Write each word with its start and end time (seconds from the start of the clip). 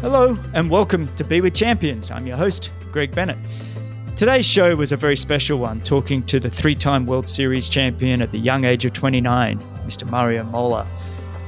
Hello, 0.00 0.38
and 0.54 0.70
welcome 0.70 1.12
to 1.16 1.24
Be 1.24 1.40
With 1.40 1.54
Champions. 1.54 2.12
I'm 2.12 2.24
your 2.24 2.36
host, 2.36 2.70
Greg 2.92 3.12
Bennett. 3.12 3.36
Today's 4.14 4.46
show 4.46 4.76
was 4.76 4.92
a 4.92 4.96
very 4.96 5.16
special 5.16 5.58
one, 5.58 5.80
talking 5.80 6.22
to 6.26 6.38
the 6.38 6.48
three 6.48 6.76
time 6.76 7.04
World 7.04 7.26
Series 7.26 7.68
champion 7.68 8.22
at 8.22 8.30
the 8.30 8.38
young 8.38 8.64
age 8.64 8.84
of 8.84 8.92
29, 8.92 9.58
Mr. 9.84 10.08
Mario 10.08 10.44
Mola. 10.44 10.86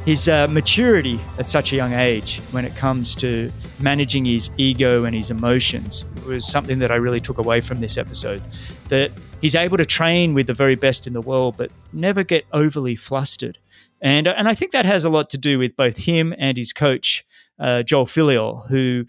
His 0.05 0.29
uh, 0.29 0.49
maturity 0.51 1.21
at 1.39 1.49
such 1.49 1.73
a 1.73 1.77
young 1.77 1.93
age 1.93 2.41
when 2.51 2.65
it 2.65 2.75
comes 2.75 3.15
to 3.17 3.53
managing 3.79 4.25
his 4.25 4.51
ego 4.57 5.05
and 5.05 5.15
his 5.15 5.31
emotions 5.31 6.05
was 6.27 6.45
something 6.45 6.81
that 6.81 6.91
I 6.91 6.97
really 6.97 7.21
took 7.21 7.39
away 7.39 7.61
from 7.61 7.81
this 7.81 7.97
episode. 7.97 8.43
That 8.89 9.13
he's 9.41 9.55
able 9.55 9.77
to 9.77 9.85
train 9.85 10.35
with 10.35 10.49
the 10.49 10.55
very 10.55 10.75
best 10.75 11.07
in 11.07 11.13
the 11.13 11.21
world, 11.21 11.55
but 11.57 11.71
never 11.93 12.25
get 12.25 12.47
overly 12.53 12.97
flustered. 12.97 13.59
And, 14.01 14.27
and 14.27 14.49
I 14.49 14.57
think 14.57 14.73
that 14.73 14.87
has 14.87 15.05
a 15.05 15.11
lot 15.11 15.31
to 15.31 15.39
do 15.39 15.57
with 15.61 15.77
both 15.77 15.99
him 15.99 16.35
and 16.37 16.57
his 16.57 16.73
coach, 16.73 17.25
uh, 17.61 17.83
Joel 17.83 18.07
Filliol, 18.07 18.69
who 18.69 19.05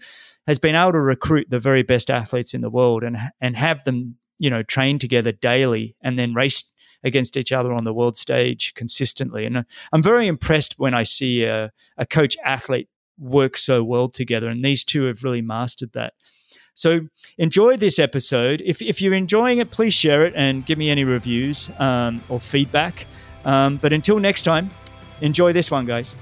has 0.46 0.58
been 0.58 0.74
able 0.74 0.92
to 0.92 1.00
recruit 1.00 1.48
the 1.50 1.58
very 1.58 1.82
best 1.82 2.10
athletes 2.10 2.54
in 2.54 2.60
the 2.60 2.70
world 2.70 3.02
and 3.02 3.16
and 3.40 3.56
have 3.56 3.84
them 3.84 4.16
you 4.38 4.50
know 4.50 4.62
train 4.62 4.98
together 4.98 5.32
daily 5.32 5.96
and 6.02 6.18
then 6.18 6.34
race 6.34 6.72
against 7.04 7.36
each 7.36 7.52
other 7.52 7.72
on 7.72 7.84
the 7.84 7.92
world 7.92 8.16
stage 8.16 8.72
consistently. 8.74 9.44
And 9.44 9.58
uh, 9.58 9.62
I'm 9.92 10.02
very 10.02 10.26
impressed 10.26 10.78
when 10.78 10.94
I 10.94 11.02
see 11.02 11.44
a, 11.44 11.72
a 11.98 12.06
coach 12.06 12.36
athlete 12.44 12.88
work 13.18 13.56
so 13.56 13.82
well 13.82 14.08
together, 14.08 14.48
and 14.48 14.64
these 14.64 14.84
two 14.84 15.04
have 15.04 15.24
really 15.24 15.42
mastered 15.42 15.92
that. 15.92 16.14
So 16.74 17.00
enjoy 17.38 17.76
this 17.76 17.98
episode. 17.98 18.62
If, 18.64 18.80
if 18.80 19.02
you're 19.02 19.14
enjoying 19.14 19.58
it, 19.58 19.70
please 19.70 19.92
share 19.92 20.24
it 20.24 20.32
and 20.34 20.64
give 20.64 20.78
me 20.78 20.88
any 20.90 21.04
reviews 21.04 21.70
um, 21.78 22.22
or 22.28 22.40
feedback. 22.40 23.06
Um, 23.44 23.76
but 23.76 23.92
until 23.92 24.18
next 24.18 24.42
time, 24.42 24.70
enjoy 25.20 25.52
this 25.52 25.70
one, 25.70 25.84
guys. 25.84 26.16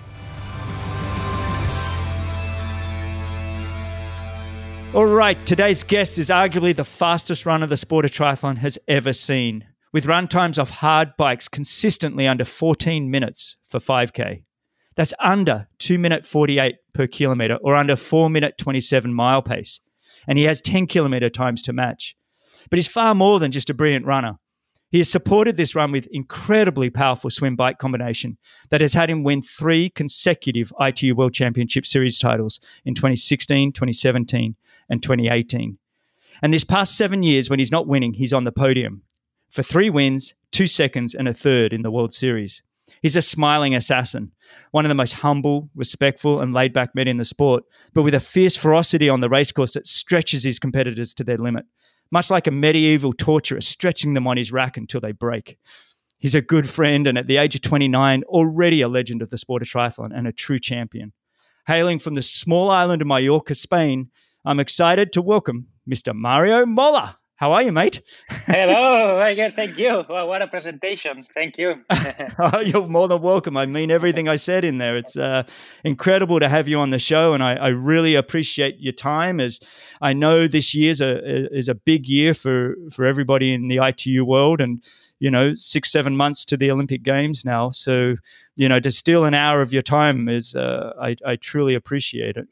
All 4.93 5.07
right, 5.07 5.39
today's 5.47 5.85
guest 5.85 6.19
is 6.19 6.31
arguably 6.31 6.75
the 6.75 6.83
fastest 6.83 7.47
runner 7.47 7.65
the 7.65 7.77
sport 7.77 8.05
of 8.05 8.11
triathlon 8.11 8.57
has 8.57 8.77
ever 8.89 9.13
seen, 9.13 9.69
with 9.93 10.05
run 10.05 10.27
times 10.27 10.59
off 10.59 10.71
hard 10.71 11.17
bikes 11.17 11.47
consistently 11.47 12.27
under 12.27 12.45
14 12.45 13.09
minutes 13.09 13.57
for 13.69 13.79
5K. 13.79 14.43
That's 14.97 15.15
under 15.21 15.69
2 15.79 15.97
minute 15.97 16.27
48 16.27 16.75
per 16.93 17.07
kilometer 17.07 17.57
or 17.63 17.77
under 17.77 17.95
4 17.95 18.29
minute 18.31 18.59
27 18.59 19.15
mile 19.15 19.43
pace. 19.43 19.79
And 20.27 20.39
he 20.39 20.45
has 20.47 20.61
10 20.61 20.89
kilometer 20.89 21.31
times 21.31 21.63
to 21.63 21.73
match. 21.73 22.17
But 22.69 22.81
he's 22.81 22.89
far 22.89 23.15
more 23.15 23.39
than 23.39 23.53
just 23.53 23.71
a 23.71 23.75
brilliant 23.75 24.07
runner. 24.07 24.41
He 24.91 24.99
has 24.99 25.09
supported 25.09 25.57
this 25.57 25.77
run 25.77 25.93
with 25.93 26.09
incredibly 26.11 26.91
powerful 26.91 27.31
swim 27.31 27.55
bike 27.55 27.79
combination 27.79 28.39
that 28.71 28.81
has 28.81 28.95
had 28.95 29.09
him 29.09 29.23
win 29.23 29.41
three 29.41 29.89
consecutive 29.89 30.73
ITU 30.81 31.15
World 31.15 31.33
Championship 31.33 31.87
Series 31.87 32.19
titles 32.19 32.59
in 32.85 32.95
2016, 32.95 33.73
2017, 33.73 34.57
and 34.89 35.03
2018. 35.03 35.79
And 36.43 36.53
this 36.53 36.65
past 36.65 36.97
seven 36.97 37.23
years, 37.23 37.49
when 37.49 37.61
he's 37.61 37.71
not 37.71 37.87
winning, 37.87 38.15
he's 38.15 38.33
on 38.33 38.45
the 38.45 38.53
podium 38.53 39.03
for 39.49 39.63
three 39.63 39.91
wins, 39.91 40.35
two 40.51 40.67
seconds, 40.67 41.15
and 41.15 41.29
a 41.29 41.35
third 41.35 41.73
in 41.73 41.83
the 41.83 41.91
World 41.91 42.13
Series. 42.13 42.63
He's 43.03 43.17
a 43.17 43.23
smiling 43.23 43.77
assassin, 43.77 44.33
one 44.73 44.85
of 44.85 44.89
the 44.89 44.97
most 44.97 45.15
humble, 45.15 45.71
respectful, 45.77 46.41
and 46.41 46.53
laid 46.53 46.73
back 46.73 46.95
men 46.97 47.07
in 47.07 47.19
the 47.19 47.25
sport, 47.25 47.63
but 47.95 48.03
with 48.03 48.15
a 48.15 48.21
fierce 48.21 48.57
ferocity 48.57 49.09
on 49.09 49.21
the 49.21 49.29
racecourse 49.29 49.75
that 49.75 49.87
stretches 49.87 50.43
his 50.43 50.59
competitors 50.59 51.15
to 51.15 51.25
their 51.25 51.39
limit 51.39 51.67
much 52.11 52.31
like 52.31 52.47
a 52.47 52.51
medieval 52.51 53.13
torturer 53.13 53.61
stretching 53.61 54.15
them 54.15 54.27
on 54.27 54.37
his 54.37 54.53
rack 54.53 54.77
until 54.77 55.01
they 55.01 55.13
break. 55.13 55.59
He's 56.19 56.35
a 56.35 56.43
good 56.43 56.69
friend 56.69 57.07
and 57.07 57.17
at 57.17 57.27
the 57.27 57.39
age 57.39 57.55
of 57.55 57.63
29, 57.63 58.25
already 58.25 58.83
a 58.83 58.89
legend 58.89 59.23
of 59.23 59.31
the 59.31 59.39
sport 59.39 59.63
of 59.63 59.69
triathlon 59.69 60.11
and 60.15 60.27
a 60.27 60.33
true 60.33 60.59
champion. 60.59 61.13
Hailing 61.67 61.99
from 61.99 62.15
the 62.15 62.23
small 62.23 62.71
island 62.71 63.01
of 63.01 63.09
Mallorca, 63.09 63.55
Spain, 63.55 64.11
I'm 64.45 64.61
excited 64.61 65.13
to 65.13 65.23
welcome 65.23 65.69
Mr. 65.89 66.15
Mario 66.15 66.67
Mola. 66.67 67.20
How 67.41 67.53
are 67.53 67.63
you, 67.63 67.73
mate? 67.73 68.03
Hello, 68.29 69.19
I 69.29 69.33
guess. 69.33 69.55
Thank 69.55 69.79
you. 69.79 70.05
Well, 70.07 70.29
what 70.29 70.43
a 70.43 70.47
presentation. 70.47 71.27
Thank 71.33 71.57
you. 71.57 71.83
oh, 72.39 72.61
you're 72.61 72.87
more 72.87 73.09
than 73.09 73.23
welcome. 73.23 73.57
I 73.57 73.65
mean 73.65 73.91
everything 73.91 74.29
I 74.29 74.37
said 74.37 74.63
in 74.63 74.77
there. 74.77 74.99
It's 74.99 75.17
uh, 75.17 75.45
incredible 75.83 76.39
to 76.39 76.51
have 76.51 76.69
you 76.69 76.79
on 76.79 76.91
the 76.91 76.99
show, 76.99 77.33
and 77.33 77.43
I, 77.43 77.55
I, 77.55 77.69
really 77.69 78.15
appreciate 78.15 78.79
your 78.79 78.93
time. 78.93 79.41
As 79.41 79.59
I 80.03 80.13
know 80.13 80.49
this 80.49 80.75
year's 80.75 81.01
a 81.01 81.57
is 81.57 81.71
a 81.71 81.75
big 81.75 82.07
year 82.07 82.35
for 82.35 82.75
for 82.93 83.07
everybody 83.07 83.55
in 83.55 83.69
the 83.69 83.79
ITU 83.83 84.23
world, 84.27 84.61
and 84.61 84.85
you 85.19 85.31
know 85.31 85.55
six 85.55 85.91
seven 85.91 86.19
months 86.19 86.45
to 86.45 86.59
the 86.59 86.71
Olympic 86.71 87.03
Games 87.03 87.43
now. 87.43 87.71
So 87.71 88.17
you 88.57 88.69
know 88.69 88.81
to 88.81 88.91
steal 88.91 89.25
an 89.25 89.33
hour 89.33 89.63
of 89.63 89.73
your 89.73 89.81
time 89.81 90.29
is 90.29 90.55
uh, 90.55 90.93
I, 91.01 91.17
I 91.25 91.37
truly 91.37 91.73
appreciate 91.75 92.37
it. 92.37 92.49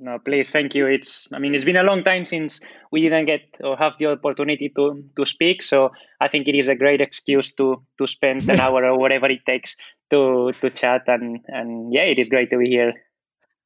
No, 0.00 0.18
please, 0.18 0.50
thank 0.50 0.74
you. 0.74 0.86
It's, 0.86 1.28
I 1.32 1.38
mean, 1.38 1.54
it's 1.54 1.64
been 1.64 1.76
a 1.76 1.82
long 1.82 2.04
time 2.04 2.24
since 2.24 2.60
we 2.90 3.02
didn't 3.02 3.26
get 3.26 3.42
or 3.62 3.76
have 3.76 3.96
the 3.98 4.06
opportunity 4.06 4.70
to 4.76 5.04
to 5.16 5.26
speak. 5.26 5.62
So 5.62 5.90
I 6.20 6.28
think 6.28 6.48
it 6.48 6.54
is 6.54 6.68
a 6.68 6.74
great 6.74 7.00
excuse 7.00 7.52
to 7.54 7.82
to 7.98 8.06
spend 8.06 8.48
an 8.48 8.60
hour 8.64 8.84
or 8.84 8.98
whatever 8.98 9.26
it 9.26 9.44
takes 9.46 9.76
to 10.10 10.52
to 10.60 10.70
chat. 10.70 11.02
And 11.06 11.40
and 11.48 11.92
yeah, 11.92 12.02
it 12.02 12.18
is 12.18 12.28
great 12.28 12.50
to 12.50 12.58
be 12.58 12.68
here. 12.68 12.92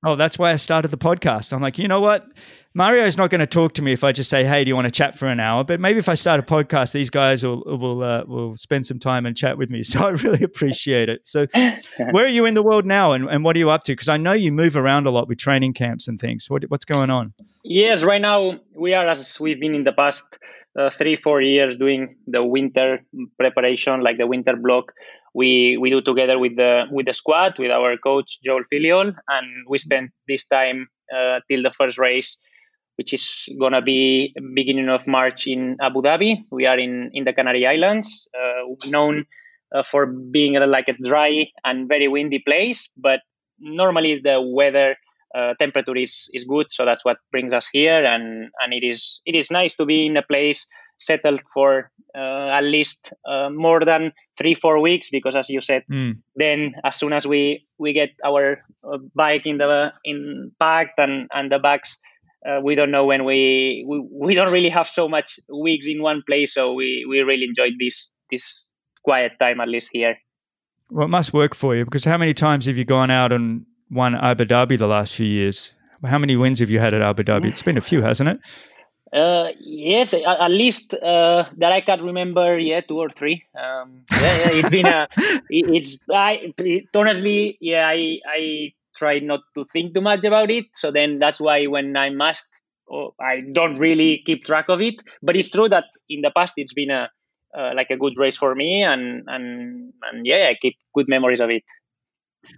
Oh, 0.05 0.15
that's 0.15 0.39
why 0.39 0.53
I 0.53 0.57
started 0.57 0.91
the 0.91 0.99
podcast. 0.99 1.53
I'm 1.53 1.61
like, 1.61 1.79
you 1.79 1.89
know 1.89 2.01
what? 2.01 2.27
Mario's 2.75 3.17
not 3.17 3.31
going 3.31 3.41
to 3.41 3.47
talk 3.47 3.75
to 3.75 3.83
me 3.83 3.93
if 3.93 4.05
I 4.05 4.13
just 4.13 4.31
say, 4.31 4.45
"Hey, 4.45 4.63
do 4.63 4.69
you 4.69 4.77
want 4.77 4.85
to 4.85 4.91
chat 4.93 5.17
for 5.17 5.27
an 5.27 5.41
hour?" 5.41 5.65
But 5.65 5.81
maybe 5.81 5.99
if 5.99 6.09
I 6.09 6.15
start 6.15 6.39
a 6.39 6.45
podcast, 6.45 6.93
these 6.93 7.11
guys 7.11 7.43
will 7.43 7.65
will 7.67 8.03
uh, 8.05 8.25
will 8.25 8.57
spend 8.57 8.87
some 8.87 9.01
time 9.01 9.27
and 9.27 9.37
chat 9.37 9.59
with 9.59 9.71
me. 9.71 9.83
So 9.89 10.07
I 10.07 10.11
really 10.11 10.45
appreciate 10.45 11.09
it. 11.09 11.27
So, 11.27 11.47
where 12.11 12.27
are 12.27 12.29
you 12.29 12.45
in 12.45 12.55
the 12.55 12.63
world 12.63 12.85
now, 12.85 13.13
and, 13.13 13.29
and 13.29 13.43
what 13.43 13.57
are 13.57 13.59
you 13.59 13.71
up 13.71 13.85
to? 13.85 13.93
Because 13.93 14.09
I 14.09 14.19
know 14.19 14.33
you 14.33 14.53
move 14.53 14.77
around 14.77 15.07
a 15.07 15.11
lot 15.11 15.29
with 15.29 15.39
training 15.39 15.73
camps 15.73 16.07
and 16.07 16.21
things. 16.21 16.49
What, 16.49 16.63
what's 16.69 16.85
going 16.85 17.11
on? 17.11 17.33
Yes, 17.65 18.03
right 18.03 18.21
now 18.21 18.61
we 18.77 18.95
are 18.95 19.09
as 19.09 19.41
we've 19.41 19.59
been 19.59 19.75
in 19.75 19.85
the 19.85 19.93
past 19.93 20.39
uh, 20.79 20.91
three 20.91 21.17
four 21.17 21.41
years 21.41 21.75
doing 21.77 22.17
the 22.27 22.45
winter 22.45 23.01
preparation, 23.39 24.03
like 24.03 24.19
the 24.19 24.27
winter 24.27 24.55
block. 24.55 24.93
We 25.35 25.77
we 25.77 25.91
do 25.91 26.01
together 26.01 26.39
with 26.39 26.57
the 26.57 26.85
with 26.91 27.07
the 27.07 27.13
squad 27.13 27.59
with 27.59 27.71
our 27.71 27.97
coach 27.97 28.39
Joel 28.43 28.65
Filliol, 28.73 29.15
and 29.29 29.47
we 29.69 29.79
spend 29.79 30.11
this 30.27 30.47
time 30.47 30.89
uh, 31.15 31.41
till 31.49 31.63
the 31.63 31.71
first 31.71 31.99
race 31.99 32.39
which 32.99 33.13
is 33.13 33.47
to 33.47 33.81
be 33.81 34.35
beginning 34.55 34.89
of 34.89 35.07
March 35.07 35.47
in 35.47 35.77
Abu 35.81 36.03
Dhabi. 36.03 36.43
We 36.51 36.67
are 36.67 36.77
in, 36.77 37.11
in 37.15 37.25
the 37.25 37.33
Canary 37.33 37.65
Islands, 37.65 38.29
uh, 38.35 38.75
known 38.91 39.25
uh, 39.75 39.85
for 39.85 40.07
being 40.07 40.57
a, 40.57 40.67
like 40.67 40.89
a 40.89 40.95
dry 41.05 41.47
and 41.65 41.89
very 41.89 42.09
windy 42.09 42.41
place, 42.41 42.89
but 42.97 43.21
normally 43.61 44.21
the 44.23 44.43
weather 44.43 44.97
uh, 45.37 45.55
temperature 45.61 45.97
is, 45.97 46.29
is 46.33 46.45
good, 46.45 46.67
so 46.71 46.85
that's 46.85 47.05
what 47.05 47.19
brings 47.31 47.53
us 47.53 47.69
here, 47.73 48.05
and, 48.05 48.51
and 48.63 48.73
it 48.73 48.85
is 48.85 49.21
it 49.27 49.37
is 49.37 49.51
nice 49.51 49.77
to 49.77 49.85
be 49.85 50.07
in 50.07 50.17
a 50.17 50.23
place 50.23 50.67
settled 50.99 51.41
for 51.55 51.91
uh, 52.17 52.49
at 52.49 52.65
least 52.65 53.13
uh, 53.29 53.49
more 53.51 53.85
than 53.85 54.13
three 54.37 54.55
four 54.55 54.81
weeks 54.81 55.09
because 55.11 55.37
as 55.37 55.49
you 55.49 55.61
said 55.61 55.83
mm. 55.91 56.17
then 56.37 56.75
as 56.85 56.97
soon 56.97 57.13
as 57.13 57.27
we 57.27 57.65
we 57.79 57.93
get 57.93 58.11
our 58.25 58.65
uh, 58.85 58.99
bike 59.15 59.47
in 59.47 59.59
the 59.59 59.93
in 60.05 60.51
packed 60.59 60.99
and 60.99 61.29
and 61.33 61.53
the 61.53 61.59
bags 61.59 62.01
uh, 62.49 62.61
we 62.63 62.75
don't 62.75 62.91
know 62.91 63.05
when 63.05 63.25
we, 63.25 63.85
we 63.89 64.01
we 64.11 64.35
don't 64.35 64.53
really 64.53 64.69
have 64.69 64.87
so 64.87 65.09
much 65.09 65.39
weeks 65.53 65.87
in 65.89 66.03
one 66.03 66.23
place 66.27 66.55
so 66.55 66.73
we 66.73 67.07
we 67.09 67.21
really 67.21 67.45
enjoyed 67.45 67.73
this 67.79 68.11
this 68.31 68.67
quiet 69.03 69.33
time 69.41 69.61
at 69.61 69.69
least 69.69 69.91
here. 69.93 70.17
Well 70.91 71.07
it 71.07 71.11
must 71.11 71.33
work 71.33 71.55
for 71.55 71.77
you 71.77 71.85
because 71.85 72.05
how 72.05 72.17
many 72.17 72.35
times 72.35 72.67
have 72.67 72.77
you 72.77 72.85
gone 72.85 73.11
out 73.11 73.33
and 73.33 73.67
won 73.91 74.15
abu 74.15 74.45
dhabi 74.45 74.79
the 74.79 74.87
last 74.87 75.15
few 75.15 75.27
years? 75.27 75.73
How 76.05 76.19
many 76.19 76.37
wins 76.37 76.61
have 76.61 76.71
you 76.71 76.79
had 76.79 76.95
at 76.95 77.03
abu 77.03 77.23
dhabi? 77.23 77.47
It's 77.47 77.63
been 77.63 77.77
a 77.77 77.83
few 77.83 78.03
hasn't 78.03 78.29
it 78.29 78.41
uh, 79.13 79.49
yes, 79.61 80.15
at 80.15 80.51
least 80.51 80.95
uh, 80.95 81.45
that 81.57 81.73
I 81.73 81.81
can 81.81 82.03
remember. 82.03 82.59
Yeah, 82.59 82.81
two 82.81 82.99
or 82.99 83.09
three. 83.09 83.45
Um, 83.59 84.05
yeah, 84.13 84.37
yeah, 84.37 84.51
it's 84.51 84.69
been 84.69 84.87
a. 84.87 85.09
It's 85.51 85.97
I 86.13 86.53
it, 86.59 86.85
honestly, 86.95 87.57
yeah, 87.61 87.89
I 87.89 88.19
I 88.27 88.73
try 88.97 89.19
not 89.21 89.41
to 89.55 89.65
think 89.73 89.95
too 89.95 90.01
much 90.01 90.25
about 90.25 90.51
it. 90.51 90.67
So 90.75 90.91
then 90.91 91.19
that's 91.19 91.41
why 91.41 91.67
when 91.67 91.97
I'm 91.97 92.21
asked, 92.21 92.61
oh, 92.91 93.15
I 93.21 93.43
don't 93.53 93.79
really 93.79 94.23
keep 94.27 94.45
track 94.45 94.69
of 94.69 94.81
it. 94.81 94.97
But 95.23 95.37
it's 95.37 95.51
true 95.51 95.69
that 95.69 95.85
in 96.11 96.21
the 96.21 96.33
past 96.37 96.55
it's 96.57 96.75
been 96.75 96.91
a 96.91 97.09
uh, 97.57 97.73
like 97.75 97.91
a 97.91 97.97
good 97.97 98.19
race 98.19 98.37
for 98.37 98.55
me, 98.55 98.83
and 98.83 99.25
and 99.27 99.93
and 100.11 100.27
yeah, 100.27 100.49
I 100.51 100.57
keep 100.61 100.77
good 100.95 101.09
memories 101.09 101.41
of 101.41 101.51
it. 101.51 101.63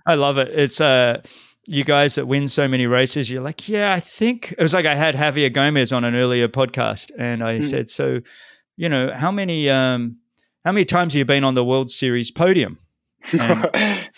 I 0.07 0.15
love 0.15 0.39
it. 0.39 0.49
It's 0.49 0.81
uh 0.81 1.23
you 1.71 1.85
guys 1.85 2.17
that 2.17 2.27
win 2.27 2.49
so 2.49 2.67
many 2.67 2.87
races, 2.87 3.31
you're 3.31 3.43
like, 3.43 3.69
yeah, 3.69 3.93
I 3.93 4.01
think 4.01 4.53
it 4.53 4.61
was 4.61 4.75
like 4.75 4.87
I 4.87 4.97
had 4.97 5.15
Javier 5.15 5.53
Gomez 5.53 5.93
on 5.93 6.03
an 6.03 6.17
earlier 6.17 6.49
podcast, 6.49 7.13
and 7.17 7.45
I 7.45 7.59
mm. 7.59 7.65
said, 7.65 7.89
so, 7.89 8.19
you 8.77 8.89
know, 8.89 9.13
how 9.15 9.31
many 9.31 9.71
um, 9.71 10.17
how 10.65 10.73
many 10.73 10.85
times 10.85 11.13
have 11.13 11.19
you 11.19 11.25
been 11.25 11.45
on 11.45 11.55
the 11.55 11.65
World 11.65 11.91
Series 11.91 12.31
podium? 12.31 12.79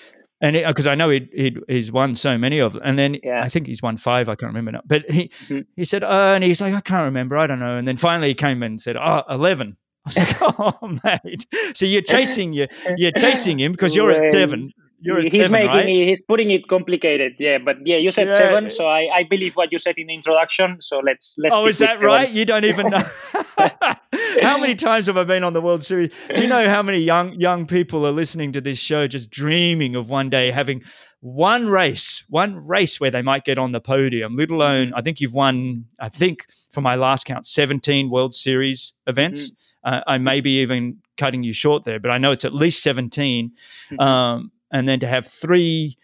And 0.45 0.57
because 0.57 0.89
I 0.89 0.97
know 0.97 1.09
he 1.09 1.29
he 1.33 1.57
he's 1.69 1.93
won 1.93 2.17
so 2.17 2.37
many 2.37 2.59
of 2.59 2.73
them, 2.73 2.83
and 2.85 2.99
then 2.99 3.17
yeah. 3.23 3.45
I 3.45 3.49
think 3.49 3.69
he's 3.69 3.81
won 3.81 3.97
five. 3.97 4.29
I 4.29 4.35
can't 4.35 4.51
remember 4.51 4.73
now, 4.73 4.81
but 4.85 5.09
he 5.09 5.29
mm-hmm. 5.29 5.61
he 5.77 5.85
said, 5.85 6.03
oh, 6.03 6.35
and 6.35 6.43
he's 6.43 6.61
like, 6.61 6.75
I 6.75 6.81
can't 6.81 7.05
remember, 7.05 7.37
I 7.37 7.47
don't 7.47 7.61
know. 7.61 7.77
And 7.77 7.87
then 7.87 7.97
finally 7.97 8.27
he 8.27 8.35
came 8.35 8.61
in 8.65 8.73
and 8.73 8.81
said, 8.81 8.97
oh, 8.97 9.23
11. 9.31 9.77
I 10.05 10.09
was 10.09 10.19
like, 10.19 10.37
oh, 10.59 10.99
mate. 11.05 11.47
So 11.77 11.87
you're 11.87 12.03
chasing 12.17 12.55
you, 12.55 12.67
you're 12.97 13.13
chasing 13.13 13.61
him 13.61 13.71
because 13.71 13.95
you're 13.95 14.11
at 14.11 14.33
seven 14.33 14.73
he's 15.03 15.33
seven, 15.33 15.53
making 15.53 15.69
right? 15.71 15.89
it, 15.89 16.09
he's 16.09 16.21
putting 16.21 16.51
it 16.51 16.69
complicated. 16.69 17.35
Yeah, 17.39 17.59
but 17.59 17.77
yeah, 17.85 17.97
you 17.97 18.11
said 18.11 18.29
yeah. 18.29 18.39
seven, 18.39 18.71
so 18.71 18.89
I, 18.89 19.09
I 19.15 19.25
believe 19.25 19.55
what 19.55 19.73
you 19.73 19.79
said 19.79 19.95
in 19.99 20.07
the 20.07 20.15
introduction. 20.15 20.81
So 20.81 20.99
let's 20.99 21.37
let's. 21.39 21.55
Oh, 21.55 21.67
is 21.67 21.79
that 21.79 22.03
right? 22.03 22.31
You 22.31 22.45
don't 22.45 22.65
even 22.65 22.87
know. 22.87 23.05
how 24.43 24.59
many 24.59 24.75
times 24.75 25.07
have 25.07 25.17
I 25.17 25.25
been 25.25 25.45
on 25.45 25.53
the 25.53 25.61
World 25.61 25.83
Series? 25.83 26.13
Do 26.35 26.43
you 26.43 26.49
know 26.49 26.69
how 26.69 26.83
many 26.83 26.99
young 26.99 27.33
young 27.35 27.67
people 27.67 28.07
are 28.07 28.13
listening 28.13 28.53
to 28.53 28.61
this 28.61 28.79
show, 28.79 29.07
just 29.07 29.31
dreaming 29.31 29.97
of 29.97 30.09
one 30.09 30.31
day 30.31 30.51
having 30.51 30.83
one 31.21 31.69
race, 31.69 32.25
one 32.29 32.67
race 32.67 32.99
where 33.01 33.11
they 33.11 33.23
might 33.23 33.45
get 33.45 33.59
on 33.59 33.73
the 33.73 33.81
podium? 33.81 34.37
Let 34.37 34.51
alone. 34.51 34.93
I 34.95 35.03
think 35.03 35.21
you've 35.21 35.35
won. 35.35 35.87
I 36.01 36.09
think 36.09 36.47
for 36.71 36.81
my 36.81 36.95
last 36.95 37.25
count, 37.25 37.47
seventeen 37.47 38.11
World 38.11 38.35
Series 38.35 38.93
events. 39.07 39.51
Mm-hmm. 39.51 39.59
Uh, 39.85 40.01
I 40.07 40.19
may 40.19 40.41
be 40.41 40.61
even 40.61 40.99
cutting 41.17 41.43
you 41.43 41.53
short 41.53 41.85
there, 41.85 41.99
but 41.99 42.11
I 42.11 42.19
know 42.19 42.31
it's 42.31 42.45
at 42.45 42.55
least 42.55 42.83
17. 42.83 43.51
Mm-hmm. 43.91 44.01
Um, 44.01 44.53
and 44.73 44.89
then 44.89 44.99
to 45.01 45.07
have 45.07 45.27
three 45.27 45.97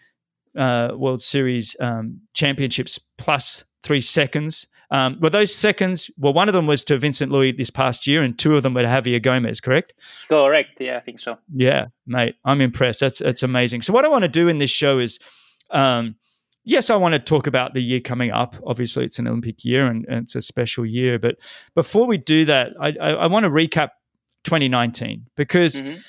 uh, 0.55 0.91
World 0.95 1.21
Series 1.21 1.75
um, 1.79 2.21
championships 2.33 2.99
plus 3.17 3.63
three 3.83 4.01
seconds. 4.01 4.67
Um, 4.91 5.17
well, 5.21 5.29
those 5.29 5.53
seconds, 5.53 6.09
well, 6.17 6.33
one 6.33 6.49
of 6.49 6.53
them 6.53 6.65
was 6.65 6.83
to 6.85 6.97
Vincent 6.97 7.31
Luis 7.31 7.55
this 7.57 7.69
past 7.69 8.07
year, 8.07 8.23
and 8.23 8.37
two 8.37 8.55
of 8.55 8.63
them 8.63 8.73
were 8.73 8.81
to 8.81 8.87
Javier 8.87 9.21
Gomez, 9.21 9.61
correct? 9.61 9.93
Correct. 10.27 10.79
Yeah, 10.81 10.97
I 10.97 10.99
think 10.99 11.19
so. 11.19 11.37
Yeah, 11.53 11.87
mate, 12.07 12.35
I'm 12.43 12.61
impressed. 12.61 12.99
That's 12.99 13.19
that's 13.19 13.43
amazing. 13.43 13.83
So, 13.83 13.93
what 13.93 14.05
I 14.05 14.07
want 14.07 14.23
to 14.23 14.29
do 14.29 14.47
in 14.47 14.57
this 14.57 14.71
show 14.71 14.97
is, 14.97 15.19
um, 15.69 16.15
yes, 16.63 16.89
I 16.89 16.95
want 16.95 17.13
to 17.13 17.19
talk 17.19 17.45
about 17.45 17.73
the 17.73 17.81
year 17.81 17.99
coming 17.99 18.31
up. 18.31 18.55
Obviously, 18.65 19.05
it's 19.05 19.19
an 19.19 19.27
Olympic 19.27 19.63
year 19.63 19.85
and, 19.85 20.05
and 20.07 20.23
it's 20.23 20.35
a 20.35 20.41
special 20.41 20.85
year. 20.85 21.19
But 21.19 21.35
before 21.75 22.07
we 22.07 22.17
do 22.17 22.45
that, 22.45 22.69
I, 22.81 22.93
I, 22.99 23.09
I 23.11 23.27
want 23.27 23.43
to 23.43 23.49
recap 23.49 23.89
2019 24.43 25.27
because. 25.35 25.81
Mm-hmm 25.81 25.99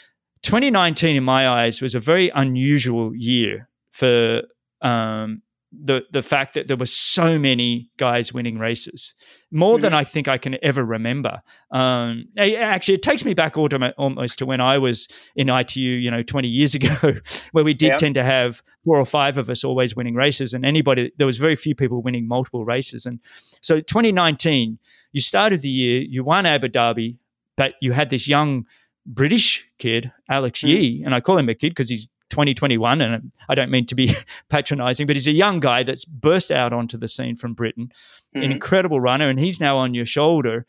2019, 0.42 1.16
in 1.16 1.24
my 1.24 1.48
eyes, 1.48 1.80
was 1.80 1.94
a 1.94 2.00
very 2.00 2.30
unusual 2.34 3.14
year 3.14 3.68
for 3.92 4.42
um, 4.80 5.42
the 5.72 6.02
the 6.10 6.22
fact 6.22 6.54
that 6.54 6.66
there 6.66 6.76
were 6.76 6.86
so 6.86 7.38
many 7.38 7.88
guys 7.96 8.32
winning 8.32 8.58
races, 8.58 9.14
more 9.52 9.74
mm-hmm. 9.74 9.82
than 9.82 9.94
I 9.94 10.02
think 10.02 10.26
I 10.26 10.36
can 10.36 10.56
ever 10.64 10.84
remember. 10.84 11.42
Um, 11.70 12.26
actually, 12.38 12.94
it 12.94 13.02
takes 13.02 13.24
me 13.24 13.34
back 13.34 13.56
almost 13.56 14.38
to 14.38 14.46
when 14.46 14.60
I 14.60 14.78
was 14.78 15.06
in 15.36 15.48
ITU, 15.48 15.80
you 15.80 16.10
know, 16.10 16.22
20 16.22 16.48
years 16.48 16.74
ago, 16.80 17.14
where 17.52 17.64
we 17.64 17.74
did 17.74 17.90
yeah. 17.90 17.96
tend 17.96 18.14
to 18.16 18.24
have 18.24 18.62
four 18.84 18.98
or 18.98 19.04
five 19.04 19.38
of 19.38 19.48
us 19.48 19.62
always 19.62 19.94
winning 19.94 20.14
races, 20.14 20.52
and 20.54 20.64
anybody 20.64 21.12
there 21.18 21.26
was 21.26 21.38
very 21.38 21.54
few 21.54 21.74
people 21.74 22.02
winning 22.02 22.26
multiple 22.26 22.64
races. 22.64 23.06
And 23.06 23.20
so, 23.60 23.80
2019, 23.80 24.78
you 25.12 25.20
started 25.20 25.60
the 25.60 25.68
year, 25.68 26.00
you 26.00 26.24
won 26.24 26.46
Abu 26.46 26.68
Dhabi, 26.68 27.18
but 27.56 27.74
you 27.80 27.92
had 27.92 28.10
this 28.10 28.26
young 28.26 28.66
British 29.06 29.68
kid, 29.78 30.12
Alex 30.28 30.60
mm. 30.60 30.68
Yee, 30.68 31.02
and 31.04 31.14
I 31.14 31.20
call 31.20 31.38
him 31.38 31.48
a 31.48 31.54
kid 31.54 31.70
because 31.70 31.88
he's 31.88 32.08
2021, 32.30 33.00
and 33.00 33.32
I 33.48 33.54
don't 33.54 33.70
mean 33.70 33.86
to 33.86 33.94
be 33.94 34.14
patronizing, 34.48 35.06
but 35.06 35.16
he's 35.16 35.26
a 35.26 35.32
young 35.32 35.60
guy 35.60 35.82
that's 35.82 36.04
burst 36.04 36.50
out 36.50 36.72
onto 36.72 36.96
the 36.96 37.08
scene 37.08 37.36
from 37.36 37.54
Britain, 37.54 37.92
mm. 38.34 38.44
an 38.44 38.52
incredible 38.52 39.00
runner, 39.00 39.28
and 39.28 39.38
he's 39.38 39.60
now 39.60 39.76
on 39.76 39.94
your 39.94 40.06
shoulder. 40.06 40.66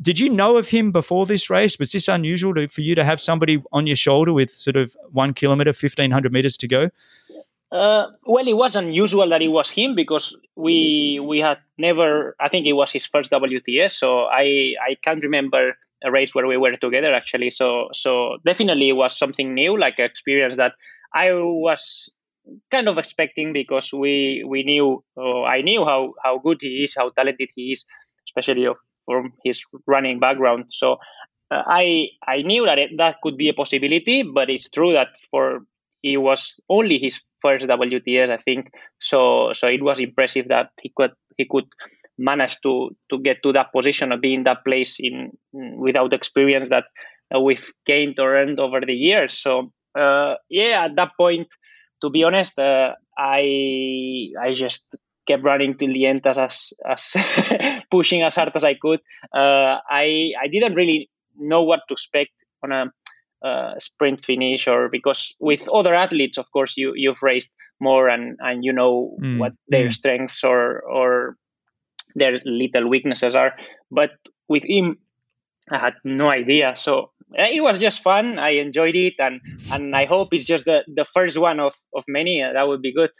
Did 0.00 0.18
you 0.18 0.30
know 0.30 0.56
of 0.56 0.68
him 0.68 0.92
before 0.92 1.26
this 1.26 1.50
race? 1.50 1.78
Was 1.78 1.92
this 1.92 2.08
unusual 2.08 2.54
to, 2.54 2.68
for 2.68 2.80
you 2.80 2.94
to 2.94 3.04
have 3.04 3.20
somebody 3.20 3.62
on 3.72 3.86
your 3.86 3.96
shoulder 3.96 4.32
with 4.32 4.50
sort 4.50 4.76
of 4.76 4.96
one 5.10 5.34
kilometer, 5.34 5.70
1500 5.70 6.32
meters 6.32 6.56
to 6.58 6.68
go? 6.68 6.90
Uh, 7.70 8.06
well, 8.24 8.46
it 8.46 8.56
was 8.56 8.76
unusual 8.76 9.28
that 9.28 9.42
it 9.42 9.48
was 9.48 9.68
him 9.68 9.96
because 9.96 10.36
we 10.54 11.20
we 11.20 11.40
had 11.40 11.58
never. 11.76 12.36
I 12.38 12.48
think 12.48 12.66
it 12.66 12.74
was 12.74 12.92
his 12.92 13.04
first 13.04 13.32
WTS, 13.32 13.90
so 13.90 14.26
I 14.26 14.74
I 14.80 14.96
can't 15.02 15.22
remember 15.22 15.76
a 16.04 16.10
race 16.10 16.34
where 16.34 16.46
we 16.46 16.56
were 16.56 16.76
together 16.76 17.14
actually. 17.14 17.50
So 17.50 17.88
so 17.92 18.38
definitely 18.44 18.90
it 18.90 18.94
was 18.94 19.16
something 19.16 19.54
new, 19.54 19.78
like 19.78 19.98
an 19.98 20.04
experience 20.04 20.56
that 20.56 20.72
I 21.14 21.32
was 21.32 22.10
kind 22.70 22.88
of 22.88 22.98
expecting 22.98 23.52
because 23.52 23.92
we 23.92 24.44
we 24.46 24.62
knew 24.62 25.02
I 25.18 25.62
knew 25.62 25.84
how 25.84 26.14
how 26.22 26.38
good 26.38 26.58
he 26.60 26.84
is, 26.84 26.94
how 26.96 27.10
talented 27.10 27.48
he 27.54 27.72
is, 27.72 27.84
especially 28.28 28.66
of, 28.66 28.78
from 29.06 29.32
his 29.44 29.62
running 29.86 30.18
background. 30.20 30.66
So 30.70 30.98
uh, 31.50 31.62
I 31.66 32.08
I 32.26 32.42
knew 32.42 32.66
that 32.66 32.78
it, 32.78 32.90
that 32.98 33.16
could 33.22 33.36
be 33.36 33.48
a 33.48 33.54
possibility, 33.54 34.22
but 34.22 34.50
it's 34.50 34.70
true 34.70 34.92
that 34.92 35.08
for 35.30 35.60
it 36.02 36.18
was 36.18 36.60
only 36.68 36.98
his 36.98 37.20
first 37.40 37.66
WTS, 37.66 38.30
I 38.30 38.36
think. 38.36 38.70
So 39.00 39.52
so 39.52 39.68
it 39.68 39.82
was 39.82 40.00
impressive 40.00 40.48
that 40.48 40.70
he 40.80 40.92
could 40.94 41.12
he 41.36 41.46
could 41.50 41.66
managed 42.18 42.58
to 42.62 42.90
to 43.10 43.18
get 43.18 43.42
to 43.42 43.52
that 43.52 43.72
position 43.72 44.12
of 44.12 44.20
being 44.20 44.44
that 44.44 44.64
place 44.64 44.96
in 44.98 45.32
without 45.52 46.12
experience 46.12 46.68
that 46.68 46.84
uh, 47.34 47.40
we've 47.40 47.72
gained 47.86 48.18
or 48.20 48.36
earned 48.36 48.60
over 48.60 48.80
the 48.80 48.94
years. 48.94 49.32
So 49.32 49.72
uh, 49.98 50.34
yeah, 50.48 50.84
at 50.84 50.96
that 50.96 51.12
point, 51.16 51.48
to 52.02 52.10
be 52.10 52.24
honest, 52.24 52.58
uh, 52.58 52.94
I 53.18 54.30
I 54.40 54.54
just 54.54 54.96
kept 55.26 55.42
running 55.42 55.74
till 55.76 55.92
the 55.92 56.06
end 56.06 56.26
as 56.26 56.38
as, 56.38 56.72
as 56.88 57.14
pushing 57.90 58.22
as 58.22 58.34
hard 58.34 58.52
as 58.54 58.64
I 58.64 58.74
could. 58.74 59.00
Uh, 59.34 59.78
I 59.90 60.32
I 60.40 60.48
didn't 60.50 60.74
really 60.74 61.10
know 61.36 61.62
what 61.62 61.80
to 61.88 61.94
expect 61.94 62.30
on 62.62 62.72
a 62.72 62.92
uh, 63.46 63.78
sprint 63.78 64.24
finish 64.24 64.66
or 64.66 64.88
because 64.88 65.34
with 65.38 65.68
other 65.68 65.94
athletes, 65.94 66.38
of 66.38 66.50
course, 66.52 66.76
you 66.76 66.92
you've 66.96 67.22
raced 67.22 67.50
more 67.80 68.08
and 68.08 68.36
and 68.40 68.64
you 68.64 68.72
know 68.72 69.16
mm. 69.22 69.38
what 69.38 69.52
their 69.68 69.88
mm. 69.88 69.94
strengths 69.94 70.42
or 70.42 70.82
or 70.82 71.36
their 72.14 72.40
little 72.44 72.88
weaknesses 72.88 73.34
are. 73.34 73.54
But 73.90 74.10
with 74.48 74.64
him, 74.64 74.98
I 75.70 75.78
had 75.78 75.94
no 76.04 76.30
idea. 76.30 76.74
So 76.76 77.10
eh, 77.36 77.50
it 77.54 77.60
was 77.60 77.78
just 77.78 78.02
fun. 78.02 78.38
I 78.38 78.50
enjoyed 78.50 78.96
it, 78.96 79.14
and 79.18 79.40
and 79.72 79.94
I 79.96 80.04
hope 80.04 80.32
it's 80.32 80.44
just 80.44 80.64
the 80.64 80.84
the 80.86 81.04
first 81.04 81.38
one 81.38 81.60
of 81.60 81.74
of 81.94 82.04
many. 82.08 82.42
That 82.42 82.68
would 82.68 82.82
be 82.82 82.92
good. 82.92 83.10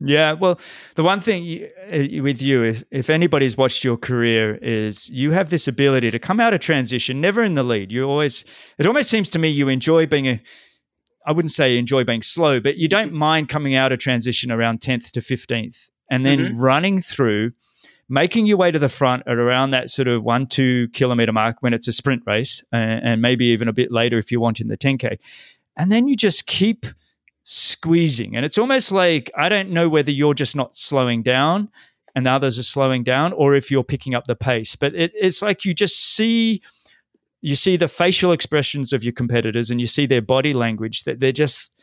Yeah, 0.00 0.34
well, 0.34 0.60
the 0.94 1.02
one 1.02 1.20
thing 1.20 1.66
uh, 1.92 2.22
with 2.22 2.40
you 2.40 2.62
is 2.62 2.84
if 2.92 3.10
anybody's 3.10 3.56
watched 3.56 3.82
your 3.82 3.96
career 3.96 4.54
is 4.62 5.08
you 5.08 5.32
have 5.32 5.50
this 5.50 5.66
ability 5.66 6.12
to 6.12 6.20
come 6.20 6.38
out 6.38 6.54
of 6.54 6.60
transition, 6.60 7.20
never 7.20 7.42
in 7.42 7.54
the 7.54 7.64
lead. 7.64 7.90
You 7.90 8.04
always, 8.04 8.44
it 8.78 8.86
almost 8.86 9.10
seems 9.10 9.28
to 9.30 9.40
me 9.40 9.48
you 9.48 9.68
enjoy 9.68 10.06
being 10.06 10.28
a, 10.28 10.40
I 11.26 11.32
wouldn't 11.32 11.50
say 11.50 11.76
enjoy 11.76 12.04
being 12.04 12.22
slow, 12.22 12.60
but 12.60 12.76
you 12.76 12.86
don't 12.86 13.12
mind 13.12 13.48
coming 13.48 13.74
out 13.74 13.90
of 13.90 13.98
transition 13.98 14.52
around 14.52 14.80
10th 14.80 15.10
to 15.12 15.20
15th 15.20 15.90
and 16.08 16.24
then 16.24 16.38
mm-hmm. 16.38 16.60
running 16.60 17.00
through 17.00 17.52
making 18.08 18.46
your 18.46 18.56
way 18.56 18.70
to 18.70 18.78
the 18.78 18.88
front 18.88 19.22
at 19.26 19.36
around 19.36 19.70
that 19.70 19.90
sort 19.90 20.08
of 20.08 20.22
one, 20.22 20.46
two 20.46 20.88
kilometer 20.88 21.32
mark 21.32 21.56
when 21.60 21.74
it's 21.74 21.88
a 21.88 21.92
sprint 21.92 22.22
race, 22.26 22.62
and, 22.72 23.04
and 23.04 23.22
maybe 23.22 23.46
even 23.46 23.68
a 23.68 23.72
bit 23.72 23.92
later 23.92 24.18
if 24.18 24.32
you 24.32 24.40
want 24.40 24.60
in 24.60 24.68
the 24.68 24.78
10K. 24.78 25.18
And 25.76 25.92
then 25.92 26.08
you 26.08 26.16
just 26.16 26.46
keep 26.46 26.86
squeezing. 27.44 28.36
And 28.36 28.44
it's 28.44 28.58
almost 28.58 28.92
like 28.92 29.30
I 29.36 29.48
don't 29.48 29.70
know 29.70 29.88
whether 29.88 30.10
you're 30.10 30.34
just 30.34 30.56
not 30.56 30.76
slowing 30.76 31.22
down 31.22 31.70
and 32.14 32.26
the 32.26 32.30
others 32.30 32.58
are 32.58 32.64
slowing 32.64 33.04
down 33.04 33.32
or 33.32 33.54
if 33.54 33.70
you're 33.70 33.84
picking 33.84 34.14
up 34.14 34.26
the 34.26 34.36
pace. 34.36 34.76
But 34.76 34.94
it, 34.94 35.12
it's 35.14 35.40
like 35.40 35.64
you 35.64 35.72
just 35.72 36.14
see 36.14 36.60
you 37.40 37.54
see 37.54 37.76
the 37.76 37.88
facial 37.88 38.32
expressions 38.32 38.92
of 38.92 39.04
your 39.04 39.12
competitors 39.12 39.70
and 39.70 39.80
you 39.80 39.86
see 39.86 40.06
their 40.06 40.20
body 40.20 40.52
language 40.52 41.04
that 41.04 41.20
they're 41.20 41.32
just 41.32 41.80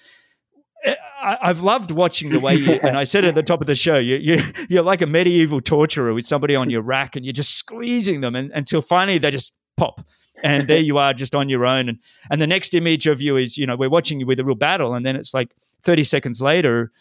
I, 0.85 1.47
have 1.47 1.61
loved 1.61 1.91
watching 1.91 2.31
the 2.31 2.39
way 2.39 2.55
you, 2.55 2.73
and 2.83 2.97
I 2.97 3.03
said 3.03 3.25
at 3.25 3.35
the 3.35 3.43
top 3.43 3.61
of 3.61 3.67
the 3.67 3.75
show, 3.75 3.97
you, 3.97 4.17
you, 4.17 4.43
you're 4.69 4.83
like 4.83 5.01
a 5.01 5.07
medieval 5.07 5.61
torturer 5.61 6.13
with 6.13 6.25
somebody 6.25 6.55
on 6.55 6.69
your 6.69 6.81
rack 6.81 7.15
and 7.15 7.25
you're 7.25 7.33
just 7.33 7.55
squeezing 7.55 8.21
them 8.21 8.35
and, 8.35 8.51
until 8.51 8.81
finally 8.81 9.17
they 9.17 9.31
just 9.31 9.51
pop. 9.77 10.05
And 10.43 10.67
there 10.67 10.79
you 10.79 10.99
are 10.99 11.13
just 11.13 11.33
on 11.33 11.49
your 11.49 11.65
own. 11.65 11.89
And, 11.89 11.99
and 12.29 12.39
the 12.39 12.45
next 12.45 12.75
image 12.75 13.07
of 13.07 13.19
you 13.19 13.35
is, 13.35 13.57
you 13.57 13.65
know, 13.65 13.75
we're 13.75 13.89
watching 13.89 14.19
you 14.19 14.27
with 14.27 14.39
a 14.39 14.43
real 14.43 14.55
battle. 14.55 14.93
And 14.93 15.03
then 15.03 15.15
it's 15.15 15.33
like 15.33 15.55
30 15.83 16.03
seconds 16.03 16.39
later, 16.39 16.91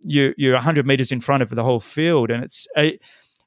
you, 0.00 0.32
you're 0.38 0.54
100 0.54 0.86
meters 0.86 1.12
in 1.12 1.20
front 1.20 1.42
of 1.42 1.50
the 1.50 1.64
whole 1.64 1.80
field. 1.80 2.30
And 2.30 2.44
it's, 2.44 2.66
are, 2.76 2.92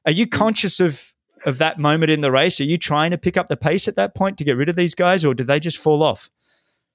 are 0.06 0.12
you 0.12 0.28
conscious 0.28 0.78
of, 0.78 1.14
of 1.46 1.58
that 1.58 1.80
moment 1.80 2.10
in 2.12 2.20
the 2.20 2.30
race? 2.30 2.60
Are 2.60 2.64
you 2.64 2.76
trying 2.76 3.10
to 3.10 3.18
pick 3.18 3.36
up 3.36 3.48
the 3.48 3.56
pace 3.56 3.88
at 3.88 3.96
that 3.96 4.14
point 4.14 4.38
to 4.38 4.44
get 4.44 4.56
rid 4.56 4.68
of 4.68 4.76
these 4.76 4.94
guys 4.94 5.24
or 5.24 5.34
do 5.34 5.42
they 5.42 5.58
just 5.58 5.78
fall 5.78 6.02
off? 6.02 6.30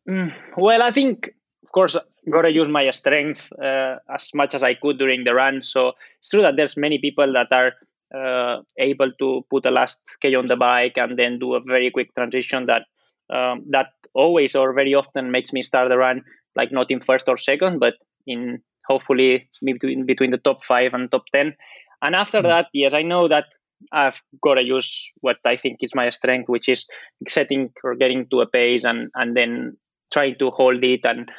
Mm, 0.07 0.33
well, 0.55 0.81
I 0.81 0.91
think 0.91 1.34
course, 1.75 1.97
gotta 2.31 2.51
use 2.51 2.69
my 2.69 2.89
strength 2.89 3.51
uh, 3.61 3.95
as 4.13 4.31
much 4.33 4.55
as 4.55 4.63
I 4.63 4.73
could 4.73 4.97
during 4.97 5.25
the 5.25 5.35
run. 5.35 5.61
So 5.61 5.91
it's 6.19 6.29
true 6.29 6.41
that 6.41 6.55
there's 6.55 6.77
many 6.77 6.97
people 6.97 7.31
that 7.33 7.51
are 7.51 7.73
uh, 8.15 8.61
able 8.79 9.11
to 9.19 9.45
put 9.49 9.65
a 9.65 9.71
last 9.71 10.01
K 10.21 10.33
on 10.35 10.47
the 10.47 10.55
bike 10.55 10.97
and 10.97 11.19
then 11.19 11.39
do 11.39 11.53
a 11.55 11.59
very 11.59 11.91
quick 11.91 12.15
transition 12.15 12.65
that 12.67 12.83
um, 13.29 13.63
that 13.69 13.87
always 14.13 14.55
or 14.55 14.73
very 14.73 14.93
often 14.93 15.31
makes 15.31 15.51
me 15.51 15.61
start 15.61 15.89
the 15.89 15.97
run 15.97 16.23
like 16.55 16.71
not 16.71 16.91
in 16.91 16.99
first 16.99 17.27
or 17.27 17.37
second, 17.37 17.79
but 17.79 17.95
in 18.25 18.61
hopefully 18.87 19.49
between 19.63 20.05
between 20.05 20.31
the 20.31 20.37
top 20.37 20.65
five 20.65 20.93
and 20.93 21.11
top 21.11 21.25
ten. 21.33 21.53
And 22.01 22.15
after 22.15 22.39
mm-hmm. 22.39 22.47
that, 22.47 22.67
yes, 22.73 22.93
I 22.93 23.01
know 23.01 23.27
that 23.27 23.45
I've 23.91 24.21
got 24.41 24.55
to 24.55 24.63
use 24.63 25.11
what 25.21 25.37
I 25.45 25.57
think 25.57 25.77
is 25.81 25.95
my 25.95 26.09
strength, 26.09 26.49
which 26.49 26.69
is 26.69 26.85
setting 27.27 27.71
or 27.83 27.95
getting 27.95 28.27
to 28.29 28.41
a 28.41 28.47
pace 28.47 28.85
and 28.85 29.09
and 29.15 29.35
then 29.35 29.77
trying 30.13 30.35
to 30.39 30.51
hold 30.51 30.83
it 30.83 31.01
and 31.03 31.29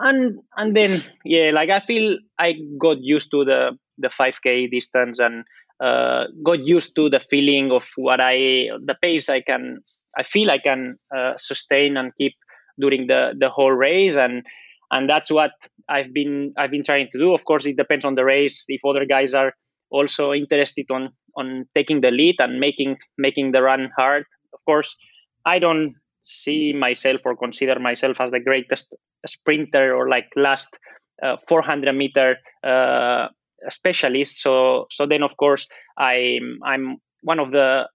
and 0.00 0.38
and 0.56 0.76
then 0.76 1.02
yeah 1.24 1.50
like 1.52 1.70
i 1.70 1.80
feel 1.80 2.18
i 2.38 2.54
got 2.78 2.98
used 3.00 3.30
to 3.30 3.44
the 3.44 3.70
the 3.98 4.08
5k 4.08 4.70
distance 4.70 5.18
and 5.18 5.44
uh, 5.80 6.24
got 6.44 6.64
used 6.64 6.94
to 6.96 7.08
the 7.08 7.20
feeling 7.20 7.70
of 7.72 7.88
what 7.96 8.20
i 8.20 8.68
the 8.84 8.96
pace 9.02 9.28
i 9.28 9.40
can 9.40 9.78
i 10.16 10.22
feel 10.22 10.50
i 10.50 10.58
can 10.58 10.96
uh, 11.16 11.32
sustain 11.36 11.96
and 11.96 12.12
keep 12.16 12.34
during 12.80 13.06
the 13.06 13.34
the 13.38 13.48
whole 13.48 13.72
race 13.72 14.16
and 14.16 14.44
and 14.90 15.08
that's 15.08 15.30
what 15.30 15.52
I've 15.88 16.12
been 16.12 16.52
I've 16.56 16.70
been 16.70 16.82
trying 16.82 17.08
to 17.12 17.18
do. 17.18 17.34
Of 17.34 17.44
course, 17.44 17.66
it 17.66 17.76
depends 17.76 18.04
on 18.04 18.14
the 18.14 18.24
race. 18.24 18.64
If 18.68 18.80
other 18.84 19.04
guys 19.04 19.34
are 19.34 19.52
also 19.90 20.32
interested 20.32 20.86
on 20.90 21.10
on 21.36 21.66
taking 21.74 22.00
the 22.00 22.10
lead 22.10 22.36
and 22.38 22.58
making 22.58 22.96
making 23.16 23.52
the 23.52 23.62
run 23.62 23.90
hard, 23.96 24.24
of 24.52 24.60
course, 24.64 24.96
I 25.44 25.58
don't 25.58 25.94
see 26.28 26.74
myself 26.74 27.20
or 27.24 27.34
consider 27.34 27.78
myself 27.80 28.20
as 28.20 28.30
the 28.30 28.40
greatest 28.40 28.94
sprinter 29.26 29.94
or 29.94 30.08
like 30.08 30.28
last 30.36 30.78
uh, 31.22 31.36
400 31.48 31.92
meter 31.94 32.36
uh, 32.62 33.28
specialist. 33.70 34.42
So 34.42 34.86
so 34.90 35.06
then 35.06 35.22
of 35.22 35.36
course 35.38 35.66
I'm 35.96 36.58
I'm 36.64 36.96
one 37.22 37.40
of 37.40 37.50
the 37.50 37.88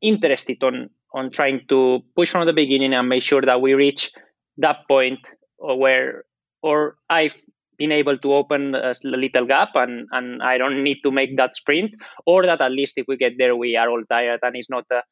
interested 0.00 0.62
on 0.62 0.88
on 1.14 1.30
trying 1.30 1.60
to 1.68 2.00
push 2.16 2.30
from 2.30 2.46
the 2.46 2.52
beginning 2.52 2.94
and 2.94 3.08
make 3.08 3.22
sure 3.22 3.42
that 3.42 3.60
we 3.60 3.74
reach 3.74 4.10
that 4.58 4.78
point 4.88 5.32
where 5.58 6.24
or 6.62 6.96
I've 7.10 7.36
been 7.76 7.92
able 7.92 8.16
to 8.18 8.34
open 8.34 8.74
a 8.76 8.94
little 9.02 9.46
gap 9.46 9.70
and 9.74 10.06
and 10.12 10.42
I 10.42 10.58
don't 10.58 10.82
need 10.84 11.02
to 11.02 11.10
make 11.10 11.36
that 11.36 11.56
sprint 11.56 11.90
or 12.24 12.46
that 12.46 12.60
at 12.60 12.70
least 12.70 12.94
if 12.96 13.06
we 13.08 13.16
get 13.16 13.34
there 13.36 13.56
we 13.56 13.76
are 13.76 13.90
all 13.90 14.04
tired 14.08 14.40
and 14.42 14.56
it's 14.56 14.70
not 14.70 14.84
a, 14.92 15.02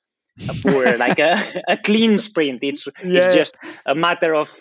a 0.48 0.54
poor 0.62 0.96
like 1.04 1.18
a, 1.18 1.62
a 1.68 1.76
clean 1.76 2.18
sprint 2.18 2.60
it's 2.62 2.86
yeah. 3.04 3.26
it's 3.26 3.34
just 3.34 3.54
a 3.86 3.94
matter 3.94 4.34
of 4.34 4.60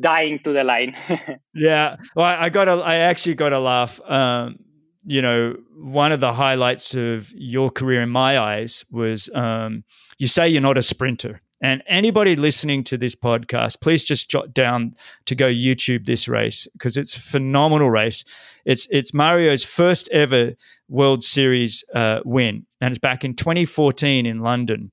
dying 0.00 0.38
to 0.38 0.52
the 0.52 0.64
line 0.64 0.96
yeah 1.54 1.96
well 2.16 2.26
I, 2.26 2.44
I 2.44 2.48
got 2.48 2.68
a 2.68 2.72
I 2.72 2.96
actually 2.96 3.34
got 3.34 3.52
a 3.52 3.58
laugh 3.58 4.00
um 4.08 4.58
you 5.04 5.20
know, 5.20 5.56
one 5.76 6.12
of 6.12 6.20
the 6.20 6.32
highlights 6.32 6.94
of 6.94 7.32
your 7.32 7.70
career 7.70 8.02
in 8.02 8.10
my 8.10 8.38
eyes 8.38 8.84
was 8.90 9.28
um, 9.34 9.84
you 10.18 10.26
say 10.26 10.48
you're 10.48 10.60
not 10.60 10.78
a 10.78 10.82
sprinter. 10.82 11.40
And 11.60 11.82
anybody 11.86 12.34
listening 12.34 12.82
to 12.84 12.98
this 12.98 13.14
podcast, 13.14 13.80
please 13.80 14.02
just 14.02 14.28
jot 14.28 14.52
down 14.52 14.94
to 15.26 15.36
go 15.36 15.46
YouTube 15.46 16.06
this 16.06 16.26
race 16.26 16.66
because 16.72 16.96
it's 16.96 17.16
a 17.16 17.20
phenomenal 17.20 17.88
race. 17.88 18.24
It's 18.64 18.88
it's 18.90 19.14
Mario's 19.14 19.62
first 19.62 20.08
ever 20.10 20.54
World 20.88 21.22
Series 21.22 21.84
uh, 21.94 22.18
win, 22.24 22.66
and 22.80 22.90
it's 22.90 22.98
back 22.98 23.24
in 23.24 23.34
2014 23.34 24.26
in 24.26 24.40
London. 24.40 24.90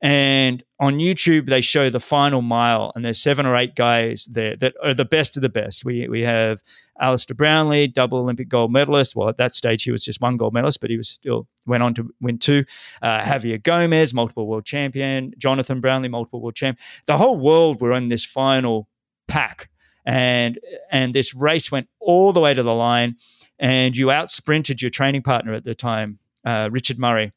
And 0.00 0.62
on 0.78 0.98
YouTube, 0.98 1.46
they 1.46 1.60
show 1.60 1.90
the 1.90 1.98
final 1.98 2.40
mile, 2.40 2.92
and 2.94 3.04
there's 3.04 3.20
seven 3.20 3.46
or 3.46 3.56
eight 3.56 3.74
guys 3.74 4.28
there 4.30 4.54
that 4.56 4.74
are 4.82 4.94
the 4.94 5.04
best 5.04 5.36
of 5.36 5.42
the 5.42 5.48
best. 5.48 5.84
We 5.84 6.06
we 6.06 6.22
have 6.22 6.62
Alistair 7.00 7.34
Brownlee, 7.34 7.88
double 7.88 8.18
Olympic 8.18 8.48
gold 8.48 8.72
medalist. 8.72 9.16
Well, 9.16 9.28
at 9.28 9.38
that 9.38 9.54
stage, 9.54 9.82
he 9.82 9.90
was 9.90 10.04
just 10.04 10.20
one 10.20 10.36
gold 10.36 10.54
medalist, 10.54 10.80
but 10.80 10.90
he 10.90 10.96
was 10.96 11.08
still 11.08 11.48
went 11.66 11.82
on 11.82 11.94
to 11.94 12.14
win 12.20 12.38
two. 12.38 12.64
Uh, 13.02 13.22
Javier 13.22 13.60
Gomez, 13.60 14.14
multiple 14.14 14.46
world 14.46 14.64
champion. 14.64 15.32
Jonathan 15.36 15.80
Brownlee, 15.80 16.08
multiple 16.08 16.40
world 16.40 16.54
champ. 16.54 16.78
The 17.06 17.18
whole 17.18 17.36
world 17.36 17.80
were 17.80 17.92
in 17.92 18.06
this 18.06 18.24
final 18.24 18.88
pack, 19.26 19.68
and 20.06 20.60
and 20.92 21.12
this 21.12 21.34
race 21.34 21.72
went 21.72 21.88
all 21.98 22.32
the 22.32 22.40
way 22.40 22.54
to 22.54 22.62
the 22.62 22.74
line, 22.74 23.16
and 23.58 23.96
you 23.96 24.06
outsprinted 24.06 24.80
your 24.80 24.90
training 24.90 25.22
partner 25.22 25.54
at 25.54 25.64
the 25.64 25.74
time, 25.74 26.20
uh, 26.44 26.68
Richard 26.70 27.00
Murray, 27.00 27.32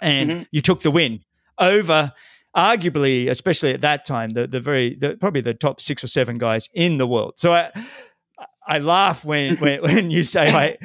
and 0.00 0.30
mm-hmm. 0.30 0.42
you 0.50 0.62
took 0.62 0.80
the 0.80 0.90
win 0.90 1.20
over 1.60 2.12
arguably, 2.56 3.28
especially 3.30 3.72
at 3.72 3.80
that 3.82 4.04
time, 4.04 4.30
the 4.30 4.46
the 4.46 4.60
very 4.60 4.96
the, 4.96 5.16
probably 5.16 5.40
the 5.40 5.54
top 5.54 5.80
six 5.80 6.02
or 6.02 6.08
seven 6.08 6.38
guys 6.38 6.68
in 6.74 6.98
the 6.98 7.06
world. 7.06 7.34
So 7.36 7.52
I 7.52 7.70
I 8.66 8.78
laugh 8.78 9.24
when 9.24 9.56
when, 9.58 9.82
when 9.82 10.10
you 10.10 10.22
say 10.22 10.52
I. 10.52 10.78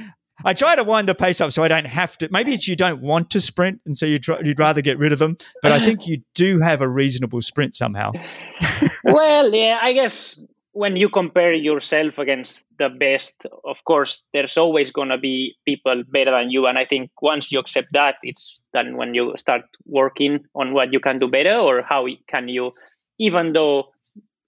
I 0.44 0.54
try 0.54 0.76
to 0.76 0.84
wind 0.84 1.08
the 1.08 1.16
pace 1.16 1.40
up 1.40 1.54
so 1.54 1.64
I 1.64 1.70
don't 1.70 1.88
have 1.88 2.18
to. 2.18 2.28
Maybe 2.30 2.54
it's 2.54 2.68
you 2.68 2.76
don't 2.76 3.02
want 3.02 3.30
to 3.32 3.40
sprint, 3.40 3.80
and 3.86 3.98
so 3.98 4.06
you 4.06 4.20
try, 4.20 4.38
you'd 4.44 4.60
rather 4.60 4.82
get 4.82 5.00
rid 5.00 5.14
of 5.14 5.18
them. 5.18 5.38
But 5.62 5.72
I 5.72 5.80
think 5.80 6.08
you 6.08 6.22
do 6.36 6.60
have 6.60 6.82
a 6.82 6.90
reasonable 6.90 7.42
sprint 7.42 7.74
somehow. 7.74 8.12
well, 9.06 9.56
yeah, 9.56 9.80
I 9.82 9.94
guess 9.94 10.38
when 10.76 10.98
you 10.98 11.08
compare 11.08 11.54
yourself 11.54 12.20
against 12.20 12.66
the 12.80 12.90
best, 12.90 13.46
of 13.64 13.82
course, 13.86 14.22
there's 14.34 14.58
always 14.58 14.92
going 14.92 15.08
to 15.08 15.18
be 15.18 15.56
people 15.64 16.04
better 16.10 16.32
than 16.32 16.52
you. 16.52 16.68
And 16.68 16.78
I 16.78 16.84
think 16.84 17.12
once 17.22 17.50
you 17.50 17.60
accept 17.60 17.88
that, 17.94 18.16
it's 18.24 18.60
then 18.74 18.98
when 18.98 19.14
you 19.14 19.34
start 19.38 19.62
working 19.86 20.44
on 20.54 20.74
what 20.74 20.92
you 20.92 21.00
can 21.00 21.18
do 21.18 21.30
better 21.30 21.56
or 21.56 21.82
how 21.82 22.08
can 22.28 22.50
you, 22.50 22.72
even 23.20 23.54
though 23.54 23.86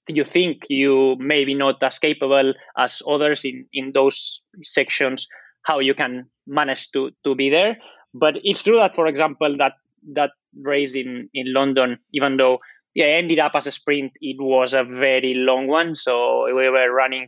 you 0.10 0.25
think 0.25 0.65
you 0.69 1.15
maybe 1.17 1.53
not 1.53 1.81
as 1.81 1.98
capable 1.98 2.53
as 2.77 3.01
others 3.07 3.46
in, 3.46 3.65
in 3.72 3.93
those 3.93 4.41
sections, 4.62 5.29
how 5.62 5.79
you 5.79 5.93
can 5.93 6.25
manage 6.46 6.91
to, 6.91 7.10
to 7.24 7.36
be 7.36 7.50
there. 7.50 7.77
But 8.13 8.36
it's 8.43 8.63
true 8.63 8.75
that, 8.75 8.96
for 8.96 9.07
example, 9.07 9.55
that 9.60 9.75
that 10.12 10.31
race 10.62 10.93
in, 10.93 11.29
in 11.34 11.53
London, 11.53 12.00
even 12.13 12.36
though 12.36 12.60
yeah, 12.97 13.05
ended 13.05 13.37
up 13.37 13.51
as 13.53 13.67
a 13.67 13.71
sprint. 13.71 14.11
It 14.21 14.37
was 14.41 14.73
a 14.73 14.83
very 14.83 15.35
long 15.35 15.67
one, 15.67 15.95
so 15.95 16.45
we 16.47 16.67
were 16.67 16.91
running 16.91 17.27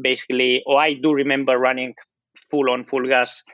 basically. 0.00 0.62
Or 0.64 0.80
I 0.80 0.94
do 0.94 1.12
remember 1.12 1.58
running 1.58 1.92
full 2.50 2.70
on 2.70 2.84
full 2.84 3.06
gas 3.06 3.44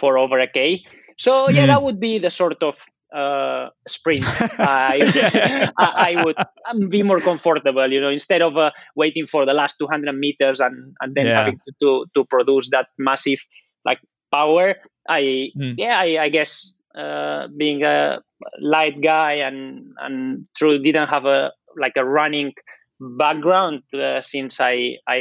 for 0.00 0.16
over 0.16 0.38
a 0.40 0.48
k. 0.48 0.82
So 1.18 1.50
yeah, 1.50 1.64
mm. 1.64 1.66
that 1.66 1.82
would 1.82 2.00
be 2.00 2.18
the 2.18 2.30
sort 2.30 2.62
of 2.62 2.78
uh, 3.14 3.68
sprint. 3.86 4.24
I, 4.58 5.70
I, 5.78 6.16
I, 6.16 6.24
would 6.24 6.90
be 6.90 7.02
more 7.02 7.20
comfortable, 7.20 7.92
you 7.92 8.00
know, 8.00 8.08
instead 8.08 8.40
of 8.40 8.56
uh, 8.56 8.70
waiting 8.96 9.26
for 9.26 9.44
the 9.44 9.52
last 9.52 9.76
200 9.78 10.10
meters 10.14 10.58
and, 10.58 10.96
and 11.02 11.14
then 11.14 11.26
yeah. 11.26 11.44
having 11.44 11.60
to, 11.68 11.72
to, 11.82 12.06
to 12.16 12.24
produce 12.24 12.70
that 12.70 12.86
massive 12.96 13.40
like 13.84 14.00
power. 14.32 14.76
I 15.06 15.50
mm. 15.54 15.74
yeah, 15.76 15.98
I, 15.98 16.24
I 16.24 16.28
guess 16.30 16.72
uh, 16.98 17.48
being 17.56 17.82
a 17.82 18.20
light 18.60 19.00
guy 19.02 19.32
and 19.32 19.92
and 20.00 20.46
truly 20.56 20.78
didn't 20.78 21.08
have 21.08 21.24
a 21.24 21.50
like 21.76 21.96
a 21.96 22.04
running 22.04 22.52
background 23.18 23.82
uh, 23.94 24.20
since 24.20 24.60
I 24.60 24.96
I 25.08 25.18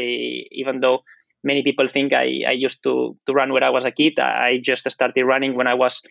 even 0.52 0.82
though 0.82 1.00
many 1.44 1.64
people 1.64 1.88
think 1.88 2.14
I, 2.14 2.44
I 2.48 2.52
used 2.52 2.84
to 2.84 3.18
to 3.26 3.34
run 3.34 3.54
when 3.54 3.64
I 3.64 3.70
was 3.70 3.86
a 3.86 3.92
kid 3.92 4.20
I 4.20 4.60
just 4.62 4.90
started 4.90 5.24
running 5.24 5.56
when 5.56 5.68
I 5.68 5.74
was 5.74 6.02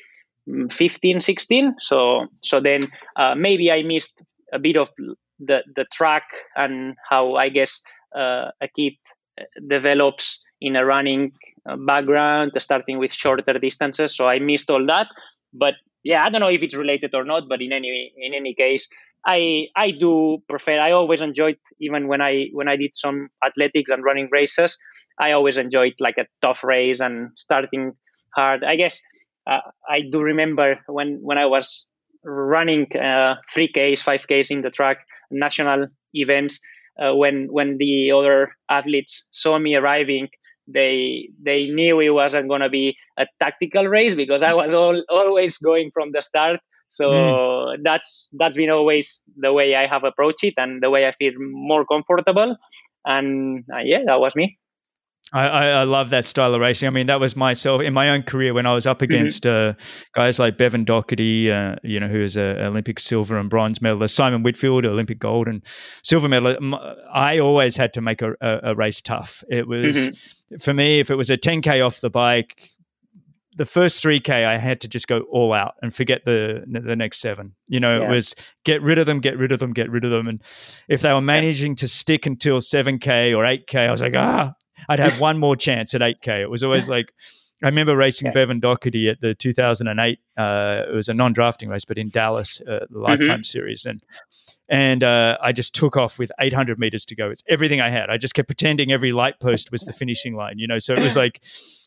mm, 0.48 0.72
15 0.72 1.20
16 1.20 1.74
so 1.78 2.26
so 2.42 2.60
then 2.60 2.88
uh, 3.16 3.34
maybe 3.34 3.70
I 3.70 3.82
missed 3.82 4.22
a 4.52 4.58
bit 4.58 4.76
of 4.76 4.90
the 5.38 5.62
the 5.76 5.84
track 5.92 6.24
and 6.56 6.94
how 7.08 7.36
I 7.36 7.48
guess 7.48 7.80
uh, 8.16 8.50
a 8.60 8.68
kid 8.74 8.94
uh, 9.40 9.44
develops 9.68 10.40
in 10.60 10.76
a 10.76 10.84
running 10.84 11.32
uh, 11.68 11.76
background 11.76 12.52
starting 12.58 12.98
with 12.98 13.12
shorter 13.12 13.58
distances. 13.58 14.14
So 14.14 14.28
I 14.28 14.38
missed 14.38 14.70
all 14.70 14.86
that 14.86 15.08
but 15.52 15.74
yeah, 16.04 16.24
I 16.24 16.30
don't 16.30 16.40
know 16.40 16.48
if 16.48 16.62
it's 16.62 16.74
related 16.74 17.14
or 17.14 17.24
not, 17.24 17.48
but 17.48 17.62
in 17.62 17.72
any 17.72 18.12
in 18.16 18.34
any 18.34 18.54
case, 18.54 18.88
I 19.26 19.68
I 19.76 19.92
do 19.92 20.42
prefer. 20.48 20.80
I 20.80 20.92
always 20.92 21.20
enjoyed 21.20 21.58
even 21.80 22.08
when 22.08 22.20
I 22.20 22.48
when 22.52 22.68
I 22.68 22.76
did 22.76 22.94
some 22.94 23.28
athletics 23.46 23.90
and 23.90 24.04
running 24.04 24.28
races. 24.32 24.76
I 25.20 25.32
always 25.32 25.58
enjoyed 25.58 25.94
like 26.00 26.18
a 26.18 26.26
tough 26.40 26.64
race 26.64 27.00
and 27.00 27.30
starting 27.36 27.92
hard. 28.34 28.64
I 28.64 28.76
guess 28.76 29.00
uh, 29.46 29.60
I 29.88 30.00
do 30.10 30.20
remember 30.20 30.80
when 30.88 31.18
when 31.22 31.38
I 31.38 31.46
was 31.46 31.86
running 32.24 32.86
uh, 32.94 33.34
3Ks, 33.52 34.00
5Ks 34.02 34.50
in 34.50 34.62
the 34.62 34.70
track, 34.70 34.98
national 35.30 35.88
events. 36.14 36.60
Uh, 37.02 37.14
when 37.14 37.48
when 37.50 37.78
the 37.78 38.12
other 38.12 38.52
athletes 38.68 39.26
saw 39.30 39.58
me 39.58 39.74
arriving, 39.74 40.28
they 40.66 41.28
they 41.42 41.68
knew 41.68 42.00
it 42.00 42.10
wasn't 42.10 42.48
going 42.48 42.60
to 42.60 42.68
be 42.68 42.96
a 43.18 43.26
tactical 43.40 43.86
race 43.86 44.14
because 44.14 44.42
I 44.42 44.54
was 44.54 44.74
all, 44.74 45.02
always 45.08 45.58
going 45.58 45.90
from 45.92 46.12
the 46.12 46.22
start. 46.22 46.60
So 46.88 47.10
mm. 47.10 47.76
that's 47.82 48.28
that's 48.32 48.56
been 48.56 48.70
always 48.70 49.22
the 49.36 49.52
way 49.52 49.74
I 49.74 49.86
have 49.86 50.04
approached 50.04 50.44
it 50.44 50.54
and 50.56 50.82
the 50.82 50.90
way 50.90 51.06
I 51.06 51.12
feel 51.12 51.32
more 51.38 51.86
comfortable. 51.86 52.56
And 53.04 53.64
uh, 53.74 53.78
yeah, 53.78 54.02
that 54.06 54.20
was 54.20 54.36
me. 54.36 54.58
I, 55.32 55.68
I, 55.68 55.84
love 55.84 56.10
that 56.10 56.26
style 56.26 56.54
of 56.54 56.60
racing. 56.60 56.86
I 56.86 56.90
mean, 56.90 57.06
that 57.06 57.18
was 57.18 57.34
myself 57.34 57.80
in 57.80 57.94
my 57.94 58.10
own 58.10 58.22
career 58.22 58.52
when 58.52 58.66
I 58.66 58.74
was 58.74 58.86
up 58.86 58.98
mm-hmm. 58.98 59.04
against 59.04 59.44
mm-hmm. 59.44 59.70
uh, 59.70 59.84
guys 60.14 60.38
like 60.38 60.58
Bevan 60.58 60.84
Docherty, 60.84 61.48
uh, 61.48 61.76
you 61.82 61.98
know, 61.98 62.08
who 62.08 62.20
is 62.20 62.36
an 62.36 62.58
Olympic 62.58 63.00
silver 63.00 63.38
and 63.38 63.48
bronze 63.48 63.80
medalist, 63.80 64.14
Simon 64.14 64.42
Whitfield, 64.42 64.84
Olympic 64.84 65.18
gold 65.18 65.48
and 65.48 65.64
silver 66.02 66.28
medalist. 66.28 66.60
I 67.12 67.38
always 67.38 67.76
had 67.76 67.94
to 67.94 68.02
make 68.02 68.20
a, 68.20 68.34
a, 68.42 68.60
a 68.64 68.74
race 68.74 69.00
tough. 69.00 69.42
It 69.48 69.66
was 69.66 69.96
mm-hmm. 69.96 70.56
for 70.58 70.74
me 70.74 71.00
if 71.00 71.10
it 71.10 71.14
was 71.14 71.30
a 71.30 71.38
10k 71.38 71.84
off 71.84 72.00
the 72.00 72.10
bike. 72.10 72.68
The 73.54 73.66
first 73.66 74.02
3K, 74.02 74.46
I 74.46 74.56
had 74.56 74.80
to 74.80 74.88
just 74.88 75.06
go 75.06 75.20
all 75.30 75.52
out 75.52 75.74
and 75.82 75.94
forget 75.94 76.24
the 76.24 76.64
the 76.66 76.96
next 76.96 77.20
seven. 77.20 77.54
You 77.66 77.80
know, 77.80 78.00
yeah. 78.00 78.06
it 78.06 78.10
was 78.10 78.34
get 78.64 78.80
rid 78.80 78.98
of 78.98 79.04
them, 79.04 79.20
get 79.20 79.36
rid 79.36 79.52
of 79.52 79.60
them, 79.60 79.74
get 79.74 79.90
rid 79.90 80.06
of 80.06 80.10
them. 80.10 80.26
And 80.26 80.40
if 80.88 81.02
they 81.02 81.12
were 81.12 81.20
managing 81.20 81.76
to 81.76 81.88
stick 81.88 82.24
until 82.24 82.60
7K 82.60 83.36
or 83.36 83.44
8K, 83.44 83.88
I 83.88 83.90
was 83.90 84.00
like, 84.00 84.14
ah, 84.16 84.54
I'd 84.88 84.98
have 84.98 85.20
one 85.20 85.38
more 85.38 85.56
chance 85.56 85.94
at 85.94 86.00
8K. 86.00 86.42
It 86.42 86.50
was 86.50 86.62
always 86.62 86.88
like, 86.88 87.12
I 87.62 87.66
remember 87.66 87.96
racing 87.96 88.26
yeah. 88.26 88.32
Bevan 88.32 88.60
Docherty 88.60 89.10
at 89.10 89.20
the 89.20 89.34
2008. 89.34 90.18
Uh, 90.36 90.82
it 90.88 90.94
was 90.94 91.08
a 91.08 91.14
non-drafting 91.14 91.68
race, 91.68 91.84
but 91.84 91.96
in 91.96 92.08
Dallas, 92.08 92.60
uh, 92.62 92.86
the 92.90 92.98
Lifetime 92.98 93.26
mm-hmm. 93.26 93.42
Series, 93.42 93.86
and 93.86 94.02
and 94.68 95.04
uh, 95.04 95.38
I 95.40 95.52
just 95.52 95.74
took 95.74 95.96
off 95.96 96.18
with 96.18 96.32
800 96.40 96.78
meters 96.78 97.04
to 97.06 97.14
go. 97.14 97.30
It's 97.30 97.42
everything 97.48 97.80
I 97.80 97.90
had. 97.90 98.10
I 98.10 98.16
just 98.16 98.34
kept 98.34 98.48
pretending 98.48 98.90
every 98.90 99.12
light 99.12 99.38
post 99.38 99.70
was 99.70 99.82
the 99.82 99.92
finishing 99.92 100.34
line, 100.34 100.58
you 100.58 100.66
know. 100.66 100.78
So 100.78 100.94
it 100.94 101.00
was 101.00 101.14
like, 101.14 101.42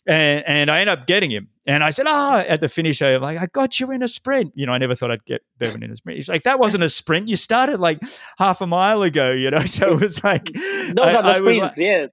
and, 0.08 0.44
and 0.46 0.72
I 0.72 0.82
ended 0.82 1.00
up 1.00 1.08
getting 1.08 1.32
him. 1.32 1.50
And 1.66 1.84
I 1.84 1.90
said, 1.90 2.06
ah, 2.08 2.36
oh, 2.36 2.40
at 2.48 2.62
the 2.62 2.70
finish, 2.70 3.02
I'm 3.02 3.22
like, 3.22 3.40
I 3.40 3.48
got 3.48 3.80
you 3.80 3.92
in 3.92 4.04
a 4.04 4.08
sprint. 4.08 4.52
You 4.56 4.68
know, 4.68 4.72
I 4.72 4.78
never 4.78 4.94
thought 4.94 5.10
I'd 5.10 5.26
get 5.26 5.42
Bevan 5.58 5.82
in 5.82 5.92
a 5.92 5.96
sprint. 5.96 6.18
He's 6.18 6.30
like, 6.30 6.44
that 6.44 6.60
wasn't 6.60 6.84
a 6.84 6.90
sprint. 6.90 7.28
You 7.28 7.38
started 7.38 7.80
like 7.80 8.00
half 8.38 8.62
a 8.62 8.68
mile 8.68 9.02
ago, 9.02 9.32
you 9.32 9.50
know. 9.50 9.64
So 9.66 9.94
it 9.94 10.00
was 10.00 10.24
like, 10.24 10.54
those 10.54 10.96
I, 11.00 11.16
are 11.16 11.24
the 11.24 11.34
sprints, 11.34 11.60
like, 11.60 11.78
yeah. 11.78 12.08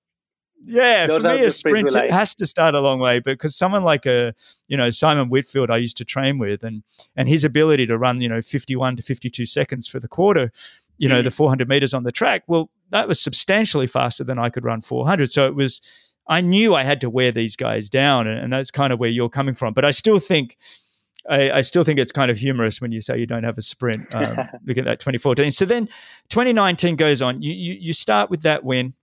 Yeah, 0.64 1.06
Those 1.06 1.22
for 1.22 1.34
me, 1.34 1.44
a 1.44 1.50
sprint 1.50 1.92
like. 1.92 2.10
has 2.10 2.34
to 2.36 2.46
start 2.46 2.74
a 2.74 2.80
long 2.80 3.00
way 3.00 3.18
because 3.18 3.56
someone 3.56 3.82
like 3.82 4.06
a 4.06 4.34
you 4.68 4.76
know 4.76 4.90
Simon 4.90 5.28
Whitfield, 5.28 5.70
I 5.70 5.78
used 5.78 5.96
to 5.96 6.04
train 6.04 6.38
with, 6.38 6.62
and 6.62 6.82
and 7.16 7.28
his 7.28 7.44
ability 7.44 7.86
to 7.86 7.98
run 7.98 8.20
you 8.20 8.28
know 8.28 8.40
fifty 8.40 8.76
one 8.76 8.96
to 8.96 9.02
fifty 9.02 9.28
two 9.28 9.46
seconds 9.46 9.88
for 9.88 9.98
the 9.98 10.08
quarter, 10.08 10.52
you 10.98 11.08
know, 11.08 11.20
mm. 11.20 11.24
the 11.24 11.30
four 11.30 11.48
hundred 11.48 11.68
meters 11.68 11.94
on 11.94 12.04
the 12.04 12.12
track. 12.12 12.44
Well, 12.46 12.70
that 12.90 13.08
was 13.08 13.20
substantially 13.20 13.86
faster 13.86 14.24
than 14.24 14.38
I 14.38 14.50
could 14.50 14.64
run 14.64 14.80
four 14.80 15.06
hundred. 15.06 15.32
So 15.32 15.46
it 15.46 15.54
was, 15.54 15.80
I 16.28 16.40
knew 16.40 16.74
I 16.74 16.84
had 16.84 17.00
to 17.00 17.10
wear 17.10 17.32
these 17.32 17.56
guys 17.56 17.88
down, 17.88 18.26
and, 18.26 18.38
and 18.38 18.52
that's 18.52 18.70
kind 18.70 18.92
of 18.92 19.00
where 19.00 19.10
you're 19.10 19.28
coming 19.28 19.54
from. 19.54 19.74
But 19.74 19.84
I 19.84 19.90
still 19.90 20.18
think. 20.18 20.56
I, 21.30 21.52
I, 21.52 21.60
still 21.60 21.84
think 21.84 22.00
it's 22.00 22.10
kind 22.10 22.32
of 22.32 22.36
humorous 22.36 22.80
when 22.80 22.90
you 22.90 23.00
say 23.00 23.16
you 23.16 23.28
don't 23.28 23.44
have 23.44 23.56
a 23.56 23.62
sprint. 23.62 24.12
Um, 24.12 24.38
look 24.66 24.76
at 24.76 24.86
that 24.86 24.98
2014. 24.98 25.52
So 25.52 25.64
then 25.64 25.86
2019 26.30 26.96
goes 26.96 27.22
on. 27.22 27.40
You, 27.40 27.52
you, 27.52 27.74
you 27.74 27.92
start 27.92 28.28
with 28.28 28.42
that 28.42 28.64
win 28.64 28.94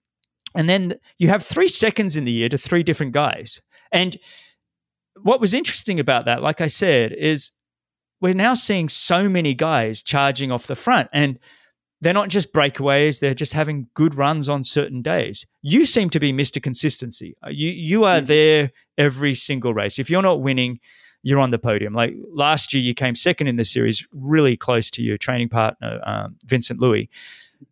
and 0.55 0.69
then 0.69 0.95
you 1.17 1.29
have 1.29 1.43
three 1.43 1.67
seconds 1.67 2.15
in 2.15 2.25
the 2.25 2.31
year 2.31 2.49
to 2.49 2.57
three 2.57 2.83
different 2.83 3.13
guys. 3.13 3.61
And 3.91 4.17
what 5.21 5.41
was 5.41 5.53
interesting 5.53 5.99
about 5.99 6.25
that, 6.25 6.41
like 6.41 6.61
I 6.61 6.67
said, 6.67 7.11
is 7.13 7.51
we're 8.21 8.33
now 8.33 8.53
seeing 8.53 8.89
so 8.89 9.29
many 9.29 9.53
guys 9.53 10.01
charging 10.01 10.51
off 10.51 10.67
the 10.67 10.75
front. 10.75 11.09
And 11.13 11.39
they're 12.01 12.13
not 12.13 12.29
just 12.29 12.53
breakaways, 12.53 13.19
they're 13.19 13.33
just 13.33 13.53
having 13.53 13.87
good 13.93 14.15
runs 14.15 14.47
on 14.47 14.63
certain 14.63 15.01
days. 15.01 15.45
You 15.61 15.85
seem 15.85 16.09
to 16.11 16.19
be 16.19 16.31
Mr. 16.31 16.63
Consistency. 16.63 17.35
Uh, 17.45 17.49
you 17.49 17.69
you 17.69 18.05
are 18.05 18.17
mm-hmm. 18.17 18.25
there 18.25 18.71
every 18.97 19.35
single 19.35 19.73
race. 19.73 19.99
If 19.99 20.09
you're 20.09 20.21
not 20.21 20.41
winning, 20.41 20.79
you're 21.23 21.39
on 21.39 21.49
the 21.49 21.59
podium. 21.59 21.93
Like 21.93 22.13
last 22.33 22.73
year, 22.73 22.81
you 22.81 22.93
came 22.93 23.15
second 23.15 23.47
in 23.47 23.57
the 23.57 23.65
series, 23.65 24.07
really 24.13 24.55
close 24.55 24.89
to 24.91 25.01
your 25.01 25.17
training 25.17 25.49
partner, 25.49 25.99
um, 26.05 26.37
Vincent 26.45 26.79
Luis 26.79 27.07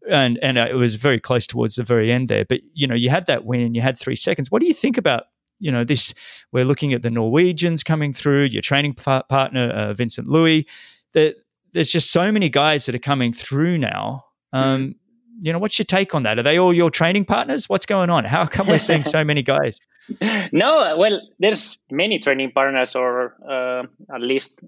and 0.09 0.39
and 0.41 0.57
uh, 0.57 0.67
it 0.69 0.75
was 0.75 0.95
very 0.95 1.19
close 1.19 1.47
towards 1.47 1.75
the 1.75 1.83
very 1.83 2.11
end 2.11 2.27
there. 2.27 2.45
But 2.45 2.61
you 2.73 2.87
know, 2.87 2.95
you 2.95 3.09
had 3.09 3.25
that 3.27 3.45
win, 3.45 3.61
and 3.61 3.75
you 3.75 3.81
had 3.81 3.97
three 3.97 4.15
seconds. 4.15 4.51
What 4.51 4.61
do 4.61 4.67
you 4.67 4.73
think 4.73 4.97
about 4.97 5.23
you 5.59 5.71
know 5.71 5.83
this? 5.83 6.13
We're 6.51 6.65
looking 6.65 6.93
at 6.93 7.01
the 7.01 7.11
Norwegians 7.11 7.83
coming 7.83 8.13
through. 8.13 8.45
Your 8.45 8.61
training 8.61 8.93
partner, 8.93 9.69
uh, 9.69 9.93
Vincent 9.93 10.27
Luis. 10.27 10.65
That 11.13 11.35
there's 11.73 11.89
just 11.89 12.11
so 12.11 12.31
many 12.31 12.49
guys 12.49 12.85
that 12.85 12.95
are 12.95 12.99
coming 12.99 13.33
through 13.33 13.77
now. 13.77 14.25
Um, 14.53 14.87
mm. 14.87 14.95
You 15.39 15.53
know, 15.53 15.59
what's 15.59 15.77
your 15.77 15.85
take 15.85 16.15
on 16.15 16.23
that? 16.23 16.39
Are 16.39 16.43
they 16.43 16.57
all 16.57 16.73
your 16.73 16.89
training 16.89 17.25
partners? 17.25 17.69
What's 17.69 17.85
going 17.85 18.09
on? 18.09 18.25
How 18.25 18.45
come 18.45 18.67
we're 18.67 18.79
seeing 18.79 19.03
so 19.03 19.23
many 19.23 19.43
guys? 19.43 19.79
no, 20.51 20.95
well, 20.97 21.21
there's 21.39 21.77
many 21.91 22.17
training 22.19 22.51
partners, 22.51 22.95
or 22.95 23.35
uh, 23.47 23.83
at 24.13 24.21
least 24.21 24.61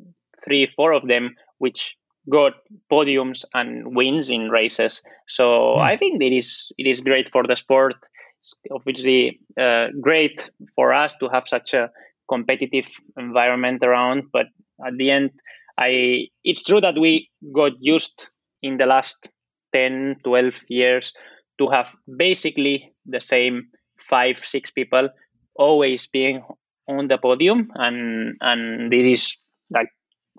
three, 0.44 0.68
four 0.68 0.94
of 0.94 1.08
them, 1.08 1.36
which 1.58 1.98
got 2.30 2.54
podiums 2.92 3.44
and 3.54 3.96
wins 3.96 4.30
in 4.30 4.50
races. 4.50 5.02
So 5.28 5.76
mm. 5.78 5.82
I 5.82 5.98
think 5.98 6.22
it 6.22 6.34
is 6.34 6.72
it 6.78 6.88
is 6.88 7.02
great 7.02 7.32
for 7.32 7.44
the 7.44 7.56
sport. 7.56 7.96
It's 8.40 8.54
obviously 8.72 9.40
uh, 9.60 9.88
great 10.00 10.50
for 10.76 10.94
us 10.94 11.18
to 11.18 11.28
have 11.30 11.48
such 11.48 11.74
a 11.74 11.90
competitive 12.30 12.88
environment 13.18 13.84
around. 13.84 14.24
But 14.32 14.48
at 14.86 14.98
the 14.98 15.12
end, 15.12 15.32
I 15.78 16.28
it's 16.44 16.64
true 16.64 16.82
that 16.82 16.98
we 16.98 17.30
got 17.54 17.74
used 17.80 18.28
in 18.62 18.78
the 18.78 18.86
last 18.86 19.30
10, 19.74 20.18
12 20.24 20.64
years 20.68 21.14
to 21.58 21.70
have 21.70 21.96
basically 22.18 22.94
the 23.06 23.20
same 23.20 23.68
five, 23.98 24.40
six 24.40 24.72
people 24.72 25.10
always 25.56 26.08
being 26.08 26.42
on 26.88 27.08
the 27.08 27.18
podium, 27.18 27.70
and 27.76 28.36
and 28.42 28.92
this 28.92 29.06
is 29.06 29.38
like 29.70 29.90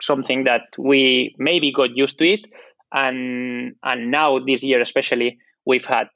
something 0.03 0.45
that 0.45 0.63
we 0.79 1.35
maybe 1.39 1.73
got 1.73 1.97
used 1.97 2.19
to 2.19 2.27
it. 2.27 2.41
And 2.93 3.75
and 3.85 4.11
now 4.11 4.39
this 4.39 4.63
year 4.63 4.81
especially 4.81 5.39
we've 5.65 5.85
had 5.85 6.09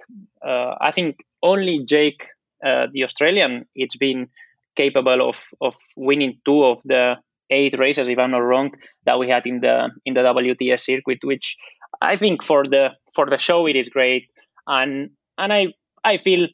uh, 0.46 0.74
i 0.80 0.90
think 0.90 1.24
only 1.42 1.84
jake 1.84 2.26
uh, 2.64 2.86
the 2.92 3.04
australian 3.04 3.64
it's 3.74 3.96
been 3.96 4.28
capable 4.76 5.28
of 5.28 5.44
of 5.60 5.74
winning 5.96 6.38
two 6.44 6.64
of 6.64 6.78
the 6.84 7.14
eight 7.50 7.78
races 7.78 8.08
if 8.08 8.18
i'm 8.18 8.30
not 8.30 8.38
wrong 8.38 8.70
that 9.04 9.18
we 9.18 9.28
had 9.28 9.46
in 9.46 9.60
the 9.60 9.90
in 10.04 10.14
the 10.14 10.20
wts 10.20 10.80
circuit 10.80 11.18
which 11.22 11.56
i 12.02 12.16
think 12.16 12.42
for 12.42 12.64
the 12.64 12.88
for 13.14 13.26
the 13.26 13.38
show 13.38 13.66
it 13.66 13.76
is 13.76 13.88
great. 13.88 14.24
And 14.66 15.10
and 15.38 15.52
i 15.52 15.66
i 16.04 16.16
feel 16.16 16.48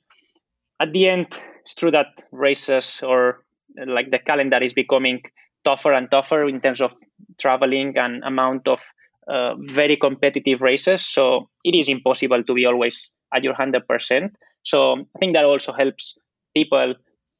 at 0.80 0.92
the 0.92 1.08
end 1.08 1.28
it's 1.62 1.74
true 1.74 1.92
that 1.92 2.08
races 2.32 3.02
or 3.02 3.44
like 3.86 4.10
the 4.10 4.18
calendar 4.18 4.58
is 4.58 4.74
becoming 4.74 5.22
tougher 5.64 5.92
and 5.92 6.10
tougher 6.10 6.44
in 6.44 6.60
terms 6.60 6.80
of 6.80 6.94
traveling 7.38 7.96
and 7.96 8.22
amount 8.24 8.66
of 8.68 8.80
uh, 9.28 9.54
very 9.66 9.96
competitive 9.96 10.60
races. 10.60 11.06
So 11.06 11.48
it 11.64 11.74
is 11.74 11.88
impossible 11.88 12.42
to 12.44 12.54
be 12.54 12.64
always 12.64 13.10
at 13.34 13.44
your 13.44 13.54
100%. 13.54 14.30
So 14.62 14.92
I 14.92 15.18
think 15.18 15.34
that 15.34 15.44
also 15.44 15.72
helps 15.72 16.16
people 16.54 16.94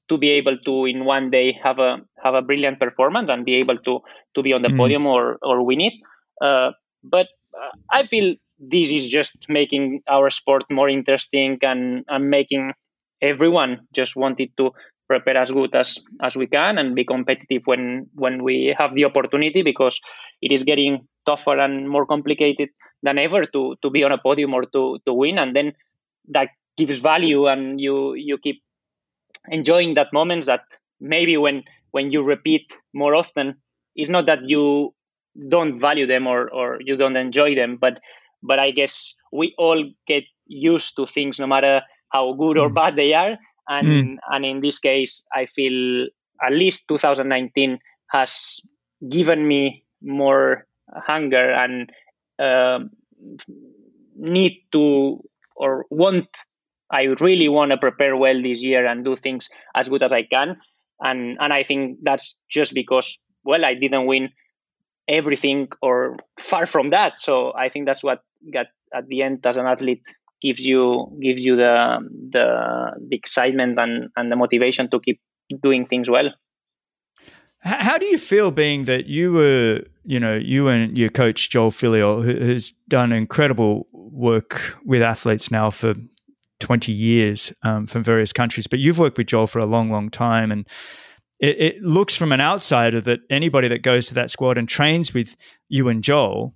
to 0.09 0.19
be 0.19 0.31
able 0.31 0.59
to 0.65 0.85
in 0.87 1.05
one 1.05 1.31
day 1.31 1.57
have 1.63 1.79
a 1.79 1.99
have 2.23 2.35
a 2.35 2.43
brilliant 2.43 2.81
performance 2.81 3.31
and 3.31 3.45
be 3.45 3.55
able 3.55 3.79
to 3.79 4.01
to 4.35 4.43
be 4.43 4.53
on 4.53 4.63
the 4.63 4.69
mm. 4.69 4.77
podium 4.77 5.07
or 5.07 5.39
or 5.43 5.65
win 5.65 5.81
it. 5.81 5.93
Uh, 6.43 6.73
but 7.05 7.29
uh, 7.55 7.71
I 7.93 8.07
feel 8.07 8.35
this 8.59 8.91
is 8.91 9.09
just 9.09 9.37
making 9.49 10.03
our 10.09 10.29
sport 10.31 10.65
more 10.71 10.89
interesting 10.89 11.59
and 11.63 12.05
and 12.09 12.29
making 12.29 12.73
everyone 13.23 13.87
just 13.95 14.17
wanted 14.17 14.51
to 14.57 14.71
prepare 15.11 15.39
as 15.43 15.51
good 15.51 15.75
as 15.75 15.99
as 16.29 16.37
we 16.41 16.47
can 16.57 16.79
and 16.79 16.95
be 16.95 17.05
competitive 17.13 17.63
when 17.71 18.07
when 18.15 18.43
we 18.49 18.57
have 18.81 18.95
the 18.95 19.05
opportunity 19.11 19.63
because 19.71 20.01
it 20.41 20.53
is 20.57 20.63
getting 20.71 21.01
tougher 21.27 21.59
and 21.59 21.89
more 21.95 22.07
complicated 22.13 22.69
than 23.03 23.19
ever 23.19 23.45
to 23.55 23.63
to 23.83 23.91
be 23.91 24.05
on 24.05 24.13
a 24.13 24.23
podium 24.27 24.55
or 24.59 24.63
to 24.77 24.83
to 25.07 25.13
win 25.23 25.43
and 25.43 25.57
then 25.57 25.73
that 26.37 26.51
gives 26.77 27.01
value 27.01 27.43
and 27.55 27.81
you 27.81 28.15
you 28.29 28.39
keep 28.47 28.63
enjoying 29.59 29.95
that 29.99 30.13
moments 30.13 30.47
that 30.47 30.79
maybe 31.01 31.37
when 31.37 31.63
when 31.91 32.15
you 32.15 32.23
repeat 32.23 32.79
more 33.03 33.15
often 33.23 33.55
it's 33.97 34.15
not 34.17 34.27
that 34.27 34.49
you 34.55 34.95
don't 35.49 35.81
value 35.81 36.07
them 36.07 36.27
or 36.27 36.41
or 36.63 36.79
you 36.89 36.97
don't 36.97 37.17
enjoy 37.27 37.55
them 37.55 37.79
but 37.81 38.01
but 38.43 38.59
i 38.59 38.71
guess 38.71 39.15
we 39.33 39.55
all 39.59 39.85
get 40.07 40.25
used 40.47 40.97
to 40.97 41.07
things 41.07 41.39
no 41.45 41.47
matter 41.47 41.81
how 42.11 42.33
good 42.35 42.59
or 42.59 42.69
mm. 42.69 42.75
bad 42.75 42.97
they 42.97 43.13
are 43.13 43.39
and 43.71 43.87
mm. 43.87 44.17
and 44.31 44.45
in 44.45 44.61
this 44.61 44.79
case 44.79 45.23
i 45.35 45.47
feel 45.47 46.07
at 46.45 46.53
least 46.53 46.87
2019 46.89 47.79
has 48.11 48.61
given 49.09 49.47
me 49.47 49.83
more 50.03 50.67
hunger 51.07 51.53
and 51.53 51.91
uh, 52.39 52.81
need 54.17 54.59
to 54.73 55.23
or 55.57 55.87
want 55.91 56.29
i 56.91 57.03
really 57.21 57.49
want 57.49 57.71
to 57.71 57.79
prepare 57.79 58.17
well 58.17 58.43
this 58.43 58.63
year 58.63 58.85
and 58.85 59.05
do 59.05 59.17
things 59.17 59.49
as 59.75 59.89
good 59.89 60.03
as 60.03 60.13
i 60.13 60.23
can 60.23 60.57
and 61.01 61.39
and 61.41 61.53
i 61.53 61.63
think 61.63 61.99
that's 62.03 62.35
just 62.49 62.75
because 62.75 63.19
well 63.45 63.65
i 63.65 63.75
didn't 63.75 64.07
win 64.07 64.29
everything 65.09 65.69
or 65.83 66.17
far 66.39 66.67
from 66.67 66.91
that 66.91 67.19
so 67.21 67.53
i 67.55 67.69
think 67.69 67.87
that's 67.87 68.03
what 68.03 68.23
got 68.53 68.67
at 68.95 69.07
the 69.09 69.23
end 69.23 69.45
as 69.47 69.57
an 69.57 69.67
athlete 69.67 70.05
gives 70.41 70.61
you 70.61 71.17
gives 71.23 71.45
you 71.45 71.57
the 71.57 71.99
the, 72.31 72.93
the 73.09 73.17
excitement 73.17 73.79
and, 73.79 74.09
and 74.17 74.31
the 74.31 74.37
motivation 74.37 74.91
to 74.91 75.01
keep 75.01 75.21
doing 75.63 75.87
things 75.87 76.09
well. 76.09 76.31
How 77.63 77.99
do 77.99 78.07
you 78.07 78.17
feel 78.17 78.51
being 78.51 78.85
that 78.85 79.07
you 79.07 79.33
were, 79.33 79.83
you 80.05 80.19
know, 80.19 80.35
you 80.35 80.69
and 80.69 80.97
your 80.97 81.11
coach 81.11 81.51
Joel 81.51 81.71
Filliol, 81.71 82.25
who's 82.25 82.73
done 82.89 83.13
incredible 83.13 83.87
work 83.93 84.79
with 84.85 85.03
athletes 85.03 85.51
now 85.51 85.71
for 85.71 85.95
20 86.61 86.93
years 86.93 87.53
um, 87.63 87.87
from 87.87 88.05
various 88.05 88.33
countries, 88.33 88.67
but 88.67 88.79
you've 88.79 88.99
worked 88.99 89.19
with 89.19 89.27
Joel 89.27 89.47
for 89.47 89.59
a 89.59 89.67
long, 89.67 89.91
long 89.91 90.11
time. 90.11 90.53
And 90.53 90.67
it, 91.41 91.61
it, 91.61 91.83
looks 91.83 92.15
from 92.15 92.33
an 92.33 92.41
outsider 92.41 93.01
that 93.01 93.21
anybody 93.31 93.69
that 93.69 93.83
goes 93.83 94.07
to 94.09 94.15
that 94.15 94.31
squad 94.31 94.59
and 94.59 94.69
trains 94.69 95.13
with 95.13 95.37
you 95.69 95.89
and 95.89 96.05
Joel 96.05 96.55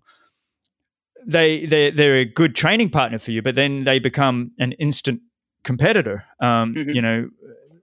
they 1.26 1.66
they 1.66 1.90
they're 1.90 2.18
a 2.18 2.24
good 2.24 2.54
training 2.54 2.90
partner 2.90 3.18
for 3.18 3.32
you, 3.32 3.42
but 3.42 3.54
then 3.54 3.84
they 3.84 3.98
become 3.98 4.52
an 4.58 4.72
instant 4.72 5.20
competitor. 5.62 6.24
Um, 6.40 6.74
mm-hmm. 6.74 6.90
You 6.90 7.02
know, 7.02 7.28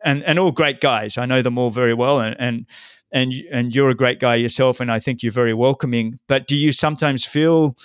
and 0.04 0.24
and 0.24 0.40
all 0.40 0.52
great 0.52 0.82
guys. 0.82 1.18
I 1.18 1.26
know 1.26 1.42
them 1.42 1.58
all 1.58 1.70
very 1.70 1.94
well, 1.94 2.20
and 2.20 2.36
and 2.40 2.66
and 3.12 3.34
and 3.52 3.76
you're 3.76 3.90
a 3.90 3.96
great 3.96 4.20
guy 4.20 4.36
yourself, 4.36 4.80
and 4.80 4.92
I 4.92 5.00
think 5.00 5.24
you're 5.24 5.32
very 5.32 5.54
welcoming. 5.54 6.20
But 6.28 6.48
do 6.48 6.56
you 6.56 6.72
sometimes 6.72 7.26
feel, 7.26 7.76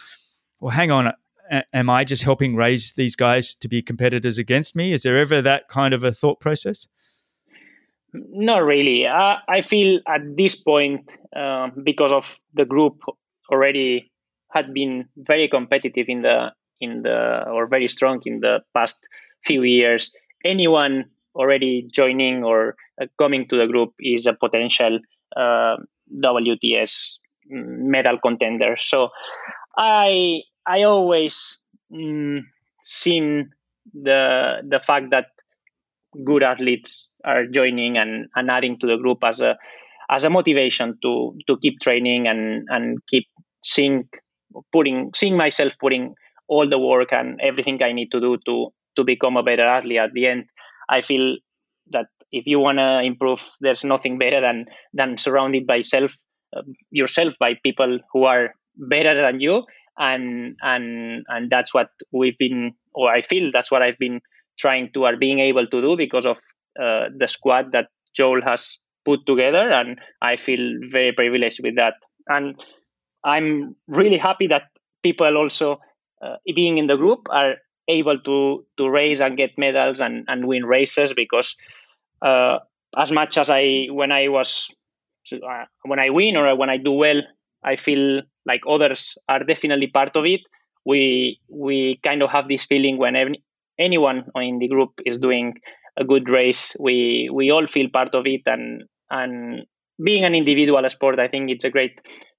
well, 0.61 0.71
hang 0.71 0.90
on, 0.90 1.12
am 1.73 1.90
I 1.90 2.05
just 2.05 2.23
helping 2.23 2.57
raise 2.57 2.92
these 2.92 3.16
guys 3.16 3.55
to 3.57 3.69
be 3.69 3.83
competitors 3.83 4.38
against 4.38 4.77
me? 4.77 4.92
Is 4.92 5.03
there 5.03 5.19
ever 5.19 5.42
that 5.42 5.69
kind 5.69 5.95
of 5.95 6.05
a 6.05 6.12
thought 6.12 6.40
process? 6.40 6.87
Not 8.12 8.59
really. 8.59 9.07
I, 9.07 9.38
I 9.49 9.61
feel 9.61 10.01
at 10.07 10.37
this 10.37 10.57
point, 10.57 11.11
uh, 11.35 11.69
because 11.83 12.12
of 12.12 12.40
the 12.55 12.64
group 12.64 13.03
already 13.51 14.11
had 14.53 14.73
been 14.73 15.09
very 15.17 15.49
competitive 15.49 16.07
in 16.09 16.23
the 16.23 16.53
in 16.81 17.03
the 17.03 17.45
or 17.49 17.67
very 17.67 17.89
strong 17.89 18.21
in 18.27 18.41
the 18.41 18.61
past 18.75 18.99
few 19.45 19.63
years. 19.63 20.13
Anyone 20.45 21.05
already 21.35 21.89
joining 21.93 22.45
or 22.45 22.77
uh, 23.01 23.07
coming 23.19 23.47
to 23.49 23.57
the 23.57 23.67
group 23.67 23.93
is 24.01 24.27
a 24.27 24.33
potential 24.33 24.99
uh, 25.37 25.77
WTS 26.23 27.19
medal 27.49 28.19
contender. 28.23 28.77
So 28.79 29.11
I 29.77 30.43
I 30.67 30.83
always 30.83 31.63
mm, 31.93 32.41
seen 32.83 33.51
the 33.93 34.63
the 34.69 34.81
fact 34.81 35.11
that 35.11 35.27
good 36.25 36.43
athletes 36.43 37.13
are 37.25 37.47
joining 37.47 37.99
and, 37.99 38.29
and 38.35 38.51
adding 38.51 38.79
to 38.81 38.87
the 38.87 38.97
group 38.97 39.19
as 39.25 39.41
a 39.41 39.57
as 40.11 40.25
a 40.25 40.31
motivation 40.31 40.97
to 41.03 41.37
to 41.47 41.59
keep 41.59 41.81
training 41.81 42.27
and 42.27 42.67
and 42.71 42.99
keep 43.07 43.27
seeing 43.63 44.09
putting 44.73 45.11
seeing 45.15 45.37
myself 45.37 45.75
putting 45.81 46.15
all 46.49 46.69
the 46.69 46.79
work 46.79 47.13
and 47.13 47.41
everything 47.41 47.83
I 47.83 47.93
need 47.93 48.11
to 48.13 48.21
do 48.21 48.39
to 48.47 48.69
to 48.97 49.05
become 49.05 49.37
a 49.37 49.43
better 49.43 49.67
athlete 49.67 49.99
at 49.99 50.13
the 50.13 50.27
end. 50.27 50.45
I 50.89 51.01
feel 51.01 51.37
that 51.91 52.07
if 52.33 52.47
you 52.47 52.59
want 52.59 52.79
to 52.79 53.01
improve, 53.03 53.49
there's 53.61 53.85
nothing 53.85 54.19
better 54.19 54.41
than 54.41 54.67
than 54.93 55.19
surrounded 55.19 55.67
by 55.67 55.81
self 55.81 56.15
uh, 56.57 56.63
yourself 56.91 57.35
by 57.39 57.55
people 57.63 57.99
who 58.13 58.25
are 58.25 58.55
better 58.77 59.21
than 59.21 59.41
you, 59.41 59.65
and 59.99 60.57
and 60.63 61.25
and 61.29 61.51
that's 61.51 61.75
what 61.75 61.89
we've 62.13 62.39
been, 62.39 62.73
or 62.95 63.13
I 63.13 63.21
feel 63.21 63.51
that's 63.53 63.71
what 63.71 63.83
I've 63.83 63.99
been 63.99 64.21
trying 64.59 64.91
to 64.95 65.05
are 65.05 65.17
being 65.17 65.39
able 65.39 65.67
to 65.67 65.81
do 65.81 65.97
because 65.97 66.27
of 66.27 66.39
uh, 66.81 67.07
the 67.17 67.27
squad 67.29 67.73
that 67.73 67.89
Joel 68.15 68.43
has 68.43 68.79
put 69.05 69.21
together, 69.27 69.71
and 69.71 69.99
I 70.23 70.37
feel 70.37 70.79
very 70.91 71.13
privileged 71.13 71.61
with 71.63 71.77
that. 71.77 71.95
And 72.29 72.57
I'm 73.27 73.75
really 73.89 74.19
happy 74.19 74.47
that 74.47 74.71
people 75.03 75.37
also 75.37 75.81
uh, 76.23 76.37
being 76.55 76.79
in 76.79 76.87
the 76.87 76.97
group 76.97 77.27
are 77.31 77.57
able 77.89 78.19
to 78.21 78.65
to 78.79 78.89
race 78.89 79.21
and 79.21 79.37
get 79.37 79.59
medals 79.59 80.01
and, 80.01 80.25
and 80.29 80.47
win 80.47 80.65
races 80.65 81.12
because 81.12 81.57
uh, 82.23 82.59
as 82.97 83.12
much 83.12 83.37
as 83.37 83.51
I 83.51 83.89
when 83.91 84.12
I 84.12 84.29
was 84.29 84.71
uh, 85.33 85.65
when 85.85 85.99
I 85.99 86.11
win 86.11 86.37
or 86.37 86.57
when 86.57 86.71
I 86.71 86.77
do 86.79 86.93
well, 86.93 87.21
I 87.65 87.77
feel 87.77 88.23
like 88.47 88.61
others 88.69 89.19
are 89.29 89.43
definitely 89.45 89.89
part 89.89 90.17
of 90.17 90.25
it. 90.25 90.41
We 90.85 91.41
we 91.49 92.01
kind 92.05 92.23
of 92.23 92.31
have 92.31 92.49
this 92.49 92.65
feeling 92.65 92.97
when 92.97 93.17
any, 93.17 93.43
anyone 93.79 94.25
in 94.37 94.59
the 94.59 94.69
group 94.69 94.93
is 95.05 95.19
doing 95.19 95.55
a 95.97 96.05
good 96.05 96.29
race, 96.29 96.77
we 96.79 97.29
we 97.33 97.51
all 97.51 97.67
feel 97.67 97.89
part 97.89 98.15
of 98.15 98.27
it, 98.27 98.43
and 98.47 98.85
and 99.11 99.67
being 100.03 100.25
an 100.25 100.35
individual 100.35 100.89
sport, 100.89 101.19
I 101.19 101.29
think 101.29 101.51
it's 101.51 101.65
a 101.65 101.71
great 101.71 101.99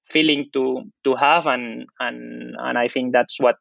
feeling 0.10 0.50
to 0.54 0.84
to 1.04 1.16
have, 1.16 1.46
and 1.46 1.86
and 2.00 2.56
and 2.60 2.78
I 2.78 2.88
think 2.88 3.14
that's 3.14 3.40
what 3.40 3.58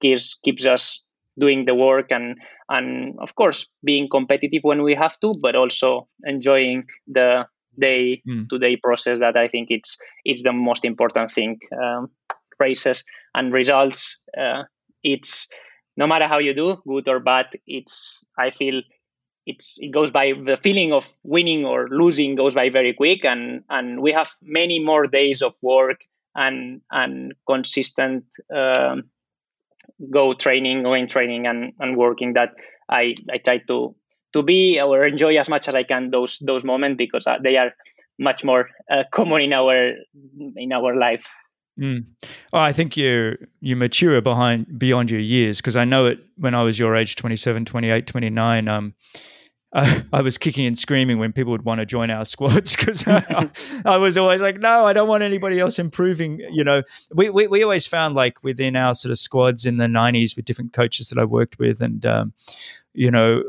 keeps 0.00 0.34
keeps 0.44 0.66
us 0.66 1.02
doing 1.38 1.64
the 1.64 1.74
work 1.74 2.10
and 2.10 2.36
and 2.68 3.14
of 3.20 3.34
course 3.36 3.66
being 3.84 4.08
competitive 4.08 4.62
when 4.64 4.82
we 4.82 4.94
have 4.94 5.18
to 5.20 5.34
but 5.40 5.56
also 5.56 6.06
enjoying 6.24 6.84
the 7.06 7.46
day 7.80 8.20
to 8.50 8.58
day 8.58 8.76
process 8.76 9.18
that 9.18 9.34
i 9.36 9.48
think 9.48 9.68
it's 9.70 9.96
it's 10.24 10.42
the 10.42 10.52
most 10.52 10.84
important 10.84 11.30
thing. 11.30 11.58
Um, 11.82 12.10
races 12.60 13.02
and 13.34 13.52
results 13.52 14.18
uh, 14.38 14.62
it's 15.02 15.48
no 15.96 16.06
matter 16.06 16.28
how 16.28 16.38
you 16.38 16.54
do 16.54 16.76
good 16.86 17.08
or 17.08 17.18
bad 17.18 17.46
it's 17.66 18.24
i 18.38 18.50
feel 18.50 18.82
it's 19.46 19.76
it 19.78 19.90
goes 19.90 20.10
by 20.10 20.32
the 20.44 20.56
feeling 20.56 20.92
of 20.92 21.14
winning 21.24 21.64
or 21.64 21.88
losing 21.88 22.36
goes 22.36 22.54
by 22.54 22.70
very 22.70 22.92
quick 22.92 23.24
and 23.24 23.64
and 23.70 24.00
we 24.00 24.12
have 24.12 24.30
many 24.42 24.78
more 24.78 25.06
days 25.06 25.42
of 25.42 25.54
work 25.62 26.04
and 26.34 26.80
and 26.90 27.34
consistent 27.46 28.24
um, 28.54 29.04
go 30.10 30.34
training, 30.34 30.82
going 30.82 31.06
training 31.06 31.46
and, 31.46 31.72
and 31.78 31.96
working 31.96 32.32
that 32.34 32.54
I, 32.88 33.14
I 33.30 33.38
try 33.38 33.58
to 33.68 33.94
to 34.32 34.42
be 34.42 34.80
or 34.80 35.06
enjoy 35.06 35.36
as 35.36 35.48
much 35.48 35.68
as 35.68 35.74
I 35.74 35.82
can 35.82 36.10
those 36.10 36.38
those 36.40 36.64
moments 36.64 36.96
because 36.96 37.26
uh, 37.26 37.36
they 37.42 37.56
are 37.56 37.72
much 38.18 38.44
more 38.44 38.70
uh, 38.90 39.04
common 39.12 39.42
in 39.42 39.52
our 39.52 39.92
in 40.56 40.72
our 40.72 40.96
life. 40.96 41.26
Mm. 41.80 42.04
Well, 42.52 42.62
I 42.62 42.72
think 42.72 42.96
you 42.96 43.36
you 43.60 43.76
mature 43.76 44.20
behind 44.20 44.78
beyond 44.78 45.10
your 45.10 45.20
years 45.20 45.58
because 45.58 45.76
I 45.76 45.84
know 45.84 46.06
it 46.06 46.18
when 46.36 46.54
I 46.54 46.62
was 46.62 46.78
your 46.78 46.94
age 46.94 47.16
27 47.16 47.64
28 47.64 48.06
29 48.06 48.68
um 48.68 48.94
I, 49.74 50.04
I, 50.12 50.20
was 50.20 50.38
kicking 50.38 50.66
and 50.66 50.78
screaming 50.78 51.18
when 51.18 51.32
people 51.32 51.52
would 51.52 51.64
want 51.64 51.78
to 51.78 51.86
join 51.86 52.10
our 52.10 52.24
squads 52.26 52.76
because 52.76 53.06
I, 53.06 53.50
I, 53.84 53.96
was 53.96 54.18
always 54.18 54.40
like, 54.40 54.58
no, 54.58 54.84
I 54.84 54.92
don't 54.92 55.08
want 55.08 55.22
anybody 55.22 55.58
else 55.58 55.78
improving. 55.78 56.40
You 56.50 56.64
know, 56.64 56.82
we, 57.14 57.30
we, 57.30 57.46
we 57.46 57.62
always 57.62 57.86
found 57.86 58.14
like 58.14 58.42
within 58.42 58.76
our 58.76 58.94
sort 58.94 59.10
of 59.10 59.18
squads 59.18 59.64
in 59.64 59.78
the 59.78 59.86
90s 59.86 60.36
with 60.36 60.44
different 60.44 60.72
coaches 60.72 61.08
that 61.08 61.18
I 61.18 61.24
worked 61.24 61.58
with, 61.58 61.80
and, 61.80 62.04
um, 62.04 62.32
you 62.92 63.10
know, 63.10 63.42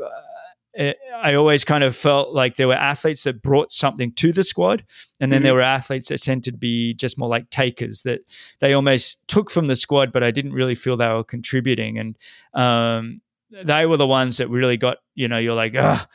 it, 0.74 0.96
eh, 1.00 1.16
I 1.16 1.34
always 1.34 1.64
kind 1.64 1.84
of 1.84 1.96
felt 1.96 2.34
like 2.34 2.56
there 2.56 2.68
were 2.68 2.74
athletes 2.74 3.24
that 3.24 3.42
brought 3.42 3.72
something 3.72 4.12
to 4.12 4.32
the 4.32 4.44
squad, 4.44 4.84
and 5.20 5.30
then 5.30 5.38
mm-hmm. 5.38 5.44
there 5.44 5.54
were 5.54 5.62
athletes 5.62 6.08
that 6.08 6.22
tended 6.22 6.54
to 6.54 6.58
be 6.58 6.94
just 6.94 7.18
more 7.18 7.28
like 7.28 7.50
takers 7.50 8.02
that 8.02 8.20
they 8.60 8.72
almost 8.72 9.26
took 9.28 9.50
from 9.50 9.66
the 9.66 9.76
squad, 9.76 10.12
but 10.12 10.22
I 10.22 10.30
didn't 10.30 10.52
really 10.52 10.74
feel 10.74 10.96
they 10.96 11.08
were 11.08 11.24
contributing. 11.24 11.98
And 11.98 12.16
um, 12.54 13.20
they 13.62 13.86
were 13.86 13.96
the 13.96 14.06
ones 14.06 14.38
that 14.38 14.48
really 14.48 14.76
got 14.76 14.98
you 15.14 15.28
know 15.28 15.38
you're 15.38 15.54
like 15.54 15.74
ah 15.78 16.06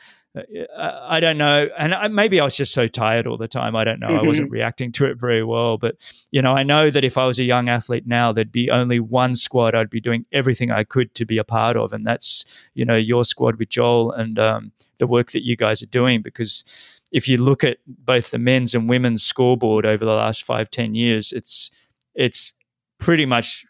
I 0.76 1.18
don't 1.18 1.38
know, 1.38 1.68
and 1.76 1.92
I, 1.92 2.06
maybe 2.06 2.38
I 2.38 2.44
was 2.44 2.54
just 2.54 2.72
so 2.72 2.86
tired 2.86 3.26
all 3.26 3.36
the 3.36 3.48
time. 3.48 3.74
I 3.74 3.82
don't 3.82 3.98
know. 3.98 4.08
Mm-hmm. 4.08 4.24
I 4.24 4.28
wasn't 4.28 4.50
reacting 4.50 4.92
to 4.92 5.06
it 5.06 5.18
very 5.18 5.42
well, 5.42 5.76
but 5.76 5.96
you 6.30 6.40
know, 6.40 6.52
I 6.52 6.62
know 6.62 6.88
that 6.88 7.02
if 7.02 7.18
I 7.18 7.26
was 7.26 7.40
a 7.40 7.44
young 7.44 7.68
athlete 7.68 8.06
now, 8.06 8.30
there'd 8.30 8.52
be 8.52 8.70
only 8.70 9.00
one 9.00 9.34
squad 9.34 9.74
I'd 9.74 9.90
be 9.90 10.00
doing 10.00 10.24
everything 10.30 10.70
I 10.70 10.84
could 10.84 11.16
to 11.16 11.24
be 11.24 11.38
a 11.38 11.42
part 11.42 11.76
of, 11.76 11.92
and 11.92 12.06
that's 12.06 12.44
you 12.74 12.84
know 12.84 12.94
your 12.94 13.24
squad 13.24 13.56
with 13.56 13.70
Joel 13.70 14.12
and 14.12 14.38
um, 14.38 14.72
the 14.98 15.06
work 15.08 15.32
that 15.32 15.44
you 15.44 15.56
guys 15.56 15.82
are 15.82 15.86
doing. 15.86 16.22
Because 16.22 17.00
if 17.10 17.26
you 17.26 17.36
look 17.36 17.64
at 17.64 17.78
both 17.86 18.30
the 18.30 18.38
men's 18.38 18.72
and 18.72 18.88
women's 18.88 19.24
scoreboard 19.24 19.84
over 19.84 20.04
the 20.04 20.12
last 20.12 20.44
five 20.44 20.70
ten 20.70 20.94
years, 20.94 21.32
it's 21.32 21.72
it's 22.14 22.52
pretty 23.00 23.26
much 23.26 23.66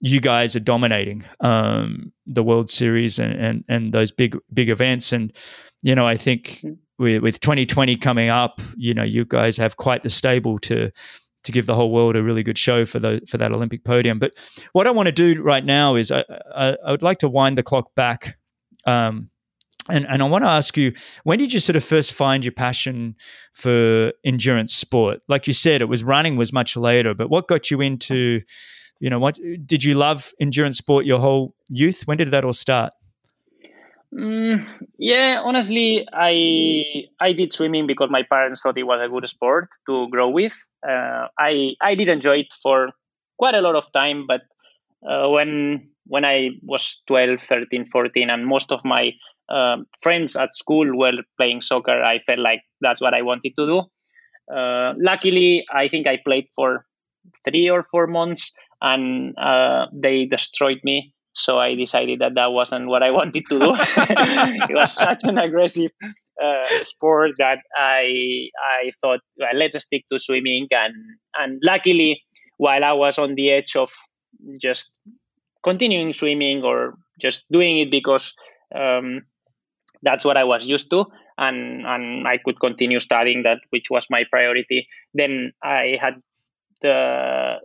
you 0.00 0.20
guys 0.20 0.54
are 0.54 0.60
dominating 0.60 1.24
um, 1.40 2.12
the 2.26 2.42
World 2.42 2.68
Series 2.68 3.18
and, 3.18 3.32
and 3.32 3.64
and 3.68 3.92
those 3.94 4.12
big 4.12 4.36
big 4.52 4.68
events. 4.68 5.10
And 5.10 5.32
you 5.82 5.94
know, 5.94 6.06
I 6.06 6.16
think 6.16 6.60
mm-hmm. 6.62 6.72
with, 6.98 7.22
with 7.22 7.40
2020 7.40 7.96
coming 7.96 8.28
up, 8.28 8.60
you 8.76 8.94
know, 8.94 9.02
you 9.02 9.24
guys 9.24 9.56
have 9.56 9.76
quite 9.76 10.02
the 10.02 10.10
stable 10.10 10.58
to 10.60 10.90
to 11.44 11.52
give 11.52 11.66
the 11.66 11.76
whole 11.76 11.92
world 11.92 12.16
a 12.16 12.22
really 12.24 12.42
good 12.42 12.58
show 12.58 12.84
for 12.84 12.98
the 12.98 13.20
for 13.28 13.38
that 13.38 13.52
Olympic 13.52 13.84
podium. 13.84 14.18
But 14.18 14.32
what 14.72 14.86
I 14.86 14.90
want 14.90 15.06
to 15.06 15.12
do 15.12 15.40
right 15.42 15.64
now 15.64 15.94
is 15.94 16.10
I, 16.10 16.24
I, 16.54 16.76
I 16.84 16.90
would 16.90 17.02
like 17.02 17.18
to 17.18 17.28
wind 17.28 17.56
the 17.56 17.62
clock 17.62 17.94
back. 17.94 18.36
Um, 18.84 19.30
and, 19.88 20.04
and 20.08 20.20
I 20.20 20.26
want 20.26 20.42
to 20.42 20.48
ask 20.48 20.76
you, 20.76 20.92
when 21.22 21.38
did 21.38 21.52
you 21.52 21.60
sort 21.60 21.76
of 21.76 21.84
first 21.84 22.12
find 22.12 22.44
your 22.44 22.50
passion 22.50 23.14
for 23.52 24.12
endurance 24.24 24.74
sport? 24.74 25.20
Like 25.28 25.46
you 25.46 25.52
said, 25.52 25.80
it 25.80 25.84
was 25.84 26.02
running 26.02 26.36
was 26.36 26.52
much 26.52 26.76
later, 26.76 27.14
but 27.14 27.30
what 27.30 27.46
got 27.46 27.70
you 27.70 27.80
into 27.80 28.40
you 29.00 29.10
know, 29.10 29.18
what 29.18 29.38
did 29.66 29.84
you 29.84 29.94
love 29.94 30.32
endurance 30.40 30.78
sport 30.78 31.04
your 31.04 31.20
whole 31.20 31.54
youth? 31.68 32.02
When 32.06 32.16
did 32.16 32.30
that 32.30 32.44
all 32.44 32.52
start? 32.52 32.92
Mm, 34.16 34.64
yeah, 34.98 35.42
honestly, 35.44 36.06
I 36.12 37.04
I 37.20 37.32
did 37.32 37.52
swimming 37.52 37.86
because 37.86 38.08
my 38.10 38.22
parents 38.22 38.60
thought 38.62 38.78
it 38.78 38.84
was 38.84 39.00
a 39.02 39.10
good 39.12 39.28
sport 39.28 39.68
to 39.88 40.08
grow 40.08 40.28
with. 40.30 40.56
Uh, 40.88 41.26
I 41.38 41.74
I 41.82 41.94
did 41.94 42.08
enjoy 42.08 42.38
it 42.38 42.52
for 42.62 42.90
quite 43.38 43.54
a 43.54 43.60
lot 43.60 43.74
of 43.76 43.92
time, 43.92 44.26
but 44.26 44.40
uh, 45.08 45.28
when 45.28 45.90
when 46.06 46.24
I 46.24 46.50
was 46.62 47.02
12, 47.08 47.40
13, 47.42 47.86
14, 47.92 48.30
and 48.30 48.46
most 48.46 48.72
of 48.72 48.84
my 48.84 49.12
uh, 49.50 49.78
friends 50.02 50.36
at 50.36 50.54
school 50.54 50.96
were 50.96 51.12
playing 51.38 51.60
soccer, 51.60 52.02
I 52.02 52.18
felt 52.20 52.38
like 52.40 52.62
that's 52.80 53.02
what 53.02 53.14
I 53.14 53.22
wanted 53.22 53.54
to 53.58 53.66
do. 53.66 53.82
Uh, 54.54 54.94
luckily, 54.98 55.66
I 55.72 55.88
think 55.88 56.06
I 56.06 56.18
played 56.24 56.46
for 56.54 56.86
three 57.44 57.68
or 57.70 57.82
four 57.82 58.06
months 58.06 58.52
and 58.82 59.36
uh, 59.38 59.86
they 59.92 60.26
destroyed 60.26 60.80
me. 60.84 61.12
So 61.36 61.58
I 61.58 61.74
decided 61.74 62.20
that 62.20 62.34
that 62.34 62.52
wasn't 62.52 62.88
what 62.88 63.02
I 63.02 63.10
wanted 63.18 63.44
to 63.50 63.58
do. 63.58 63.74
it 63.76 64.74
was 64.74 64.92
such 64.92 65.22
an 65.24 65.38
aggressive 65.38 65.90
uh, 66.42 66.82
sport 66.82 67.32
that 67.38 67.58
I 67.76 68.48
I 68.58 68.90
thought 69.00 69.20
well, 69.38 69.54
let's 69.54 69.78
stick 69.84 70.04
to 70.10 70.18
swimming. 70.18 70.66
And 70.70 70.94
and 71.38 71.60
luckily, 71.62 72.22
while 72.56 72.84
I 72.84 72.92
was 72.92 73.18
on 73.18 73.34
the 73.34 73.50
edge 73.50 73.76
of 73.76 73.92
just 74.60 74.90
continuing 75.62 76.12
swimming 76.12 76.62
or 76.62 76.94
just 77.20 77.44
doing 77.52 77.78
it 77.78 77.90
because 77.90 78.34
um, 78.74 79.22
that's 80.02 80.24
what 80.24 80.36
I 80.36 80.44
was 80.44 80.66
used 80.66 80.90
to, 80.90 81.04
and 81.36 81.84
and 81.86 82.26
I 82.26 82.38
could 82.42 82.60
continue 82.60 82.98
studying 82.98 83.42
that, 83.42 83.58
which 83.70 83.90
was 83.90 84.06
my 84.08 84.24
priority. 84.30 84.88
Then 85.12 85.52
I 85.62 85.98
had 86.00 86.14
the 86.80 87.56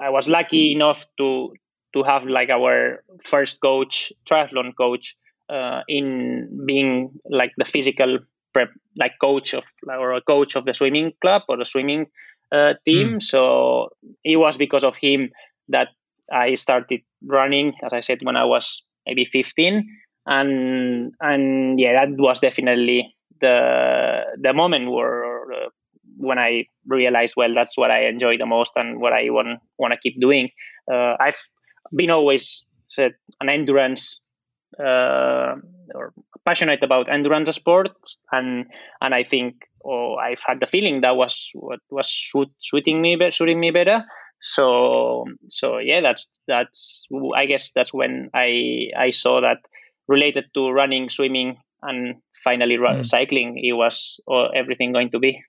I 0.00 0.10
was 0.10 0.26
lucky 0.26 0.72
enough 0.72 1.04
to 1.18 1.52
to 1.94 2.02
have 2.02 2.24
like 2.24 2.50
our 2.50 3.02
first 3.24 3.60
coach, 3.60 4.12
triathlon 4.26 4.76
coach, 4.76 5.16
uh, 5.48 5.82
in 5.88 6.64
being 6.66 7.10
like 7.30 7.52
the 7.56 7.64
physical 7.64 8.18
prep 8.52 8.70
like 8.96 9.12
coach 9.20 9.54
of 9.54 9.64
or 9.88 10.12
a 10.12 10.22
coach 10.22 10.56
of 10.56 10.64
the 10.64 10.74
swimming 10.74 11.12
club 11.20 11.42
or 11.48 11.56
the 11.56 11.64
swimming 11.64 12.06
uh, 12.52 12.74
team. 12.84 13.14
Mm. 13.14 13.22
So 13.22 13.90
it 14.24 14.36
was 14.36 14.56
because 14.56 14.84
of 14.84 14.96
him 14.96 15.30
that 15.68 15.88
I 16.32 16.54
started 16.54 17.00
running, 17.26 17.74
as 17.84 17.92
I 17.92 18.00
said, 18.00 18.18
when 18.22 18.36
I 18.36 18.44
was 18.44 18.82
maybe 19.06 19.24
15, 19.24 19.86
and 20.26 21.12
and 21.20 21.78
yeah, 21.78 21.92
that 21.92 22.16
was 22.16 22.40
definitely 22.40 23.14
the 23.40 24.22
the 24.40 24.52
moment 24.52 24.90
where 24.90 25.52
uh, 25.52 25.68
when 26.16 26.38
I 26.38 26.66
realized, 26.86 27.34
well, 27.36 27.52
that's 27.54 27.76
what 27.76 27.90
I 27.90 28.06
enjoy 28.06 28.38
the 28.38 28.46
most 28.46 28.72
and 28.76 29.00
what 29.00 29.12
I 29.12 29.28
want 29.30 29.60
want 29.78 29.92
to 29.92 29.98
keep 29.98 30.20
doing. 30.20 30.50
Uh, 30.90 31.16
I've 31.20 31.38
been 31.94 32.10
always 32.10 32.64
said 32.88 33.14
an 33.40 33.48
endurance 33.48 34.20
uh, 34.78 35.54
or 35.94 36.12
passionate 36.44 36.82
about 36.82 37.08
endurance 37.08 37.54
sport, 37.54 37.92
and 38.32 38.66
and 39.00 39.14
I 39.14 39.24
think 39.24 39.56
oh, 39.84 40.16
I've 40.16 40.42
had 40.46 40.60
the 40.60 40.66
feeling 40.66 41.00
that 41.02 41.16
was 41.16 41.50
what 41.54 41.80
was 41.90 42.10
suit, 42.10 42.50
suiting 42.58 43.00
me 43.00 43.16
better, 43.16 43.32
suiting 43.32 43.60
me 43.60 43.70
better. 43.70 44.04
So 44.40 45.24
so 45.48 45.78
yeah, 45.78 46.00
that's 46.00 46.26
that's 46.46 47.06
I 47.36 47.46
guess 47.46 47.70
that's 47.74 47.94
when 47.94 48.30
I 48.34 48.88
I 48.98 49.10
saw 49.10 49.40
that 49.40 49.58
related 50.08 50.46
to 50.54 50.70
running, 50.70 51.08
swimming, 51.08 51.56
and 51.82 52.16
finally 52.42 52.76
mm. 52.76 53.06
cycling, 53.06 53.58
it 53.62 53.72
was 53.72 54.20
everything 54.54 54.92
going 54.92 55.10
to 55.10 55.18
be. 55.18 55.42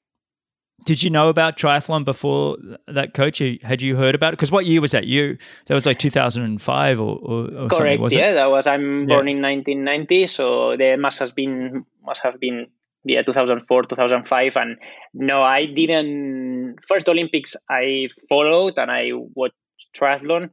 Did 0.83 1.01
you 1.01 1.09
know 1.09 1.29
about 1.29 1.57
triathlon 1.57 2.05
before 2.05 2.57
that 2.87 3.13
coach? 3.13 3.41
Had 3.63 3.81
you 3.81 3.95
heard 3.95 4.13
about 4.13 4.33
it? 4.33 4.37
Because 4.37 4.51
what 4.51 4.65
year 4.65 4.81
was 4.81 4.91
that? 4.91 5.07
You 5.07 5.37
that 5.65 5.73
was 5.73 5.85
like 5.85 5.97
2005 5.97 6.99
or, 6.99 7.17
or, 7.17 7.53
or 7.53 7.67
correct? 7.69 8.01
Was 8.01 8.13
yeah, 8.13 8.31
it? 8.31 8.33
that 8.35 8.51
was. 8.51 8.67
I'm 8.67 9.07
born 9.07 9.27
in 9.27 9.41
1990, 9.41 10.27
so 10.27 10.77
there 10.77 10.97
must 10.97 11.17
have 11.19 11.33
been 11.33 11.85
must 12.05 12.21
have 12.21 12.39
been 12.39 12.67
yeah 13.05 13.21
2004 13.21 13.83
2005 13.83 14.57
and 14.57 14.77
no 15.13 15.41
i 15.41 15.65
didn't 15.65 16.77
first 16.87 17.07
olympics 17.07 17.55
i 17.69 18.07
followed 18.27 18.73
and 18.77 18.91
i 18.91 19.11
watched 19.35 19.55
triathlon 19.95 20.49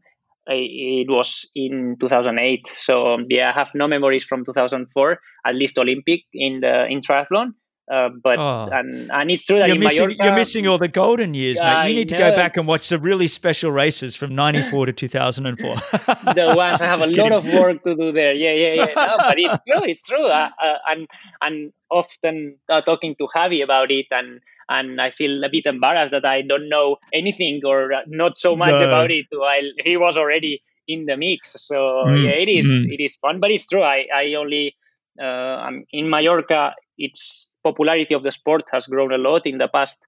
it 0.47 1.09
was 1.09 1.49
in 1.55 1.97
2008 1.99 2.69
so 2.77 3.19
yeah 3.29 3.51
i 3.51 3.53
have 3.53 3.71
no 3.75 3.89
memories 3.89 4.25
from 4.25 4.45
2004 4.45 5.19
at 5.47 5.55
least 5.55 5.79
olympic 5.79 6.23
in 6.35 6.61
the 6.61 6.87
in 6.87 7.01
triathlon 7.01 7.55
uh, 7.91 8.11
but 8.23 8.39
oh. 8.39 8.69
and 8.71 9.11
and 9.11 9.31
it's 9.31 9.45
true 9.45 9.59
that 9.59 9.69
you're 9.69 9.77
missing, 9.77 10.07
Mallorca, 10.07 10.25
you're 10.25 10.35
missing 10.35 10.69
all 10.69 10.79
the 10.79 10.89
golden 10.89 11.35
years, 11.35 11.59
mate. 11.61 11.89
You 11.89 11.95
need 11.95 12.09
to 12.11 12.17
go 12.17 12.35
back 12.35 12.57
and 12.57 12.67
watch 12.67 12.89
the 12.89 12.99
really 12.99 13.27
special 13.27 13.73
races 13.73 14.15
from 14.15 14.35
'94 14.35 14.87
to 14.87 14.93
2004. 14.93 15.75
the 16.35 16.55
ones 16.57 16.81
I 16.81 16.87
have 16.87 17.01
a 17.01 17.07
kidding. 17.07 17.19
lot 17.19 17.33
of 17.33 17.45
work 17.45 17.83
to 17.83 17.97
do 17.97 18.13
there. 18.13 18.33
Yeah, 18.33 18.53
yeah, 18.53 18.75
yeah. 18.75 18.95
No, 18.95 19.17
but 19.19 19.39
it's 19.39 19.59
true. 19.69 19.83
It's 19.83 20.03
true. 20.03 20.27
Uh, 20.27 20.51
uh, 20.63 20.79
and 20.87 21.09
and 21.41 21.73
often 21.91 22.57
uh, 22.69 22.83
talking 22.83 23.17
to 23.17 23.27
Javi 23.35 23.65
about 23.65 23.91
it, 23.91 24.07
and 24.13 24.41
and 24.69 25.01
I 25.01 25.11
feel 25.11 25.43
a 25.43 25.49
bit 25.51 25.67
embarrassed 25.67 26.13
that 26.13 26.25
I 26.25 26.43
don't 26.43 26.69
know 26.69 26.97
anything 27.13 27.63
or 27.65 27.93
uh, 27.93 28.01
not 28.07 28.39
so 28.39 28.55
much 28.55 28.81
no. 28.81 28.87
about 28.87 29.11
it 29.11 29.27
while 29.33 29.69
he 29.85 29.97
was 29.97 30.17
already 30.17 30.63
in 30.87 31.07
the 31.07 31.17
mix. 31.17 31.55
So 31.59 31.75
mm. 31.75 32.25
yeah, 32.25 32.31
it 32.31 32.49
is 32.49 32.67
mm. 32.67 32.93
it 32.93 33.03
is 33.03 33.17
fun, 33.17 33.41
but 33.41 33.51
it's 33.51 33.67
true. 33.67 33.83
I 33.83 34.07
I 34.15 34.35
only 34.35 34.77
uh, 35.21 35.25
I'm 35.25 35.85
in 35.93 36.09
Mallorca. 36.09 36.75
It's 37.03 37.51
popularity 37.65 38.15
of 38.15 38.23
the 38.23 38.33
sport 38.33 38.65
has 38.73 38.87
grown 38.87 39.13
a 39.13 39.19
lot 39.19 39.47
in 39.47 39.59
the 39.59 39.69
past 39.69 39.99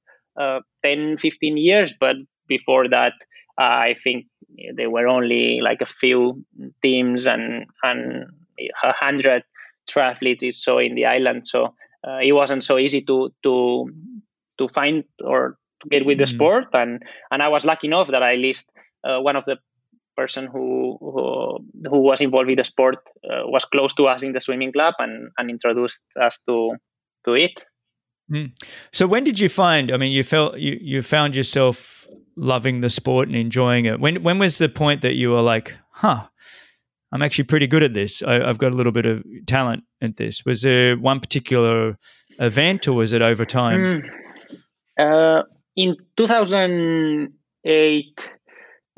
uh, 0.40 0.60
10, 0.84 1.18
15 1.18 1.56
years. 1.56 1.94
But 1.98 2.16
before 2.48 2.88
that, 2.88 3.12
uh, 3.60 3.62
I 3.62 3.94
think 4.02 4.26
there 4.76 4.90
were 4.90 5.08
only 5.08 5.60
like 5.60 5.80
a 5.80 5.86
few 5.86 6.44
teams 6.82 7.26
and 7.26 7.66
and 7.82 8.26
a 8.84 8.92
hundred 9.00 9.42
triathletes 9.90 10.56
so 10.56 10.78
in 10.78 10.94
the 10.94 11.06
island. 11.06 11.46
So 11.46 11.74
uh, 12.06 12.18
it 12.22 12.32
wasn't 12.32 12.64
so 12.64 12.78
easy 12.78 13.00
to 13.02 13.32
to 13.42 13.90
to 14.58 14.68
find 14.68 15.04
or 15.24 15.56
to 15.82 15.88
get 15.88 16.06
with 16.06 16.18
the 16.18 16.24
mm-hmm. 16.24 16.36
sport. 16.36 16.64
And 16.72 17.02
and 17.30 17.42
I 17.42 17.48
was 17.48 17.64
lucky 17.64 17.86
enough 17.86 18.08
that 18.08 18.22
I 18.22 18.34
list 18.34 18.70
uh, 19.04 19.20
one 19.20 19.36
of 19.36 19.44
the 19.44 19.58
person 20.16 20.46
who 20.46 20.98
who, 21.00 21.58
who 21.88 22.00
was 22.00 22.20
involved 22.20 22.48
with 22.48 22.58
the 22.58 22.64
sport 22.64 22.96
uh, 23.24 23.46
was 23.46 23.64
close 23.64 23.94
to 23.94 24.06
us 24.06 24.22
in 24.22 24.32
the 24.32 24.40
swimming 24.40 24.72
club 24.72 24.94
and, 24.98 25.30
and 25.38 25.50
introduced 25.50 26.02
us 26.20 26.38
to 26.46 26.76
to 27.24 27.34
it. 27.34 27.64
Mm. 28.32 28.52
So 28.92 29.06
when 29.06 29.24
did 29.24 29.38
you 29.38 29.48
find? 29.48 29.92
I 29.92 29.96
mean, 29.96 30.12
you 30.12 30.22
felt 30.22 30.58
you 30.58 30.78
you 30.80 31.02
found 31.02 31.36
yourself 31.36 32.06
loving 32.36 32.80
the 32.80 32.90
sport 32.90 33.28
and 33.28 33.36
enjoying 33.36 33.86
it. 33.86 34.00
When 34.00 34.22
when 34.22 34.38
was 34.38 34.58
the 34.58 34.68
point 34.68 35.00
that 35.02 35.14
you 35.14 35.30
were 35.30 35.42
like, 35.42 35.74
huh? 35.90 36.26
I'm 37.12 37.22
actually 37.22 37.44
pretty 37.44 37.68
good 37.68 37.84
at 37.84 37.94
this. 37.94 38.24
I, 38.24 38.44
have 38.44 38.58
got 38.58 38.72
a 38.72 38.74
little 38.74 38.90
bit 38.90 39.06
of 39.06 39.22
talent 39.46 39.84
at 40.00 40.16
this. 40.16 40.44
Was 40.44 40.62
there 40.62 40.96
one 40.96 41.20
particular 41.20 41.96
event, 42.40 42.88
or 42.88 42.94
was 42.94 43.12
it 43.12 43.22
over 43.22 43.44
time? 43.44 44.10
Mm. 44.98 44.98
Uh, 44.98 45.44
in 45.76 45.96
2008, 46.16 48.30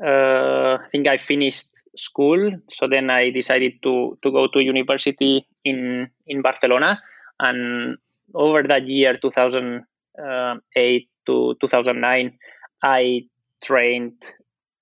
uh, 0.03 0.77
I 0.77 0.87
think 0.91 1.07
I 1.07 1.17
finished 1.17 1.69
school. 1.97 2.51
So 2.71 2.87
then 2.87 3.09
I 3.09 3.29
decided 3.29 3.81
to 3.83 4.17
to 4.21 4.31
go 4.31 4.47
to 4.47 4.59
university 4.59 5.47
in 5.63 6.09
in 6.27 6.41
Barcelona, 6.41 6.99
and 7.39 7.97
over 8.33 8.63
that 8.63 8.87
year 8.87 9.17
2008 9.17 11.09
to 11.25 11.55
2009 11.61 12.37
i 12.83 13.21
trained 13.63 14.13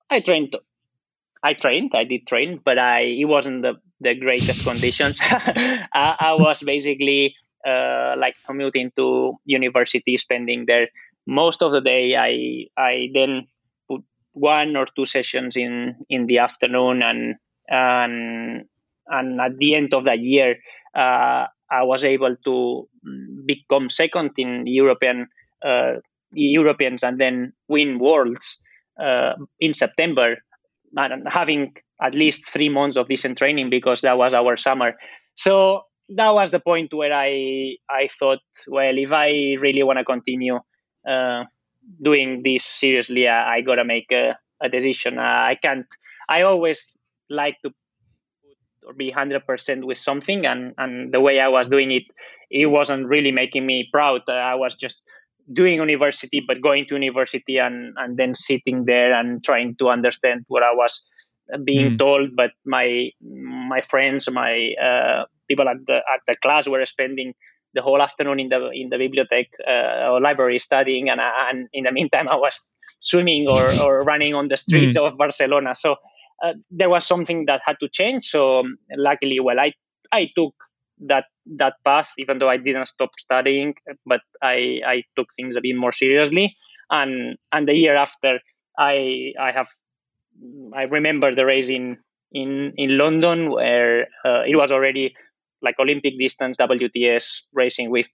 i 0.09 0.19
trained 0.19 0.55
i 1.43 1.53
trained 1.53 1.91
i 1.93 2.03
did 2.03 2.25
train 2.27 2.59
but 2.63 2.77
i 2.77 3.01
it 3.01 3.25
wasn't 3.25 3.61
the, 3.61 3.73
the 4.01 4.15
greatest 4.15 4.63
conditions 4.69 5.19
I, 5.23 6.15
I, 6.19 6.33
was 6.33 6.63
basically 6.63 7.35
uh, 7.65 8.15
like 8.17 8.35
commuting 8.45 8.91
to 8.95 9.37
university 9.45 10.17
spending 10.17 10.65
there 10.65 10.87
most 11.27 11.61
of 11.61 11.71
the 11.71 11.81
day 11.81 12.15
i 12.15 12.65
i 12.81 13.09
then 13.13 13.47
one 14.35 14.75
or 14.75 14.85
two 14.95 15.05
sessions 15.05 15.57
in 15.57 15.95
in 16.09 16.27
the 16.27 16.37
afternoon 16.37 17.01
and 17.01 17.35
and 17.69 18.65
and 19.07 19.41
at 19.41 19.57
the 19.57 19.75
end 19.75 19.93
of 19.93 20.03
the 20.03 20.15
year 20.15 20.55
uh, 20.95 21.45
I 21.71 21.83
was 21.83 22.05
able 22.05 22.35
to 22.45 22.87
become 23.45 23.89
second 23.89 24.31
in 24.37 24.67
European 24.67 25.27
uh, 25.65 25.95
Europeans 26.33 27.03
and 27.03 27.19
then 27.19 27.53
win 27.67 27.99
worlds 27.99 28.59
uh, 29.01 29.33
in 29.59 29.73
September, 29.73 30.37
and 30.95 31.27
having 31.27 31.73
at 32.01 32.13
least 32.13 32.47
three 32.47 32.69
months 32.69 32.97
of 32.97 33.07
decent 33.07 33.37
training 33.37 33.69
because 33.69 34.01
that 34.01 34.17
was 34.17 34.33
our 34.33 34.57
summer. 34.57 34.93
So 35.35 35.81
that 36.09 36.31
was 36.31 36.51
the 36.51 36.59
point 36.59 36.93
where 36.93 37.13
I 37.13 37.75
I 37.89 38.07
thought, 38.19 38.39
well, 38.67 38.97
if 38.97 39.13
I 39.13 39.55
really 39.59 39.83
want 39.83 39.99
to 39.99 40.05
continue 40.05 40.59
uh, 41.07 41.43
doing 42.01 42.41
this 42.43 42.63
seriously, 42.65 43.27
I, 43.27 43.55
I 43.55 43.61
gotta 43.61 43.85
make 43.85 44.11
a, 44.11 44.37
a 44.61 44.69
decision. 44.69 45.19
I 45.19 45.55
can't. 45.61 45.85
I 46.29 46.41
always 46.41 46.95
like 47.29 47.57
to 47.63 47.73
or 48.85 48.93
be 48.93 49.11
100% 49.11 49.83
with 49.83 49.97
something 49.97 50.45
and 50.45 50.73
and 50.77 51.13
the 51.13 51.19
way 51.19 51.39
i 51.39 51.47
was 51.47 51.67
doing 51.69 51.91
it 51.91 52.03
it 52.51 52.67
wasn't 52.67 53.05
really 53.07 53.31
making 53.31 53.65
me 53.65 53.87
proud 53.91 54.21
uh, 54.27 54.33
i 54.33 54.53
was 54.53 54.75
just 54.75 55.01
doing 55.53 55.75
university 55.75 56.43
but 56.45 56.61
going 56.61 56.85
to 56.85 56.95
university 56.95 57.57
and 57.57 57.93
and 57.97 58.17
then 58.17 58.33
sitting 58.33 58.85
there 58.85 59.13
and 59.13 59.43
trying 59.43 59.75
to 59.75 59.89
understand 59.89 60.43
what 60.47 60.63
i 60.63 60.73
was 60.73 61.05
uh, 61.53 61.57
being 61.57 61.91
mm. 61.91 61.97
told 61.97 62.35
but 62.35 62.51
my 62.65 63.09
my 63.21 63.81
friends 63.81 64.29
my 64.31 64.71
uh, 64.81 65.23
people 65.47 65.67
at 65.67 65.77
the 65.87 65.97
at 65.97 66.21
the 66.27 66.35
class 66.41 66.67
were 66.67 66.85
spending 66.85 67.33
the 67.75 67.81
whole 67.81 68.01
afternoon 68.01 68.39
in 68.39 68.49
the 68.49 68.69
in 68.71 68.89
the 68.89 69.45
uh, 69.67 70.09
or 70.09 70.19
library 70.21 70.59
studying 70.59 71.09
and, 71.09 71.21
and 71.21 71.67
in 71.73 71.83
the 71.83 71.91
meantime 71.91 72.27
i 72.35 72.35
was 72.35 72.59
swimming 72.99 73.47
or, 73.47 73.71
or 73.83 74.01
running 74.01 74.33
on 74.33 74.47
the 74.47 74.57
streets 74.57 74.97
mm. 74.97 75.05
of 75.05 75.17
barcelona 75.17 75.75
so 75.75 75.95
uh, 76.43 76.53
there 76.69 76.89
was 76.89 77.05
something 77.05 77.45
that 77.45 77.61
had 77.65 77.77
to 77.79 77.89
change. 77.89 78.25
So 78.25 78.59
um, 78.59 78.77
luckily, 78.97 79.39
well, 79.39 79.59
I 79.59 79.73
I 80.11 80.29
took 80.35 80.53
that 81.07 81.25
that 81.57 81.75
path, 81.85 82.11
even 82.17 82.39
though 82.39 82.49
I 82.49 82.57
didn't 82.57 82.87
stop 82.87 83.11
studying, 83.17 83.75
but 84.05 84.21
I 84.41 84.81
I 84.85 85.03
took 85.15 85.27
things 85.35 85.55
a 85.55 85.61
bit 85.61 85.77
more 85.77 85.91
seriously. 85.91 86.55
And 86.89 87.37
and 87.51 87.67
the 87.67 87.73
year 87.73 87.95
after, 87.95 88.39
I 88.77 89.33
I 89.39 89.51
have 89.51 89.69
I 90.75 90.83
remember 90.83 91.33
the 91.33 91.45
race 91.45 91.69
in 91.69 91.97
in 92.31 92.73
in 92.77 92.97
London 92.97 93.51
where 93.51 94.07
uh, 94.25 94.43
it 94.45 94.55
was 94.55 94.71
already 94.71 95.15
like 95.65 95.79
Olympic 95.79 96.17
distance 96.17 96.57
WTS 96.57 97.41
racing 97.53 97.89
with 97.89 98.07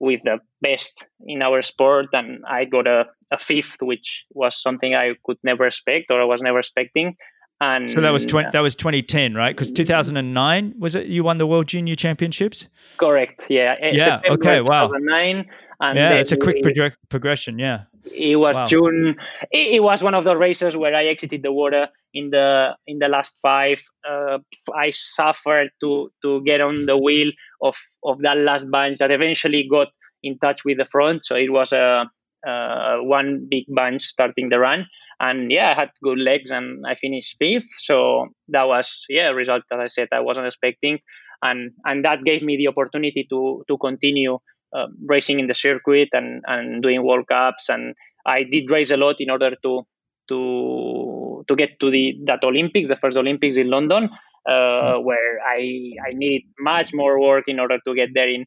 with 0.00 0.22
the 0.24 0.38
best 0.60 1.06
in 1.26 1.42
our 1.42 1.62
sport. 1.62 2.06
And 2.12 2.44
I 2.46 2.64
got 2.64 2.86
a, 2.86 3.06
a 3.32 3.38
fifth 3.38 3.78
which 3.80 4.24
was 4.30 4.60
something 4.60 4.94
I 4.94 5.14
could 5.24 5.38
never 5.42 5.66
expect 5.66 6.10
or 6.10 6.20
I 6.20 6.24
was 6.24 6.42
never 6.42 6.58
expecting 6.58 7.16
and 7.60 7.90
so 7.90 8.00
that 8.00 8.10
was 8.10 8.26
20, 8.26 8.50
that 8.52 8.60
was 8.60 8.74
2010, 8.74 9.34
right? 9.34 9.54
Because 9.54 9.70
2009 9.70 10.74
was 10.78 10.94
it? 10.94 11.06
You 11.06 11.24
won 11.24 11.38
the 11.38 11.46
World 11.46 11.66
Junior 11.66 11.94
Championships. 11.94 12.68
Correct. 12.98 13.46
Yeah. 13.48 13.76
Yeah. 13.80 14.20
September 14.20 14.40
okay. 14.40 14.60
Wow. 14.60 14.88
2009. 14.88 15.46
And 15.80 15.98
yeah, 15.98 16.12
it's 16.12 16.32
a 16.32 16.36
quick 16.36 16.64
progression. 17.08 17.58
Yeah. 17.58 17.84
It 18.12 18.36
was 18.36 18.54
wow. 18.54 18.66
June. 18.66 19.16
It, 19.50 19.76
it, 19.76 19.82
was 19.82 20.02
one 20.02 20.14
of 20.14 20.24
the 20.24 20.36
races 20.36 20.76
where 20.76 20.94
I 20.94 21.06
exited 21.06 21.42
the 21.42 21.52
water 21.52 21.88
in 22.12 22.30
the 22.30 22.76
in 22.86 22.98
the 22.98 23.08
last 23.08 23.38
five. 23.40 23.82
Uh, 24.08 24.38
I 24.74 24.90
suffered 24.90 25.70
to 25.80 26.12
to 26.22 26.42
get 26.44 26.60
on 26.60 26.86
the 26.86 26.98
wheel 26.98 27.32
of 27.62 27.76
of 28.04 28.18
that 28.20 28.36
last 28.36 28.70
bunch 28.70 28.98
that 28.98 29.10
eventually 29.10 29.66
got 29.68 29.88
in 30.22 30.38
touch 30.38 30.64
with 30.64 30.78
the 30.78 30.84
front. 30.84 31.24
So 31.24 31.34
it 31.34 31.50
was 31.50 31.72
a, 31.72 32.06
a 32.46 32.98
one 33.02 33.46
big 33.50 33.64
bunch 33.68 34.02
starting 34.02 34.50
the 34.50 34.58
run, 34.58 34.86
and 35.20 35.50
yeah, 35.50 35.70
I 35.70 35.74
had 35.74 35.90
good 36.02 36.18
legs 36.18 36.50
and 36.50 36.84
I 36.86 36.94
finished 36.94 37.36
fifth. 37.38 37.68
So 37.80 38.28
that 38.48 38.64
was 38.64 39.04
yeah 39.08 39.30
a 39.30 39.34
result 39.34 39.62
that 39.70 39.80
I 39.80 39.88
said 39.88 40.08
I 40.12 40.20
wasn't 40.20 40.46
expecting, 40.46 40.98
and 41.42 41.72
and 41.84 42.04
that 42.04 42.24
gave 42.24 42.42
me 42.42 42.56
the 42.56 42.68
opportunity 42.68 43.26
to 43.30 43.64
to 43.68 43.78
continue 43.78 44.38
uh, 44.74 44.86
racing 45.06 45.40
in 45.40 45.46
the 45.46 45.54
circuit 45.54 46.08
and 46.12 46.42
and 46.46 46.82
doing 46.82 47.04
World 47.04 47.26
Cups 47.28 47.68
and 47.68 47.94
I 48.26 48.42
did 48.44 48.70
race 48.70 48.90
a 48.90 48.96
lot 48.96 49.16
in 49.20 49.30
order 49.30 49.54
to 49.62 49.82
to 50.28 51.44
to 51.46 51.56
get 51.56 51.78
to 51.80 51.90
the 51.90 52.14
that 52.26 52.42
Olympics, 52.42 52.88
the 52.88 52.96
first 52.96 53.18
Olympics 53.18 53.56
in 53.56 53.70
London, 53.70 54.08
uh, 54.48 54.52
mm. 54.52 55.04
where 55.04 55.40
I 55.46 55.92
I 56.08 56.12
needed 56.14 56.42
much 56.58 56.92
more 56.94 57.20
work 57.20 57.44
in 57.46 57.60
order 57.60 57.78
to 57.86 57.94
get 57.94 58.10
there 58.14 58.28
in 58.28 58.46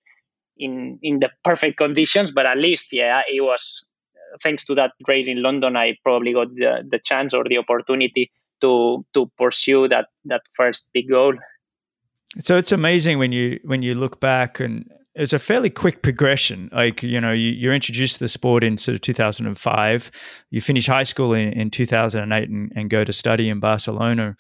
in 0.58 1.00
in 1.04 1.20
the 1.20 1.30
perfect 1.44 1.78
conditions. 1.78 2.32
But 2.32 2.46
at 2.46 2.58
least, 2.58 2.88
yeah, 2.92 3.22
it 3.28 3.42
was 3.42 3.86
thanks 4.42 4.66
to 4.66 4.76
that 4.76 4.92
race 5.08 5.28
in 5.28 5.42
London, 5.42 5.76
I 5.76 5.98
probably 6.04 6.34
got 6.34 6.54
the, 6.56 6.84
the 6.88 7.00
chance 7.00 7.34
or 7.34 7.44
the 7.44 7.58
opportunity 7.58 8.32
to 8.62 9.06
to 9.14 9.32
pursue 9.38 9.88
that 9.88 10.08
that 10.26 10.42
first 10.54 10.88
big 10.94 11.10
goal. 11.10 11.34
So 12.42 12.58
it's 12.58 12.72
amazing 12.72 13.20
when 13.20 13.32
you 13.32 13.60
when 13.64 13.82
you 13.82 13.96
look 13.96 14.20
back 14.20 14.60
and 14.60 14.90
it's 15.18 15.34
a 15.34 15.40
fairly 15.40 15.72
quick 15.72 16.04
progression. 16.04 16.70
Like, 16.72 17.02
you 17.02 17.20
know, 17.20 17.32
you, 17.32 17.72
are 17.72 17.74
introduced 17.74 18.16
to 18.16 18.20
the 18.20 18.30
sport 18.30 18.64
in 18.64 18.78
sort 18.78 18.94
of 18.94 19.02
2005. 19.02 20.12
You 20.52 20.62
finish 20.62 20.86
high 20.86 21.04
school 21.04 21.34
in, 21.34 21.54
in 21.54 21.72
2008 21.72 22.50
and, 22.50 22.72
and 22.76 22.90
go 22.90 23.04
to 23.04 23.12
study 23.12 23.50
in 23.50 23.60
Barcelona. 23.60 24.36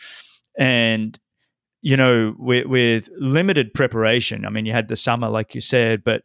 And, 0.57 1.17
you 1.81 1.97
know, 1.97 2.35
with, 2.37 2.67
with 2.67 3.09
limited 3.17 3.73
preparation, 3.73 4.45
I 4.45 4.51
mean, 4.51 4.67
you 4.67 4.71
had 4.71 4.87
the 4.87 4.95
summer, 4.95 5.29
like 5.29 5.55
you 5.55 5.61
said, 5.61 6.03
but, 6.03 6.21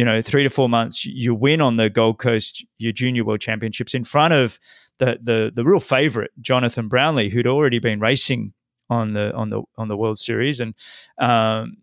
you 0.00 0.06
know, 0.06 0.22
three 0.22 0.42
to 0.44 0.48
four 0.48 0.66
months, 0.66 1.04
you 1.04 1.34
win 1.34 1.60
on 1.60 1.76
the 1.76 1.90
Gold 1.90 2.18
Coast, 2.18 2.64
your 2.78 2.90
junior 2.90 3.22
world 3.22 3.42
championships 3.42 3.92
in 3.92 4.02
front 4.02 4.32
of 4.32 4.58
the, 4.98 5.18
the, 5.22 5.52
the 5.54 5.62
real 5.62 5.78
favorite, 5.78 6.30
Jonathan 6.40 6.88
Brownlee, 6.88 7.28
who'd 7.28 7.46
already 7.46 7.78
been 7.80 8.00
racing 8.00 8.54
on 8.88 9.12
the 9.12 9.30
on 9.34 9.50
the 9.50 9.60
on 9.76 9.88
the 9.88 9.98
World 9.98 10.18
Series, 10.18 10.58
and 10.58 10.74
um, 11.18 11.76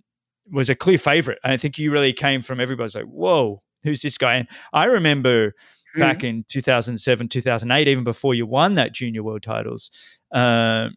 was 0.52 0.68
a 0.68 0.74
clear 0.74 0.98
favorite. 0.98 1.38
I 1.44 1.58
think 1.58 1.78
you 1.78 1.92
really 1.92 2.12
came 2.12 2.42
from 2.42 2.60
everybody's 2.60 2.96
like, 2.96 3.06
whoa, 3.06 3.62
who's 3.84 4.02
this 4.02 4.18
guy? 4.18 4.38
And 4.38 4.48
I 4.74 4.86
remember 4.86 5.50
mm-hmm. 5.50 6.00
back 6.00 6.24
in 6.24 6.44
2007, 6.50 7.30
2008, 7.30 7.88
even 7.88 8.04
before 8.04 8.34
you 8.34 8.48
won 8.48 8.74
that 8.76 8.94
junior 8.94 9.22
world 9.22 9.44
titles, 9.44 9.92
uh, 10.34 10.88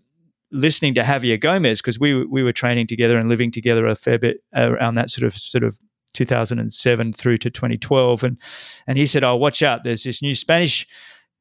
listening 0.50 0.94
to 0.94 1.02
Javier 1.02 1.38
Gomez 1.38 1.82
because 1.82 2.00
we 2.00 2.24
we 2.24 2.42
were 2.42 2.54
training 2.54 2.86
together 2.86 3.18
and 3.18 3.28
living 3.28 3.50
together 3.50 3.86
a 3.86 3.94
fair 3.94 4.18
bit 4.18 4.38
around 4.54 4.94
that 4.94 5.10
sort 5.10 5.26
of 5.26 5.34
sort 5.34 5.64
of 5.64 5.78
2007 6.14 7.12
through 7.12 7.36
to 7.38 7.50
2012, 7.50 8.24
and 8.24 8.38
and 8.86 8.98
he 8.98 9.06
said, 9.06 9.24
"Oh, 9.24 9.36
watch 9.36 9.62
out! 9.62 9.84
There's 9.84 10.04
this 10.04 10.22
new 10.22 10.34
Spanish." 10.34 10.86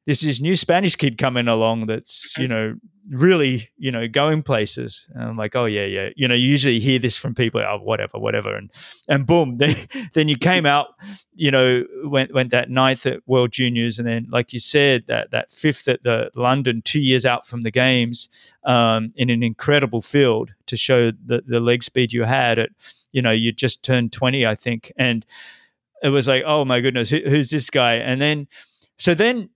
This 0.06 0.24
is 0.24 0.40
new 0.40 0.56
Spanish 0.56 0.96
kid 0.96 1.18
coming 1.18 1.46
along 1.46 1.86
that's 1.86 2.36
you 2.38 2.48
know 2.48 2.74
really, 3.10 3.68
you 3.76 3.90
know, 3.90 4.06
going 4.08 4.42
places. 4.42 5.08
And 5.14 5.24
I'm 5.24 5.36
like, 5.36 5.56
oh 5.56 5.64
yeah, 5.64 5.84
yeah. 5.84 6.10
You 6.16 6.28
know, 6.28 6.34
you 6.34 6.48
usually 6.48 6.80
hear 6.80 6.98
this 6.98 7.16
from 7.16 7.34
people, 7.34 7.60
oh, 7.60 7.78
whatever, 7.82 8.18
whatever. 8.18 8.54
And 8.54 8.70
and 9.08 9.26
boom, 9.26 9.56
then 9.58 9.76
then 10.14 10.28
you 10.28 10.36
came 10.36 10.66
out, 10.66 10.88
you 11.34 11.50
know, 11.50 11.84
went 12.04 12.32
went 12.32 12.50
that 12.50 12.70
ninth 12.70 13.06
at 13.06 13.26
World 13.26 13.52
Juniors, 13.52 13.98
and 13.98 14.06
then 14.06 14.26
like 14.30 14.52
you 14.52 14.60
said, 14.60 15.04
that 15.08 15.30
that 15.30 15.50
fifth 15.50 15.88
at 15.88 16.02
the 16.02 16.30
London, 16.34 16.82
two 16.82 17.00
years 17.00 17.26
out 17.26 17.46
from 17.46 17.62
the 17.62 17.70
games, 17.70 18.28
um, 18.64 19.12
in 19.16 19.30
an 19.30 19.42
incredible 19.42 20.00
field 20.00 20.54
to 20.66 20.76
show 20.76 21.10
the 21.10 21.42
the 21.46 21.60
leg 21.60 21.82
speed 21.82 22.12
you 22.12 22.24
had 22.24 22.58
at, 22.58 22.70
you 23.12 23.22
know, 23.22 23.30
you 23.30 23.52
just 23.52 23.82
turned 23.82 24.12
20, 24.12 24.46
I 24.46 24.54
think. 24.54 24.92
And 24.96 25.24
it 26.02 26.08
was 26.08 26.28
like, 26.28 26.42
oh 26.46 26.64
my 26.64 26.80
goodness, 26.80 27.10
who, 27.10 27.20
who's 27.26 27.50
this 27.50 27.70
guy? 27.70 27.94
And 27.94 28.20
then 28.20 28.48
so 28.98 29.14
then 29.14 29.48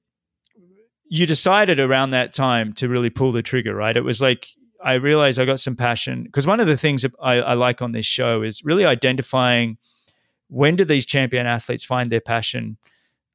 you 1.09 1.27
decided 1.27 1.79
around 1.79 2.11
that 2.11 2.33
time 2.33 2.73
to 2.75 2.89
really 2.89 3.11
pull 3.11 3.31
the 3.31 3.43
trigger, 3.43 3.75
right? 3.75 3.97
It 3.97 4.03
was 4.03 4.21
like 4.21 4.49
I 4.83 4.95
realized 4.95 5.39
I 5.39 5.45
got 5.45 5.61
some 5.61 5.77
passion 5.77 6.25
because 6.25 6.47
one 6.47 6.61
of 6.61 6.67
the 6.67 6.77
things 6.77 7.05
I, 7.23 7.37
I, 7.37 7.55
like 7.55 7.81
on 7.81 7.93
this 7.93 8.05
show 8.05 8.43
is 8.43 8.63
really 8.65 8.85
identifying 8.85 9.79
when 10.49 10.77
do 10.77 10.85
these 10.85 11.07
champion 11.07 11.47
athletes 11.47 11.85
find 11.85 12.11
their 12.11 12.21
passion, 12.21 12.77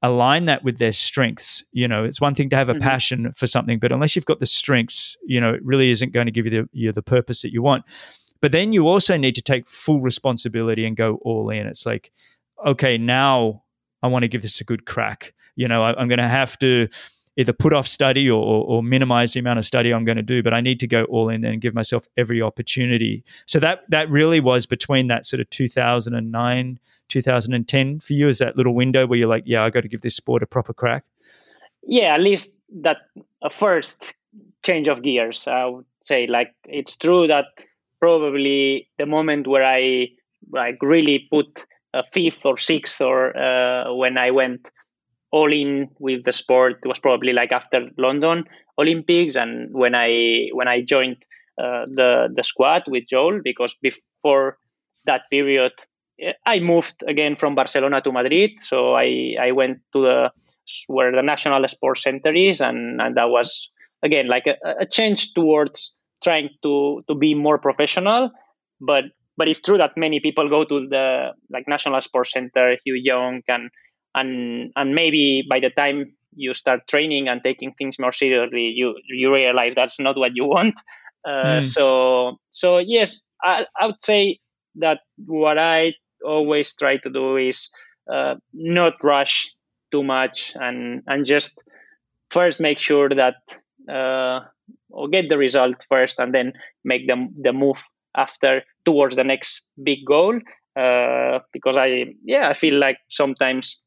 align 0.04 0.46
that 0.46 0.64
with 0.64 0.78
their 0.78 0.92
strengths. 0.92 1.64
You 1.72 1.88
know, 1.88 2.04
it's 2.04 2.22
one 2.22 2.36
thing 2.36 2.50
to 2.50 2.56
have 2.56 2.70
a 2.70 2.74
mm-hmm. 2.74 2.84
passion 2.84 3.34
for 3.34 3.48
something, 3.48 3.80
but 3.80 3.92
unless 3.92 4.16
you've 4.16 4.26
got 4.26 4.40
the 4.40 4.46
strengths, 4.46 5.18
you 5.26 5.42
know, 5.42 5.54
it 5.54 5.64
really 5.64 5.90
isn't 5.90 6.14
going 6.14 6.28
to 6.28 6.32
give 6.32 6.46
you 6.46 6.52
the 6.52 6.70
you 6.72 6.92
the 6.92 7.02
purpose 7.02 7.42
that 7.42 7.52
you 7.52 7.62
want. 7.62 7.84
But 8.42 8.52
then 8.52 8.74
you 8.74 8.88
also 8.88 9.18
need 9.18 9.36
to 9.36 9.42
take 9.42 9.68
full 9.68 10.02
responsibility 10.02 10.86
and 10.86 10.96
go 10.96 11.20
all 11.24 11.50
in. 11.50 11.68
It's 11.68 11.86
like, 11.86 12.12
okay, 12.66 12.98
now 12.98 13.64
I 14.02 14.08
want 14.08 14.24
to 14.24 14.28
give 14.28 14.42
this 14.42 14.62
a 14.62 14.64
good 14.64 14.86
crack. 14.86 15.34
You 15.56 15.68
know, 15.68 15.84
I, 15.84 16.00
I'm 16.00 16.08
going 16.08 16.20
to 16.20 16.28
have 16.28 16.58
to 16.60 16.88
either 17.38 17.54
put 17.54 17.74
off 17.74 17.88
study 17.88 18.30
or, 18.30 18.42
or, 18.44 18.66
or, 18.66 18.84
minimize 18.84 19.32
the 19.32 19.40
amount 19.40 19.60
of 19.60 19.66
study 19.66 19.94
I'm 19.94 20.04
going 20.04 20.18
to 20.18 20.22
do, 20.22 20.44
but 20.44 20.54
I 20.54 20.60
need 20.60 20.80
to 20.82 20.88
go 20.88 21.06
all 21.06 21.30
in 21.30 21.46
and 21.46 21.62
give 21.62 21.74
myself 21.74 22.06
every 22.18 22.42
opportunity. 22.42 23.24
So 23.46 23.60
that 23.60 23.84
that 23.90 24.10
really 24.10 24.42
was 24.42 24.66
between 24.66 25.08
that 25.08 25.26
sort 25.26 25.40
of 25.40 25.50
2009, 25.50 26.80
2010 27.08 28.00
for 28.02 28.14
you, 28.14 28.28
is 28.28 28.40
that 28.40 28.58
little 28.58 28.76
window 28.76 29.08
where 29.08 29.18
you're 29.18 29.30
like, 29.30 29.44
yeah, 29.46 29.64
I 29.64 29.70
got 29.70 29.82
to 29.82 29.88
give 29.88 30.02
this 30.02 30.16
sport 30.16 30.44
a 30.44 30.48
proper 30.48 30.74
crack. 30.74 31.06
Yeah, 31.84 32.14
at 32.14 32.20
least 32.20 32.58
that 32.82 32.98
first 33.50 34.16
change 34.64 34.88
of 34.90 35.02
gears. 35.02 35.48
I 35.48 35.66
would 35.66 35.86
say, 36.02 36.28
like, 36.28 36.54
it's 36.66 36.98
true 36.98 37.28
that 37.28 37.46
probably 38.00 38.90
the 38.98 39.06
moment 39.06 39.48
where 39.48 39.66
I 39.66 40.10
like 40.52 40.78
really 40.82 41.28
put 41.32 41.66
a 41.94 42.04
fifth 42.14 42.46
or 42.46 42.58
sixth, 42.58 43.02
or 43.02 43.36
uh, 43.38 43.94
when 43.94 44.18
I 44.18 44.32
went 44.32 44.68
all 45.32 45.52
in 45.52 45.90
with 46.00 46.24
the 46.24 46.34
sport 46.34 46.78
was 46.86 47.00
probably 47.00 47.34
like 47.34 47.52
after 47.52 47.90
London 47.98 48.46
Olympics 48.80 49.36
and 49.36 49.70
when 49.74 49.94
I 49.94 50.50
when 50.54 50.68
I 50.68 50.82
joined 50.82 51.18
uh, 51.62 51.86
the 51.86 52.30
the 52.34 52.44
squad 52.44 52.84
with 52.88 53.04
Joel 53.08 53.42
because 53.44 53.76
before 53.82 54.58
that 55.06 55.22
period 55.30 55.72
I 56.46 56.60
moved 56.60 57.04
again 57.08 57.36
from 57.36 57.56
Barcelona 57.56 58.02
to 58.02 58.12
Madrid. 58.12 58.52
So 58.60 58.96
I 58.96 59.36
I 59.40 59.52
went 59.52 59.80
to 59.94 60.02
the 60.02 60.32
where 60.88 61.12
the 61.12 61.22
national 61.22 61.68
sports 61.68 62.04
center 62.04 62.34
is 62.34 62.62
and 62.62 63.02
and 63.02 63.16
that 63.18 63.30
was 63.30 63.70
again 64.04 64.28
like 64.28 64.48
a, 64.48 64.56
a 64.80 64.86
change 64.86 65.34
towards 65.34 65.98
trying 66.24 66.50
to 66.64 67.02
to 67.08 67.16
be 67.16 67.34
more 67.34 67.58
professional 67.58 68.32
but 68.80 69.06
but 69.38 69.48
it's 69.48 69.62
true 69.62 69.78
that 69.78 69.96
many 69.96 70.20
people 70.20 70.50
go 70.50 70.66
to 70.66 70.88
the 70.90 71.30
like 71.50 71.66
national 71.68 72.00
sports 72.02 72.32
center 72.32 72.78
Hugh 72.84 72.96
Young 72.96 73.42
and 73.48 73.70
and 74.16 74.72
and 74.76 74.94
maybe 74.94 75.44
by 75.50 75.60
the 75.60 75.70
time 75.70 76.14
you 76.36 76.54
start 76.54 76.88
training 76.88 77.28
and 77.28 77.42
taking 77.44 77.74
things 77.78 77.98
more 78.00 78.12
seriously 78.12 78.72
you 78.76 78.96
you 79.08 79.34
realize 79.34 79.74
that's 79.76 80.00
not 80.00 80.18
what 80.18 80.36
you 80.36 80.46
want 80.46 80.80
uh, 81.28 81.60
mm. 81.60 81.64
so 81.64 82.38
so 82.52 82.78
yes 82.78 83.22
I, 83.44 83.66
I 83.80 83.88
would 83.88 84.02
say 84.02 84.40
that 84.76 85.00
what 85.26 85.58
i 85.58 85.94
always 86.26 86.76
try 86.76 86.98
to 86.98 87.10
do 87.10 87.38
is 87.38 87.70
uh, 88.12 88.36
not 88.54 88.94
rush 89.04 89.50
too 89.92 90.04
much 90.04 90.54
and 90.56 91.02
and 91.08 91.26
just 91.26 91.64
first 92.30 92.60
make 92.60 92.80
sure 92.80 93.10
that 93.10 93.36
uh, 93.92 94.42
or 94.90 95.08
get 95.08 95.30
the 95.30 95.38
result 95.38 95.86
first 95.90 96.20
and 96.20 96.34
then 96.34 96.54
make 96.84 97.08
the, 97.08 97.28
the 97.42 97.54
move 97.54 97.84
after 98.16 98.64
towards 98.86 99.16
the 99.16 99.24
next 99.24 99.64
big 99.84 100.00
goal 100.06 100.40
uh, 100.76 101.40
because 101.54 101.78
i 101.78 102.06
yeah 102.24 102.50
i 102.50 102.54
feel 102.54 102.76
like 102.76 102.98
sometimes 103.10 103.82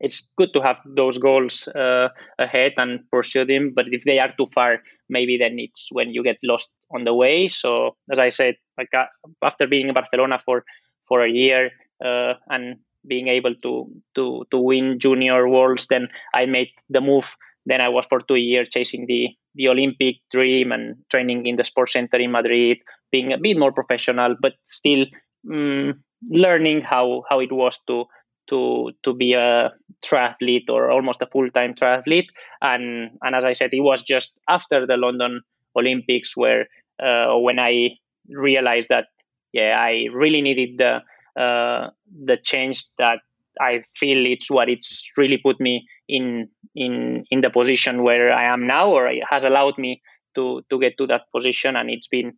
it's 0.00 0.26
good 0.36 0.52
to 0.52 0.60
have 0.60 0.76
those 0.86 1.18
goals 1.18 1.68
uh, 1.68 2.08
ahead 2.38 2.72
and 2.76 3.00
pursue 3.10 3.44
them. 3.44 3.72
But 3.74 3.86
if 3.92 4.04
they 4.04 4.18
are 4.18 4.32
too 4.36 4.46
far, 4.46 4.82
maybe 5.08 5.36
then 5.36 5.58
it's 5.58 5.88
when 5.90 6.10
you 6.14 6.22
get 6.22 6.38
lost 6.42 6.70
on 6.94 7.04
the 7.04 7.14
way. 7.14 7.48
So 7.48 7.96
as 8.10 8.18
I 8.18 8.30
said, 8.30 8.56
like 8.78 8.88
uh, 8.96 9.06
after 9.42 9.66
being 9.66 9.88
in 9.88 9.94
Barcelona 9.94 10.38
for 10.38 10.64
for 11.06 11.22
a 11.22 11.30
year 11.30 11.70
uh, 12.04 12.34
and 12.48 12.76
being 13.06 13.28
able 13.28 13.54
to 13.62 13.90
to 14.14 14.44
to 14.50 14.58
win 14.58 14.98
junior 14.98 15.48
worlds, 15.48 15.86
then 15.88 16.08
I 16.34 16.46
made 16.46 16.70
the 16.88 17.00
move. 17.00 17.36
Then 17.66 17.80
I 17.80 17.88
was 17.88 18.06
for 18.06 18.20
two 18.20 18.36
years 18.36 18.68
chasing 18.68 19.06
the 19.06 19.28
the 19.54 19.68
Olympic 19.68 20.16
dream 20.30 20.72
and 20.72 20.96
training 21.10 21.46
in 21.46 21.56
the 21.56 21.64
sports 21.64 21.92
center 21.92 22.16
in 22.16 22.32
Madrid, 22.32 22.78
being 23.10 23.32
a 23.32 23.38
bit 23.38 23.58
more 23.58 23.72
professional, 23.72 24.36
but 24.40 24.54
still 24.66 25.04
um, 25.50 26.02
learning 26.30 26.82
how 26.82 27.22
how 27.28 27.40
it 27.40 27.52
was 27.52 27.78
to 27.86 28.04
to 28.48 28.90
to 29.02 29.14
be 29.14 29.34
a 29.34 29.70
triathlete 30.04 30.68
or 30.68 30.90
almost 30.90 31.22
a 31.22 31.26
full 31.26 31.50
time 31.50 31.74
triathlete. 31.74 32.28
And 32.60 33.10
and 33.22 33.36
as 33.36 33.44
I 33.44 33.52
said, 33.52 33.70
it 33.72 33.80
was 33.80 34.02
just 34.02 34.38
after 34.48 34.86
the 34.86 34.96
London 34.96 35.42
Olympics 35.76 36.36
where 36.36 36.66
uh, 37.02 37.36
when 37.38 37.58
I 37.58 37.90
realized 38.28 38.88
that 38.88 39.06
yeah, 39.52 39.76
I 39.78 40.06
really 40.12 40.40
needed 40.40 40.78
the 40.78 41.02
uh, 41.40 41.90
the 42.24 42.36
change 42.42 42.84
that 42.98 43.20
I 43.60 43.84
feel 43.94 44.26
it's 44.26 44.50
what 44.50 44.68
it's 44.68 45.08
really 45.16 45.38
put 45.38 45.60
me 45.60 45.86
in 46.12 46.48
in 46.74 47.24
in 47.30 47.40
the 47.40 47.50
position 47.50 48.02
where 48.02 48.32
I 48.32 48.44
am 48.44 48.66
now, 48.66 48.90
or 48.90 49.08
it 49.08 49.24
has 49.30 49.44
allowed 49.44 49.78
me 49.78 50.02
to 50.34 50.62
to 50.70 50.78
get 50.78 50.98
to 50.98 51.06
that 51.06 51.22
position. 51.34 51.74
And 51.76 51.90
it's 51.90 52.08
been 52.08 52.34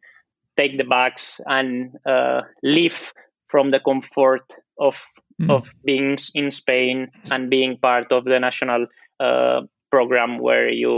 take 0.56 0.78
the 0.78 0.84
bags 0.84 1.40
and 1.46 1.94
uh, 2.06 2.42
live 2.62 3.12
from 3.48 3.70
the 3.70 3.80
comfort 3.80 4.46
of 4.78 5.02
mm. 5.42 5.50
of 5.50 5.74
being 5.84 6.16
in 6.34 6.50
Spain 6.50 7.10
and 7.30 7.50
being 7.50 7.78
part 7.78 8.12
of 8.12 8.24
the 8.24 8.38
national 8.38 8.86
uh, 9.20 9.62
program 9.90 10.38
where 10.38 10.68
you 10.68 10.94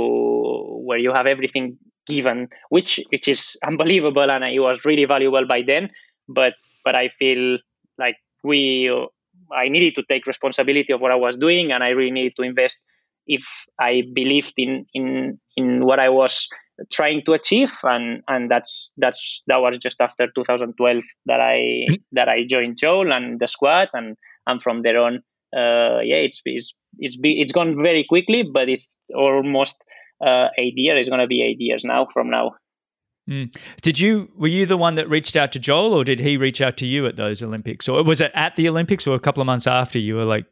where 0.84 0.98
you 0.98 1.12
have 1.12 1.26
everything 1.26 1.78
given, 2.06 2.48
which 2.68 3.00
which 3.08 3.26
is 3.26 3.56
unbelievable, 3.64 4.30
and 4.30 4.44
it 4.44 4.60
was 4.60 4.84
really 4.84 5.06
valuable 5.06 5.46
by 5.46 5.62
then. 5.62 5.90
But 6.28 6.54
but 6.84 6.94
I 6.94 7.08
feel 7.08 7.58
like 7.98 8.16
we 8.44 8.90
I 9.52 9.68
needed 9.68 9.94
to 9.96 10.02
take 10.08 10.26
responsibility 10.26 10.92
of 10.92 11.00
what 11.00 11.12
I 11.12 11.16
was 11.16 11.36
doing, 11.36 11.72
and 11.72 11.84
I 11.84 11.90
really 11.90 12.10
needed 12.10 12.34
to 12.36 12.42
invest 12.42 12.78
if 13.26 13.44
I 13.80 14.02
believed 14.14 14.54
in 14.56 14.86
in 14.94 15.38
in 15.56 15.84
what 15.84 15.98
I 15.98 16.08
was 16.08 16.48
trying 16.92 17.22
to 17.24 17.32
achieve, 17.32 17.72
and 17.82 18.22
and 18.28 18.50
that's 18.50 18.92
that's 18.96 19.42
that 19.46 19.56
was 19.56 19.78
just 19.78 20.00
after 20.00 20.28
2012 20.34 21.02
that 21.26 21.40
I 21.40 21.86
that 22.12 22.28
I 22.28 22.44
joined 22.48 22.78
Joel 22.78 23.12
and 23.12 23.40
the 23.40 23.46
squad, 23.46 23.88
and 23.92 24.16
and 24.46 24.62
from 24.62 24.82
there 24.82 25.00
on, 25.00 25.16
uh, 25.56 26.00
yeah, 26.02 26.16
it's 26.16 26.40
it's 26.44 26.74
it's 26.98 27.16
be, 27.16 27.40
it's 27.40 27.52
gone 27.52 27.80
very 27.82 28.04
quickly, 28.04 28.42
but 28.42 28.68
it's 28.68 28.98
almost 29.14 29.82
uh, 30.24 30.48
eight 30.58 30.74
years. 30.76 31.00
It's 31.00 31.08
going 31.08 31.20
to 31.20 31.26
be 31.26 31.42
eight 31.42 31.60
years 31.60 31.84
now 31.84 32.08
from 32.12 32.30
now. 32.30 32.52
Mm. 33.28 33.54
Did 33.82 33.98
you 33.98 34.30
were 34.36 34.48
you 34.48 34.66
the 34.66 34.76
one 34.76 34.94
that 34.94 35.08
reached 35.10 35.34
out 35.34 35.50
to 35.52 35.58
Joel, 35.58 35.94
or 35.94 36.04
did 36.04 36.20
he 36.20 36.36
reach 36.36 36.60
out 36.60 36.76
to 36.78 36.86
you 36.86 37.06
at 37.06 37.16
those 37.16 37.42
Olympics, 37.42 37.88
or 37.88 38.02
was 38.04 38.20
it 38.20 38.30
at 38.34 38.54
the 38.54 38.68
Olympics, 38.68 39.06
or 39.06 39.16
a 39.16 39.20
couple 39.20 39.40
of 39.40 39.46
months 39.46 39.66
after 39.66 39.98
you 39.98 40.14
were 40.14 40.24
like? 40.24 40.46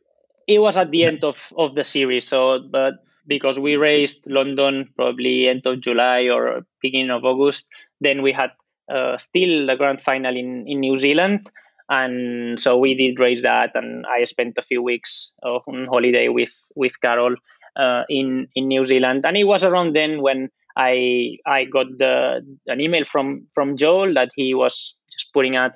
It 0.49 0.59
was 0.59 0.77
at 0.77 0.91
the 0.91 1.05
end 1.05 1.23
of 1.23 1.53
of 1.57 1.77
the 1.77 1.85
series. 1.85 2.27
So, 2.27 2.59
but 2.59 2.95
because 3.29 3.61
we 3.61 3.77
raced 3.77 4.21
London 4.27 4.89
probably 4.97 5.49
end 5.49 5.67
of 5.67 5.81
July 5.81 6.29
or 6.29 6.67
beginning 6.83 7.11
of 7.11 7.25
August, 7.25 7.65
then 8.01 8.23
we 8.23 8.33
had 8.33 8.51
uh, 8.93 9.17
still 9.19 9.67
the 9.67 9.77
grand 9.77 10.01
final 10.01 10.37
in 10.37 10.67
in 10.67 10.81
New 10.81 10.99
Zealand, 10.99 11.49
and 11.89 12.61
so 12.61 12.77
we 12.77 12.95
did 12.95 13.21
race 13.21 13.43
that, 13.43 13.71
and 13.77 14.05
I 14.07 14.25
spent 14.25 14.59
a 14.59 14.63
few 14.63 14.83
weeks 14.83 15.31
of 15.45 15.63
on 15.69 15.87
holiday 15.87 16.27
with 16.27 16.65
with 16.75 17.01
Carol 17.01 17.37
uh, 17.77 18.03
in 18.09 18.49
in 18.57 18.67
New 18.67 18.85
Zealand, 18.85 19.25
and 19.25 19.37
it 19.37 19.45
was 19.45 19.63
around 19.63 19.95
then 19.95 20.23
when 20.23 20.51
I 20.77 21.37
I 21.47 21.65
got 21.65 21.87
the 21.99 22.43
an 22.67 22.81
email 22.81 23.05
from 23.05 23.47
from 23.55 23.77
Joel 23.77 24.15
that 24.15 24.31
he 24.37 24.55
was 24.55 24.97
just 25.11 25.33
putting 25.33 25.57
out 25.57 25.73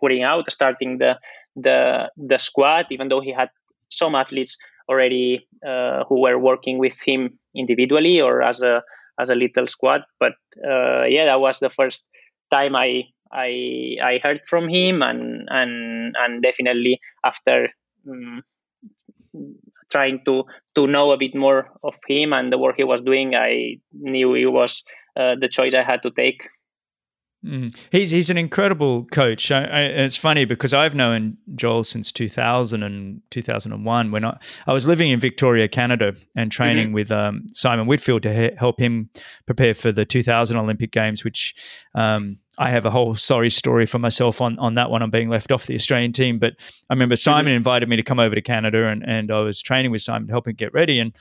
putting 0.00 0.22
out 0.22 0.50
starting 0.50 0.98
the 0.98 1.18
the 1.54 2.10
the 2.16 2.38
squad, 2.38 2.86
even 2.90 3.08
though 3.08 3.20
he 3.20 3.32
had 3.32 3.50
some 3.90 4.14
athletes 4.14 4.56
already 4.88 5.46
uh, 5.66 6.04
who 6.08 6.20
were 6.20 6.38
working 6.38 6.78
with 6.78 7.00
him 7.02 7.38
individually 7.54 8.20
or 8.20 8.42
as 8.42 8.62
a 8.62 8.82
as 9.18 9.30
a 9.30 9.34
little 9.34 9.66
squad. 9.66 10.02
But 10.20 10.32
uh, 10.64 11.04
yeah, 11.04 11.24
that 11.26 11.40
was 11.40 11.58
the 11.60 11.70
first 11.70 12.04
time 12.50 12.76
I 12.76 13.04
I 13.32 13.96
I 14.02 14.20
heard 14.22 14.40
from 14.48 14.68
him, 14.68 15.02
and 15.02 15.48
and 15.50 16.14
and 16.18 16.42
definitely 16.42 17.00
after 17.24 17.68
um, 18.08 18.42
trying 19.90 20.20
to 20.24 20.44
to 20.74 20.86
know 20.86 21.12
a 21.12 21.16
bit 21.16 21.34
more 21.34 21.70
of 21.82 21.94
him 22.08 22.32
and 22.32 22.52
the 22.52 22.58
work 22.58 22.76
he 22.76 22.84
was 22.84 23.02
doing, 23.02 23.34
I 23.34 23.78
knew 23.92 24.34
it 24.34 24.46
was 24.46 24.82
uh, 25.16 25.34
the 25.40 25.48
choice 25.48 25.74
I 25.74 25.82
had 25.82 26.02
to 26.02 26.10
take. 26.10 26.48
Mm. 27.44 27.76
He's 27.92 28.10
he's 28.10 28.30
an 28.30 28.38
incredible 28.38 29.04
coach. 29.12 29.52
I, 29.52 29.64
I, 29.64 29.80
it's 29.82 30.16
funny 30.16 30.44
because 30.44 30.72
I've 30.72 30.94
known 30.94 31.36
Joel 31.54 31.84
since 31.84 32.10
2000 32.10 32.82
and 32.82 33.20
2001 33.30 34.10
when 34.10 34.24
I, 34.24 34.38
I 34.66 34.72
was 34.72 34.86
living 34.86 35.10
in 35.10 35.20
Victoria, 35.20 35.68
Canada, 35.68 36.14
and 36.34 36.50
training 36.50 36.86
mm-hmm. 36.86 36.94
with 36.94 37.12
um, 37.12 37.46
Simon 37.52 37.86
Whitfield 37.86 38.24
to 38.24 38.34
he- 38.34 38.56
help 38.56 38.80
him 38.80 39.10
prepare 39.46 39.74
for 39.74 39.92
the 39.92 40.04
2000 40.04 40.56
Olympic 40.56 40.90
Games, 40.90 41.22
which 41.22 41.54
um, 41.94 42.38
I 42.58 42.70
have 42.70 42.86
a 42.86 42.90
whole 42.90 43.14
sorry 43.14 43.50
story 43.50 43.86
for 43.86 43.98
myself 43.98 44.40
on, 44.40 44.58
on 44.58 44.74
that 44.74 44.90
one. 44.90 45.02
I'm 45.02 45.10
being 45.10 45.28
left 45.28 45.52
off 45.52 45.66
the 45.66 45.74
Australian 45.74 46.12
team. 46.12 46.38
But 46.38 46.54
I 46.88 46.94
remember. 46.94 47.16
Simon 47.16 47.46
mm-hmm. 47.46 47.56
invited 47.56 47.88
me 47.88 47.96
to 47.96 48.02
come 48.02 48.18
over 48.18 48.34
to 48.34 48.40
Canada 48.40 48.88
and, 48.88 49.02
and 49.06 49.30
I 49.30 49.40
was 49.40 49.60
training 49.60 49.90
with 49.90 50.02
Simon 50.02 50.28
to 50.28 50.32
help 50.32 50.46
him 50.46 50.54
get 50.54 50.72
ready. 50.72 50.98
And 50.98 51.12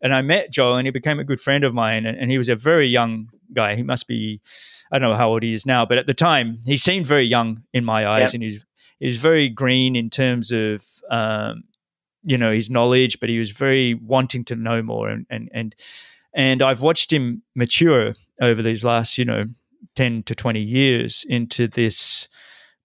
and 0.00 0.14
I 0.14 0.22
met 0.22 0.52
Joel 0.52 0.76
and 0.76 0.86
he 0.86 0.90
became 0.90 1.18
a 1.18 1.24
good 1.24 1.40
friend 1.40 1.64
of 1.64 1.74
mine. 1.74 2.06
And, 2.06 2.16
and 2.16 2.30
he 2.30 2.38
was 2.38 2.48
a 2.48 2.56
very 2.56 2.86
young 2.86 3.28
guy. 3.52 3.74
He 3.74 3.82
must 3.82 4.06
be, 4.06 4.40
I 4.92 4.98
don't 4.98 5.10
know 5.10 5.16
how 5.16 5.30
old 5.30 5.42
he 5.42 5.52
is 5.52 5.66
now, 5.66 5.84
but 5.84 5.98
at 5.98 6.06
the 6.06 6.14
time 6.14 6.58
he 6.64 6.76
seemed 6.76 7.06
very 7.06 7.26
young 7.26 7.64
in 7.72 7.84
my 7.84 8.06
eyes. 8.06 8.34
And 8.34 8.42
he's, 8.42 8.64
he 9.00 9.06
was 9.06 9.18
very 9.18 9.48
green 9.48 9.96
in 9.96 10.10
terms 10.10 10.52
of, 10.52 10.84
um, 11.10 11.64
you 12.22 12.38
know, 12.38 12.52
his 12.52 12.70
knowledge, 12.70 13.20
but 13.20 13.28
he 13.28 13.38
was 13.38 13.50
very 13.50 13.94
wanting 13.94 14.44
to 14.44 14.56
know 14.56 14.82
more. 14.82 15.08
And, 15.08 15.26
and, 15.30 15.48
and, 15.52 15.74
and 16.34 16.62
I've 16.62 16.82
watched 16.82 17.12
him 17.12 17.42
mature 17.54 18.12
over 18.40 18.62
these 18.62 18.84
last, 18.84 19.18
you 19.18 19.24
know, 19.24 19.44
10 19.94 20.22
to 20.24 20.34
20 20.34 20.60
years 20.60 21.24
into 21.28 21.66
this 21.66 22.28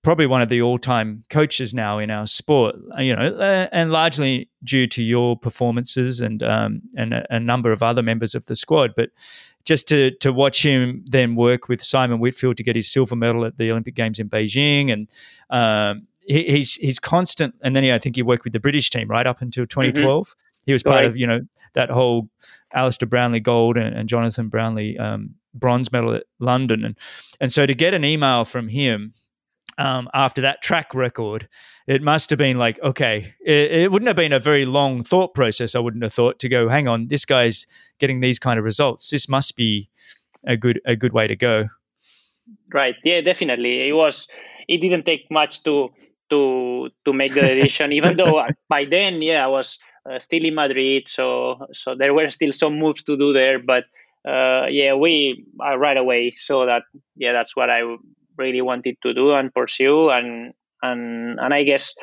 probably 0.04 0.28
one 0.28 0.42
of 0.42 0.50
the 0.50 0.62
all-time 0.62 1.24
coaches 1.30 1.74
now 1.74 1.98
in 1.98 2.12
our 2.12 2.28
sport 2.28 2.76
you 3.00 3.16
know 3.16 3.68
and 3.72 3.92
largely 3.92 4.50
due 4.64 4.86
to 4.86 5.02
your 5.02 5.38
performances 5.38 6.22
and 6.22 6.44
um, 6.44 6.82
and 6.96 7.14
a, 7.14 7.26
a, 7.36 7.40
number 7.40 7.72
of 7.72 7.82
other 7.82 8.04
members 8.04 8.36
of 8.36 8.46
the 8.48 8.56
squad 8.56 8.94
but 8.96 9.10
just 9.66 9.88
to 9.88 10.12
to 10.18 10.32
watch 10.32 10.64
him 10.64 11.04
then 11.08 11.36
work 11.36 11.70
with 11.70 11.82
Simon 11.82 12.20
Whitfield 12.20 12.58
to 12.58 12.64
get 12.64 12.76
his 12.76 12.92
silver 12.92 13.16
medal 13.16 13.46
at 13.46 13.58
the 13.58 13.72
Olympic 13.72 13.96
Games 13.96 14.20
in 14.20 14.30
Beijing 14.30 14.92
and 14.92 15.08
um, 15.50 16.06
he, 16.28 16.44
he's 16.44 16.74
he's 16.74 17.00
constant 17.00 17.56
and 17.64 17.76
then 17.76 17.84
he, 17.84 17.92
I 17.92 18.00
think 18.00 18.16
he 18.16 18.24
worked 18.24 18.44
with 18.44 18.54
the 18.54 18.60
British 18.60 18.90
team 18.90 19.08
right 19.08 19.26
up 19.26 19.42
until 19.42 19.66
2012 19.66 20.28
mm-hmm. 20.28 20.34
he 20.66 20.74
was 20.74 20.84
part 20.84 20.98
right. 20.98 21.06
of 21.06 21.18
you 21.18 21.28
know 21.28 21.42
that 21.74 21.90
whole 21.90 22.30
Alistair 22.74 23.08
Brownlee 23.08 23.40
gold 23.40 23.78
and, 23.78 23.96
and 23.96 24.10
Jonathan 24.10 24.50
Brownlee 24.50 24.98
um, 24.98 25.36
bronze 25.54 25.92
medal 25.92 26.14
at 26.14 26.24
London. 26.40 26.84
And, 26.84 26.98
and 27.40 27.52
so 27.52 27.66
to 27.66 27.74
get 27.74 27.94
an 27.94 28.04
email 28.04 28.46
from 28.46 28.70
him 28.70 29.14
um, 29.78 30.10
after 30.14 30.42
that 30.42 30.62
track 30.62 30.94
record, 30.94 31.48
it 31.88 32.02
must 32.02 32.30
have 32.30 32.40
been 32.40 32.58
like, 32.58 32.82
okay, 32.82 33.34
it, 33.46 33.72
it, 33.72 33.92
wouldn't 33.92 34.08
have 34.08 34.16
been 34.16 34.34
a 34.34 34.40
very 34.40 34.66
long 34.66 35.04
thought 35.04 35.34
process. 35.34 35.76
I 35.76 35.80
wouldn't 35.80 36.04
have 36.04 36.14
thought 36.14 36.40
to 36.40 36.50
go, 36.50 36.70
hang 36.70 36.88
on, 36.88 37.08
this 37.08 37.26
guy's 37.26 37.66
getting 38.00 38.20
these 38.20 38.40
kind 38.40 38.60
of 38.60 38.66
results. 38.66 39.10
This 39.10 39.28
must 39.28 39.56
be 39.56 39.90
a 40.46 40.58
good 40.58 40.82
a 40.86 40.96
good 40.96 41.14
way 41.14 41.28
to 41.28 41.36
go. 41.36 41.70
Right. 42.74 42.96
Yeah, 43.04 43.22
definitely. 43.22 43.88
It 43.88 43.94
was. 43.94 44.28
It 44.68 44.78
didn't 44.78 45.06
take 45.06 45.30
much 45.30 45.64
to 45.64 45.90
to 46.30 46.90
to 47.06 47.14
make 47.14 47.34
the 47.34 47.42
decision. 47.42 47.92
even 48.00 48.18
though 48.18 48.46
by 48.70 48.86
then, 48.86 49.22
yeah, 49.22 49.44
I 49.44 49.48
was 49.48 49.80
uh, 50.10 50.20
still 50.20 50.44
in 50.44 50.56
Madrid, 50.56 51.08
so 51.08 51.68
so 51.72 51.96
there 51.96 52.14
were 52.14 52.30
still 52.30 52.54
some 52.54 52.80
moves 52.80 53.04
to 53.04 53.18
do 53.18 53.34
there, 53.34 53.60
but 53.60 53.86
uh, 54.28 54.68
yeah, 54.70 54.94
we 54.94 55.46
uh, 55.64 55.78
right 55.78 55.98
away 55.98 56.32
saw 56.36 56.66
that 56.66 56.84
yeah, 57.16 57.34
that's 57.34 57.56
what 57.56 57.70
I 57.70 57.82
really 58.38 58.62
wanted 58.62 58.98
to 59.04 59.14
do 59.14 59.32
and 59.34 59.54
pursue, 59.54 60.10
and 60.10 60.54
and 60.82 61.40
and 61.40 61.54
I 61.54 61.64
guess 61.64 61.94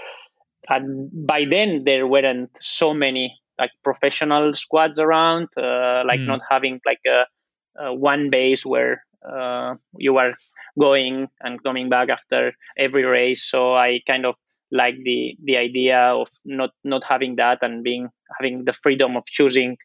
by 0.68 1.44
then 1.48 1.84
there 1.84 2.06
weren't 2.06 2.50
so 2.60 2.94
many 2.94 3.40
like 3.58 3.70
professional 3.84 4.54
squads 4.54 4.98
around, 4.98 5.48
uh, 5.56 6.02
like 6.06 6.20
mm. 6.20 6.26
not 6.26 6.40
having 6.50 6.80
like 6.86 7.00
a, 7.06 7.84
a 7.84 7.94
one 7.94 8.30
base 8.30 8.64
where 8.64 9.04
uh, 9.28 9.74
you 9.98 10.16
are 10.16 10.32
going 10.78 11.28
and 11.40 11.62
coming 11.62 11.88
back 11.88 12.08
after 12.08 12.52
every 12.78 13.04
race. 13.04 13.44
So 13.44 13.74
I 13.74 14.00
kind 14.06 14.24
of 14.24 14.34
like 14.72 14.94
the 15.04 15.36
the 15.44 15.56
idea 15.56 15.98
of 15.98 16.28
not 16.44 16.70
not 16.84 17.02
having 17.04 17.36
that 17.36 17.58
and 17.62 17.82
being 17.82 18.08
having 18.38 18.64
the 18.64 18.72
freedom 18.72 19.16
of 19.16 19.24
choosing 19.26 19.76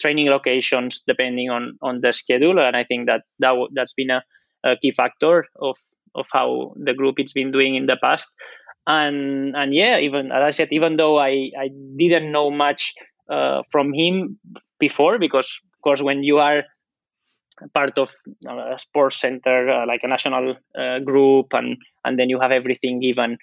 training 0.00 0.28
locations 0.28 1.02
depending 1.06 1.50
on 1.50 1.78
on 1.82 2.00
the 2.00 2.12
schedule. 2.12 2.58
And 2.58 2.76
i 2.76 2.84
think 2.84 3.06
that 3.06 3.22
that 3.38 3.54
that's 3.74 3.94
been 3.94 4.10
a, 4.10 4.22
a, 4.64 4.76
key 4.76 4.90
factor 4.90 5.46
of 5.60 5.76
of 6.14 6.26
how 6.32 6.74
the 6.76 6.94
group 6.94 7.18
it's 7.18 7.32
been 7.32 7.52
doing 7.52 7.74
in 7.74 7.86
the 7.86 7.96
past. 7.96 8.30
And 8.86 9.54
and 9.54 9.74
yeah 9.74 9.98
even 9.98 10.32
as 10.32 10.42
i 10.42 10.50
said 10.50 10.72
even 10.72 10.96
though 10.96 11.18
i 11.18 11.50
i 11.56 11.70
didn't 11.96 12.32
know 12.32 12.50
much 12.50 12.92
uh, 13.30 13.62
from 13.70 13.92
him 13.94 14.38
before 14.80 15.18
because 15.20 15.60
of 15.72 15.80
course 15.82 16.02
when 16.02 16.24
you 16.24 16.38
are 16.38 16.64
part 17.74 17.96
of 17.98 18.12
a 18.48 18.78
sports 18.78 19.20
center 19.20 19.70
uh, 19.70 19.86
like 19.86 20.00
a 20.02 20.08
national 20.08 20.56
uh, 20.76 20.98
group 20.98 21.54
and 21.54 21.76
and 22.04 22.18
then 22.18 22.28
you 22.28 22.40
have 22.40 22.50
everything 22.50 22.98
given 22.98 23.38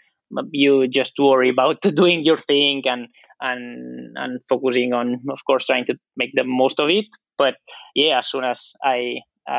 you 0.51 0.87
just 0.87 1.13
worry 1.17 1.49
about 1.49 1.81
doing 1.95 2.23
your 2.23 2.37
thing 2.37 2.83
and 2.85 3.07
and 3.41 4.17
and 4.17 4.39
focusing 4.49 4.93
on 4.93 5.21
of 5.29 5.39
course 5.45 5.65
trying 5.65 5.85
to 5.85 5.95
make 6.17 6.31
the 6.33 6.43
most 6.43 6.79
of 6.79 6.89
it. 6.89 7.05
But 7.37 7.55
yeah 7.95 8.19
as 8.19 8.27
soon 8.27 8.43
as 8.43 8.73
i 8.83 9.15
uh, 9.49 9.53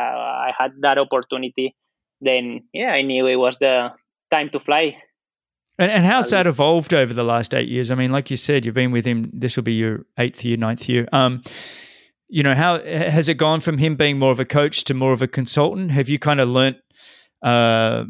i 0.48 0.52
had 0.56 0.72
that 0.80 0.98
opportunity 0.98 1.74
then 2.20 2.62
yeah 2.72 2.92
i 2.92 3.02
knew 3.02 3.26
it 3.26 3.36
was 3.36 3.56
the 3.58 3.90
time 4.30 4.50
to 4.50 4.60
fly. 4.60 4.96
And, 5.78 5.90
and 5.90 6.04
how's 6.04 6.30
that 6.30 6.46
evolved 6.46 6.92
over 6.92 7.14
the 7.14 7.24
last 7.24 7.54
eight 7.54 7.68
years? 7.68 7.90
I 7.90 7.94
mean 7.94 8.12
like 8.12 8.30
you 8.30 8.36
said 8.36 8.64
you've 8.64 8.74
been 8.74 8.92
with 8.92 9.06
him 9.06 9.30
this 9.32 9.56
will 9.56 9.62
be 9.62 9.74
your 9.74 10.06
eighth 10.18 10.44
year 10.44 10.56
ninth 10.56 10.88
year. 10.88 11.08
Um 11.12 11.42
you 12.28 12.42
know 12.42 12.54
how 12.54 12.80
has 12.80 13.28
it 13.28 13.34
gone 13.34 13.60
from 13.60 13.78
him 13.78 13.96
being 13.96 14.18
more 14.18 14.30
of 14.30 14.38
a 14.38 14.44
coach 14.44 14.84
to 14.84 14.94
more 14.94 15.12
of 15.12 15.22
a 15.22 15.26
consultant? 15.26 15.90
Have 15.90 16.08
you 16.08 16.18
kind 16.18 16.40
of 16.40 16.48
learnt 16.48 16.76
uh 17.42 18.04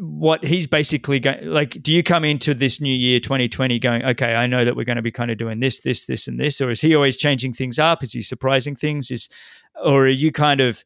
what 0.00 0.44
he's 0.44 0.66
basically 0.66 1.20
going 1.20 1.44
like 1.46 1.82
do 1.82 1.92
you 1.92 2.02
come 2.02 2.24
into 2.24 2.54
this 2.54 2.80
new 2.80 2.92
year 2.92 3.20
2020 3.20 3.78
going 3.78 4.04
okay 4.04 4.34
i 4.34 4.46
know 4.46 4.64
that 4.64 4.76
we're 4.76 4.84
going 4.84 4.96
to 4.96 5.02
be 5.02 5.10
kind 5.10 5.30
of 5.30 5.38
doing 5.38 5.60
this 5.60 5.80
this 5.80 6.06
this 6.06 6.26
and 6.28 6.38
this 6.38 6.60
or 6.60 6.70
is 6.70 6.80
he 6.80 6.94
always 6.94 7.16
changing 7.16 7.52
things 7.52 7.78
up? 7.78 8.02
Is 8.02 8.12
he 8.12 8.22
surprising 8.22 8.74
things? 8.74 9.10
Is 9.10 9.28
or 9.84 10.04
are 10.04 10.08
you 10.08 10.32
kind 10.32 10.60
of 10.60 10.84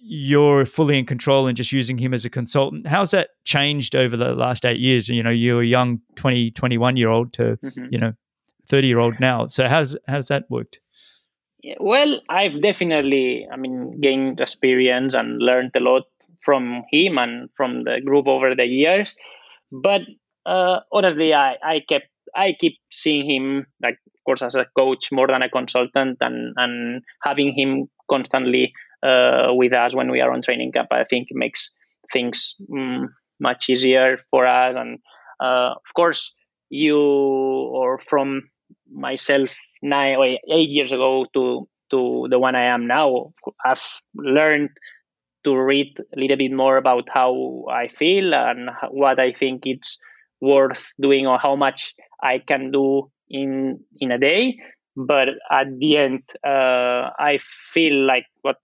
you're 0.00 0.64
fully 0.64 0.98
in 0.98 1.04
control 1.04 1.46
and 1.46 1.56
just 1.56 1.72
using 1.72 1.98
him 1.98 2.14
as 2.14 2.24
a 2.24 2.30
consultant? 2.30 2.86
How's 2.86 3.10
that 3.10 3.30
changed 3.44 3.96
over 3.96 4.16
the 4.16 4.34
last 4.34 4.64
eight 4.64 4.80
years? 4.80 5.08
You 5.08 5.22
know 5.22 5.30
you're 5.30 5.62
a 5.62 5.66
young 5.66 6.00
20 6.16 6.50
21 6.52 6.96
year 6.96 7.08
old 7.08 7.32
to 7.34 7.58
mm-hmm. 7.62 7.86
you 7.90 7.98
know 7.98 8.12
30 8.68 8.86
year 8.86 8.98
old 8.98 9.18
now. 9.20 9.46
So 9.46 9.68
how's 9.68 9.96
how's 10.06 10.28
that 10.28 10.44
worked? 10.50 10.80
Well 11.80 12.20
i've 12.28 12.62
definitely 12.62 13.46
i 13.52 13.56
mean 13.56 14.00
gained 14.00 14.40
experience 14.40 15.14
and 15.14 15.38
learned 15.40 15.72
a 15.74 15.80
lot 15.80 16.04
from 16.40 16.82
him 16.90 17.18
and 17.18 17.48
from 17.56 17.84
the 17.84 18.00
group 18.04 18.26
over 18.26 18.54
the 18.54 18.64
years. 18.64 19.14
But 19.72 20.02
uh, 20.46 20.80
honestly, 20.92 21.34
I, 21.34 21.56
I 21.62 21.80
kept 21.88 22.08
I 22.36 22.54
keep 22.58 22.74
seeing 22.90 23.28
him 23.28 23.66
like 23.82 23.98
of 24.06 24.24
course 24.24 24.42
as 24.42 24.54
a 24.54 24.66
coach 24.76 25.10
more 25.10 25.26
than 25.26 25.42
a 25.42 25.48
consultant 25.48 26.18
and 26.20 26.54
and 26.56 27.02
having 27.22 27.52
him 27.52 27.88
constantly 28.10 28.72
uh, 29.02 29.48
with 29.50 29.72
us 29.72 29.94
when 29.94 30.10
we 30.10 30.20
are 30.20 30.32
on 30.32 30.42
training 30.42 30.72
camp. 30.72 30.88
I 30.90 31.04
think 31.04 31.28
it 31.30 31.36
makes 31.36 31.70
things 32.12 32.56
um, 32.72 33.14
much 33.40 33.68
easier 33.68 34.16
for 34.30 34.46
us. 34.46 34.76
And 34.76 34.98
uh, 35.40 35.74
of 35.76 35.94
course, 35.94 36.34
you 36.70 36.98
or 36.98 37.98
from 37.98 38.50
myself 38.90 39.56
nine 39.82 40.16
or 40.16 40.26
eight 40.26 40.68
years 40.68 40.92
ago 40.92 41.26
to 41.34 41.68
to 41.90 42.26
the 42.30 42.38
one 42.38 42.54
I 42.54 42.64
am 42.64 42.86
now, 42.86 43.32
I've 43.64 43.82
learned 44.14 44.68
to 45.44 45.56
read 45.56 45.98
a 46.00 46.20
little 46.20 46.36
bit 46.36 46.52
more 46.52 46.76
about 46.76 47.08
how 47.08 47.64
I 47.70 47.88
feel 47.88 48.34
and 48.34 48.70
what 48.90 49.18
I 49.18 49.32
think 49.32 49.62
it's 49.64 49.98
worth 50.40 50.92
doing 51.00 51.26
or 51.26 51.38
how 51.38 51.56
much 51.56 51.94
I 52.22 52.38
can 52.38 52.70
do 52.70 53.10
in 53.28 53.80
in 54.00 54.12
a 54.12 54.18
day. 54.18 54.58
But 54.96 55.28
at 55.50 55.66
the 55.78 55.96
end, 55.96 56.22
uh, 56.44 57.10
I 57.18 57.38
feel 57.40 58.04
like 58.04 58.26
what 58.42 58.56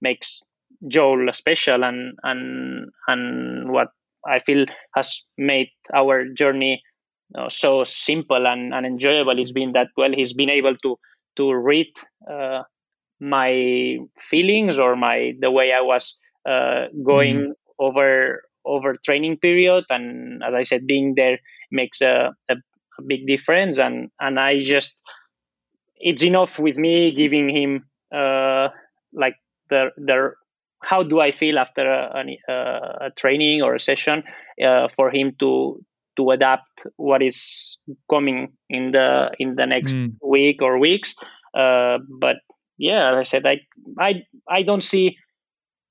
makes 0.00 0.40
Joel 0.88 1.32
special 1.32 1.84
and 1.84 2.16
and 2.22 2.90
and 3.08 3.72
what 3.72 3.88
I 4.26 4.38
feel 4.38 4.66
has 4.94 5.24
made 5.36 5.68
our 5.94 6.26
journey 6.28 6.82
know, 7.34 7.48
so 7.48 7.84
simple 7.84 8.46
and, 8.46 8.74
and 8.74 8.86
enjoyable. 8.86 9.38
It's 9.38 9.52
been 9.52 9.72
that 9.72 9.88
well. 9.96 10.12
He's 10.12 10.32
been 10.32 10.50
able 10.50 10.76
to 10.82 10.98
to 11.36 11.54
read 11.54 11.92
uh, 12.30 12.62
my 13.20 13.98
feelings 14.18 14.78
or 14.78 14.96
my 14.96 15.32
the 15.40 15.50
way 15.50 15.72
I 15.72 15.80
was 15.80 16.18
uh, 16.48 16.86
going 17.04 17.36
mm 17.36 17.52
over 17.80 18.42
over 18.66 18.94
training 19.02 19.38
period. 19.38 19.84
And 19.88 20.42
as 20.44 20.52
i 20.52 20.64
said 20.64 20.86
being 20.86 21.14
there 21.16 21.38
makes 21.72 22.02
a, 22.02 22.30
a, 22.50 22.56
a, 22.98 23.02
big 23.06 23.26
difference. 23.26 23.78
And 23.78 24.10
and 24.20 24.38
i 24.38 24.60
just 24.60 25.00
it's 25.96 26.22
enough 26.22 26.58
with 26.58 26.76
me 26.76 27.10
giving 27.10 27.48
him 27.48 27.86
uh, 28.14 28.68
like 29.14 29.36
the 29.70 29.90
the 29.96 30.32
how 30.82 31.02
do 31.02 31.20
i 31.20 31.30
feel 31.30 31.58
after 31.58 31.90
a, 31.90 32.22
a, 32.48 33.06
a 33.06 33.10
training 33.16 33.62
or 33.62 33.74
a 33.74 33.80
session 33.80 34.22
uh, 34.62 34.88
for 34.88 35.10
him 35.10 35.34
to 35.38 35.82
to 36.16 36.30
adapt 36.30 36.86
what 36.96 37.22
is 37.22 37.78
coming 38.10 38.52
in 38.68 38.92
the 38.92 39.30
in 39.38 39.56
the 39.56 39.66
next 39.66 39.94
mm. 39.94 40.12
week 40.22 40.60
or 40.60 40.78
weeks. 40.78 41.14
Uh, 41.54 41.98
but 42.20 42.36
yeah 42.80 43.14
i 43.20 43.22
said 43.22 43.44
i 43.46 43.56
i 44.00 44.22
i 44.48 44.62
don't 44.62 44.82
see 44.82 45.16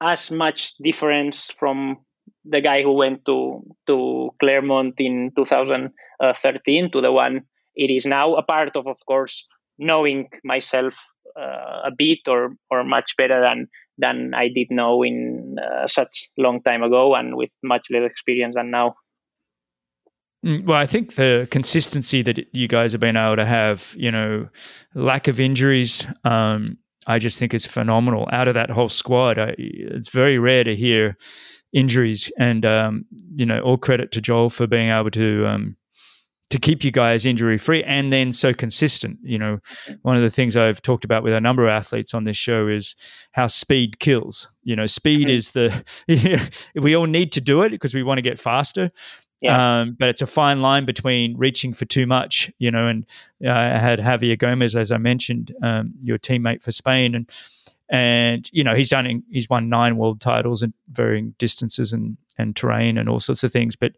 as 0.01 0.31
much 0.31 0.73
difference 0.81 1.51
from 1.51 1.97
the 2.45 2.61
guy 2.61 2.81
who 2.81 2.93
went 2.93 3.25
to 3.25 3.61
to 3.87 4.29
Claremont 4.39 4.95
in 4.97 5.31
2013 5.35 6.91
to 6.91 7.01
the 7.01 7.11
one 7.11 7.41
it 7.75 7.91
is 7.91 8.05
now. 8.05 8.35
A 8.35 8.43
part 8.43 8.75
of, 8.75 8.87
of 8.87 8.97
course, 9.07 9.47
knowing 9.77 10.29
myself 10.43 10.95
uh, 11.39 11.81
a 11.85 11.91
bit 11.95 12.19
or 12.27 12.55
or 12.71 12.83
much 12.83 13.15
better 13.17 13.41
than 13.41 13.67
than 13.97 14.33
I 14.33 14.47
did 14.47 14.67
know 14.71 15.03
in 15.03 15.57
uh, 15.59 15.87
such 15.87 16.29
long 16.37 16.61
time 16.63 16.83
ago 16.83 17.15
and 17.15 17.35
with 17.35 17.51
much 17.63 17.87
less 17.91 18.09
experience 18.09 18.55
than 18.55 18.71
now. 18.71 18.95
Mm, 20.45 20.65
well, 20.65 20.77
I 20.77 20.85
think 20.85 21.15
the 21.15 21.47
consistency 21.51 22.21
that 22.21 22.47
you 22.53 22.67
guys 22.67 22.91
have 22.93 23.01
been 23.01 23.17
able 23.17 23.35
to 23.35 23.45
have, 23.45 23.93
you 23.97 24.11
know, 24.11 24.47
lack 24.95 25.27
of 25.27 25.39
injuries, 25.39 26.07
um, 26.23 26.77
I 27.07 27.19
just 27.19 27.39
think 27.39 27.53
is 27.53 27.65
phenomenal. 27.65 28.27
Out 28.31 28.47
of 28.47 28.53
that 28.53 28.69
whole 28.69 28.89
squad, 28.89 29.37
I, 29.37 29.55
it's 29.57 30.09
very 30.09 30.39
rare 30.39 30.63
to 30.63 30.75
hear 30.75 31.17
injuries, 31.73 32.31
and 32.37 32.65
um, 32.65 33.05
you 33.35 33.45
know, 33.45 33.59
all 33.61 33.77
credit 33.77 34.11
to 34.13 34.21
Joel 34.21 34.49
for 34.49 34.67
being 34.67 34.89
able 34.89 35.11
to 35.11 35.47
um, 35.47 35.75
to 36.49 36.59
keep 36.59 36.83
you 36.83 36.91
guys 36.91 37.25
injury 37.25 37.57
free 37.57 37.83
and 37.83 38.11
then 38.11 38.31
so 38.31 38.53
consistent. 38.53 39.17
You 39.23 39.37
know, 39.37 39.59
one 40.03 40.15
of 40.15 40.21
the 40.21 40.29
things 40.29 40.55
I've 40.55 40.81
talked 40.81 41.05
about 41.05 41.23
with 41.23 41.33
a 41.33 41.41
number 41.41 41.67
of 41.67 41.69
athletes 41.69 42.13
on 42.13 42.23
this 42.23 42.37
show 42.37 42.67
is 42.67 42.95
how 43.31 43.47
speed 43.47 43.99
kills. 43.99 44.47
You 44.63 44.75
know, 44.75 44.85
speed 44.85 45.27
mm-hmm. 45.27 45.35
is 45.35 45.51
the 45.51 46.51
we 46.75 46.95
all 46.95 47.07
need 47.07 47.31
to 47.33 47.41
do 47.41 47.61
it 47.63 47.69
because 47.69 47.93
we 47.93 48.03
want 48.03 48.17
to 48.17 48.23
get 48.23 48.39
faster, 48.39 48.91
yeah. 49.41 49.81
Um, 49.81 49.95
but 49.97 50.09
it's 50.09 50.21
a 50.21 50.27
fine 50.27 50.61
line 50.61 50.85
between 50.85 51.37
reaching 51.37 51.73
for 51.73 51.85
too 51.85 52.05
much, 52.05 52.51
you 52.59 52.71
know. 52.71 52.87
And 52.87 53.05
uh, 53.45 53.51
I 53.51 53.77
had 53.77 53.99
Javier 53.99 54.37
Gomez, 54.37 54.75
as 54.75 54.91
I 54.91 54.97
mentioned, 54.97 55.55
um, 55.63 55.93
your 56.01 56.17
teammate 56.17 56.61
for 56.61 56.71
Spain, 56.71 57.15
and 57.15 57.29
and 57.89 58.49
you 58.51 58.63
know 58.63 58.75
he's 58.75 58.89
done 58.89 59.23
he's 59.29 59.49
won 59.49 59.69
nine 59.69 59.97
world 59.97 60.19
titles 60.19 60.61
in 60.61 60.73
varying 60.91 61.35
distances 61.37 61.93
and 61.93 62.17
and 62.37 62.55
terrain 62.55 62.97
and 62.97 63.07
all 63.07 63.19
sorts 63.19 63.43
of 63.43 63.51
things. 63.51 63.75
But 63.75 63.93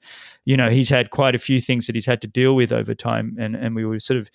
you 0.46 0.56
know 0.56 0.70
he's 0.70 0.90
had 0.90 1.10
quite 1.10 1.34
a 1.34 1.40
few 1.40 1.60
things 1.60 1.88
that 1.88 1.96
he's 1.96 2.06
had 2.06 2.22
to 2.22 2.28
deal 2.28 2.56
with 2.56 2.72
over 2.72 2.94
time, 2.94 3.36
and 3.40 3.56
and 3.56 3.76
we 3.76 3.86
were 3.86 4.00
sort 4.00 4.20
of 4.20 4.30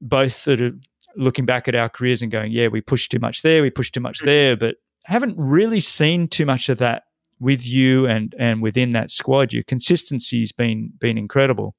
both 0.00 0.32
sort 0.32 0.60
of 0.60 0.76
looking 1.16 1.46
back 1.46 1.66
at 1.66 1.74
our 1.74 1.88
careers 1.88 2.22
and 2.22 2.30
going, 2.30 2.52
yeah, 2.52 2.68
we 2.68 2.80
pushed 2.80 3.10
too 3.10 3.18
much 3.18 3.42
there, 3.42 3.62
we 3.62 3.70
pushed 3.70 3.94
too 3.94 4.00
much 4.00 4.18
mm-hmm. 4.18 4.26
there, 4.26 4.56
but 4.56 4.76
haven't 5.04 5.34
really 5.36 5.80
seen 5.80 6.28
too 6.28 6.46
much 6.46 6.68
of 6.68 6.78
that 6.78 7.04
with 7.40 7.66
you 7.66 8.06
and 8.06 8.34
and 8.38 8.62
within 8.62 8.90
that 8.90 9.10
squad 9.10 9.52
your 9.52 9.62
consistency's 9.64 10.52
been 10.52 10.92
been 10.98 11.18
incredible. 11.18 11.74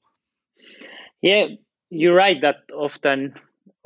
Yeah 1.21 1.47
you're 1.89 2.15
right 2.15 2.39
that 2.41 2.57
often 2.73 3.33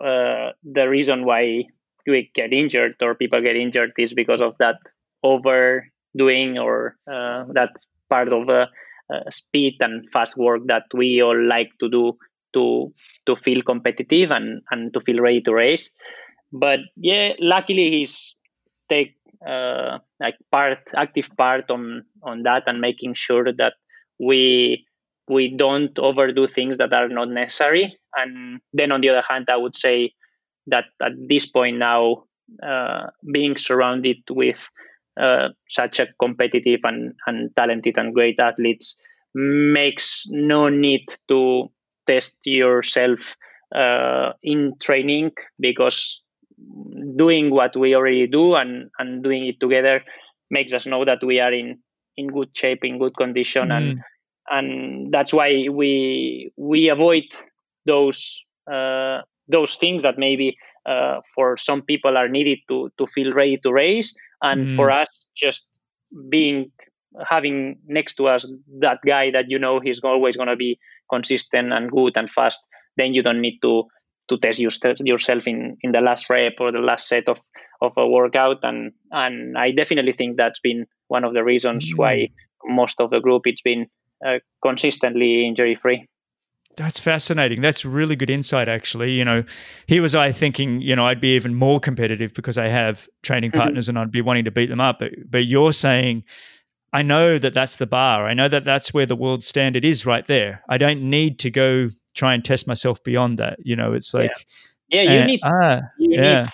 uh, 0.03 0.51
the 0.63 0.87
reason 0.89 1.25
why 1.25 1.63
we 2.05 2.31
get 2.35 2.51
injured 2.51 2.95
or 3.01 3.15
people 3.15 3.39
get 3.39 3.55
injured 3.55 3.91
is 3.97 4.13
because 4.13 4.41
of 4.41 4.55
that 4.59 4.75
overdoing 5.23 6.57
or 6.57 6.97
uh, 7.11 7.45
that's 7.53 7.87
part 8.09 8.31
of 8.31 8.47
the 8.47 8.67
uh, 9.13 9.29
speed 9.29 9.75
and 9.79 10.09
fast 10.11 10.37
work 10.37 10.61
that 10.67 10.83
we 10.93 11.21
all 11.21 11.39
like 11.47 11.69
to 11.79 11.89
do 11.89 12.17
to 12.53 12.93
to 13.25 13.35
feel 13.35 13.61
competitive 13.61 14.31
and 14.31 14.61
and 14.71 14.93
to 14.93 14.99
feel 14.99 15.19
ready 15.19 15.41
to 15.41 15.53
race. 15.53 15.89
But 16.51 16.79
yeah 16.95 17.33
luckily 17.39 17.89
he's 17.89 18.35
take 18.89 19.15
uh, 19.47 19.99
like 20.19 20.35
part 20.51 20.91
active 20.95 21.29
part 21.37 21.69
on 21.69 22.03
on 22.23 22.43
that 22.43 22.63
and 22.67 22.81
making 22.81 23.13
sure 23.13 23.51
that 23.51 23.73
we 24.19 24.85
we 25.27 25.55
don't 25.55 25.97
overdo 25.99 26.47
things 26.47 26.77
that 26.77 26.93
are 26.93 27.07
not 27.07 27.29
necessary. 27.29 27.97
And 28.15 28.59
then 28.73 28.91
on 28.91 29.01
the 29.01 29.09
other 29.09 29.23
hand 29.27 29.49
i 29.49 29.57
would 29.57 29.75
say 29.75 30.13
that 30.67 30.85
at 31.01 31.13
this 31.27 31.45
point 31.45 31.77
now 31.77 32.23
uh, 32.61 33.07
being 33.31 33.57
surrounded 33.57 34.17
with 34.29 34.69
uh, 35.19 35.49
such 35.69 35.99
a 35.99 36.07
competitive 36.19 36.79
and, 36.83 37.13
and 37.27 37.55
talented 37.55 37.97
and 37.97 38.13
great 38.13 38.39
athletes 38.39 38.97
makes 39.35 40.25
no 40.29 40.69
need 40.69 41.05
to 41.27 41.69
test 42.07 42.37
yourself 42.45 43.35
uh, 43.75 44.33
in 44.43 44.73
training 44.81 45.31
because 45.59 46.21
doing 47.15 47.51
what 47.51 47.75
we 47.75 47.95
already 47.95 48.27
do 48.27 48.55
and, 48.55 48.89
and 48.99 49.23
doing 49.23 49.45
it 49.45 49.59
together 49.59 50.01
makes 50.49 50.73
us 50.73 50.85
know 50.85 51.05
that 51.05 51.23
we 51.23 51.39
are 51.39 51.51
in, 51.51 51.79
in 52.17 52.27
good 52.27 52.49
shape, 52.55 52.79
in 52.83 52.99
good 52.99 53.15
condition, 53.17 53.69
mm. 53.69 53.77
and 53.77 53.99
and 54.49 55.13
that's 55.13 55.33
why 55.33 55.67
we 55.71 56.51
we 56.57 56.89
avoid 56.89 57.23
those 57.85 58.43
uh, 58.71 59.21
those 59.47 59.75
things 59.75 60.03
that 60.03 60.17
maybe 60.17 60.55
uh, 60.85 61.21
for 61.33 61.57
some 61.57 61.81
people 61.81 62.17
are 62.17 62.27
needed 62.27 62.59
to 62.69 62.91
to 62.97 63.07
feel 63.07 63.33
ready 63.33 63.57
to 63.57 63.71
race, 63.71 64.13
and 64.41 64.69
mm. 64.69 64.75
for 64.75 64.91
us 64.91 65.25
just 65.35 65.67
being 66.29 66.71
having 67.29 67.77
next 67.87 68.15
to 68.15 68.27
us 68.27 68.47
that 68.79 68.99
guy 69.05 69.31
that 69.31 69.45
you 69.47 69.59
know 69.59 69.79
he's 69.79 70.01
always 70.03 70.35
going 70.35 70.49
to 70.49 70.55
be 70.55 70.79
consistent 71.09 71.71
and 71.71 71.91
good 71.91 72.17
and 72.17 72.29
fast 72.29 72.59
then 72.97 73.13
you 73.13 73.21
don't 73.21 73.41
need 73.41 73.59
to 73.61 73.83
to 74.29 74.37
test 74.37 74.59
yourself 74.59 75.47
in 75.47 75.77
in 75.81 75.91
the 75.91 76.01
last 76.01 76.29
rep 76.29 76.53
or 76.59 76.71
the 76.71 76.79
last 76.79 77.07
set 77.07 77.27
of 77.27 77.39
of 77.81 77.91
a 77.97 78.07
workout 78.07 78.59
and 78.63 78.91
and 79.11 79.57
I 79.57 79.71
definitely 79.71 80.13
think 80.13 80.37
that's 80.37 80.59
been 80.59 80.85
one 81.07 81.23
of 81.23 81.33
the 81.33 81.43
reasons 81.43 81.89
mm-hmm. 81.89 82.01
why 82.01 82.29
most 82.65 83.01
of 83.01 83.09
the 83.09 83.19
group 83.19 83.43
it's 83.45 83.61
been 83.61 83.87
uh, 84.25 84.39
consistently 84.61 85.45
injury 85.45 85.77
free. 85.81 86.07
That's 86.75 86.97
fascinating. 86.97 87.61
That's 87.61 87.85
really 87.85 88.15
good 88.15 88.31
insight, 88.31 88.67
actually. 88.67 89.11
You 89.11 89.23
know, 89.23 89.43
here 89.85 90.01
was 90.01 90.15
I 90.15 90.31
thinking, 90.31 90.81
you 90.81 90.95
know, 90.95 91.05
I'd 91.05 91.21
be 91.21 91.35
even 91.35 91.53
more 91.53 91.79
competitive 91.79 92.33
because 92.33 92.57
I 92.57 92.67
have 92.67 93.07
training 93.21 93.51
mm-hmm. 93.51 93.59
partners 93.59 93.85
mm-hmm. 93.85 93.97
and 93.97 93.99
I'd 93.99 94.11
be 94.11 94.21
wanting 94.21 94.45
to 94.45 94.51
beat 94.51 94.69
them 94.69 94.81
up. 94.81 94.97
But, 94.99 95.11
but 95.29 95.45
you're 95.45 95.73
saying 95.73 96.23
I 96.93 97.01
know 97.01 97.39
that 97.39 97.55
that's 97.55 97.77
the 97.77 97.87
bar. 97.87 98.27
I 98.27 98.35
know 98.35 98.47
that 98.47 98.63
that's 98.63 98.93
where 98.93 99.07
the 99.07 99.15
world 99.15 99.43
standard 99.43 99.83
is 99.83 100.05
right 100.05 100.25
there. 100.27 100.63
I 100.69 100.77
don't 100.77 101.01
need 101.09 101.39
to 101.39 101.49
go 101.49 101.89
try 102.13 102.33
and 102.33 102.43
test 102.43 102.67
myself 102.67 103.03
beyond 103.03 103.37
that. 103.39 103.57
You 103.63 103.75
know, 103.75 103.93
it's 103.93 104.13
like, 104.13 104.31
yeah, 104.89 105.01
yeah 105.01 105.11
you 105.11 105.19
uh, 105.19 105.25
need, 105.25 105.39
ah, 105.43 105.81
you 105.99 106.21
yeah. 106.21 106.41
need 106.41 106.49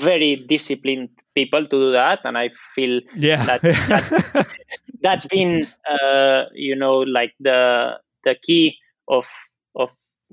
very 0.00 0.36
disciplined 0.36 1.10
people 1.34 1.62
to 1.62 1.68
do 1.68 1.92
that. 1.92 2.20
And 2.24 2.38
I 2.38 2.50
feel 2.74 3.00
yeah. 3.16 3.44
that, 3.44 3.62
that 3.62 4.46
that's 5.02 5.26
been, 5.26 5.66
uh, 5.90 6.44
you 6.54 6.74
know, 6.74 6.98
like 6.98 7.32
the, 7.40 7.98
the 8.24 8.36
key 8.42 8.76
of, 9.08 9.26
of, 9.74 9.90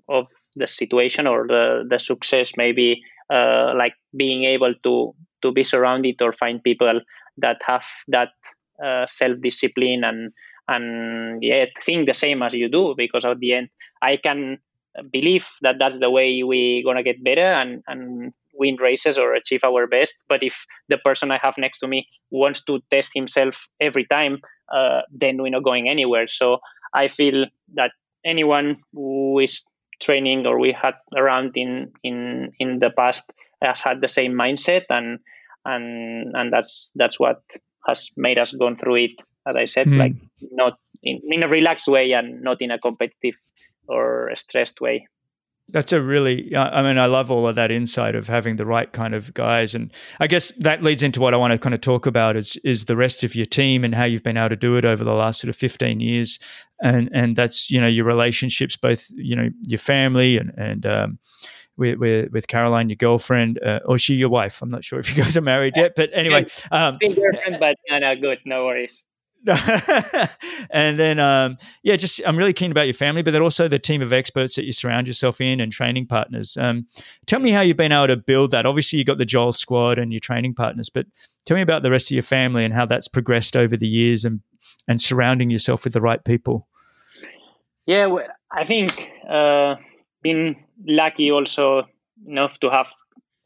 of 0.08 0.28
the 0.56 0.68
situation 0.68 1.28
or 1.28 1.48
the, 1.48 1.86
the 1.90 2.00
success, 2.00 2.54
maybe, 2.58 3.02
uh, 3.30 3.74
like 3.76 3.94
being 4.16 4.44
able 4.44 4.74
to, 4.84 5.14
to 5.42 5.52
be 5.52 5.64
surrounded 5.64 6.22
or 6.22 6.34
find 6.34 6.64
people 6.64 7.02
that 7.38 7.62
have 7.66 7.86
that 8.08 8.30
uh, 8.84 9.06
self 9.08 9.40
discipline 9.42 10.04
and 10.04 10.32
and 10.68 11.44
yeah 11.44 11.66
think 11.84 12.08
the 12.08 12.14
same 12.14 12.42
as 12.44 12.54
you 12.54 12.70
do 12.70 12.94
because 12.96 13.26
at 13.26 13.40
the 13.40 13.54
end 13.54 13.70
I 14.02 14.18
can 14.18 14.60
believe 15.12 15.48
that 15.62 15.76
that's 15.80 16.00
the 16.00 16.10
way 16.10 16.42
we're 16.44 16.84
gonna 16.84 17.04
get 17.04 17.24
better 17.24 17.54
and 17.54 17.84
and 17.88 18.34
win 18.54 18.76
races 18.76 19.18
or 19.18 19.34
achieve 19.34 19.64
our 19.64 19.88
best 19.88 20.14
but 20.28 20.44
if 20.44 20.66
the 20.90 20.98
person 20.98 21.32
i 21.32 21.40
have 21.42 21.58
next 21.58 21.80
to 21.80 21.88
me 21.88 22.08
wants 22.32 22.64
to 22.64 22.80
test 22.92 23.12
himself 23.14 23.68
every 23.80 24.06
time 24.06 24.40
uh, 24.74 25.02
then 25.12 25.42
we're 25.42 25.50
not 25.50 25.64
going 25.64 25.90
anywhere 25.90 26.28
so 26.28 26.58
i 26.94 27.08
feel 27.08 27.46
that 27.74 27.92
anyone 28.26 28.78
who 28.94 29.40
is 29.40 29.64
training 30.02 30.46
or 30.46 30.60
we 30.60 30.72
had 30.72 30.96
around 31.18 31.52
in 31.56 31.92
in 32.04 32.52
in 32.60 32.80
the 32.80 32.90
past 32.90 33.32
has 33.62 33.82
had 33.82 34.02
the 34.02 34.08
same 34.08 34.34
mindset 34.34 34.84
and 34.90 35.20
and 35.66 36.36
and 36.36 36.54
that's 36.54 36.92
that's 36.96 37.20
what 37.20 37.42
has 37.88 38.10
made 38.18 38.38
us 38.38 38.54
go 38.54 38.74
through 38.76 38.96
it 38.96 39.12
as 39.48 39.56
i 39.56 39.66
said 39.66 39.88
mm. 39.88 39.98
like 39.98 40.14
not 40.52 40.74
in, 41.04 41.20
in 41.32 41.44
a 41.44 41.48
relaxed 41.48 41.88
way 41.88 42.12
and 42.12 42.42
not 42.42 42.62
in 42.62 42.72
a 42.72 42.80
competitive 42.80 43.36
or 43.90 44.30
a 44.30 44.38
stressed 44.38 44.80
way 44.80 45.08
that's 45.72 45.94
a 45.94 46.02
really 46.02 46.56
i 46.56 46.82
mean 46.82 46.98
i 46.98 47.06
love 47.06 47.30
all 47.30 47.48
of 47.48 47.56
that 47.56 47.72
insight 47.72 48.16
of 48.16 48.28
having 48.28 48.56
the 48.56 48.66
right 48.66 48.92
kind 48.92 49.14
of 49.14 49.34
guys 49.34 49.76
and 49.76 49.92
i 50.20 50.28
guess 50.28 50.52
that 50.52 50.82
leads 50.84 51.04
into 51.04 51.20
what 51.20 51.34
i 51.34 51.38
want 51.38 51.52
to 51.52 51.58
kind 51.58 51.76
of 51.76 51.82
talk 51.82 52.06
about 52.06 52.36
is 52.36 52.56
is 52.64 52.86
the 52.86 52.96
rest 52.96 53.24
of 53.24 53.36
your 53.36 53.46
team 53.46 53.84
and 53.84 53.96
how 53.96 54.04
you've 54.04 54.24
been 54.24 54.38
able 54.38 54.50
to 54.50 54.56
do 54.56 54.76
it 54.76 54.86
over 54.86 55.04
the 55.04 55.14
last 55.14 55.42
sort 55.42 55.50
of 55.50 55.56
15 55.56 56.00
years 56.00 56.40
and 56.82 57.10
and 57.14 57.36
that's 57.36 57.70
you 57.70 57.80
know 57.80 57.88
your 57.88 58.06
relationships 58.06 58.76
both 58.76 59.08
you 59.12 59.36
know 59.36 59.50
your 59.64 59.80
family 59.80 60.38
and 60.38 60.52
and 60.58 60.86
um, 60.86 61.20
with, 61.80 61.98
with, 61.98 62.32
with 62.32 62.48
Caroline, 62.48 62.90
your 62.90 62.98
girlfriend, 62.98 63.58
uh, 63.64 63.80
or 63.86 63.98
she 63.98 64.14
your 64.16 64.28
wife. 64.28 64.62
I'm 64.62 64.68
not 64.70 64.84
sure 64.84 65.00
if 65.00 65.10
you 65.10 65.24
guys 65.24 65.38
are 65.38 65.42
married 65.42 65.78
yet, 65.78 65.94
but 65.96 66.10
anyway. 66.14 66.46
Um, 66.72 66.98
girlfriend, 67.00 67.58
but 67.60 67.78
no, 67.90 68.00
no, 68.00 68.16
good, 68.16 68.40
no 68.46 68.66
worries. 68.66 69.02
and 70.70 71.00
then, 71.00 71.20
um, 71.20 71.58
yeah, 71.82 71.96
just 71.96 72.22
I'm 72.26 72.38
really 72.38 72.54
keen 72.54 72.72
about 72.72 72.88
your 72.88 72.94
family, 72.94 73.22
but 73.22 73.32
then 73.32 73.42
also 73.42 73.68
the 73.68 73.80
team 73.80 74.02
of 74.02 74.12
experts 74.12 74.56
that 74.56 74.66
you 74.66 74.74
surround 74.74 75.08
yourself 75.08 75.40
in 75.40 75.60
and 75.60 75.72
training 75.72 76.08
partners. 76.08 76.58
Um, 76.58 76.88
tell 77.26 77.40
me 77.40 77.52
how 77.52 77.62
you've 77.62 77.78
been 77.78 77.92
able 77.92 78.08
to 78.08 78.18
build 78.18 78.52
that. 78.52 78.66
Obviously, 78.66 79.00
you 79.00 79.06
got 79.06 79.18
the 79.18 79.26
Joel 79.26 79.54
squad 79.54 79.98
and 79.98 80.12
your 80.12 80.20
training 80.20 80.56
partners, 80.56 80.90
but 80.90 81.06
tell 81.46 81.56
me 81.56 81.62
about 81.62 81.84
the 81.84 81.92
rest 81.92 82.12
of 82.12 82.16
your 82.16 82.24
family 82.24 82.66
and 82.66 82.74
how 82.74 82.86
that's 82.86 83.08
progressed 83.08 83.56
over 83.56 83.78
the 83.78 83.88
years 83.88 84.26
and 84.26 84.42
and 84.88 85.02
surrounding 85.02 85.50
yourself 85.50 85.84
with 85.84 85.94
the 85.94 86.02
right 86.02 86.24
people. 86.26 86.68
Yeah, 87.86 88.08
well, 88.08 88.28
I 88.52 88.66
think 88.66 89.12
uh, 89.30 89.76
been 90.22 90.56
lucky 90.86 91.32
also 91.32 91.88
enough 92.28 92.60
to 92.60 92.70
have 92.70 92.92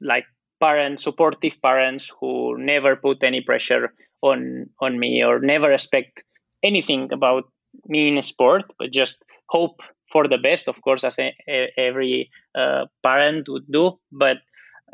like 0.01 0.25
parents, 0.59 1.03
supportive 1.03 1.61
parents 1.61 2.11
who 2.19 2.57
never 2.57 2.95
put 2.95 3.23
any 3.23 3.41
pressure 3.41 3.93
on 4.23 4.69
on 4.79 4.97
me 4.97 5.23
or 5.23 5.39
never 5.39 5.71
expect 5.71 6.23
anything 6.63 7.11
about 7.11 7.43
me 7.87 8.07
in 8.07 8.21
sport, 8.21 8.63
but 8.79 8.91
just 8.91 9.23
hope 9.49 9.81
for 10.11 10.27
the 10.27 10.37
best, 10.37 10.67
of 10.67 10.81
course, 10.81 11.03
as 11.03 11.19
a, 11.19 11.35
a, 11.47 11.71
every 11.77 12.29
uh, 12.55 12.85
parent 13.03 13.47
would 13.49 13.69
do. 13.71 13.99
But 14.11 14.37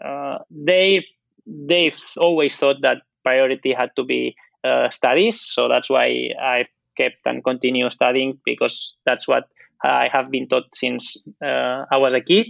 uh, 0.04 0.40
they 0.50 1.06
they've 1.46 2.00
always 2.18 2.56
thought 2.56 2.82
that 2.82 3.04
priority 3.24 3.74
had 3.74 3.92
to 3.96 4.04
be 4.04 4.36
uh, 4.64 4.90
studies, 4.90 5.40
so 5.40 5.68
that's 5.68 5.90
why 5.90 6.30
I 6.42 6.66
kept 6.98 7.22
and 7.26 7.44
continue 7.44 7.90
studying 7.90 8.40
because 8.46 8.96
that's 9.06 9.28
what 9.28 9.46
I 9.84 10.10
have 10.12 10.32
been 10.32 10.48
taught 10.48 10.76
since 10.76 11.22
uh, 11.44 11.86
I 11.92 11.98
was 11.98 12.14
a 12.14 12.22
kid. 12.22 12.48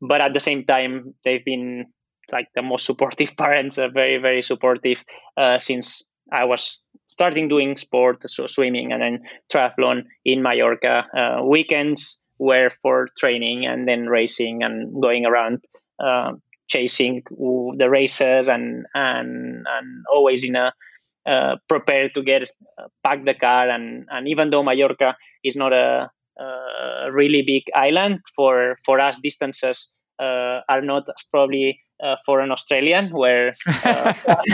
But 0.00 0.20
at 0.20 0.32
the 0.32 0.40
same 0.40 0.64
time, 0.64 1.14
they've 1.24 1.44
been 1.44 1.86
like 2.32 2.48
the 2.54 2.62
most 2.62 2.86
supportive 2.86 3.36
parents, 3.38 3.78
uh, 3.78 3.88
very 3.88 4.18
very 4.18 4.42
supportive 4.42 5.04
uh, 5.36 5.58
since 5.58 6.02
I 6.32 6.44
was 6.44 6.82
starting 7.08 7.48
doing 7.48 7.76
sport, 7.76 8.28
so 8.28 8.46
swimming 8.46 8.92
and 8.92 9.02
then 9.02 9.20
triathlon 9.52 10.04
in 10.24 10.42
Mallorca. 10.42 11.04
Uh, 11.16 11.44
weekends 11.44 12.20
were 12.38 12.70
for 12.82 13.08
training 13.18 13.66
and 13.66 13.86
then 13.86 14.06
racing 14.06 14.62
and 14.62 15.00
going 15.00 15.24
around 15.24 15.64
uh, 16.02 16.32
chasing 16.68 17.22
the 17.78 17.88
races 17.88 18.48
and 18.48 18.86
and 18.94 19.64
and 19.68 20.04
always 20.12 20.42
in 20.42 20.56
a 20.56 20.72
uh, 21.26 21.56
prepared 21.68 22.12
to 22.14 22.22
get 22.22 22.42
uh, 22.78 22.86
pack 23.04 23.24
the 23.24 23.34
car 23.34 23.68
and 23.68 24.06
and 24.10 24.28
even 24.28 24.50
though 24.50 24.62
Mallorca 24.62 25.14
is 25.44 25.56
not 25.56 25.72
a, 25.72 26.10
a 26.38 27.12
really 27.12 27.42
big 27.42 27.62
island 27.74 28.20
for 28.34 28.76
for 28.84 28.98
us 29.00 29.18
distances 29.22 29.92
uh, 30.20 30.60
are 30.68 30.82
not 30.82 31.04
probably 31.30 31.78
uh, 32.02 32.16
for 32.24 32.40
an 32.40 32.50
Australian, 32.50 33.10
where 33.10 33.54
uh, 33.84 34.12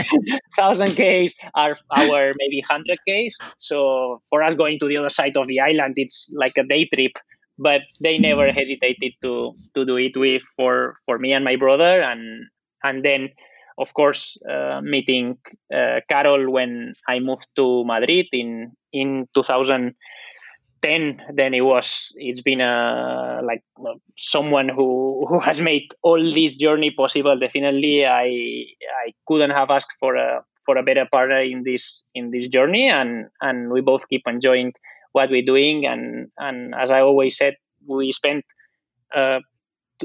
thousand 0.55 0.95
k's 0.95 1.33
are 1.55 1.77
our 1.95 2.33
maybe 2.37 2.61
hundred 2.69 2.99
k's. 3.07 3.37
So 3.57 4.21
for 4.29 4.43
us 4.43 4.55
going 4.55 4.79
to 4.79 4.87
the 4.87 4.97
other 4.97 5.09
side 5.09 5.37
of 5.37 5.47
the 5.47 5.59
island, 5.59 5.93
it's 5.97 6.31
like 6.35 6.53
a 6.57 6.63
day 6.63 6.85
trip. 6.93 7.13
But 7.57 7.81
they 8.01 8.17
never 8.17 8.51
hesitated 8.51 9.13
to 9.21 9.53
to 9.75 9.85
do 9.85 9.97
it 9.97 10.17
with 10.17 10.41
for 10.55 10.95
for 11.05 11.19
me 11.19 11.33
and 11.33 11.45
my 11.45 11.55
brother, 11.55 12.01
and 12.01 12.47
and 12.83 13.03
then 13.05 13.29
of 13.77 13.93
course 13.93 14.37
uh, 14.49 14.81
meeting 14.81 15.37
uh, 15.73 15.99
Carol 16.09 16.51
when 16.51 16.93
I 17.07 17.19
moved 17.19 17.47
to 17.57 17.83
Madrid 17.85 18.27
in 18.31 18.71
in 18.93 19.27
2000 19.35 19.93
10 20.81 21.21
then 21.33 21.53
it 21.53 21.61
was. 21.61 22.11
It's 22.15 22.41
been 22.41 22.61
a 22.61 23.41
like 23.43 23.63
someone 24.17 24.69
who 24.69 25.25
who 25.29 25.39
has 25.39 25.61
made 25.61 25.87
all 26.03 26.31
this 26.31 26.55
journey 26.55 26.91
possible. 26.91 27.37
Definitely 27.37 28.05
i 28.05 28.27
i 29.05 29.13
couldn't 29.27 29.51
have 29.51 29.69
asked 29.69 29.95
for 29.99 30.15
a 30.15 30.41
for 30.65 30.77
a 30.77 30.83
better 30.83 31.07
partner 31.11 31.41
in 31.41 31.63
this 31.63 32.03
in 32.15 32.31
this 32.31 32.47
journey. 32.47 32.89
And 32.89 33.27
and 33.41 33.71
we 33.71 33.81
both 33.81 34.07
keep 34.09 34.23
enjoying 34.25 34.73
what 35.13 35.29
we're 35.29 35.45
doing. 35.45 35.85
And 35.85 36.29
and 36.37 36.73
as 36.75 36.91
i 36.91 37.01
always 37.01 37.37
said 37.37 37.55
we 37.87 38.11
spent 38.11 38.45
uh, 39.15 39.39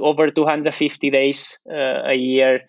over 0.00 0.28
250 0.28 1.10
days 1.10 1.58
uh, 1.70 2.02
a 2.04 2.14
year 2.14 2.60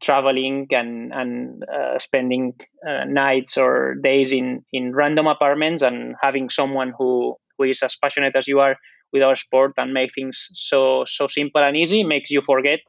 traveling 0.00 0.66
and 0.70 1.12
and 1.12 1.64
uh, 1.64 1.98
spending 1.98 2.54
uh, 2.88 3.04
nights 3.04 3.56
or 3.58 3.96
days 4.02 4.32
in 4.32 4.64
in 4.72 4.94
random 4.94 5.26
apartments 5.26 5.82
and 5.82 6.14
having 6.22 6.48
someone 6.48 6.92
who 6.96 7.36
who 7.58 7.64
is 7.64 7.82
as 7.82 7.96
passionate 7.96 8.36
as 8.36 8.48
you 8.48 8.60
are 8.60 8.76
with 9.12 9.22
our 9.22 9.36
sport 9.36 9.72
and 9.76 9.92
make 9.92 10.14
things 10.14 10.48
so 10.54 11.04
so 11.06 11.26
simple 11.26 11.62
and 11.62 11.76
easy 11.76 12.04
makes 12.04 12.30
you 12.30 12.40
forget 12.40 12.80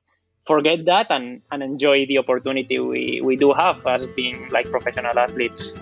forget 0.45 0.85
that 0.85 1.07
and, 1.09 1.41
and 1.51 1.63
enjoy 1.63 2.05
the 2.07 2.17
opportunity 2.17 2.79
we, 2.79 3.21
we 3.23 3.35
do 3.35 3.53
have 3.53 3.85
as 3.85 4.05
being 4.15 4.49
like 4.49 4.69
professional 4.71 5.17
athletes. 5.17 5.75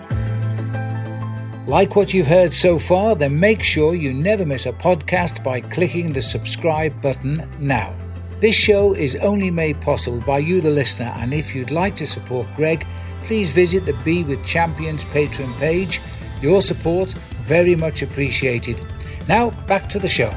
Like 1.66 1.96
what 1.96 2.14
you've 2.14 2.26
heard 2.26 2.52
so 2.54 2.78
far, 2.78 3.14
then 3.14 3.38
make 3.38 3.62
sure 3.62 3.94
you 3.94 4.12
never 4.12 4.46
miss 4.46 4.64
a 4.66 4.72
podcast 4.72 5.44
by 5.44 5.60
clicking 5.60 6.12
the 6.12 6.22
subscribe 6.22 7.00
button 7.02 7.46
now. 7.58 7.94
This 8.40 8.54
show 8.54 8.94
is 8.94 9.16
only 9.16 9.50
made 9.50 9.80
possible 9.80 10.20
by 10.20 10.38
you, 10.38 10.60
the 10.60 10.70
listener, 10.70 11.12
and 11.16 11.34
if 11.34 11.54
you'd 11.54 11.70
like 11.70 11.96
to 11.96 12.06
support 12.06 12.46
Greg, 12.56 12.86
please 13.24 13.52
visit 13.52 13.84
the 13.84 13.92
Be 14.04 14.24
With 14.24 14.44
Champions 14.46 15.04
Patreon 15.04 15.52
page. 15.58 16.00
Your 16.40 16.62
support 16.62 17.14
very 17.48 17.74
much 17.74 18.02
appreciated. 18.02 18.78
Now, 19.26 19.50
back 19.66 19.88
to 19.88 19.98
the 19.98 20.08
show. 20.08 20.32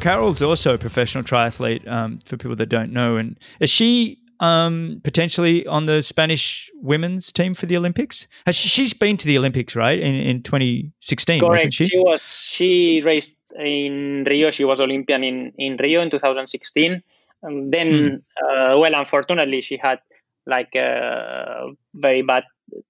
Carol's 0.00 0.40
also 0.40 0.74
a 0.74 0.78
professional 0.78 1.24
triathlete, 1.24 1.86
um, 1.88 2.20
for 2.24 2.36
people 2.36 2.54
that 2.56 2.68
don't 2.68 2.92
know. 2.92 3.16
And 3.16 3.36
is 3.58 3.70
she 3.70 4.20
um, 4.38 5.00
potentially 5.02 5.66
on 5.66 5.86
the 5.86 6.00
Spanish 6.00 6.70
women's 6.76 7.32
team 7.32 7.54
for 7.54 7.66
the 7.66 7.76
Olympics? 7.76 8.28
Has 8.46 8.54
she, 8.54 8.68
she's 8.68 8.94
been 8.94 9.16
to 9.16 9.26
the 9.26 9.36
Olympics, 9.36 9.74
right? 9.74 9.98
In, 9.98 10.14
in 10.14 10.42
2016, 10.44 11.40
Correct. 11.40 11.50
wasn't 11.50 11.74
she? 11.74 11.86
She 11.86 11.98
was. 11.98 12.20
She 12.22 13.02
raced 13.04 13.36
in 13.58 14.24
Rio. 14.28 14.52
She 14.52 14.64
was 14.64 14.80
Olympian 14.80 15.24
in, 15.24 15.52
in 15.58 15.76
Rio 15.78 16.00
in 16.02 16.10
2016. 16.10 17.02
And 17.42 17.72
then, 17.72 17.88
mm. 17.88 18.16
uh, 18.16 18.78
well, 18.78 18.94
unfortunately, 18.94 19.60
she 19.60 19.76
had 19.76 19.98
like 20.46 20.74
a 20.76 21.70
very 21.94 22.22
bad 22.22 22.44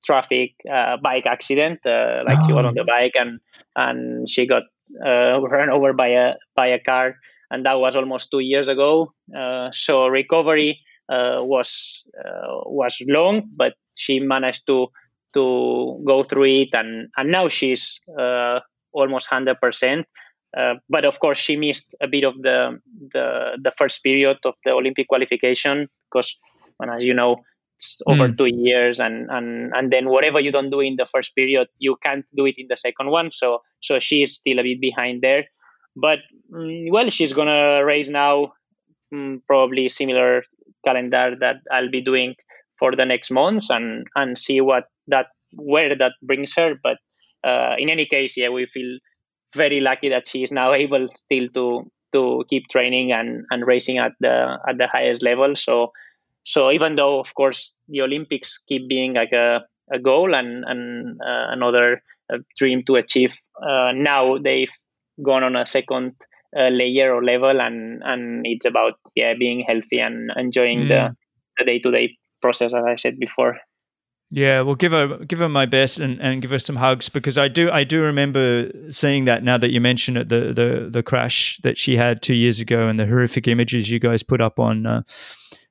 traffic 0.04 0.52
uh, 0.72 0.96
bike 0.96 1.26
accident. 1.26 1.80
Uh, 1.84 2.22
like 2.26 2.38
oh. 2.40 2.46
she 2.46 2.52
was 2.52 2.64
on 2.64 2.74
the 2.74 2.82
oh. 2.82 2.86
bike 2.86 3.12
and 3.14 3.40
and 3.76 4.28
she 4.28 4.46
got 4.46 4.64
uh, 5.04 5.40
run 5.40 5.70
over 5.70 5.92
by 5.92 6.08
a 6.08 6.34
by 6.54 6.66
a 6.66 6.78
car, 6.78 7.16
and 7.50 7.64
that 7.66 7.74
was 7.74 7.96
almost 7.96 8.30
two 8.30 8.40
years 8.40 8.68
ago. 8.68 9.12
Uh, 9.36 9.70
so 9.72 10.06
recovery 10.06 10.80
uh, 11.08 11.38
was 11.40 12.04
uh, 12.24 12.60
was 12.66 12.96
long, 13.08 13.48
but 13.56 13.74
she 13.94 14.20
managed 14.20 14.66
to 14.66 14.88
to 15.34 16.02
go 16.06 16.22
through 16.22 16.62
it, 16.62 16.68
and 16.72 17.08
and 17.16 17.30
now 17.30 17.48
she's 17.48 18.00
uh, 18.18 18.60
almost 18.92 19.28
hundred 19.28 19.60
percent. 19.60 20.06
Uh, 20.56 20.74
but 20.88 21.04
of 21.04 21.20
course, 21.20 21.38
she 21.38 21.56
missed 21.56 21.94
a 22.00 22.08
bit 22.08 22.24
of 22.24 22.34
the 22.42 22.78
the, 23.12 23.58
the 23.62 23.72
first 23.76 24.02
period 24.02 24.38
of 24.44 24.54
the 24.64 24.70
Olympic 24.70 25.08
qualification 25.08 25.88
because, 26.10 26.38
and 26.80 26.90
as 26.90 27.04
you 27.04 27.12
know, 27.12 27.36
over 28.06 28.28
mm. 28.28 28.38
two 28.38 28.46
years, 28.46 29.00
and 29.00 29.28
and 29.30 29.72
and 29.74 29.92
then 29.92 30.08
whatever 30.08 30.40
you 30.40 30.52
don't 30.52 30.70
do 30.70 30.80
in 30.80 30.96
the 30.96 31.06
first 31.06 31.34
period, 31.34 31.68
you 31.78 31.96
can't 32.02 32.24
do 32.34 32.46
it 32.46 32.54
in 32.58 32.66
the 32.68 32.76
second 32.76 33.10
one. 33.10 33.30
So 33.32 33.62
so 33.80 33.98
she's 33.98 34.34
still 34.34 34.58
a 34.58 34.62
bit 34.62 34.80
behind 34.80 35.22
there. 35.22 35.44
But 35.96 36.20
mm, 36.52 36.90
well, 36.90 37.10
she's 37.10 37.32
gonna 37.32 37.84
race 37.84 38.08
now, 38.08 38.52
mm, 39.12 39.40
probably 39.46 39.88
similar 39.88 40.42
calendar 40.84 41.34
that 41.40 41.56
I'll 41.72 41.90
be 41.90 42.00
doing 42.00 42.34
for 42.78 42.94
the 42.94 43.04
next 43.04 43.30
months, 43.30 43.70
and 43.70 44.06
and 44.14 44.38
see 44.38 44.60
what 44.60 44.84
that 45.08 45.26
where 45.52 45.96
that 45.96 46.12
brings 46.22 46.54
her. 46.56 46.74
But 46.82 46.98
uh, 47.44 47.74
in 47.78 47.88
any 47.88 48.06
case, 48.06 48.36
yeah, 48.36 48.48
we 48.48 48.66
feel 48.66 48.98
very 49.54 49.80
lucky 49.80 50.08
that 50.08 50.28
she 50.28 50.42
is 50.42 50.52
now 50.52 50.72
able 50.72 51.08
still 51.14 51.48
to 51.54 51.90
to 52.12 52.44
keep 52.48 52.68
training 52.68 53.12
and 53.12 53.44
and 53.50 53.66
racing 53.66 53.98
at 53.98 54.12
the 54.20 54.58
at 54.68 54.78
the 54.78 54.86
highest 54.86 55.22
level. 55.22 55.56
So 55.56 55.92
so 56.46 56.70
even 56.70 56.94
though 56.94 57.18
of 57.18 57.34
course 57.34 57.74
the 57.88 58.00
Olympics 58.00 58.58
keep 58.68 58.88
being 58.88 59.14
like 59.14 59.32
a, 59.32 59.62
a 59.92 59.98
goal 59.98 60.34
and 60.34 60.64
and 60.66 61.20
uh, 61.20 61.46
another 61.50 62.02
uh, 62.32 62.38
dream 62.56 62.82
to 62.84 62.94
achieve, 62.94 63.36
uh, 63.62 63.92
now 63.92 64.38
they've 64.38 64.72
gone 65.24 65.42
on 65.42 65.56
a 65.56 65.66
second 65.66 66.12
uh, 66.56 66.68
layer 66.68 67.12
or 67.12 67.24
level, 67.24 67.60
and 67.60 68.00
and 68.04 68.46
it's 68.46 68.64
about 68.64 68.94
yeah 69.16 69.34
being 69.38 69.64
healthy 69.66 69.98
and 69.98 70.30
enjoying 70.36 70.82
mm. 70.82 70.88
the 70.88 71.16
the 71.58 71.64
day 71.64 71.78
to 71.80 71.90
day 71.90 72.16
process 72.40 72.72
as 72.72 72.84
I 72.86 72.96
said 72.96 73.18
before. 73.18 73.58
Yeah, 74.30 74.60
well, 74.62 74.74
give 74.74 74.92
her 74.92 75.18
give 75.24 75.40
her 75.40 75.48
my 75.48 75.66
best 75.66 75.98
and, 75.98 76.20
and 76.20 76.42
give 76.42 76.50
her 76.50 76.58
some 76.58 76.76
hugs 76.76 77.08
because 77.08 77.38
I 77.38 77.48
do 77.48 77.70
I 77.70 77.82
do 77.82 78.02
remember 78.02 78.70
seeing 78.90 79.24
that 79.24 79.42
now 79.42 79.58
that 79.58 79.70
you 79.70 79.80
mention 79.80 80.16
it 80.16 80.28
the 80.28 80.52
the 80.52 80.88
the 80.90 81.02
crash 81.02 81.58
that 81.62 81.76
she 81.76 81.96
had 81.96 82.22
two 82.22 82.34
years 82.34 82.60
ago 82.60 82.88
and 82.88 82.98
the 82.98 83.06
horrific 83.06 83.48
images 83.48 83.90
you 83.90 84.00
guys 84.00 84.24
put 84.24 84.40
up 84.40 84.58
on 84.58 84.84
uh, 84.86 85.02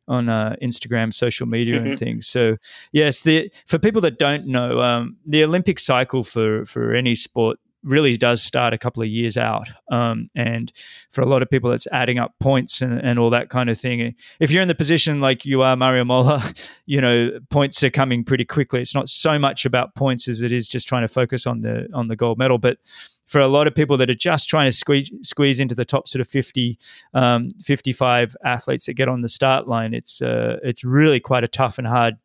on 0.07 0.29
uh, 0.29 0.55
Instagram, 0.61 1.13
social 1.13 1.47
media, 1.47 1.77
mm-hmm. 1.77 1.87
and 1.87 1.99
things. 1.99 2.27
So 2.27 2.57
yes, 2.91 3.21
the 3.21 3.51
for 3.67 3.79
people 3.79 4.01
that 4.01 4.19
don't 4.19 4.47
know, 4.47 4.81
um, 4.81 5.17
the 5.25 5.43
Olympic 5.43 5.79
cycle 5.79 6.23
for 6.23 6.65
for 6.65 6.93
any 6.93 7.15
sport 7.15 7.59
really 7.85 8.17
does 8.17 8.41
start 8.41 8.73
a 8.73 8.77
couple 8.77 9.01
of 9.01 9.07
years 9.07 9.37
out. 9.37 9.69
Um, 9.91 10.29
and 10.35 10.73
for 11.11 11.21
a 11.21 11.27
lot 11.27 11.41
of 11.41 11.49
people, 11.49 11.71
it's 11.71 11.87
adding 11.91 12.17
up 12.17 12.33
points 12.39 12.81
and, 12.81 12.99
and 12.99 13.19
all 13.19 13.29
that 13.29 13.49
kind 13.49 13.69
of 13.69 13.79
thing. 13.79 14.15
If 14.39 14.51
you're 14.51 14.63
in 14.63 14.67
the 14.67 14.75
position 14.75 15.21
like 15.21 15.45
you 15.45 15.61
are, 15.61 15.75
Mario 15.75 16.03
Mola, 16.03 16.51
you 16.87 16.99
know, 16.99 17.39
points 17.49 17.81
are 17.83 17.91
coming 17.91 18.23
pretty 18.23 18.43
quickly. 18.43 18.81
It's 18.81 18.95
not 18.95 19.07
so 19.07 19.39
much 19.39 19.65
about 19.65 19.95
points 19.95 20.27
as 20.27 20.41
it 20.41 20.51
is 20.51 20.67
just 20.67 20.87
trying 20.87 21.03
to 21.03 21.07
focus 21.07 21.45
on 21.45 21.61
the 21.61 21.87
on 21.93 22.07
the 22.07 22.15
gold 22.15 22.39
medal. 22.39 22.57
But 22.57 22.79
for 23.25 23.41
a 23.41 23.47
lot 23.47 23.67
of 23.67 23.73
people 23.73 23.97
that 23.97 24.09
are 24.09 24.15
just 24.15 24.49
trying 24.49 24.67
to 24.67 24.71
squeeze 24.71 25.11
squeeze 25.21 25.59
into 25.59 25.75
the 25.75 25.85
top 25.85 26.07
sort 26.07 26.21
of 26.21 26.27
50, 26.27 26.77
um, 27.13 27.49
55 27.63 28.35
athletes 28.43 28.85
that 28.85 28.93
get 28.93 29.07
on 29.07 29.21
the 29.21 29.29
start 29.29 29.67
line, 29.67 29.93
it's 29.93 30.21
uh, 30.21 30.57
it's 30.63 30.83
really 30.83 31.19
quite 31.19 31.43
a 31.43 31.47
tough 31.47 31.77
and 31.77 31.87
hard 31.87 32.15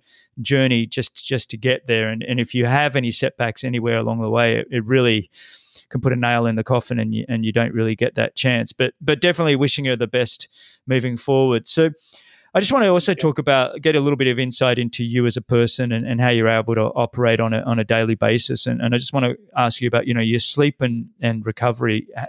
journey 0.40 0.86
just 0.86 1.26
just 1.26 1.50
to 1.50 1.56
get 1.56 1.86
there. 1.86 2.08
And 2.08 2.22
and 2.22 2.38
if 2.38 2.54
you 2.54 2.66
have 2.66 2.96
any 2.96 3.10
setbacks 3.10 3.64
anywhere 3.64 3.98
along 3.98 4.20
the 4.20 4.30
way, 4.30 4.58
it, 4.58 4.68
it 4.70 4.84
really 4.84 5.30
can 5.88 6.00
put 6.00 6.12
a 6.12 6.16
nail 6.16 6.46
in 6.46 6.56
the 6.56 6.64
coffin, 6.64 6.98
and 6.98 7.14
you 7.14 7.24
and 7.28 7.44
you 7.44 7.52
don't 7.52 7.72
really 7.72 7.96
get 7.96 8.14
that 8.16 8.36
chance. 8.36 8.72
But 8.72 8.94
but 9.00 9.20
definitely 9.20 9.56
wishing 9.56 9.86
her 9.86 9.96
the 9.96 10.06
best 10.06 10.48
moving 10.86 11.16
forward. 11.16 11.66
So. 11.66 11.90
I 12.52 12.58
just 12.58 12.72
want 12.72 12.84
to 12.84 12.88
also 12.88 13.14
talk 13.14 13.38
about 13.38 13.80
get 13.80 13.94
a 13.94 14.00
little 14.00 14.16
bit 14.16 14.26
of 14.26 14.38
insight 14.38 14.78
into 14.78 15.04
you 15.04 15.24
as 15.26 15.36
a 15.36 15.40
person 15.40 15.92
and, 15.92 16.04
and 16.04 16.20
how 16.20 16.30
you're 16.30 16.48
able 16.48 16.74
to 16.74 16.82
operate 16.82 17.38
on 17.38 17.52
a 17.52 17.60
on 17.62 17.78
a 17.78 17.84
daily 17.84 18.16
basis. 18.16 18.66
And, 18.66 18.82
and 18.82 18.94
I 18.94 18.98
just 18.98 19.12
want 19.12 19.24
to 19.24 19.36
ask 19.56 19.80
you 19.80 19.86
about 19.86 20.06
you 20.06 20.14
know 20.14 20.20
your 20.20 20.40
sleep 20.40 20.80
and 20.80 21.08
and 21.20 21.46
recovery. 21.46 22.08
Are, 22.16 22.26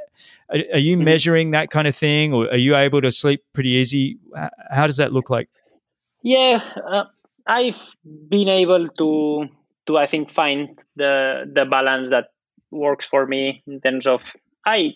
are 0.74 0.80
you 0.80 0.95
mm-hmm. 0.95 1.05
measuring 1.05 1.51
that 1.51 1.72
kind 1.72 1.88
of 1.88 1.95
thing, 1.95 2.34
or 2.34 2.49
are 2.51 2.57
you 2.57 2.76
able 2.76 3.01
to 3.01 3.11
sleep 3.11 3.43
pretty 3.53 3.69
easy? 3.69 4.19
How 4.69 4.86
does 4.86 4.97
that 4.97 5.11
look 5.11 5.30
like? 5.30 5.49
Yeah, 6.22 6.61
uh, 6.88 7.05
I've 7.47 7.95
been 8.30 8.49
able 8.49 8.89
to 8.89 9.47
to 9.88 9.97
I 9.97 10.05
think 10.05 10.30
find 10.30 10.78
the 10.95 11.49
the 11.51 11.65
balance 11.65 12.11
that 12.11 12.28
works 12.69 13.05
for 13.05 13.26
me 13.26 13.63
in 13.65 13.82
terms 13.82 14.05
of 14.07 14.36
I 14.65 14.93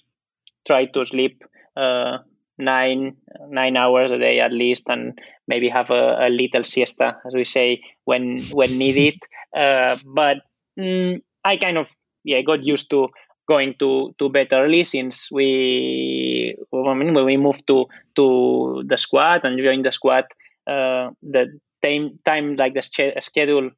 try 0.67 0.86
to 0.86 1.05
sleep 1.05 1.43
uh, 1.76 2.19
nine 2.57 3.15
nine 3.49 3.75
hours 3.75 4.11
a 4.11 4.17
day 4.17 4.39
at 4.39 4.51
least 4.51 4.83
and 4.87 5.17
maybe 5.47 5.69
have 5.69 5.89
a, 5.89 6.27
a 6.27 6.29
little 6.29 6.63
siesta 6.63 7.17
as 7.25 7.33
we 7.33 7.43
say 7.43 7.81
when 8.05 8.41
when 8.51 8.77
needed. 8.77 9.15
Uh, 9.55 9.95
but 10.05 10.39
mm, 10.77 11.17
i 11.45 11.55
kind 11.55 11.77
of 11.77 11.89
yeah 12.25 12.41
got 12.41 12.61
used 12.61 12.89
to 12.89 13.07
going 13.47 13.73
to 13.79 14.13
to 14.19 14.29
bed 14.29 14.47
early 14.51 14.83
since 14.83 15.29
we 15.31 16.55
I 16.73 16.93
mean, 16.93 17.13
when 17.13 17.25
we 17.25 17.37
moved 17.37 17.67
to 17.67 17.85
to 18.15 18.83
the 18.85 18.97
squad 18.97 19.45
and 19.45 19.57
joined 19.57 19.85
the 19.85 19.91
squad 19.91 20.25
uh, 20.67 21.11
the 21.21 21.57
time 21.83 22.19
time 22.25 22.55
like 22.55 22.73
the 22.73 22.81
schedule 23.21 23.69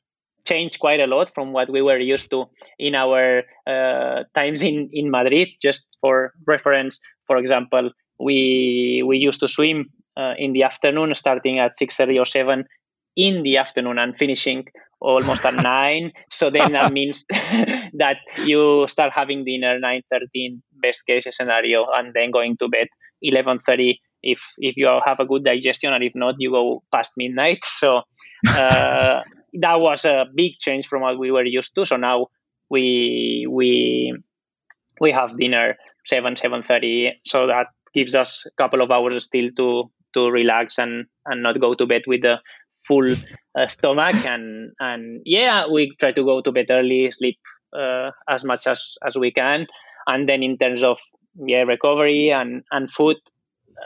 changed 0.45 0.79
quite 0.79 1.01
a 1.01 1.07
lot 1.07 1.31
from 1.35 1.51
what 1.51 1.69
we 1.69 1.81
were 1.81 1.97
used 1.97 2.29
to 2.29 2.45
in 2.79 2.95
our 2.95 3.43
uh, 3.67 4.23
times 4.33 4.61
in 4.63 4.89
in 4.93 5.11
Madrid 5.11 5.49
just 5.61 5.87
for 6.01 6.33
reference. 6.45 6.99
For 7.27 7.37
example 7.37 7.91
we 8.19 9.03
we 9.05 9.17
used 9.17 9.39
to 9.41 9.47
swim 9.47 9.85
uh, 10.17 10.33
in 10.37 10.53
the 10.53 10.63
afternoon, 10.63 11.13
starting 11.15 11.59
at 11.59 11.77
six 11.77 11.95
thirty 11.95 12.17
or 12.17 12.25
seven 12.25 12.65
in 13.15 13.43
the 13.43 13.57
afternoon 13.57 13.97
and 13.97 14.17
finishing 14.17 14.65
almost 14.99 15.45
at 15.45 15.55
nine. 15.63 16.11
So 16.31 16.49
then 16.49 16.73
that 16.73 16.93
means 16.93 17.25
that 17.31 18.17
you 18.45 18.85
start 18.87 19.11
having 19.13 19.45
dinner 19.45 19.79
nine 19.79 20.01
thirteen, 20.11 20.61
best 20.81 21.05
case 21.05 21.27
scenario, 21.31 21.85
and 21.93 22.13
then 22.13 22.31
going 22.31 22.57
to 22.57 22.67
bed 22.67 22.87
eleven 23.21 23.59
thirty 23.59 24.01
if 24.23 24.41
if 24.57 24.75
you 24.77 24.87
have 25.05 25.19
a 25.19 25.25
good 25.25 25.43
digestion, 25.43 25.93
and 25.93 26.03
if 26.03 26.13
not, 26.15 26.35
you 26.37 26.51
go 26.51 26.83
past 26.93 27.11
midnight. 27.17 27.59
So 27.79 28.01
uh, 28.47 29.21
that 29.61 29.79
was 29.79 30.05
a 30.05 30.25
big 30.35 30.53
change 30.59 30.87
from 30.87 31.01
what 31.01 31.17
we 31.17 31.31
were 31.31 31.45
used 31.45 31.73
to. 31.75 31.85
So 31.85 31.97
now 31.97 32.27
we 32.69 33.47
we 33.49 34.13
we 34.99 35.11
have 35.11 35.37
dinner 35.37 35.77
seven 36.05 36.35
seven 36.35 36.61
thirty, 36.61 37.13
so 37.25 37.47
that 37.47 37.67
gives 37.93 38.15
us 38.15 38.45
a 38.45 38.51
couple 38.61 38.81
of 38.81 38.91
hours 38.91 39.23
still 39.23 39.49
to 39.57 39.89
to 40.13 40.29
relax 40.29 40.77
and 40.77 41.05
and 41.25 41.43
not 41.43 41.59
go 41.59 41.73
to 41.73 41.85
bed 41.85 42.03
with 42.07 42.23
a 42.25 42.39
full 42.87 43.11
uh, 43.57 43.67
stomach. 43.67 44.15
And 44.25 44.71
and 44.79 45.21
yeah 45.25 45.67
we 45.67 45.95
try 45.99 46.11
to 46.11 46.23
go 46.23 46.41
to 46.41 46.51
bed 46.51 46.67
early 46.69 47.11
sleep 47.11 47.37
uh, 47.77 48.11
as 48.29 48.43
much 48.43 48.67
as 48.67 48.95
as 49.05 49.17
we 49.17 49.31
can. 49.31 49.67
And 50.07 50.27
then 50.27 50.43
in 50.43 50.57
terms 50.57 50.83
of 50.83 50.99
yeah 51.45 51.63
recovery 51.63 52.31
and 52.31 52.63
and 52.71 52.91
food 52.91 53.17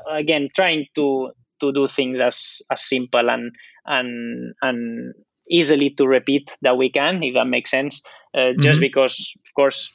again 0.09 0.49
trying 0.55 0.85
to 0.95 1.31
to 1.59 1.71
do 1.71 1.87
things 1.87 2.21
as 2.21 2.61
as 2.71 2.87
simple 2.87 3.29
and 3.29 3.51
and 3.85 4.53
and 4.61 5.13
easily 5.49 5.89
to 5.89 6.07
repeat 6.07 6.49
that 6.61 6.77
we 6.77 6.89
can 6.89 7.21
if 7.23 7.33
that 7.33 7.45
makes 7.45 7.71
sense. 7.71 8.01
Uh, 8.33 8.39
mm-hmm. 8.39 8.61
just 8.61 8.79
because 8.79 9.33
of 9.45 9.53
course 9.55 9.91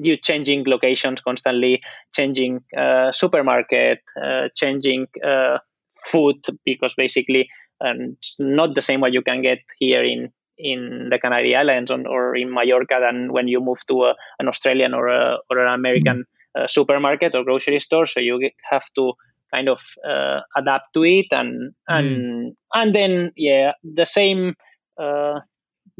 you 0.00 0.16
changing 0.16 0.64
locations 0.66 1.20
constantly, 1.20 1.82
changing 2.14 2.62
uh, 2.76 3.12
supermarket, 3.12 4.00
uh, 4.22 4.48
changing 4.54 5.06
uh, 5.24 5.58
food 6.04 6.36
because 6.64 6.94
basically 6.94 7.48
um, 7.84 8.16
it's 8.18 8.36
not 8.38 8.74
the 8.74 8.82
same 8.82 9.00
what 9.00 9.12
you 9.12 9.22
can 9.22 9.42
get 9.42 9.58
here 9.78 10.02
in 10.04 10.32
in 10.58 11.08
the 11.10 11.18
Canary 11.18 11.54
Islands 11.54 11.90
or, 11.90 12.06
or 12.08 12.34
in 12.34 12.52
Mallorca 12.52 12.98
than 13.00 13.32
when 13.32 13.46
you 13.46 13.60
move 13.60 13.78
to 13.86 14.04
a, 14.04 14.14
an 14.40 14.48
Australian 14.48 14.92
or 14.92 15.06
a, 15.06 15.38
or 15.48 15.58
an 15.58 15.72
American 15.72 16.24
uh, 16.58 16.66
supermarket 16.66 17.34
or 17.36 17.44
grocery 17.44 17.78
store. 17.78 18.06
So 18.06 18.18
you 18.18 18.50
have 18.68 18.84
to 18.96 19.12
kind 19.52 19.68
of 19.68 19.80
uh, 20.06 20.40
adapt 20.56 20.92
to 20.94 21.04
it 21.04 21.26
and 21.30 21.72
and 21.86 22.18
mm. 22.18 22.56
and 22.74 22.94
then 22.94 23.32
yeah 23.36 23.72
the 23.82 24.04
same 24.04 24.54
uh, 25.00 25.40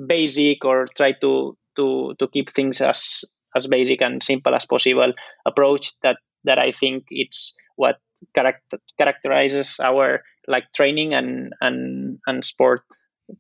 basic 0.07 0.65
or 0.65 0.87
try 0.97 1.13
to 1.13 1.57
to 1.77 2.15
to 2.19 2.29
keep 2.29 2.51
things 2.51 2.81
as 2.81 3.25
as 3.57 3.67
basic 3.67 4.01
and 4.01 4.23
simple 4.23 4.55
as 4.55 4.67
possible 4.67 5.13
approach 5.47 5.93
that 6.03 6.17
that 6.45 6.59
I 6.59 6.73
think 6.73 7.05
it's 7.11 7.55
what 7.77 7.97
character, 8.35 8.79
characterizes 8.97 9.81
our 9.81 10.23
like 10.47 10.65
training 10.75 11.15
and 11.15 11.53
and 11.61 12.19
and 12.27 12.45
sport 12.45 12.83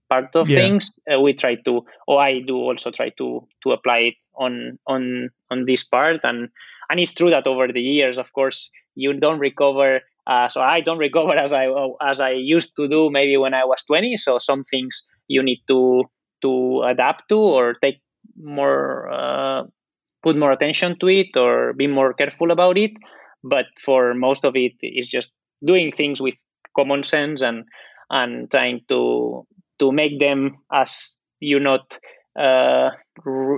part 0.08 0.34
of 0.36 0.48
yeah. 0.48 0.58
things. 0.58 0.90
Uh, 1.10 1.20
we 1.20 1.32
try 1.32 1.54
to 1.54 1.84
or 2.06 2.20
i 2.20 2.40
do 2.40 2.56
also 2.56 2.90
try 2.90 3.10
to 3.18 3.46
to 3.62 3.72
apply 3.72 3.98
it 3.98 4.14
on 4.36 4.78
on 4.86 5.30
on 5.50 5.64
this 5.64 5.84
part. 5.84 6.20
And 6.24 6.48
and 6.90 7.00
it's 7.00 7.12
true 7.14 7.30
that 7.30 7.46
over 7.46 7.68
the 7.68 7.80
years 7.80 8.18
of 8.18 8.32
course 8.32 8.70
you 8.94 9.12
don't 9.12 9.38
recover 9.38 10.00
uh, 10.26 10.48
so 10.48 10.60
i 10.60 10.80
don't 10.80 10.98
recover 11.08 11.36
as 11.36 11.52
i 11.52 11.68
as 12.02 12.20
i 12.20 12.30
used 12.30 12.76
to 12.76 12.88
do 12.88 13.10
maybe 13.10 13.36
when 13.36 13.54
i 13.54 13.64
was 13.64 13.82
20 13.84 14.16
so 14.16 14.38
some 14.38 14.62
things 14.62 15.06
you 15.28 15.42
need 15.42 15.62
to 15.68 16.04
to 16.42 16.82
adapt 16.86 17.28
to 17.28 17.38
or 17.38 17.74
take 17.74 18.00
more 18.36 19.08
uh, 19.10 19.64
put 20.22 20.36
more 20.36 20.52
attention 20.52 20.98
to 21.00 21.08
it 21.08 21.36
or 21.36 21.72
be 21.74 21.86
more 21.86 22.12
careful 22.14 22.50
about 22.50 22.78
it. 22.78 22.92
But 23.44 23.66
for 23.80 24.14
most 24.14 24.44
of 24.44 24.56
it, 24.56 24.72
it's 24.80 25.08
just 25.08 25.32
doing 25.64 25.92
things 25.92 26.20
with 26.20 26.36
common 26.76 27.02
sense 27.02 27.42
and 27.42 27.64
and 28.10 28.50
trying 28.50 28.80
to 28.88 29.46
to 29.78 29.92
make 29.92 30.18
them 30.18 30.56
as 30.72 31.16
you 31.40 31.60
not 31.60 31.98
uh, 32.38 32.90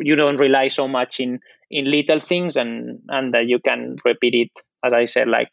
you 0.03 0.17
don't 0.17 0.37
rely 0.41 0.69
so 0.69 0.89
much 0.89 1.21
in 1.21 1.39
in 1.71 1.91
little 1.91 2.21
things 2.21 2.57
and 2.57 2.99
and 3.09 3.33
that 3.35 3.47
you 3.47 3.59
can 3.61 3.97
repeat 4.05 4.35
it 4.35 4.51
as 4.85 4.93
i 4.93 5.05
said 5.05 5.29
like 5.29 5.49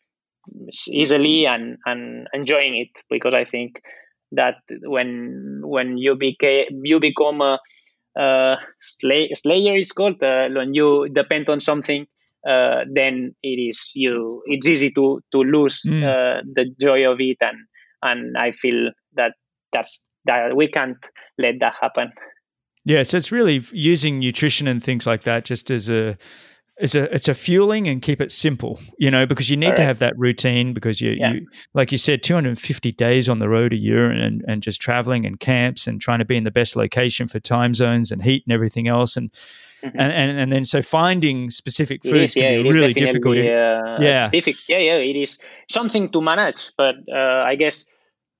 easily 0.91 1.45
and 1.45 1.77
and 1.85 2.27
enjoying 2.33 2.75
it 2.75 2.89
because 3.09 3.33
i 3.33 3.43
think 3.43 3.81
that 4.31 4.55
when 4.83 5.61
when 5.63 5.97
you 5.97 6.15
became 6.15 6.65
you 6.83 6.99
become 6.99 7.41
a, 7.41 7.59
a 8.17 8.57
slay, 8.79 9.29
slayer 9.33 9.75
is 9.75 9.91
called 9.91 10.21
uh, 10.23 10.47
when 10.49 10.73
you 10.73 11.07
depend 11.09 11.49
on 11.49 11.59
something 11.59 12.05
uh, 12.47 12.85
then 12.93 13.35
it 13.43 13.59
is 13.69 13.91
you 13.95 14.27
it's 14.45 14.67
easy 14.67 14.89
to 14.91 15.21
to 15.31 15.39
lose 15.39 15.81
mm. 15.87 16.03
uh, 16.03 16.41
the 16.53 16.65
joy 16.79 17.09
of 17.09 17.19
it 17.19 17.37
and 17.41 17.57
and 18.03 18.37
i 18.37 18.51
feel 18.51 18.91
that 19.13 19.33
that's 19.73 20.01
that 20.25 20.55
we 20.55 20.67
can't 20.67 20.97
let 21.37 21.55
that 21.59 21.73
happen 21.81 22.11
yeah, 22.87 23.03
so 23.03 23.17
it's 23.17 23.33
really 23.33 23.61
using 23.73 24.19
nutrition 24.19 24.65
and 24.65 24.81
things 24.81 25.05
like 25.05 25.23
that 25.23 25.43
just 25.43 25.69
as 25.69 25.89
a 25.89 26.17
as 26.79 26.95
a 26.95 27.13
it's 27.13 27.27
a 27.27 27.33
fueling 27.33 27.87
and 27.87 28.01
keep 28.01 28.21
it 28.21 28.31
simple, 28.31 28.79
you 28.97 29.09
know, 29.09 29.25
because 29.25 29.49
you 29.49 29.57
need 29.57 29.69
right. 29.69 29.77
to 29.77 29.83
have 29.83 29.99
that 29.99 30.17
routine 30.17 30.73
because 30.73 31.01
you, 31.01 31.11
yeah. 31.11 31.33
you 31.33 31.47
like 31.73 31.91
you 31.91 31.97
said, 31.97 32.23
250 32.23 32.91
days 32.91 33.27
on 33.27 33.39
the 33.39 33.49
road 33.49 33.73
a 33.73 33.75
year 33.75 34.09
and 34.09 34.43
and 34.47 34.61
just 34.61 34.79
traveling 34.79 35.25
and 35.25 35.39
camps 35.39 35.87
and 35.87 35.99
trying 35.99 36.19
to 36.19 36.25
be 36.25 36.37
in 36.37 36.43
the 36.43 36.51
best 36.51 36.75
location 36.75 37.27
for 37.27 37.39
time 37.39 37.73
zones 37.73 38.11
and 38.11 38.21
heat 38.21 38.43
and 38.45 38.53
everything 38.53 38.87
else 38.87 39.17
and 39.17 39.31
mm-hmm. 39.83 39.99
and, 39.99 40.11
and 40.11 40.39
and 40.39 40.51
then 40.51 40.63
so 40.65 40.81
finding 40.81 41.49
specific 41.49 42.03
foods 42.03 42.31
is, 42.31 42.35
yeah, 42.35 42.53
can 42.53 42.63
be 42.63 42.71
really 42.71 42.93
difficult. 42.93 43.37
Uh, 43.37 43.97
yeah, 43.99 44.29
difficult. 44.29 44.69
Yeah, 44.69 44.79
yeah, 44.79 44.97
it 44.97 45.15
is 45.15 45.39
something 45.69 46.09
to 46.11 46.21
manage, 46.21 46.71
but 46.77 46.95
uh, 47.11 47.43
I 47.43 47.55
guess 47.55 47.85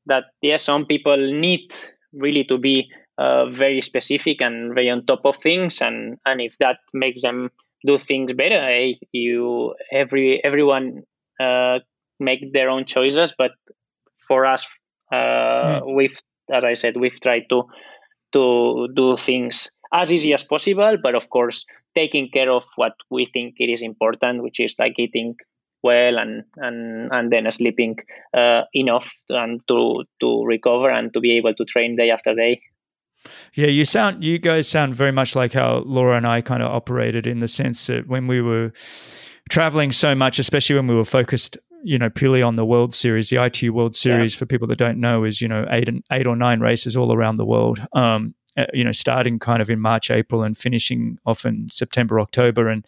that 0.05 0.25
yeah, 0.41 0.57
some 0.57 0.85
people 0.85 1.17
need 1.17 1.73
really 2.13 2.43
to 2.45 2.57
be 2.57 2.89
uh, 3.17 3.49
very 3.49 3.81
specific 3.81 4.41
and 4.43 4.75
very 4.75 4.89
on 4.91 5.05
top 5.07 5.25
of 5.25 5.38
things 5.38 5.81
and 5.81 6.19
and 6.25 6.39
if 6.39 6.57
that 6.59 6.77
makes 6.93 7.23
them 7.23 7.49
do 7.88 7.97
things 7.97 8.33
better 8.33 8.61
eh, 8.69 8.93
you 9.11 9.73
every 9.91 10.43
everyone 10.43 11.03
uh, 11.39 11.79
make 12.19 12.41
their 12.53 12.69
own 12.69 12.85
choices 12.85 13.33
but 13.38 13.51
for 14.27 14.45
us 14.45 14.67
uh, 15.11 15.15
mm. 15.15 15.95
we've 15.95 16.19
as 16.51 16.63
i 16.63 16.73
said 16.73 16.97
we've 16.97 17.19
tried 17.27 17.45
to 17.49 17.63
to 18.33 18.88
do 18.95 19.15
things 19.17 19.69
as 19.93 20.11
easy 20.11 20.33
as 20.33 20.43
possible 20.43 20.97
but 21.01 21.15
of 21.15 21.29
course 21.29 21.65
taking 21.95 22.29
care 22.29 22.51
of 22.51 22.65
what 22.75 22.93
we 23.09 23.25
think 23.25 23.55
it 23.57 23.69
is 23.75 23.81
important 23.81 24.43
which 24.43 24.59
is 24.59 24.75
like 24.77 24.99
eating 24.99 25.35
well 25.83 26.17
and 26.17 26.43
and 26.57 27.11
and 27.11 27.31
then 27.31 27.49
sleeping 27.51 27.95
uh, 28.35 28.63
enough 28.73 29.09
and 29.29 29.61
to 29.67 30.03
to 30.19 30.43
recover 30.45 30.89
and 30.89 31.13
to 31.13 31.19
be 31.19 31.38
able 31.38 31.53
to 31.53 31.65
train 31.65 31.95
day 31.95 32.09
after 32.09 32.33
day 32.35 32.59
yeah, 33.53 33.67
you 33.67 33.86
sound 33.86 34.23
you 34.23 34.38
guys 34.38 34.67
sound 34.67 34.95
very 34.95 35.11
much 35.11 35.36
like 35.36 35.53
how 35.53 35.84
Laura 35.86 36.17
and 36.17 36.28
I 36.28 36.41
kind 36.41 36.63
of 36.63 36.71
operated 36.71 37.28
in 37.28 37.39
the 37.39 37.47
sense 37.47 37.88
that 37.88 38.07
when 38.07 38.28
we 38.28 38.41
were 38.41 38.71
traveling 39.49 39.91
so 39.91 40.15
much, 40.15 40.39
especially 40.39 40.75
when 40.75 40.88
we 40.88 40.95
were 40.95 41.05
focused, 41.05 41.57
you 41.84 41.97
know, 41.97 42.09
purely 42.09 42.41
on 42.41 42.55
the 42.55 42.65
World 42.65 42.93
Series, 42.93 43.30
the 43.30 43.43
ITU 43.43 43.73
World 43.73 43.95
Series. 43.95 44.34
Yeah. 44.34 44.39
For 44.39 44.45
people 44.45 44.67
that 44.67 44.78
don't 44.78 44.99
know, 44.99 45.23
is 45.23 45.41
you 45.41 45.47
know 45.47 45.65
eight 45.69 45.88
and 45.88 46.03
eight 46.11 46.28
or 46.28 46.36
nine 46.36 46.59
races 46.59 46.95
all 46.95 47.13
around 47.13 47.36
the 47.36 47.45
world. 47.45 47.86
Um, 47.93 48.34
you 48.73 48.84
know, 48.84 48.91
starting 48.91 49.38
kind 49.38 49.61
of 49.61 49.69
in 49.69 49.80
March, 49.80 50.09
April, 50.09 50.43
and 50.43 50.57
finishing 50.57 51.19
off 51.25 51.45
in 51.45 51.67
September, 51.71 52.19
October, 52.19 52.67
and 52.69 52.86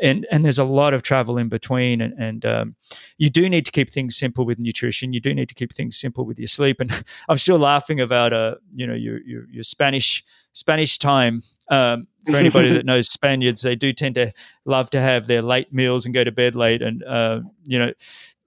and 0.00 0.26
and 0.30 0.44
there's 0.44 0.58
a 0.58 0.64
lot 0.64 0.94
of 0.94 1.02
travel 1.02 1.38
in 1.38 1.48
between 1.48 2.00
and, 2.00 2.14
and 2.18 2.44
um, 2.44 2.76
you 3.18 3.30
do 3.30 3.48
need 3.48 3.64
to 3.66 3.72
keep 3.72 3.90
things 3.90 4.16
simple 4.16 4.44
with 4.44 4.58
nutrition. 4.58 5.12
You 5.12 5.20
do 5.20 5.32
need 5.34 5.48
to 5.48 5.54
keep 5.54 5.72
things 5.72 5.96
simple 5.96 6.24
with 6.24 6.38
your 6.38 6.48
sleep. 6.48 6.80
And 6.80 6.90
i'm 7.28 7.38
still 7.38 7.58
laughing 7.58 8.00
about 8.00 8.32
uh 8.32 8.56
you 8.70 8.86
know 8.86 8.94
your 8.94 9.20
your, 9.22 9.48
your 9.50 9.64
spanish 9.64 10.24
spanish 10.52 10.98
time. 10.98 11.42
Um, 11.70 12.08
for 12.26 12.36
anybody 12.36 12.72
that 12.72 12.84
knows 12.90 13.08
spaniards 13.08 13.62
they 13.62 13.74
do 13.74 13.92
tend 13.92 14.16
to 14.16 14.32
love 14.64 14.90
to 14.90 15.00
have 15.00 15.26
their 15.26 15.42
late 15.42 15.72
meals 15.72 16.04
and 16.04 16.14
go 16.14 16.24
to 16.24 16.32
bed 16.32 16.56
late. 16.56 16.82
And 16.82 17.02
uh, 17.04 17.40
you 17.64 17.78
know 17.78 17.92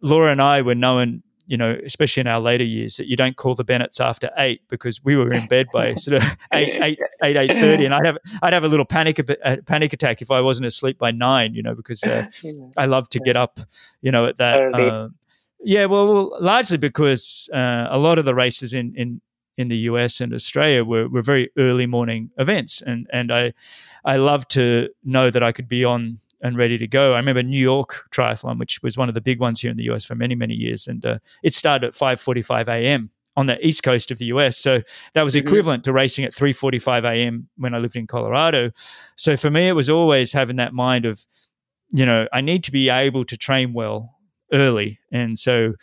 laura 0.02 0.32
and 0.32 0.42
i 0.42 0.62
were 0.62 0.76
known 0.76 1.24
you 1.48 1.58
know, 1.58 1.78
especially 1.86 2.22
in 2.22 2.28
our 2.28 2.40
later 2.40 2.64
years, 2.64 2.98
that 2.98 3.08
you 3.08 3.16
don't 3.16 3.38
call 3.38 3.56
the 3.56 3.64
Bennetts 3.64 4.00
after 4.00 4.30
eight 4.38 4.62
because 4.70 5.04
we 5.04 5.16
were 5.16 5.34
in 5.34 5.48
bed 5.48 5.68
by 5.74 5.94
sort 5.96 6.22
of 6.22 6.38
eight, 6.54 6.80
eight, 6.84 7.00
eight, 7.24 7.38
eight 7.38 7.54
thirty, 7.54 7.86
and 7.86 7.96
I'd 7.96 8.06
have 8.06 8.18
I'd 8.42 8.54
have 8.54 8.66
a 8.66 8.68
little 8.68 8.86
panic 8.86 9.20
a 9.20 9.58
panic 9.66 9.94
attack 9.94 10.22
if 10.22 10.30
I 10.30 10.42
wasn't 10.42 10.68
asleep 10.68 10.98
by 10.98 11.12
nine, 11.12 11.54
you 11.56 11.64
know, 11.64 11.74
because 11.74 12.04
uh, 12.04 12.28
I 12.78 12.86
love 12.86 13.10
to 13.10 13.20
get 13.20 13.36
up, 13.36 13.60
you 14.02 14.12
know, 14.12 14.26
at 14.26 14.38
that. 14.38 14.74
Uh, 14.74 15.10
yeah, 15.60 15.86
well, 15.86 16.14
well, 16.14 16.38
largely 16.40 16.78
because 16.78 17.50
uh, 17.54 17.88
a 17.90 17.98
lot 17.98 18.20
of 18.20 18.26
the 18.26 18.36
races 18.36 18.74
in 18.74 18.94
in 18.96 19.22
in 19.58 19.70
the 19.70 19.78
US 19.90 20.22
and 20.22 20.34
Australia 20.34 20.84
were, 20.84 21.08
were 21.10 21.24
very 21.24 21.50
early 21.58 21.88
morning 21.88 22.30
events, 22.38 22.82
and 22.82 23.08
and 23.12 23.32
I 23.32 23.54
I 24.06 24.18
love 24.18 24.48
to 24.50 24.90
know 25.04 25.30
that 25.32 25.44
I 25.44 25.52
could 25.52 25.68
be 25.68 25.84
on 25.84 26.20
and 26.42 26.58
ready 26.58 26.78
to 26.78 26.88
go. 26.88 27.14
I 27.14 27.18
remember 27.18 27.44
New 27.44 27.60
York 27.60 28.08
Triathlon, 28.12 28.60
which 28.60 28.82
was 28.84 28.98
one 28.98 29.10
of 29.10 29.16
the 29.16 29.22
big 29.22 29.40
ones 29.40 29.62
here 29.62 29.72
in 29.72 29.78
the 29.78 29.90
US 29.92 30.06
for 30.06 30.16
many 30.16 30.36
many 30.36 30.54
years, 30.54 30.88
and 30.88 31.06
uh, 31.06 31.20
it 31.44 31.54
started 31.54 31.88
at 31.88 31.94
5:45 31.94 32.68
a.m. 32.68 33.10
on 33.36 33.46
the 33.46 33.66
east 33.66 33.84
coast 33.84 34.12
of 34.12 34.18
the 34.18 34.26
US. 34.26 34.58
So 34.58 34.82
that 35.14 35.24
was 35.24 35.36
mm-hmm. 35.36 35.48
equivalent 35.48 35.84
to 35.86 35.94
racing 35.94 36.26
at 36.26 36.34
3:45 36.34 37.04
a.m. 37.06 37.50
when 37.58 37.74
I 37.74 37.80
lived 37.80 37.96
in 37.96 38.08
Colorado. 38.08 38.72
So 39.16 39.36
for 39.36 39.50
me, 39.50 39.68
it 39.68 39.74
was 39.74 39.90
always 39.90 40.32
having 40.32 40.58
that 40.58 40.74
mind 40.74 41.06
of, 41.06 41.26
you 41.90 42.06
know, 42.06 42.28
I 42.34 42.42
need 42.42 42.64
to 42.66 42.72
be 42.72 42.90
able 42.90 43.26
to 43.26 43.38
train 43.38 43.74
well 43.74 44.14
early, 44.54 45.00
and 45.12 45.38
so 45.38 45.74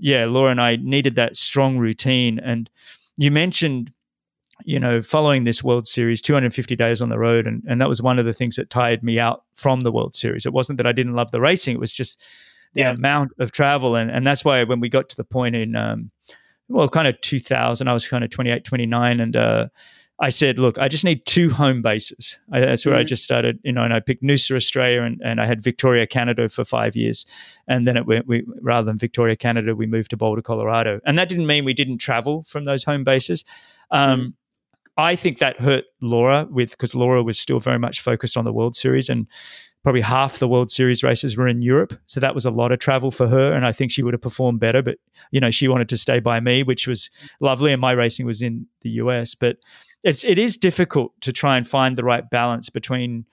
yeah, 0.00 0.24
Laura 0.24 0.50
and 0.50 0.60
I 0.60 0.76
needed 0.76 1.14
that 1.16 1.36
strong 1.36 1.76
routine. 1.76 2.38
And 2.38 2.70
you 3.18 3.30
mentioned 3.30 3.92
you 4.64 4.78
know, 4.78 5.02
following 5.02 5.44
this 5.44 5.62
World 5.62 5.86
Series, 5.86 6.22
250 6.22 6.76
days 6.76 7.00
on 7.00 7.08
the 7.08 7.18
road. 7.18 7.46
And, 7.46 7.62
and 7.68 7.80
that 7.80 7.88
was 7.88 8.02
one 8.02 8.18
of 8.18 8.24
the 8.24 8.32
things 8.32 8.56
that 8.56 8.70
tired 8.70 9.02
me 9.02 9.18
out 9.18 9.44
from 9.54 9.82
the 9.82 9.92
World 9.92 10.14
Series. 10.14 10.46
It 10.46 10.52
wasn't 10.52 10.76
that 10.78 10.86
I 10.86 10.92
didn't 10.92 11.14
love 11.14 11.30
the 11.30 11.40
racing, 11.40 11.74
it 11.74 11.80
was 11.80 11.92
just 11.92 12.22
the 12.74 12.82
yeah. 12.82 12.90
amount 12.92 13.32
of 13.38 13.52
travel. 13.52 13.96
And, 13.96 14.10
and 14.10 14.26
that's 14.26 14.44
why 14.44 14.62
when 14.64 14.80
we 14.80 14.88
got 14.88 15.08
to 15.10 15.16
the 15.16 15.24
point 15.24 15.56
in, 15.56 15.74
um, 15.76 16.10
well, 16.68 16.88
kind 16.88 17.08
of 17.08 17.20
2000, 17.20 17.88
I 17.88 17.92
was 17.92 18.06
kind 18.06 18.22
of 18.22 18.30
28, 18.30 18.64
29. 18.64 19.20
And 19.20 19.36
uh, 19.36 19.66
I 20.20 20.28
said, 20.28 20.58
look, 20.58 20.78
I 20.78 20.86
just 20.86 21.04
need 21.04 21.24
two 21.26 21.50
home 21.50 21.82
bases. 21.82 22.38
I, 22.52 22.60
that's 22.60 22.84
where 22.84 22.94
mm-hmm. 22.94 23.00
I 23.00 23.04
just 23.04 23.24
started, 23.24 23.58
you 23.64 23.72
know, 23.72 23.82
and 23.82 23.92
I 23.92 24.00
picked 24.00 24.22
Noosa, 24.22 24.54
Australia, 24.54 25.02
and, 25.02 25.20
and 25.24 25.40
I 25.40 25.46
had 25.46 25.62
Victoria, 25.62 26.06
Canada 26.06 26.48
for 26.48 26.64
five 26.64 26.94
years. 26.94 27.26
And 27.66 27.88
then 27.88 27.96
it 27.96 28.06
went, 28.06 28.28
we, 28.28 28.44
rather 28.60 28.84
than 28.84 28.98
Victoria, 28.98 29.34
Canada, 29.34 29.74
we 29.74 29.86
moved 29.86 30.10
to 30.10 30.16
Boulder, 30.16 30.42
Colorado. 30.42 31.00
And 31.04 31.18
that 31.18 31.28
didn't 31.28 31.46
mean 31.46 31.64
we 31.64 31.74
didn't 31.74 31.98
travel 31.98 32.44
from 32.44 32.64
those 32.64 32.84
home 32.84 33.02
bases. 33.02 33.44
Um, 33.90 34.20
mm-hmm 34.20 34.28
I 35.00 35.16
think 35.16 35.38
that 35.38 35.58
hurt 35.60 35.84
Laura 36.00 36.46
with 36.50 36.70
because 36.70 36.94
Laura 36.94 37.22
was 37.22 37.38
still 37.38 37.58
very 37.58 37.78
much 37.78 38.00
focused 38.00 38.36
on 38.36 38.44
the 38.44 38.52
World 38.52 38.76
Series 38.76 39.08
and 39.08 39.26
probably 39.82 40.00
half 40.00 40.38
the 40.38 40.48
World 40.48 40.70
Series 40.70 41.02
races 41.02 41.36
were 41.36 41.48
in 41.48 41.62
Europe. 41.62 41.98
So 42.06 42.20
that 42.20 42.34
was 42.34 42.44
a 42.44 42.50
lot 42.50 42.70
of 42.70 42.78
travel 42.78 43.10
for 43.10 43.26
her. 43.26 43.52
And 43.52 43.66
I 43.66 43.72
think 43.72 43.90
she 43.90 44.02
would 44.02 44.14
have 44.14 44.20
performed 44.20 44.60
better. 44.60 44.82
But, 44.82 44.98
you 45.30 45.40
know, 45.40 45.50
she 45.50 45.68
wanted 45.68 45.88
to 45.88 45.96
stay 45.96 46.20
by 46.20 46.40
me, 46.40 46.62
which 46.62 46.86
was 46.86 47.08
lovely. 47.40 47.72
And 47.72 47.80
my 47.80 47.92
racing 47.92 48.26
was 48.26 48.42
in 48.42 48.66
the 48.82 48.90
US. 48.90 49.34
But 49.34 49.56
it's 50.02 50.24
it 50.24 50.38
is 50.38 50.56
difficult 50.56 51.12
to 51.22 51.32
try 51.32 51.56
and 51.56 51.66
find 51.66 51.96
the 51.96 52.04
right 52.04 52.28
balance 52.28 52.70
between 52.70 53.26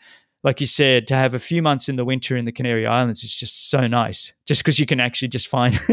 like 0.43 0.61
you 0.61 0.67
said, 0.67 1.07
to 1.07 1.15
have 1.15 1.33
a 1.33 1.39
few 1.39 1.61
months 1.61 1.89
in 1.89 1.95
the 1.95 2.05
winter 2.05 2.37
in 2.37 2.45
the 2.45 2.51
Canary 2.51 2.85
Islands 2.85 3.23
is 3.23 3.35
just 3.35 3.69
so 3.69 3.87
nice. 3.87 4.33
Just 4.45 4.61
because 4.61 4.79
you 4.79 4.85
can 4.85 4.99
actually 4.99 5.27
just 5.29 5.47
find 5.47 5.73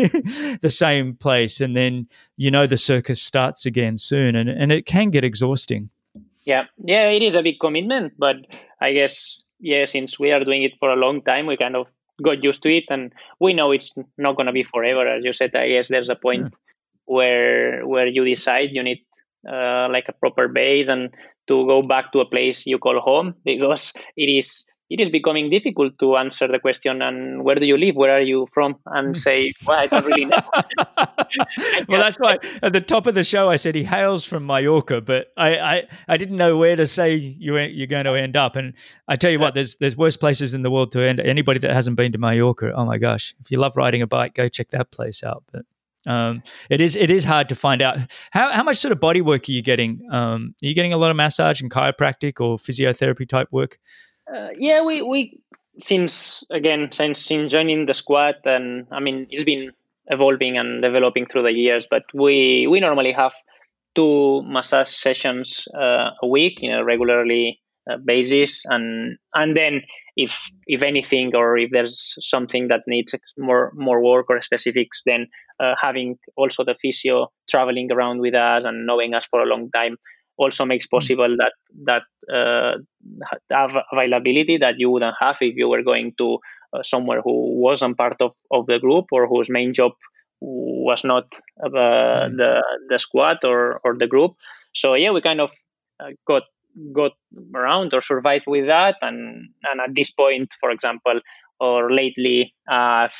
the 0.60 0.70
same 0.70 1.14
place, 1.14 1.60
and 1.60 1.76
then 1.76 2.08
you 2.36 2.50
know 2.50 2.66
the 2.66 2.76
circus 2.76 3.22
starts 3.22 3.66
again 3.66 3.98
soon, 3.98 4.36
and 4.36 4.48
and 4.48 4.72
it 4.72 4.86
can 4.86 5.10
get 5.10 5.24
exhausting. 5.24 5.90
Yeah, 6.44 6.64
yeah, 6.84 7.08
it 7.08 7.22
is 7.22 7.34
a 7.34 7.42
big 7.42 7.58
commitment, 7.58 8.12
but 8.18 8.36
I 8.80 8.92
guess 8.92 9.42
yeah, 9.60 9.86
since 9.86 10.20
we 10.20 10.30
are 10.30 10.44
doing 10.44 10.62
it 10.62 10.72
for 10.78 10.90
a 10.90 10.96
long 10.96 11.22
time, 11.22 11.46
we 11.46 11.56
kind 11.56 11.74
of 11.74 11.86
got 12.22 12.44
used 12.44 12.62
to 12.64 12.76
it, 12.76 12.84
and 12.90 13.12
we 13.40 13.54
know 13.54 13.72
it's 13.72 13.92
not 14.18 14.36
going 14.36 14.46
to 14.46 14.52
be 14.52 14.62
forever. 14.62 15.06
As 15.08 15.24
you 15.24 15.32
said, 15.32 15.56
I 15.56 15.68
guess 15.68 15.88
there's 15.88 16.10
a 16.10 16.16
point 16.16 16.42
yeah. 16.42 16.58
where 17.06 17.86
where 17.86 18.06
you 18.06 18.24
decide 18.24 18.70
you 18.72 18.82
need 18.82 19.04
uh, 19.50 19.88
like 19.90 20.08
a 20.08 20.12
proper 20.12 20.48
base 20.48 20.88
and 20.88 21.10
to 21.48 21.66
go 21.66 21.82
back 21.82 22.12
to 22.12 22.20
a 22.20 22.26
place 22.26 22.66
you 22.66 22.78
call 22.78 23.00
home 23.00 23.34
because 23.44 23.92
it 24.16 24.26
is 24.26 24.66
it 24.90 25.00
is 25.00 25.08
becoming 25.08 25.48
difficult 25.50 25.98
to 25.98 26.16
answer 26.16 26.46
the 26.46 26.58
question 26.58 27.00
and 27.00 27.42
where 27.42 27.56
do 27.56 27.64
you 27.64 27.76
live? 27.76 27.96
Where 27.96 28.14
are 28.16 28.20
you 28.20 28.46
from? 28.52 28.76
and 28.86 29.14
mm. 29.14 29.16
say 29.16 29.52
well 29.66 29.78
i 29.78 29.86
don't 29.86 30.04
really 30.04 30.26
know. 30.26 30.38
Well 31.88 32.00
that's 32.00 32.18
why 32.18 32.38
at 32.62 32.72
the 32.72 32.80
top 32.80 33.06
of 33.06 33.14
the 33.14 33.24
show 33.24 33.50
i 33.50 33.56
said 33.56 33.74
he 33.74 33.84
hails 33.84 34.24
from 34.24 34.46
mallorca 34.46 35.00
but 35.00 35.28
i 35.36 35.58
i, 35.58 35.82
I 36.08 36.16
didn't 36.16 36.36
know 36.36 36.56
where 36.56 36.76
to 36.76 36.86
say 36.86 37.14
you, 37.14 37.56
you're 37.58 37.86
going 37.86 38.04
to 38.04 38.14
end 38.14 38.36
up. 38.36 38.56
And 38.56 38.74
i 39.08 39.16
tell 39.16 39.30
you 39.30 39.40
what 39.40 39.54
there's 39.54 39.76
there's 39.76 39.96
worse 39.96 40.16
places 40.16 40.54
in 40.54 40.62
the 40.62 40.70
world 40.70 40.92
to 40.92 41.00
end 41.00 41.20
anybody 41.20 41.58
that 41.60 41.72
hasn't 41.72 41.96
been 41.96 42.12
to 42.12 42.18
mallorca 42.18 42.72
oh 42.74 42.84
my 42.84 42.98
gosh 42.98 43.34
if 43.40 43.50
you 43.50 43.58
love 43.58 43.76
riding 43.76 44.02
a 44.02 44.06
bike 44.06 44.34
go 44.34 44.48
check 44.48 44.70
that 44.70 44.90
place 44.90 45.24
out 45.24 45.42
but 45.52 45.62
um, 46.06 46.42
it 46.70 46.80
is 46.80 46.96
it 46.96 47.10
is 47.10 47.24
hard 47.24 47.48
to 47.48 47.54
find 47.54 47.82
out 47.82 47.98
how, 48.30 48.52
how 48.52 48.62
much 48.62 48.78
sort 48.78 48.92
of 48.92 49.00
body 49.00 49.20
work 49.20 49.48
are 49.48 49.52
you 49.52 49.62
getting. 49.62 50.00
Um, 50.10 50.54
are 50.62 50.66
you 50.66 50.74
getting 50.74 50.92
a 50.92 50.96
lot 50.96 51.10
of 51.10 51.16
massage 51.16 51.60
and 51.60 51.70
chiropractic 51.70 52.40
or 52.40 52.56
physiotherapy 52.56 53.28
type 53.28 53.48
work? 53.50 53.78
Uh, 54.32 54.48
yeah, 54.56 54.82
we 54.82 55.02
we 55.02 55.40
since 55.78 56.44
again 56.50 56.88
since 56.92 57.20
since 57.20 57.52
joining 57.52 57.86
the 57.86 57.94
squad, 57.94 58.36
and 58.44 58.86
I 58.90 59.00
mean 59.00 59.26
it's 59.30 59.44
been 59.44 59.72
evolving 60.06 60.58
and 60.58 60.82
developing 60.82 61.26
through 61.26 61.42
the 61.44 61.52
years. 61.52 61.86
But 61.90 62.02
we 62.14 62.66
we 62.66 62.80
normally 62.80 63.12
have 63.12 63.32
two 63.94 64.42
massage 64.42 64.88
sessions 64.88 65.66
uh, 65.74 66.10
a 66.22 66.26
week 66.26 66.58
in 66.60 66.72
a 66.72 66.84
regularly 66.84 67.60
uh, 67.90 67.96
basis, 68.04 68.62
and 68.66 69.18
and 69.34 69.56
then 69.56 69.82
if 70.16 70.50
if 70.66 70.82
anything 70.82 71.34
or 71.34 71.58
if 71.58 71.70
there's 71.72 72.14
something 72.20 72.68
that 72.68 72.82
needs 72.86 73.14
more 73.38 73.72
more 73.74 74.02
work 74.02 74.26
or 74.28 74.40
specifics, 74.40 75.02
then 75.06 75.26
uh, 75.60 75.74
having 75.80 76.16
also 76.36 76.64
the 76.64 76.74
physio 76.80 77.28
traveling 77.48 77.90
around 77.92 78.20
with 78.20 78.34
us 78.34 78.64
and 78.64 78.86
knowing 78.86 79.14
us 79.14 79.26
for 79.26 79.40
a 79.40 79.46
long 79.46 79.70
time 79.70 79.96
also 80.36 80.64
makes 80.64 80.86
mm. 80.86 80.90
possible 80.90 81.36
that 81.38 81.52
that 81.84 82.02
uh, 82.32 82.78
have 83.50 83.76
availability 83.92 84.56
that 84.58 84.74
you 84.78 84.90
wouldn't 84.90 85.14
have 85.20 85.36
if 85.40 85.54
you 85.56 85.68
were 85.68 85.82
going 85.82 86.12
to 86.18 86.38
uh, 86.72 86.82
somewhere 86.82 87.20
who 87.22 87.60
wasn't 87.60 87.96
part 87.96 88.16
of, 88.20 88.32
of 88.50 88.66
the 88.66 88.78
group 88.78 89.06
or 89.12 89.28
whose 89.28 89.48
main 89.48 89.72
job 89.72 89.92
was 90.40 91.04
not 91.04 91.24
uh, 91.64 91.68
mm. 91.68 92.36
the 92.36 92.62
the 92.88 92.98
squad 92.98 93.38
or 93.44 93.80
or 93.84 93.96
the 93.96 94.06
group. 94.06 94.32
So 94.74 94.94
yeah, 94.94 95.10
we 95.10 95.20
kind 95.20 95.40
of 95.40 95.52
uh, 96.00 96.10
got 96.26 96.42
got 96.92 97.12
around 97.54 97.94
or 97.94 98.00
survived 98.00 98.44
with 98.46 98.66
that, 98.66 98.96
and 99.00 99.48
and 99.70 99.80
at 99.80 99.94
this 99.94 100.10
point, 100.10 100.52
for 100.60 100.70
example, 100.70 101.20
or 101.60 101.92
lately, 101.92 102.54
I've 102.68 103.16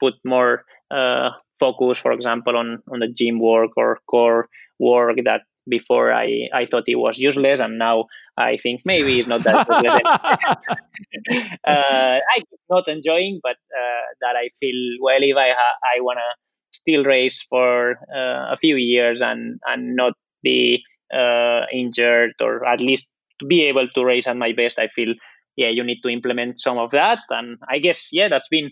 put 0.00 0.14
more 0.24 0.64
uh, 0.90 1.30
focus, 1.60 1.98
for 1.98 2.12
example, 2.12 2.56
on 2.56 2.82
on 2.90 3.00
the 3.00 3.08
gym 3.08 3.40
work 3.40 3.70
or 3.76 3.98
core 4.08 4.48
work 4.78 5.16
that 5.24 5.42
before 5.68 6.12
I, 6.12 6.48
I 6.54 6.66
thought 6.66 6.84
it 6.86 6.96
was 6.96 7.18
useless 7.18 7.60
and 7.60 7.78
now 7.78 8.06
I 8.38 8.56
think 8.56 8.82
maybe 8.84 9.18
it's 9.18 9.28
not 9.28 9.42
that 9.44 9.66
useless 9.82 11.48
uh, 11.66 12.20
I'm 12.36 12.42
not 12.70 12.88
enjoying 12.88 13.40
but 13.42 13.56
uh, 13.76 14.04
that 14.20 14.34
I 14.36 14.48
feel 14.58 14.96
well 15.00 15.20
if 15.20 15.36
I 15.36 15.50
ha- 15.50 15.78
I 15.96 16.00
want 16.00 16.18
to 16.18 16.76
still 16.76 17.04
race 17.04 17.44
for 17.48 17.92
uh, 18.14 18.52
a 18.52 18.56
few 18.56 18.76
years 18.76 19.20
and 19.20 19.60
and 19.66 19.96
not 19.96 20.14
be 20.42 20.82
uh, 21.12 21.62
injured 21.72 22.32
or 22.40 22.66
at 22.66 22.80
least 22.80 23.08
to 23.40 23.46
be 23.46 23.62
able 23.62 23.88
to 23.88 24.04
race 24.04 24.26
at 24.26 24.36
my 24.36 24.52
best 24.52 24.78
I 24.78 24.88
feel 24.88 25.14
yeah 25.56 25.68
you 25.68 25.82
need 25.84 26.00
to 26.02 26.08
implement 26.08 26.60
some 26.60 26.78
of 26.78 26.90
that. 26.92 27.18
And 27.30 27.58
I 27.68 27.78
guess 27.78 28.08
yeah 28.12 28.28
that's 28.28 28.48
been 28.48 28.70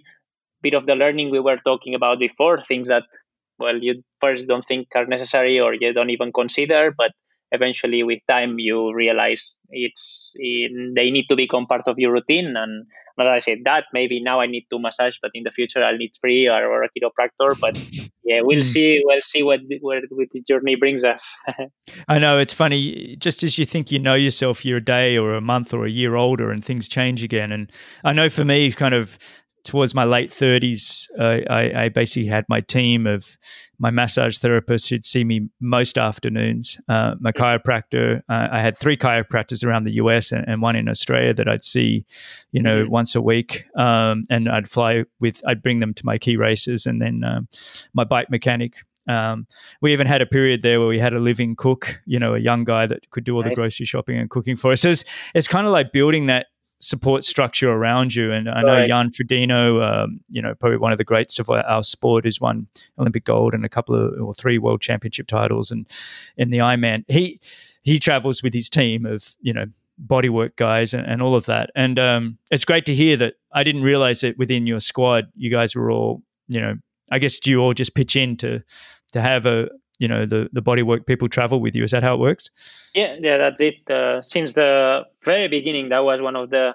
bit 0.66 0.78
of 0.80 0.86
the 0.86 0.98
learning 1.02 1.30
we 1.30 1.44
were 1.48 1.60
talking 1.70 1.94
about 1.94 2.18
before 2.26 2.56
things 2.70 2.88
that 2.94 3.04
well 3.64 3.78
you 3.88 3.94
first 4.24 4.48
don't 4.50 4.66
think 4.72 4.98
are 5.00 5.06
necessary 5.16 5.60
or 5.66 5.70
you 5.74 5.92
don't 5.98 6.14
even 6.16 6.32
consider 6.40 6.82
but 7.02 7.12
eventually 7.52 8.02
with 8.02 8.20
time 8.28 8.58
you 8.58 8.94
realize 8.94 9.54
it's 9.70 10.32
in, 10.36 10.94
they 10.94 11.10
need 11.10 11.26
to 11.28 11.36
become 11.36 11.66
part 11.66 11.86
of 11.86 11.98
your 11.98 12.12
routine. 12.12 12.54
And 12.56 12.86
as 13.18 13.26
I 13.26 13.38
said 13.40 13.58
that 13.64 13.84
maybe 13.94 14.22
now 14.22 14.40
I 14.40 14.46
need 14.46 14.66
to 14.70 14.78
massage 14.78 15.16
but 15.22 15.30
in 15.32 15.44
the 15.44 15.50
future 15.50 15.82
I'll 15.82 15.96
need 15.96 16.12
free 16.20 16.48
or, 16.48 16.66
or 16.66 16.82
a 16.82 16.88
chiropractor 16.90 17.58
but 17.58 17.74
yeah 18.24 18.40
we'll 18.42 18.60
mm. 18.60 18.62
see 18.62 19.00
we'll 19.04 19.22
see 19.22 19.42
what 19.42 19.60
where 19.80 20.02
what 20.10 20.28
the 20.32 20.42
journey 20.42 20.76
brings 20.76 21.02
us. 21.02 21.34
I 22.08 22.18
know 22.18 22.38
it's 22.38 22.52
funny 22.52 23.16
just 23.18 23.42
as 23.42 23.58
you 23.58 23.64
think 23.64 23.90
you 23.90 23.98
know 23.98 24.14
yourself 24.14 24.66
you're 24.66 24.78
a 24.78 24.84
day 24.84 25.16
or 25.16 25.34
a 25.34 25.40
month 25.40 25.72
or 25.72 25.86
a 25.86 25.90
year 25.90 26.16
older 26.16 26.50
and 26.50 26.62
things 26.62 26.88
change 26.88 27.22
again. 27.22 27.52
And 27.52 27.72
I 28.04 28.12
know 28.12 28.28
for 28.28 28.44
me 28.44 28.70
kind 28.72 28.94
of 28.94 29.18
towards 29.66 29.94
my 29.94 30.04
late 30.04 30.30
30s, 30.30 31.08
uh, 31.18 31.52
I, 31.52 31.84
I, 31.84 31.88
basically 31.88 32.28
had 32.28 32.44
my 32.48 32.60
team 32.60 33.06
of 33.06 33.36
my 33.78 33.90
massage 33.90 34.38
therapists 34.38 34.88
who'd 34.88 35.04
see 35.04 35.24
me 35.24 35.48
most 35.60 35.98
afternoons, 35.98 36.78
uh, 36.88 37.16
my 37.18 37.32
chiropractor. 37.32 38.22
Uh, 38.28 38.48
I 38.52 38.60
had 38.60 38.78
three 38.78 38.96
chiropractors 38.96 39.66
around 39.66 39.84
the 39.84 39.94
US 39.94 40.30
and, 40.30 40.46
and, 40.48 40.62
one 40.62 40.76
in 40.76 40.88
Australia 40.88 41.34
that 41.34 41.48
I'd 41.48 41.64
see, 41.64 42.06
you 42.52 42.62
know, 42.62 42.84
mm-hmm. 42.84 42.92
once 42.92 43.14
a 43.16 43.20
week. 43.20 43.64
Um, 43.76 44.24
and 44.30 44.48
I'd 44.48 44.68
fly 44.68 45.04
with, 45.20 45.42
I'd 45.46 45.62
bring 45.62 45.80
them 45.80 45.92
to 45.94 46.06
my 46.06 46.16
key 46.16 46.36
races 46.36 46.86
and 46.86 47.02
then 47.02 47.24
um, 47.24 47.48
my 47.92 48.04
bike 48.04 48.30
mechanic. 48.30 48.76
Um, 49.08 49.46
we 49.82 49.92
even 49.92 50.06
had 50.06 50.22
a 50.22 50.26
period 50.26 50.62
there 50.62 50.78
where 50.78 50.88
we 50.88 50.98
had 50.98 51.12
a 51.12 51.20
living 51.20 51.56
cook, 51.56 52.00
you 52.06 52.18
know, 52.18 52.34
a 52.34 52.38
young 52.38 52.64
guy 52.64 52.86
that 52.86 53.10
could 53.10 53.24
do 53.24 53.34
all 53.34 53.42
nice. 53.42 53.50
the 53.50 53.54
grocery 53.54 53.86
shopping 53.86 54.16
and 54.16 54.30
cooking 54.30 54.56
for 54.56 54.72
us. 54.72 54.80
So 54.80 54.90
it's, 54.90 55.04
it's 55.34 55.48
kind 55.48 55.66
of 55.66 55.72
like 55.72 55.92
building 55.92 56.26
that 56.26 56.46
support 56.78 57.24
structure 57.24 57.70
around 57.70 58.14
you. 58.14 58.32
And 58.32 58.48
I 58.48 58.62
know 58.62 58.68
right. 58.68 58.88
Jan 58.88 59.10
Frodeno, 59.10 59.82
um, 59.82 60.20
you 60.28 60.42
know, 60.42 60.54
probably 60.54 60.78
one 60.78 60.92
of 60.92 60.98
the 60.98 61.04
greats 61.04 61.38
of 61.38 61.48
our 61.48 61.82
sport, 61.82 62.24
has 62.24 62.40
won 62.40 62.66
Olympic 62.98 63.24
gold 63.24 63.54
and 63.54 63.64
a 63.64 63.68
couple 63.68 63.94
of 63.94 64.20
or 64.20 64.34
three 64.34 64.58
world 64.58 64.80
championship 64.80 65.26
titles. 65.26 65.70
And 65.70 65.88
in 66.36 66.50
the 66.50 66.58
Ironman, 66.58 67.04
he 67.08 67.40
he 67.82 67.98
travels 67.98 68.42
with 68.42 68.52
his 68.52 68.68
team 68.68 69.06
of 69.06 69.34
you 69.40 69.52
know 69.52 69.66
bodywork 70.06 70.56
guys 70.56 70.92
and, 70.92 71.06
and 71.06 71.22
all 71.22 71.34
of 71.34 71.46
that. 71.46 71.70
And 71.74 71.98
um, 71.98 72.38
it's 72.50 72.64
great 72.64 72.86
to 72.86 72.94
hear 72.94 73.16
that. 73.16 73.34
I 73.52 73.64
didn't 73.64 73.82
realize 73.82 74.20
that 74.20 74.36
within 74.36 74.66
your 74.66 74.80
squad, 74.80 75.28
you 75.34 75.50
guys 75.50 75.74
were 75.74 75.90
all 75.90 76.22
you 76.48 76.60
know. 76.60 76.74
I 77.12 77.20
guess 77.20 77.38
do 77.38 77.52
you 77.52 77.60
all 77.60 77.72
just 77.72 77.94
pitch 77.94 78.16
in 78.16 78.36
to 78.38 78.62
to 79.12 79.22
have 79.22 79.46
a 79.46 79.68
you 79.98 80.08
know 80.08 80.26
the 80.26 80.48
the 80.52 80.62
bodywork 80.62 81.06
people 81.06 81.28
travel 81.28 81.60
with 81.60 81.74
you. 81.74 81.84
Is 81.84 81.90
that 81.90 82.02
how 82.02 82.14
it 82.14 82.20
works? 82.20 82.50
Yeah 82.94 83.16
yeah 83.20 83.38
that's 83.38 83.60
it. 83.60 83.88
Uh, 83.90 84.22
since 84.22 84.54
the 84.54 85.02
very 85.24 85.48
beginning 85.48 85.88
that 85.90 86.04
was 86.04 86.20
one 86.20 86.36
of 86.36 86.50
the 86.50 86.74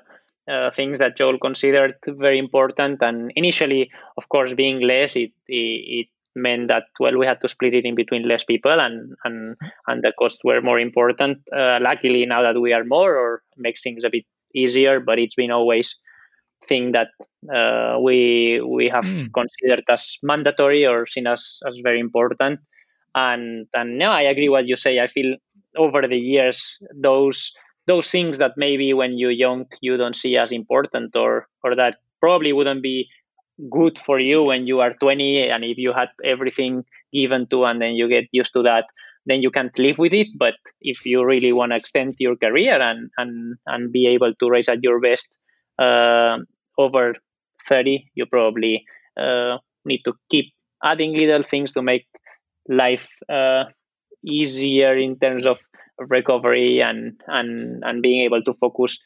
uh, 0.51 0.71
things 0.71 0.99
that 0.99 1.17
joel 1.17 1.37
considered 1.37 1.95
very 2.07 2.37
important. 2.37 3.01
And 3.01 3.31
initially 3.35 3.89
of 4.17 4.29
course 4.29 4.53
being 4.53 4.81
less 4.81 5.15
it, 5.15 5.31
it, 5.47 6.05
it 6.05 6.07
meant 6.35 6.69
that 6.69 6.83
well 6.99 7.17
we 7.17 7.25
had 7.25 7.41
to 7.41 7.47
split 7.47 7.73
it 7.73 7.85
in 7.85 7.95
between 7.95 8.27
less 8.27 8.43
people 8.43 8.79
and 8.79 9.13
and 9.25 9.57
and 9.87 10.03
the 10.03 10.13
costs 10.17 10.39
were 10.43 10.61
more 10.61 10.79
important. 10.79 11.39
Uh, 11.55 11.79
luckily 11.81 12.25
now 12.25 12.41
that 12.41 12.59
we 12.59 12.73
are 12.73 12.83
more 12.83 13.15
or 13.15 13.43
makes 13.57 13.81
things 13.81 14.03
a 14.03 14.09
bit 14.09 14.25
easier 14.53 14.99
but 14.99 15.17
it's 15.19 15.35
been 15.35 15.51
always 15.51 15.95
thing 16.67 16.91
that 16.91 17.07
uh, 17.53 17.99
we 17.99 18.61
we 18.61 18.87
have 18.87 19.05
mm. 19.05 19.33
considered 19.33 19.83
as 19.89 20.17
mandatory 20.21 20.85
or 20.85 21.07
seen 21.07 21.27
as 21.27 21.59
as 21.67 21.77
very 21.83 21.99
important 21.99 22.59
and 23.15 23.67
and 23.73 23.97
no 23.97 24.09
i 24.11 24.21
agree 24.21 24.49
what 24.49 24.67
you 24.67 24.75
say. 24.75 24.99
I 24.99 25.07
feel 25.07 25.35
over 25.77 26.07
the 26.07 26.17
years 26.17 26.79
those 26.95 27.53
those 27.87 28.09
things 28.09 28.37
that 28.37 28.53
maybe 28.57 28.93
when 28.93 29.17
you're 29.17 29.31
young 29.31 29.65
you 29.81 29.97
don't 29.97 30.15
see 30.15 30.37
as 30.37 30.51
important 30.51 31.15
or 31.15 31.47
or 31.63 31.75
that 31.75 31.95
probably 32.19 32.53
wouldn't 32.53 32.83
be 32.83 33.07
good 33.69 33.97
for 33.97 34.19
you 34.19 34.43
when 34.43 34.65
you 34.67 34.79
are 34.79 34.93
20 34.93 35.49
and 35.49 35.63
if 35.63 35.77
you 35.77 35.93
had 35.93 36.09
everything 36.23 36.83
given 37.13 37.47
to 37.47 37.65
and 37.65 37.81
then 37.81 37.93
you 37.93 38.07
get 38.07 38.25
used 38.31 38.53
to 38.53 38.61
that 38.63 38.85
then 39.25 39.41
you 39.41 39.51
can't 39.51 39.77
live 39.77 39.97
with 39.99 40.13
it. 40.13 40.27
But 40.35 40.55
if 40.81 41.05
you 41.05 41.23
really 41.23 41.53
want 41.53 41.71
to 41.71 41.75
extend 41.75 42.15
your 42.19 42.35
career 42.35 42.81
and 42.81 43.09
and 43.17 43.57
and 43.67 43.91
be 43.91 44.07
able 44.07 44.33
to 44.33 44.49
race 44.49 44.69
at 44.69 44.83
your 44.83 44.99
best 44.99 45.27
uh, 45.79 46.37
over 46.77 47.15
30 47.67 48.09
you 48.15 48.25
probably 48.25 48.83
uh, 49.17 49.57
need 49.85 50.01
to 50.05 50.13
keep 50.29 50.45
adding 50.83 51.15
little 51.15 51.43
things 51.43 51.71
to 51.73 51.81
make 51.81 52.05
life 52.67 53.09
uh, 53.29 53.65
easier 54.25 54.97
in 54.97 55.17
terms 55.17 55.45
of 55.45 55.57
recovery 56.09 56.81
and 56.81 57.19
and 57.27 57.83
and 57.83 58.01
being 58.01 58.23
able 58.23 58.41
to 58.41 58.53
focus 58.53 58.99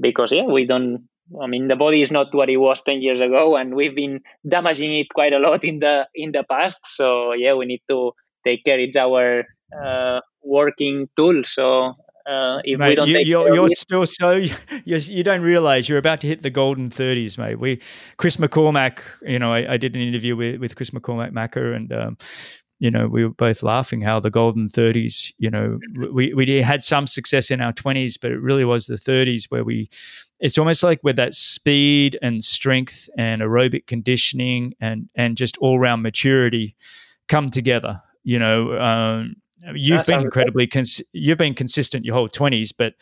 because 0.00 0.32
yeah 0.32 0.44
we 0.44 0.64
don't 0.64 1.06
i 1.42 1.46
mean 1.46 1.68
the 1.68 1.76
body 1.76 2.00
is 2.00 2.10
not 2.10 2.34
what 2.34 2.48
it 2.48 2.56
was 2.56 2.82
10 2.82 3.02
years 3.02 3.20
ago 3.20 3.56
and 3.56 3.74
we've 3.74 3.94
been 3.94 4.20
damaging 4.48 4.94
it 4.94 5.08
quite 5.14 5.32
a 5.32 5.38
lot 5.38 5.64
in 5.64 5.80
the 5.80 6.06
in 6.14 6.32
the 6.32 6.44
past. 6.48 6.78
So 6.84 7.32
yeah 7.34 7.54
we 7.54 7.66
need 7.66 7.82
to 7.88 8.12
take 8.44 8.64
care. 8.64 8.80
It's 8.80 8.96
our 8.96 9.44
uh, 9.84 10.20
working 10.42 11.08
tool. 11.16 11.42
So 11.44 11.92
uh, 12.26 12.60
if 12.64 12.78
mate, 12.78 12.90
we 12.90 12.94
don't 12.94 13.08
you, 13.08 13.18
you're, 13.20 13.54
you're 13.54 13.68
still 13.68 14.06
so 14.06 14.32
you, 14.84 14.96
you 14.96 15.22
don't 15.22 15.40
realize 15.40 15.88
you're 15.88 15.98
about 15.98 16.20
to 16.20 16.26
hit 16.26 16.42
the 16.42 16.50
golden 16.50 16.90
30s 16.90 17.38
mate. 17.38 17.58
We 17.58 17.80
chris 18.18 18.36
mccormack 18.36 19.00
you 19.22 19.38
know 19.38 19.52
i, 19.52 19.72
I 19.72 19.76
did 19.78 19.96
an 19.96 20.02
interview 20.02 20.36
with, 20.36 20.60
with 20.60 20.76
chris 20.76 20.90
mccormack 20.90 21.32
Macca 21.32 21.74
and 21.74 21.92
um, 21.92 22.18
you 22.80 22.90
know, 22.90 23.06
we 23.06 23.24
were 23.24 23.30
both 23.30 23.62
laughing 23.62 24.00
how 24.00 24.18
the 24.18 24.30
golden 24.30 24.68
30s, 24.68 25.32
you 25.38 25.50
know, 25.50 25.78
we, 26.12 26.32
we 26.32 26.62
had 26.62 26.82
some 26.82 27.06
success 27.06 27.50
in 27.50 27.60
our 27.60 27.74
20s, 27.74 28.16
but 28.20 28.32
it 28.32 28.40
really 28.40 28.64
was 28.64 28.86
the 28.86 28.94
30s 28.94 29.44
where 29.50 29.62
we, 29.62 29.90
it's 30.40 30.56
almost 30.56 30.82
like 30.82 30.98
with 31.04 31.16
that 31.16 31.34
speed 31.34 32.18
and 32.22 32.42
strength 32.42 33.10
and 33.18 33.42
aerobic 33.42 33.86
conditioning 33.86 34.74
and, 34.80 35.10
and 35.14 35.36
just 35.36 35.58
all 35.58 35.78
round 35.78 36.02
maturity 36.02 36.74
come 37.28 37.50
together, 37.50 38.00
you 38.24 38.38
know. 38.38 38.72
Um, 38.80 39.36
you've 39.74 40.06
been 40.06 40.20
incredibly, 40.20 40.66
cons- 40.66 41.02
you've 41.12 41.38
been 41.38 41.54
consistent 41.54 42.06
your 42.06 42.14
whole 42.14 42.30
20s, 42.30 42.72
but 42.76 42.94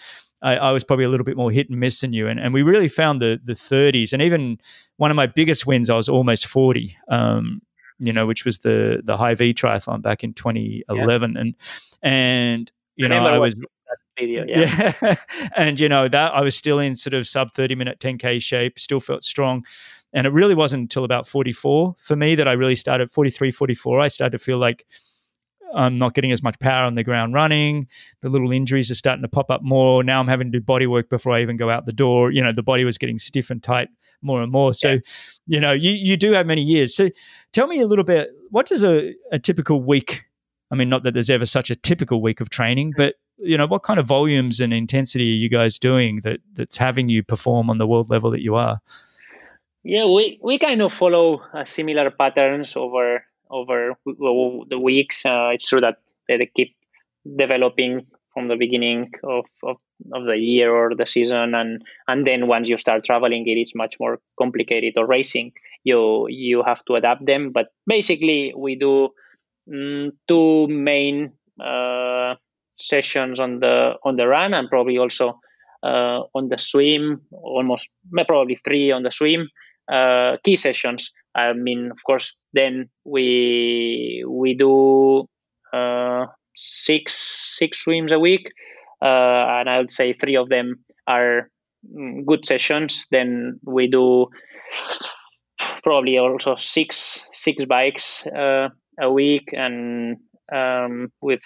I, 0.42 0.56
I, 0.56 0.72
was 0.72 0.82
probably 0.82 1.04
a 1.04 1.08
little 1.08 1.24
bit 1.24 1.36
more 1.36 1.52
hit 1.52 1.70
and 1.70 1.78
miss 1.78 2.00
than 2.00 2.12
you. 2.12 2.26
And, 2.26 2.40
and 2.40 2.52
we 2.52 2.62
really 2.62 2.88
found 2.88 3.20
the, 3.20 3.38
the 3.44 3.52
30s. 3.52 4.12
And 4.12 4.20
even 4.22 4.58
one 4.96 5.12
of 5.12 5.16
my 5.16 5.26
biggest 5.26 5.68
wins, 5.68 5.88
I 5.88 5.94
was 5.94 6.08
almost 6.08 6.46
40. 6.46 6.96
Um, 7.08 7.62
you 7.98 8.12
know, 8.12 8.26
which 8.26 8.44
was 8.44 8.60
the 8.60 9.00
the 9.04 9.16
Hy-Vee 9.16 9.54
triathlon 9.54 10.02
back 10.02 10.24
in 10.24 10.34
2011, 10.34 11.32
yeah. 11.32 11.40
and 11.40 11.54
and 12.02 12.72
you 12.96 13.06
I 13.06 13.08
know 13.08 13.26
I 13.26 13.38
was. 13.38 13.54
Video, 14.18 14.44
yeah. 14.48 14.92
yeah. 15.00 15.14
and 15.56 15.78
you 15.78 15.88
know 15.88 16.08
that 16.08 16.34
I 16.34 16.40
was 16.40 16.56
still 16.56 16.80
in 16.80 16.96
sort 16.96 17.14
of 17.14 17.28
sub 17.28 17.52
30 17.52 17.76
minute 17.76 18.00
10k 18.00 18.42
shape, 18.42 18.78
still 18.78 18.98
felt 18.98 19.22
strong. 19.22 19.64
And 20.12 20.26
it 20.26 20.30
really 20.30 20.54
wasn't 20.54 20.82
until 20.82 21.04
about 21.04 21.26
44 21.26 21.94
for 21.98 22.16
me 22.16 22.34
that 22.34 22.48
I 22.48 22.52
really 22.52 22.74
started 22.74 23.10
43, 23.10 23.50
44. 23.52 24.00
I 24.00 24.08
started 24.08 24.36
to 24.36 24.42
feel 24.42 24.58
like 24.58 24.86
I'm 25.74 25.96
not 25.96 26.14
getting 26.14 26.32
as 26.32 26.42
much 26.42 26.58
power 26.58 26.84
on 26.84 26.94
the 26.94 27.04
ground 27.04 27.34
running. 27.34 27.88
The 28.22 28.28
little 28.28 28.52
injuries 28.52 28.90
are 28.90 28.94
starting 28.94 29.22
to 29.22 29.28
pop 29.28 29.50
up 29.50 29.62
more. 29.62 30.02
Now 30.02 30.20
I'm 30.20 30.28
having 30.28 30.50
to 30.52 30.58
do 30.58 30.64
body 30.64 30.86
work 30.86 31.08
before 31.10 31.32
I 31.32 31.42
even 31.42 31.56
go 31.56 31.70
out 31.70 31.86
the 31.86 31.92
door. 31.92 32.30
You 32.30 32.42
know, 32.42 32.52
the 32.52 32.62
body 32.62 32.84
was 32.84 32.98
getting 32.98 33.18
stiff 33.18 33.50
and 33.50 33.62
tight 33.62 33.88
more 34.22 34.42
and 34.42 34.50
more. 34.50 34.72
So, 34.74 34.92
yeah. 34.92 34.98
you 35.46 35.60
know, 35.60 35.72
you, 35.72 35.92
you 35.92 36.16
do 36.16 36.32
have 36.32 36.46
many 36.46 36.62
years. 36.62 36.94
So 36.94 37.10
tell 37.52 37.66
me 37.66 37.80
a 37.80 37.86
little 37.86 38.04
bit, 38.04 38.30
what 38.50 38.66
does 38.66 38.82
a, 38.82 39.14
a 39.30 39.38
typical 39.38 39.82
week 39.82 40.24
I 40.70 40.74
mean, 40.74 40.88
not 40.88 41.02
that 41.04 41.14
there's 41.14 41.30
ever 41.30 41.46
such 41.46 41.70
a 41.70 41.76
typical 41.76 42.20
week 42.20 42.40
of 42.40 42.50
training, 42.50 42.92
but 42.96 43.14
you 43.38 43.56
know, 43.56 43.66
what 43.66 43.82
kind 43.82 43.98
of 43.98 44.06
volumes 44.06 44.60
and 44.60 44.72
intensity 44.72 45.32
are 45.32 45.36
you 45.36 45.48
guys 45.48 45.78
doing 45.78 46.20
that 46.24 46.40
that's 46.54 46.76
having 46.76 47.08
you 47.08 47.22
perform 47.22 47.70
on 47.70 47.78
the 47.78 47.86
world 47.86 48.10
level 48.10 48.30
that 48.32 48.42
you 48.42 48.56
are? 48.56 48.80
Yeah, 49.84 50.06
we, 50.06 50.38
we 50.42 50.58
kind 50.58 50.82
of 50.82 50.92
follow 50.92 51.40
uh, 51.54 51.64
similar 51.64 52.10
patterns 52.10 52.76
over 52.76 53.24
over 53.50 53.94
the 54.06 54.78
weeks. 54.78 55.24
Uh, 55.24 55.50
it's 55.52 55.68
true 55.68 55.80
that 55.80 55.98
they 56.28 56.50
keep 56.54 56.74
developing 57.36 58.06
from 58.34 58.48
the 58.48 58.56
beginning 58.56 59.10
of, 59.24 59.44
of, 59.64 59.76
of 60.12 60.24
the 60.26 60.36
year 60.36 60.72
or 60.72 60.94
the 60.94 61.06
season, 61.06 61.54
and 61.54 61.82
and 62.06 62.26
then 62.26 62.46
once 62.46 62.68
you 62.68 62.76
start 62.76 63.04
traveling, 63.04 63.46
it 63.46 63.58
is 63.58 63.72
much 63.74 63.96
more 63.98 64.20
complicated. 64.38 64.94
Or 64.96 65.06
racing, 65.06 65.52
you 65.84 66.26
you 66.28 66.62
have 66.62 66.84
to 66.86 66.94
adapt 66.94 67.26
them. 67.26 67.50
But 67.50 67.68
basically, 67.86 68.52
we 68.56 68.76
do 68.76 69.08
mm, 69.68 70.12
two 70.28 70.68
main 70.68 71.32
uh, 71.60 72.34
sessions 72.76 73.40
on 73.40 73.60
the 73.60 73.94
on 74.04 74.16
the 74.16 74.28
run, 74.28 74.54
and 74.54 74.68
probably 74.68 74.98
also 74.98 75.40
uh, 75.82 76.22
on 76.34 76.48
the 76.48 76.58
swim. 76.58 77.20
Almost 77.32 77.88
probably 78.26 78.54
three 78.54 78.92
on 78.92 79.02
the 79.02 79.10
swim 79.10 79.48
uh, 79.90 80.36
key 80.44 80.56
sessions. 80.56 81.10
I 81.34 81.52
mean, 81.52 81.90
of 81.90 81.98
course, 82.04 82.36
then 82.52 82.88
we 83.04 84.24
we 84.28 84.54
do 84.54 85.26
uh, 85.72 86.26
six 86.56 87.14
six 87.58 87.84
swims 87.84 88.12
a 88.12 88.18
week, 88.18 88.50
uh, 89.02 89.46
and 89.58 89.68
I 89.70 89.78
would 89.78 89.92
say 89.92 90.12
three 90.12 90.36
of 90.36 90.48
them 90.48 90.84
are 91.06 91.50
mm, 91.96 92.24
good 92.26 92.44
sessions. 92.44 93.06
Then 93.10 93.60
we 93.64 93.86
do 93.86 94.26
probably 95.82 96.18
also 96.18 96.54
six 96.56 97.26
six 97.32 97.64
bikes 97.64 98.26
uh, 98.26 98.68
a 99.00 99.12
week, 99.12 99.50
and 99.52 100.16
um, 100.52 101.12
with 101.20 101.42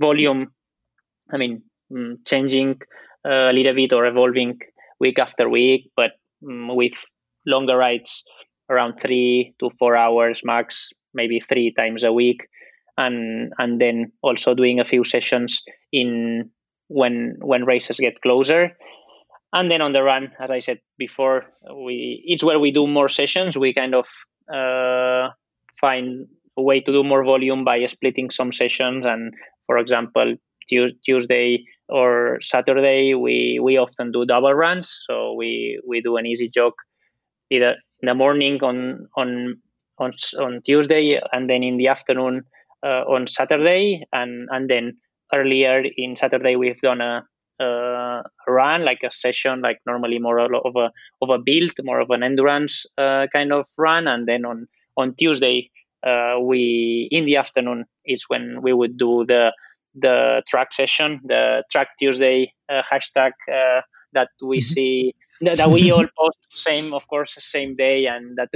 volume, 0.00 0.48
I 1.32 1.36
mean, 1.38 1.62
mm, 1.92 2.16
changing 2.26 2.80
uh, 3.24 3.50
a 3.50 3.52
little 3.52 3.74
bit 3.74 3.92
or 3.92 4.06
evolving 4.06 4.58
week 5.00 5.18
after 5.18 5.48
week, 5.48 5.90
but 5.96 6.12
um, 6.46 6.74
with 6.74 7.04
longer 7.46 7.76
rides 7.76 8.24
around 8.70 8.98
three 9.00 9.54
to 9.60 9.70
four 9.78 9.96
hours 9.96 10.42
max, 10.44 10.92
maybe 11.14 11.40
three 11.40 11.72
times 11.72 12.04
a 12.04 12.12
week, 12.12 12.48
and 12.96 13.52
and 13.58 13.80
then 13.80 14.12
also 14.22 14.54
doing 14.54 14.80
a 14.80 14.84
few 14.84 15.04
sessions 15.04 15.62
in 15.92 16.50
when 16.88 17.36
when 17.40 17.64
races 17.64 17.98
get 17.98 18.20
closer. 18.22 18.70
And 19.52 19.70
then 19.70 19.80
on 19.80 19.92
the 19.92 20.02
run, 20.02 20.32
as 20.40 20.50
I 20.50 20.58
said 20.58 20.80
before, 20.98 21.44
we 21.86 22.22
each 22.26 22.42
where 22.42 22.58
we 22.58 22.70
do 22.72 22.86
more 22.86 23.08
sessions, 23.08 23.56
we 23.56 23.72
kind 23.72 23.94
of 23.94 24.06
uh, 24.52 25.30
find 25.80 26.26
a 26.58 26.62
way 26.62 26.80
to 26.80 26.92
do 26.92 27.04
more 27.04 27.24
volume 27.24 27.64
by 27.64 27.84
splitting 27.86 28.30
some 28.30 28.52
sessions. 28.52 29.06
And 29.06 29.32
for 29.66 29.78
example, 29.78 30.36
Tuesday 30.68 31.64
or 31.88 32.38
Saturday, 32.40 33.14
we 33.14 33.60
we 33.62 33.76
often 33.78 34.10
do 34.10 34.26
double 34.26 34.52
runs. 34.52 34.92
So 35.08 35.32
we 35.34 35.80
we 35.86 36.00
do 36.00 36.16
an 36.16 36.26
easy 36.26 36.48
jog 36.48 36.72
either 37.50 37.76
in 38.02 38.06
the 38.06 38.14
morning 38.14 38.62
on 38.62 39.08
on 39.16 39.60
on, 39.98 40.12
on 40.38 40.60
Tuesday 40.62 41.20
and 41.32 41.48
then 41.48 41.62
in 41.62 41.78
the 41.78 41.88
afternoon 41.88 42.42
uh, 42.84 43.02
on 43.08 43.26
Saturday 43.26 44.06
and 44.12 44.48
and 44.50 44.68
then 44.68 44.96
earlier 45.32 45.82
in 45.96 46.16
Saturday 46.16 46.56
we've 46.56 46.80
done 46.80 47.00
a, 47.00 47.22
a 47.60 48.22
run 48.48 48.84
like 48.84 49.00
a 49.04 49.10
session 49.10 49.60
like 49.62 49.78
normally 49.86 50.18
more 50.18 50.38
of 50.38 50.76
a 50.76 50.90
of 51.22 51.30
a 51.30 51.38
build 51.38 51.72
more 51.82 52.00
of 52.00 52.10
an 52.10 52.22
endurance 52.22 52.84
uh, 52.98 53.26
kind 53.32 53.52
of 53.52 53.66
run 53.78 54.06
and 54.06 54.28
then 54.28 54.44
on 54.44 54.66
on 54.96 55.14
Tuesday 55.14 55.70
uh, 56.06 56.36
we 56.40 57.08
in 57.10 57.24
the 57.24 57.36
afternoon 57.36 57.84
is 58.04 58.24
when 58.28 58.60
we 58.62 58.72
would 58.72 58.96
do 58.96 59.24
the 59.26 59.52
the 59.94 60.42
track 60.46 60.72
session 60.72 61.20
the 61.24 61.64
track 61.70 61.88
Tuesday 61.98 62.52
uh, 62.68 62.82
hashtag 62.82 63.32
uh, 63.50 63.80
that 64.12 64.28
we 64.42 64.58
mm-hmm. 64.58 64.72
see 64.74 65.14
that 65.40 65.70
we 65.70 65.90
all 65.90 66.06
post 66.18 66.38
same 66.50 66.92
of 66.94 67.06
course 67.08 67.34
the 67.34 67.40
same 67.40 67.76
day 67.76 68.06
and 68.06 68.36
that 68.36 68.48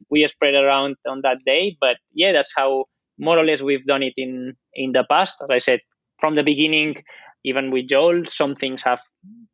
we 0.10 0.26
spread 0.26 0.54
around 0.54 0.96
on 1.08 1.20
that 1.22 1.38
day 1.44 1.76
but 1.80 1.96
yeah 2.14 2.32
that's 2.32 2.52
how 2.56 2.84
more 3.18 3.38
or 3.38 3.44
less 3.44 3.62
we've 3.62 3.86
done 3.86 4.02
it 4.02 4.14
in 4.16 4.54
in 4.74 4.92
the 4.92 5.04
past 5.08 5.36
as 5.42 5.50
i 5.50 5.58
said 5.58 5.80
from 6.20 6.34
the 6.34 6.42
beginning 6.42 6.94
even 7.44 7.70
with 7.70 7.88
joel 7.88 8.22
some 8.26 8.54
things 8.54 8.82
have 8.82 9.00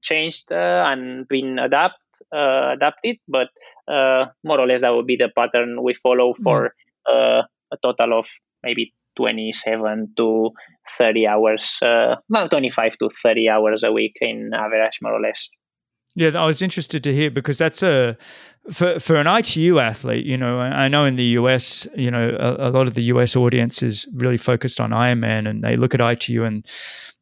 changed 0.02 0.50
uh, 0.52 0.84
and 0.86 1.26
been 1.28 1.58
adapt 1.58 1.98
uh, 2.34 2.72
adapted 2.74 3.16
but 3.28 3.48
uh, 3.88 4.26
more 4.44 4.60
or 4.60 4.66
less 4.66 4.80
that 4.80 4.94
would 4.94 5.06
be 5.06 5.16
the 5.16 5.30
pattern 5.36 5.82
we 5.82 5.94
follow 5.94 6.32
mm. 6.32 6.42
for 6.42 6.72
mm. 7.08 7.44
a 7.72 7.76
total 7.82 8.18
of 8.18 8.26
maybe 8.62 8.92
27 9.16 10.12
to 10.16 10.50
30 10.96 11.26
hours 11.26 11.78
uh, 11.82 12.16
well 12.28 12.48
25 12.48 12.96
to 12.98 13.08
30 13.08 13.48
hours 13.48 13.82
a 13.82 13.92
week 13.92 14.16
in 14.20 14.50
average 14.54 14.98
more 15.02 15.14
or 15.14 15.20
less 15.20 15.48
yeah, 16.18 16.30
I 16.34 16.46
was 16.46 16.62
interested 16.62 17.04
to 17.04 17.14
hear 17.14 17.30
because 17.30 17.58
that's 17.58 17.80
a 17.80 18.16
for 18.72 18.98
for 18.98 19.16
an 19.16 19.28
ITU 19.28 19.78
athlete. 19.78 20.26
You 20.26 20.36
know, 20.36 20.58
I 20.58 20.88
know 20.88 21.04
in 21.04 21.14
the 21.14 21.24
US, 21.38 21.86
you 21.94 22.10
know, 22.10 22.36
a, 22.38 22.68
a, 22.68 22.70
lot 22.70 22.88
of 22.88 22.94
the 22.94 23.04
US 23.04 23.36
audience 23.36 23.84
is 23.84 24.04
really 24.16 24.36
focused 24.36 24.80
on 24.80 24.90
Ironman, 24.90 25.48
and 25.48 25.62
they 25.62 25.76
look 25.76 25.94
at 25.94 26.00
ITU 26.00 26.42
and 26.42 26.66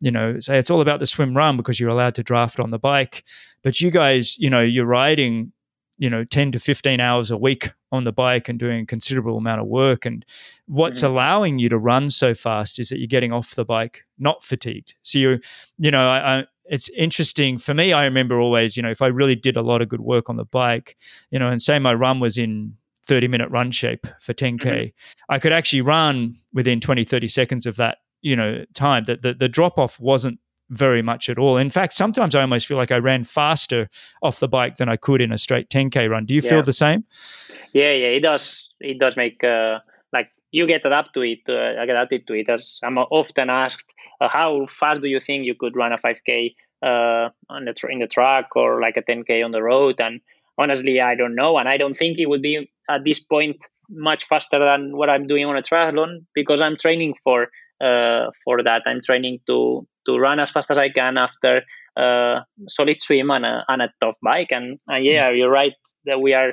you 0.01 0.11
know 0.11 0.41
say 0.41 0.59
it's 0.59 0.71
all 0.71 0.81
about 0.81 1.01
the 1.01 1.07
swim 1.07 1.37
run 1.37 1.59
because 1.59 1.79
you're 1.79 1.91
allowed 1.91 2.15
to 2.15 2.23
draft 2.23 2.59
on 2.59 2.71
the 2.71 2.79
bike. 2.79 3.23
But 3.63 3.83
you 3.83 3.91
guys, 3.91 4.39
you 4.39 4.49
know, 4.49 4.63
you're 4.63 4.87
riding, 4.87 5.53
you 5.99 6.09
know, 6.09 6.25
ten 6.25 6.51
to 6.53 6.59
fifteen 6.59 6.99
hours 6.99 7.31
a 7.31 7.37
week 7.37 7.73
on 7.93 8.05
the 8.05 8.13
bike 8.13 8.49
and 8.49 8.59
doing 8.59 8.85
a 8.85 8.87
considerable 8.87 9.37
amount 9.37 9.61
of 9.61 9.67
work. 9.67 10.07
And 10.07 10.25
what's 10.67 11.01
mm-hmm. 11.01 11.13
allowing 11.13 11.59
you 11.59 11.69
to 11.69 11.77
run 11.77 12.09
so 12.09 12.33
fast 12.33 12.79
is 12.79 12.89
that 12.89 12.99
you're 12.99 13.09
getting 13.09 13.33
off 13.33 13.55
the 13.55 13.65
bike 13.65 14.05
not 14.19 14.43
fatigued. 14.43 14.95
So 15.03 15.19
you, 15.19 15.41
you 15.79 15.91
know, 15.91 16.09
I, 16.09 16.39
I 16.39 16.45
it's 16.69 16.89
interesting 16.91 17.59
for 17.59 17.75
me. 17.75 17.93
I 17.93 18.05
remember 18.05 18.41
always, 18.41 18.77
you 18.77 18.83
know, 18.83 18.91
if 18.91 19.03
I 19.03 19.07
really 19.07 19.35
did 19.35 19.57
a 19.57 19.63
lot 19.63 19.83
of 19.83 19.89
good 19.89 20.01
work 20.01 20.29
on 20.29 20.37
the 20.37 20.45
bike, 20.45 20.97
you 21.31 21.39
know, 21.39 21.49
and 21.49 21.61
say 21.61 21.79
my 21.79 21.95
run 21.95 22.21
was 22.21 22.39
in 22.39 22.75
30 23.07 23.29
minute 23.29 23.51
run 23.51 23.71
shape 23.71 24.07
for 24.21 24.35
10K, 24.35 24.59
mm-hmm. 24.61 25.33
I 25.33 25.39
could 25.39 25.53
actually 25.53 25.83
run 25.83 26.35
within 26.53 26.81
20, 26.81 27.05
30 27.05 27.29
seconds 27.29 27.67
of 27.67 27.77
that, 27.77 27.99
you 28.23 28.37
know, 28.37 28.65
time. 28.75 29.05
That 29.05 29.23
the, 29.23 29.35
the 29.35 29.49
drop 29.49 29.79
off 29.79 30.01
wasn't 30.01 30.39
very 30.71 31.03
much 31.03 31.29
at 31.29 31.39
all. 31.39 31.57
In 31.57 31.71
fact, 31.71 31.95
sometimes 31.95 32.35
I 32.35 32.41
almost 32.41 32.67
feel 32.67 32.77
like 32.77 32.91
I 32.91 32.97
ran 32.97 33.25
faster 33.25 33.89
off 34.23 34.41
the 34.41 34.49
bike 34.49 34.77
than 34.77 34.89
I 34.89 34.97
could 34.97 35.21
in 35.21 35.33
a 35.33 35.39
straight 35.39 35.71
10K 35.71 36.11
run. 36.11 36.27
Do 36.27 36.35
you 36.35 36.41
yeah. 36.43 36.51
feel 36.51 36.63
the 36.63 36.73
same? 36.73 37.05
Yeah, 37.73 37.93
yeah, 37.93 38.09
it 38.09 38.21
does. 38.21 38.71
It 38.81 38.99
does 38.99 39.17
make, 39.17 39.45
uh, 39.45 39.79
you 40.53 40.67
get 40.67 40.87
adapted 40.87 41.15
to 41.15 41.21
it. 41.23 41.41
Uh, 41.49 41.81
I 41.81 41.87
get 41.87 41.97
adapted 41.97 42.27
to 42.27 42.35
it. 42.35 42.49
As 42.49 42.79
I'm 42.83 42.99
often 42.99 43.51
asked, 43.51 43.93
uh, 44.21 44.29
how 44.29 44.67
far 44.67 44.99
do 44.99 45.09
you 45.09 45.21
think 45.21 45.45
you 45.45 45.55
could 45.55 45.77
run 45.77 45.93
a 45.93 45.99
5k 45.99 46.55
uh, 46.83 47.31
on 47.49 47.65
the 47.65 47.73
tr- 47.73 47.91
in 47.91 47.99
the 47.99 48.07
track 48.07 48.55
or 48.55 48.81
like 48.81 48.97
a 48.97 49.03
10k 49.03 49.45
on 49.45 49.53
the 49.53 49.63
road 49.63 50.01
and 50.01 50.21
honestly 50.59 51.01
i 51.01 51.15
don't 51.15 51.35
know 51.35 51.59
and 51.59 51.69
i 51.69 51.77
don't 51.77 51.95
think 51.95 52.19
it 52.19 52.27
would 52.27 52.43
be 52.43 52.71
at 52.89 53.05
this 53.05 53.21
point 53.21 53.57
much 53.89 54.25
faster 54.25 54.59
than 54.59 54.97
what 54.97 55.09
i'm 55.09 55.27
doing 55.27 55.45
on 55.45 55.57
a 55.57 55.63
triathlon 55.63 56.25
because 56.35 56.61
i'm 56.61 56.77
training 56.77 57.15
for 57.25 57.49
uh, 57.81 58.27
for 58.45 58.63
that 58.63 58.83
i'm 58.87 59.01
training 59.03 59.39
to 59.47 59.87
to 60.07 60.19
run 60.19 60.39
as 60.39 60.51
fast 60.51 60.71
as 60.71 60.79
i 60.79 60.89
can 60.89 61.17
after 61.17 61.63
uh, 61.97 62.41
solid 62.69 63.01
swim 63.01 63.31
and 63.31 63.47
a, 63.47 63.65
and 63.69 63.81
a 63.81 63.91
tough 64.01 64.17
bike 64.23 64.49
and, 64.51 64.79
and 64.89 65.05
yeah 65.05 65.31
mm. 65.31 65.39
you're 65.39 65.51
right 65.51 65.73
that 66.05 66.21
we 66.21 66.35
are 66.35 66.53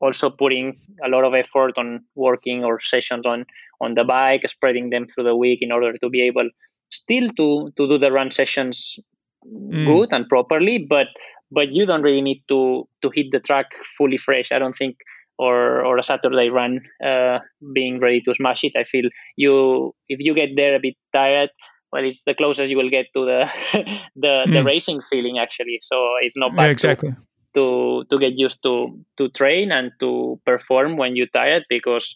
also 0.00 0.30
putting 0.30 0.76
a 1.04 1.08
lot 1.08 1.24
of 1.24 1.34
effort 1.34 1.72
on 1.76 2.00
working 2.14 2.64
or 2.64 2.80
sessions 2.80 3.26
on 3.26 3.44
on 3.80 3.94
the 3.94 4.04
bike 4.04 4.42
spreading 4.46 4.90
them 4.90 5.06
through 5.06 5.24
the 5.24 5.36
week 5.36 5.58
in 5.62 5.72
order 5.72 5.92
to 6.02 6.08
be 6.08 6.22
able 6.22 6.48
still 6.90 7.28
to 7.36 7.70
to 7.76 7.88
do 7.88 7.98
the 7.98 8.12
run 8.12 8.30
sessions 8.30 8.98
mm. 9.46 9.86
good 9.86 10.12
and 10.12 10.28
properly 10.28 10.78
but 10.78 11.08
but 11.50 11.72
you 11.72 11.86
don't 11.86 12.02
really 12.02 12.22
need 12.22 12.42
to 12.48 12.88
to 13.02 13.10
hit 13.14 13.26
the 13.32 13.40
track 13.40 13.66
fully 13.96 14.16
fresh 14.16 14.52
i 14.52 14.58
don't 14.58 14.76
think 14.76 14.96
or 15.38 15.84
or 15.84 15.98
a 15.98 16.02
saturday 16.02 16.48
run 16.48 16.80
uh, 17.04 17.38
being 17.74 18.00
ready 18.00 18.20
to 18.20 18.34
smash 18.34 18.64
it 18.64 18.72
i 18.76 18.84
feel 18.84 19.08
you 19.36 19.94
if 20.08 20.18
you 20.20 20.34
get 20.34 20.50
there 20.56 20.74
a 20.74 20.80
bit 20.80 20.94
tired 21.12 21.50
well 21.92 22.04
it's 22.04 22.22
the 22.26 22.34
closest 22.34 22.70
you 22.70 22.76
will 22.76 22.90
get 22.90 23.06
to 23.14 23.24
the 23.24 23.50
the, 24.16 24.44
mm. 24.46 24.52
the 24.52 24.64
racing 24.64 25.00
feeling 25.00 25.38
actually 25.38 25.78
so 25.82 25.96
it's 26.22 26.36
not 26.36 26.54
bad 26.56 26.64
yeah, 26.64 26.70
exactly 26.70 27.10
to, 27.10 27.16
to 27.56 28.04
to 28.10 28.18
get 28.18 28.38
used 28.38 28.62
to 28.62 28.74
to 29.16 29.28
train 29.30 29.72
and 29.72 29.90
to 29.98 30.40
perform 30.44 30.96
when 30.96 31.16
you're 31.16 31.34
tired 31.34 31.64
because 31.68 32.14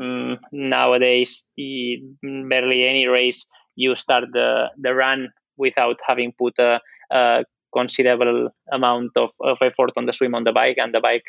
um, 0.00 0.38
nowadays 0.52 1.44
barely 1.56 2.84
any 2.84 3.06
race 3.06 3.46
you 3.76 3.94
start 3.94 4.24
the 4.32 4.68
the 4.78 4.94
run 4.94 5.28
without 5.56 5.98
having 6.06 6.32
put 6.38 6.58
a, 6.58 6.80
a 7.10 7.44
considerable 7.72 8.48
amount 8.72 9.12
of, 9.16 9.30
of 9.40 9.58
effort 9.62 9.92
on 9.96 10.06
the 10.06 10.12
swim 10.12 10.34
on 10.34 10.44
the 10.44 10.52
bike 10.52 10.76
and 10.78 10.94
the 10.94 11.00
bike 11.00 11.24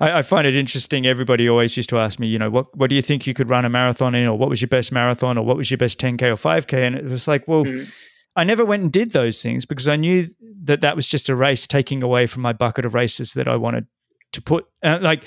I, 0.00 0.18
I, 0.18 0.22
find 0.22 0.46
it 0.46 0.54
interesting. 0.54 1.04
Everybody 1.06 1.48
always 1.48 1.76
used 1.76 1.88
to 1.90 1.98
ask 1.98 2.18
me, 2.20 2.28
you 2.28 2.38
know, 2.38 2.48
what 2.48 2.74
what 2.76 2.90
do 2.90 2.96
you 2.96 3.02
think 3.02 3.26
you 3.26 3.34
could 3.34 3.50
run 3.50 3.64
a 3.64 3.68
marathon 3.68 4.14
in, 4.14 4.26
or 4.26 4.38
what 4.38 4.48
was 4.48 4.60
your 4.60 4.68
best 4.68 4.92
marathon, 4.92 5.36
or 5.36 5.44
what 5.44 5.56
was 5.56 5.70
your 5.70 5.78
best 5.78 5.98
10k 5.98 6.22
or 6.22 6.36
5k? 6.36 6.86
And 6.86 6.94
it 6.94 7.04
was 7.04 7.26
like, 7.26 7.46
well, 7.48 7.64
mm. 7.64 7.92
I 8.36 8.44
never 8.44 8.64
went 8.64 8.82
and 8.82 8.92
did 8.92 9.12
those 9.12 9.40
things 9.42 9.64
because 9.64 9.88
I 9.88 9.96
knew 9.96 10.28
that 10.64 10.80
that 10.80 10.96
was 10.96 11.06
just 11.06 11.28
a 11.28 11.36
race 11.36 11.66
taking 11.66 12.02
away 12.02 12.26
from 12.26 12.42
my 12.42 12.52
bucket 12.52 12.84
of 12.84 12.94
races 12.94 13.34
that 13.34 13.46
I 13.46 13.56
wanted 13.56 13.86
to 14.32 14.42
put. 14.42 14.66
Uh, 14.82 14.98
like 15.00 15.24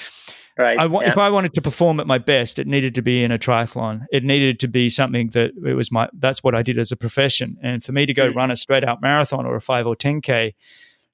Right. 0.57 0.79
I 0.79 0.85
yeah. 0.85 1.07
If 1.07 1.17
I 1.17 1.29
wanted 1.29 1.53
to 1.53 1.61
perform 1.61 1.99
at 1.99 2.07
my 2.07 2.17
best, 2.17 2.57
it 2.57 2.65
needed 2.65 2.95
to 2.95 3.01
be 3.01 3.23
in 3.23 3.31
a 3.31 3.37
triathlon. 3.37 4.05
It 4.11 4.23
needed 4.23 4.59
to 4.61 4.67
be 4.67 4.89
something 4.89 5.29
that 5.29 5.51
it 5.65 5.73
was 5.73 5.91
my. 5.91 6.09
That's 6.13 6.43
what 6.43 6.55
I 6.55 6.63
did 6.63 6.79
as 6.79 6.91
a 6.91 6.95
profession. 6.95 7.57
And 7.61 7.83
for 7.83 7.91
me 7.91 8.05
to 8.07 8.13
go 8.13 8.31
mm. 8.31 8.35
run 8.35 8.49
a 8.49 8.55
straight 8.55 8.83
out 8.83 9.01
marathon 9.01 9.45
or 9.45 9.55
a 9.55 9.61
five 9.61 9.85
or 9.85 9.95
ten 9.95 10.21
k, 10.21 10.55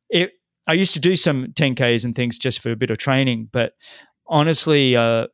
it. 0.09 0.31
I 0.65 0.73
used 0.73 0.93
to 0.93 0.99
do 0.99 1.17
some 1.17 1.51
ten 1.57 1.75
ks 1.75 2.05
and 2.05 2.15
things 2.15 2.37
just 2.37 2.61
for 2.61 2.71
a 2.71 2.75
bit 2.77 2.89
of 2.89 2.97
training, 2.97 3.49
but 3.51 3.73
honestly, 4.27 4.95
uh, 4.95 5.27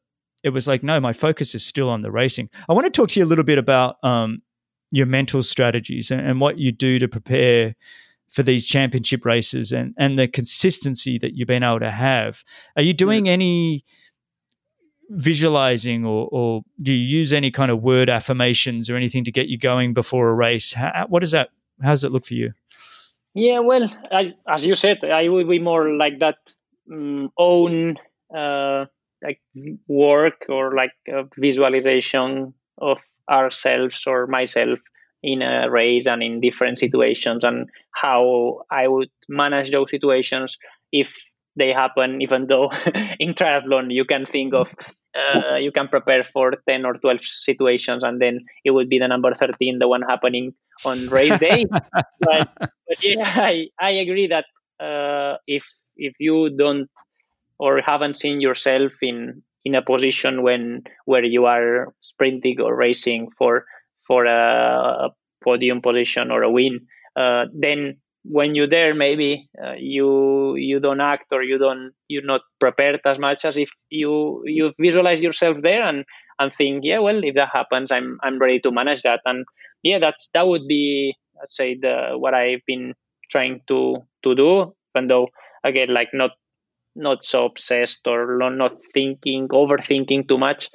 it 0.43 0.49
was 0.49 0.67
like 0.67 0.81
no, 0.81 0.99
my 0.99 1.13
focus 1.13 1.53
is 1.53 1.63
still 1.63 1.87
on 1.87 2.01
the 2.01 2.09
racing. 2.09 2.49
I 2.67 2.73
want 2.73 2.85
to 2.85 2.91
talk 2.91 3.09
to 3.09 3.19
you 3.19 3.25
a 3.25 3.27
little 3.27 3.43
bit 3.43 3.59
about 3.59 3.97
um, 4.01 4.41
your 4.91 5.05
mental 5.05 5.43
strategies 5.43 6.11
and, 6.11 6.21
and 6.21 6.41
what 6.41 6.57
you 6.57 6.71
do 6.71 6.99
to 6.99 7.07
prepare 7.07 7.75
for 8.29 8.43
these 8.43 8.65
championship 8.65 9.25
races 9.25 9.71
and 9.71 9.93
and 9.97 10.19
the 10.19 10.27
consistency 10.27 11.17
that 11.17 11.33
you've 11.33 11.47
been 11.47 11.63
able 11.63 11.79
to 11.79 11.91
have. 11.91 12.43
Are 12.75 12.83
you 12.83 12.93
doing 12.93 13.25
yeah. 13.25 13.33
any 13.33 13.83
visualizing 15.09 16.05
or, 16.05 16.29
or 16.31 16.61
do 16.81 16.93
you 16.93 17.19
use 17.19 17.33
any 17.33 17.49
kind 17.49 17.71
of 17.71 17.81
word 17.81 18.09
affirmations 18.09 18.89
or 18.89 18.95
anything 18.95 19.23
to 19.23 19.31
get 19.31 19.47
you 19.47 19.57
going 19.57 19.93
before 19.93 20.29
a 20.29 20.33
race? 20.33 20.73
How, 20.73 21.05
what 21.09 21.21
does 21.21 21.31
that? 21.31 21.49
How 21.81 21.89
does 21.89 22.03
it 22.03 22.11
look 22.11 22.25
for 22.25 22.35
you? 22.35 22.53
Yeah, 23.33 23.59
well, 23.59 23.89
I, 24.11 24.33
as 24.47 24.65
you 24.65 24.75
said, 24.75 25.03
I 25.03 25.29
will 25.29 25.47
be 25.47 25.59
more 25.59 25.93
like 25.95 26.19
that 26.19 26.53
um, 26.91 27.31
own 27.37 27.97
uh, 28.35 28.85
like 29.23 29.39
work 29.87 30.45
or 30.49 30.75
like 30.75 30.91
visualization 31.37 32.53
of 32.77 32.99
ourselves 33.29 34.05
or 34.07 34.27
myself 34.27 34.79
in 35.21 35.41
a 35.41 35.69
race 35.69 36.07
and 36.07 36.23
in 36.23 36.39
different 36.39 36.77
situations 36.77 37.43
and 37.43 37.69
how 37.91 38.61
I 38.71 38.87
would 38.87 39.09
manage 39.27 39.71
those 39.71 39.89
situations 39.89 40.57
if 40.91 41.15
they 41.55 41.73
happen 41.73 42.21
even 42.21 42.47
though 42.47 42.71
in 43.19 43.33
triathlon 43.33 43.91
you 43.93 44.05
can 44.05 44.25
think 44.25 44.53
of 44.53 44.73
uh, 45.15 45.55
you 45.55 45.71
can 45.71 45.87
prepare 45.87 46.23
for 46.23 46.53
10 46.67 46.85
or 46.85 46.93
12 46.93 47.21
situations 47.21 48.03
and 48.03 48.21
then 48.21 48.45
it 48.63 48.71
would 48.71 48.87
be 48.87 48.99
the 48.99 49.07
number 49.07 49.33
13 49.33 49.79
the 49.79 49.87
one 49.87 50.03
happening 50.03 50.53
on 50.85 51.07
race 51.07 51.37
day. 51.39 51.65
But, 52.21 52.49
but, 52.59 53.03
yeah 53.03 53.33
I, 53.35 53.67
I 53.79 53.91
agree 53.91 54.27
that 54.27 54.45
uh, 54.79 55.37
if 55.47 55.65
if 55.97 56.13
you 56.19 56.49
don't 56.55 56.89
or 57.59 57.81
haven't 57.81 58.15
seen 58.15 58.39
yourself 58.39 58.91
in 59.01 59.43
in 59.65 59.75
a 59.75 59.81
position 59.81 60.41
when 60.41 60.83
where 61.05 61.23
you 61.23 61.45
are 61.45 61.93
sprinting 62.01 62.59
or 62.61 62.75
racing 62.75 63.29
for 63.37 63.65
for 64.07 64.25
a, 64.25 65.09
podium 65.41 65.81
position 65.81 66.31
or 66.31 66.43
a 66.43 66.51
win, 66.51 66.81
uh, 67.15 67.45
then 67.53 67.95
when 68.23 68.55
you're 68.55 68.67
there, 68.67 68.93
maybe 68.93 69.49
uh, 69.63 69.73
you 69.77 70.55
you 70.55 70.79
don't 70.79 70.99
act 70.99 71.31
or 71.31 71.43
you 71.43 71.57
don't 71.57 71.93
you're 72.09 72.25
not 72.25 72.41
prepared 72.59 72.99
as 73.05 73.17
much 73.17 73.45
as 73.45 73.57
if 73.57 73.69
you 73.89 74.41
you 74.45 74.73
visualize 74.79 75.23
yourself 75.23 75.57
there 75.61 75.83
and 75.83 76.03
and 76.39 76.53
think, 76.53 76.81
yeah, 76.83 76.99
well, 76.99 77.21
if 77.23 77.35
that 77.35 77.49
happens, 77.53 77.91
I'm 77.91 78.17
I'm 78.23 78.39
ready 78.39 78.59
to 78.61 78.71
manage 78.71 79.01
that. 79.03 79.21
And 79.25 79.45
yeah, 79.83 79.99
that's 79.99 80.29
that 80.33 80.47
would 80.47 80.67
be 80.67 81.15
let's 81.39 81.55
say 81.55 81.77
the 81.79 82.11
what 82.17 82.33
I've 82.33 82.65
been 82.67 82.93
trying 83.31 83.61
to 83.67 83.97
to 84.23 84.35
do, 84.35 84.73
even 84.95 85.07
though 85.07 85.27
again, 85.63 85.93
like 85.93 86.09
not 86.13 86.31
not 86.99 87.23
so 87.23 87.45
obsessed 87.45 88.07
or 88.07 88.37
not 88.51 88.73
thinking 88.93 89.47
overthinking 89.49 90.27
too 90.27 90.37
much 90.37 90.69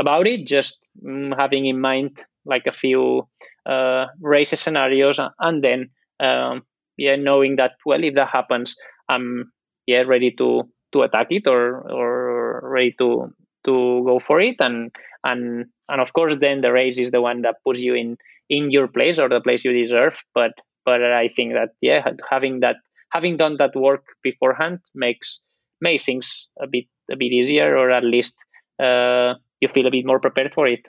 about 0.00 0.26
it 0.26 0.46
just 0.46 0.80
mm, 1.04 1.34
having 1.38 1.66
in 1.66 1.80
mind 1.80 2.24
like 2.46 2.66
a 2.66 2.72
few 2.72 3.26
uh, 3.66 4.06
race 4.20 4.50
scenarios 4.58 5.20
and 5.40 5.62
then 5.62 5.90
um, 6.20 6.62
yeah 6.96 7.16
knowing 7.16 7.56
that 7.56 7.72
well 7.86 8.02
if 8.02 8.14
that 8.14 8.28
happens 8.28 8.74
i'm 9.08 9.52
yeah 9.86 10.02
ready 10.02 10.30
to 10.30 10.62
to 10.92 11.02
attack 11.02 11.28
it 11.30 11.46
or 11.46 11.80
or 11.90 12.60
ready 12.62 12.94
to 12.98 13.32
to 13.64 14.02
go 14.04 14.18
for 14.18 14.40
it. 14.40 14.56
And 14.60 14.90
and 15.24 15.66
and 15.88 16.00
of 16.00 16.12
course 16.12 16.36
then 16.40 16.60
the 16.60 16.72
race 16.72 16.98
is 16.98 17.10
the 17.10 17.20
one 17.20 17.42
that 17.42 17.56
puts 17.64 17.80
you 17.80 17.94
in 17.94 18.16
in 18.48 18.70
your 18.70 18.88
place 18.88 19.18
or 19.18 19.28
the 19.28 19.40
place 19.40 19.64
you 19.64 19.72
deserve. 19.72 20.22
But 20.34 20.52
but 20.84 21.02
i 21.02 21.28
think 21.28 21.52
that 21.52 21.70
yeah 21.82 22.06
having 22.30 22.60
that 22.60 22.76
having 23.12 23.36
done 23.36 23.56
that 23.58 23.74
work 23.76 24.04
beforehand 24.22 24.78
makes 24.94 25.40
makes 25.80 26.04
things 26.04 26.48
a 26.60 26.66
bit 26.66 26.84
a 27.10 27.16
bit 27.16 27.32
easier 27.32 27.76
or 27.76 27.90
at 27.90 28.04
least 28.04 28.34
uh, 28.82 29.34
you 29.60 29.68
feel 29.68 29.86
a 29.86 29.90
bit 29.90 30.06
more 30.06 30.20
prepared 30.20 30.52
for 30.54 30.66
it 30.66 30.86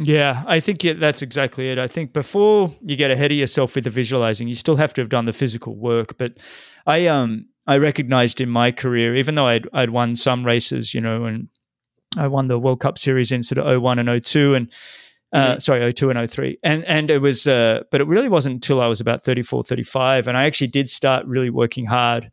yeah, 0.00 0.44
I 0.46 0.60
think 0.60 0.82
that's 0.82 1.22
exactly 1.22 1.70
it. 1.70 1.78
I 1.80 1.88
think 1.88 2.12
before 2.12 2.72
you 2.80 2.94
get 2.94 3.10
ahead 3.10 3.32
of 3.32 3.36
yourself 3.36 3.74
with 3.74 3.82
the 3.82 3.90
visualizing, 3.90 4.46
you 4.46 4.54
still 4.54 4.76
have 4.76 4.94
to 4.94 5.00
have 5.00 5.08
done 5.08 5.24
the 5.24 5.32
physical 5.32 5.74
work. 5.74 6.16
But 6.18 6.38
I 6.86 7.08
um 7.08 7.46
I 7.66 7.78
recognized 7.78 8.40
in 8.40 8.48
my 8.48 8.70
career, 8.70 9.16
even 9.16 9.34
though 9.34 9.48
I'd 9.48 9.68
I'd 9.72 9.90
won 9.90 10.14
some 10.14 10.46
races, 10.46 10.94
you 10.94 11.00
know, 11.00 11.24
and 11.24 11.48
I 12.16 12.28
won 12.28 12.46
the 12.46 12.60
World 12.60 12.78
Cup 12.78 12.96
Series 12.96 13.32
in 13.32 13.42
sort 13.42 13.58
of 13.58 13.82
01 13.82 13.98
and 13.98 14.24
02 14.24 14.54
and 14.54 14.72
uh, 15.32 15.50
mm-hmm. 15.50 15.58
sorry, 15.58 15.92
02 15.92 16.10
and 16.10 16.30
03. 16.30 16.58
And 16.62 16.84
and 16.84 17.10
it 17.10 17.18
was 17.18 17.48
uh, 17.48 17.82
but 17.90 18.00
it 18.00 18.06
really 18.06 18.28
wasn't 18.28 18.54
until 18.54 18.80
I 18.80 18.86
was 18.86 19.00
about 19.00 19.24
34, 19.24 19.64
35 19.64 20.28
and 20.28 20.36
I 20.36 20.44
actually 20.44 20.68
did 20.68 20.88
start 20.88 21.26
really 21.26 21.50
working 21.50 21.86
hard 21.86 22.30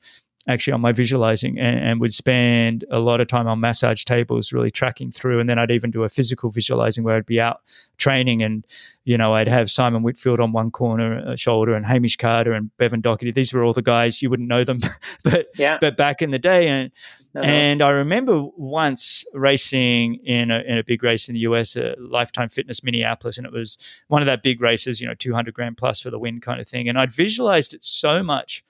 actually 0.47 0.73
on 0.73 0.81
my 0.81 0.91
visualizing 0.91 1.57
and, 1.59 1.79
and, 1.79 2.01
would 2.01 2.13
spend 2.13 2.85
a 2.91 2.99
lot 2.99 3.19
of 3.19 3.27
time 3.27 3.47
on 3.47 3.59
massage 3.59 4.03
tables 4.03 4.53
really 4.53 4.69
tracking 4.69 5.11
through. 5.11 5.39
And 5.39 5.49
then 5.49 5.57
i'd 5.57 5.71
even 5.71 5.91
do 5.91 6.03
a 6.03 6.09
physical 6.09 6.49
visualizing 6.51 7.03
where 7.03 7.15
i'd 7.15 7.25
be 7.25 7.39
out 7.39 7.61
training 7.97 8.43
and 8.43 8.65
you 9.05 9.17
know 9.17 9.33
i'd 9.33 9.47
have 9.47 9.71
simon 9.71 10.03
whitfield 10.03 10.39
on 10.39 10.51
one 10.51 10.69
corner 10.69 11.17
a 11.31 11.37
shoulder 11.37 11.73
and 11.73 11.85
hamish 11.85 12.17
carter 12.17 12.53
and 12.53 12.75
bevan 12.77 13.01
docherty. 13.01 13.33
These 13.33 13.53
were 13.53 13.63
all 13.63 13.73
the 13.73 13.81
guys 13.81 14.21
you 14.21 14.29
wouldn't 14.29 14.49
know 14.49 14.63
them 14.63 14.81
but 15.23 15.47
yeah. 15.57 15.77
but 15.79 15.97
back 15.97 16.21
in 16.21 16.31
the 16.31 16.39
day. 16.39 16.67
And 16.67 16.91
uh-huh. 17.35 17.45
and 17.45 17.81
i 17.81 17.89
remember 17.89 18.43
once 18.55 19.25
racing 19.33 20.15
in 20.23 20.51
a, 20.51 20.59
in 20.59 20.77
a 20.77 20.83
big 20.83 21.03
race 21.03 21.27
in 21.27 21.35
the 21.35 21.41
us 21.41 21.75
a 21.75 21.95
lifetime 21.99 22.49
fitness 22.49 22.83
minneapolis. 22.83 23.37
And 23.37 23.45
it 23.45 23.53
was 23.53 23.77
one 24.07 24.21
of 24.21 24.25
that 24.27 24.43
big 24.43 24.61
races 24.61 25.01
you 25.01 25.07
know 25.07 25.15
200 25.15 25.53
grand 25.53 25.77
plus 25.77 25.99
for 25.99 26.09
the 26.09 26.19
win 26.19 26.39
kind 26.39 26.61
of 26.61 26.67
thing. 26.67 26.87
And 26.87 26.99
i'd 26.99 27.11
visualized 27.11 27.73
it 27.73 27.83
so 27.83 28.23
much 28.23 28.63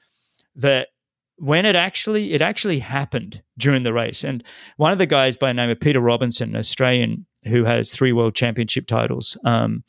that 0.56 0.90
when 1.38 1.66
it 1.66 1.76
actually 1.76 2.34
it 2.34 2.42
actually 2.42 2.80
happened 2.80 3.42
during 3.58 3.84
the 3.84 3.94
race. 3.94 4.24
And 4.24 4.44
one 4.78 4.92
of 4.92 4.98
the 4.98 5.06
guys 5.06 5.36
by 5.36 5.50
the 5.50 5.54
name 5.54 5.70
of 5.70 5.80
Peter 5.80 6.00
Robertson, 6.00 6.50
an 6.50 6.56
Australian 6.56 7.26
who 7.46 7.64
has 7.64 7.92
three 7.92 8.12
world 8.12 8.36
championship 8.36 8.88
titles. 8.88 9.38
Um, 9.46 9.84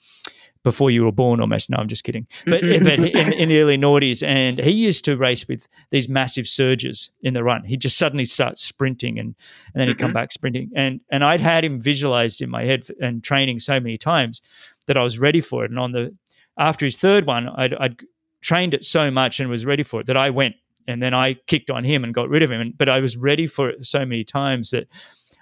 before 0.63 0.91
you 0.91 1.05
were 1.05 1.13
born, 1.13 1.41
almost. 1.41 1.71
No, 1.71 1.77
I'm 1.77 1.87
just 1.87 2.03
kidding. 2.03 2.27
But, 2.45 2.61
but 2.83 2.99
in, 2.99 3.33
in, 3.35 3.49
the 3.49 3.61
early 3.61 3.79
noughties, 3.79 4.27
and 4.27 4.59
he 4.59 4.73
used 4.73 5.05
to 5.05 5.17
race 5.17 5.47
with 5.47 5.69
these 5.91 6.09
massive 6.09 6.49
surges 6.49 7.11
in 7.23 7.35
the 7.35 7.45
run. 7.45 7.63
He'd 7.63 7.81
just 7.81 7.97
suddenly 7.97 8.25
start 8.25 8.59
sprinting, 8.59 9.17
and, 9.21 9.37
and 9.73 9.81
then 9.81 9.87
he'd 9.87 9.99
come 9.99 10.09
mm-hmm. 10.09 10.15
back 10.15 10.33
sprinting. 10.33 10.73
And 10.75 11.01
and 11.09 11.23
I'd 11.23 11.41
had 11.41 11.65
him 11.65 11.81
visualized 11.81 12.43
in 12.43 12.51
my 12.51 12.65
head 12.65 12.85
and 13.01 13.23
training 13.23 13.61
so 13.61 13.79
many 13.79 13.97
times 13.97 14.43
that 14.89 14.97
I 14.97 15.05
was 15.05 15.21
ready 15.21 15.41
for 15.41 15.65
it. 15.65 15.71
And 15.71 15.79
on 15.79 15.93
the 15.93 16.17
after 16.59 16.85
his 16.85 16.99
third 16.99 17.27
one, 17.27 17.49
I'd, 17.49 17.75
I'd 17.75 18.01
trained 18.41 18.75
it 18.75 18.85
so 18.85 19.09
much 19.09 19.39
and 19.39 19.49
was 19.49 19.65
ready 19.65 19.85
for 19.85 20.01
it 20.01 20.07
that 20.07 20.17
I 20.17 20.31
went 20.31 20.57
and 20.89 21.03
then 21.03 21.15
I 21.15 21.35
kicked 21.35 21.71
on 21.71 21.85
him 21.85 22.05
and 22.05 22.15
got 22.15 22.29
rid 22.29 22.43
of 22.43 22.51
him. 22.51 22.73
But 22.77 22.89
I 22.89 23.01
was 23.01 23.17
ready 23.17 23.47
for 23.47 23.71
it 23.71 23.87
so 23.87 24.01
many 24.01 24.25
times 24.25 24.71
that 24.71 24.89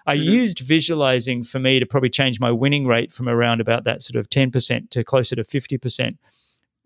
I 0.06 0.16
mm-hmm. 0.16 0.30
used 0.30 0.58
visualizing 0.60 1.42
for 1.42 1.58
me 1.58 1.80
to 1.80 1.86
probably 1.86 2.10
change 2.10 2.40
my 2.40 2.50
winning 2.50 2.86
rate 2.86 3.12
from 3.12 3.28
around 3.28 3.60
about 3.60 3.84
that 3.84 4.02
sort 4.02 4.16
of 4.16 4.28
10% 4.30 4.90
to 4.90 5.04
closer 5.04 5.36
to 5.36 5.42
50%. 5.42 5.80
percent 5.80 6.16
mm 6.16 6.18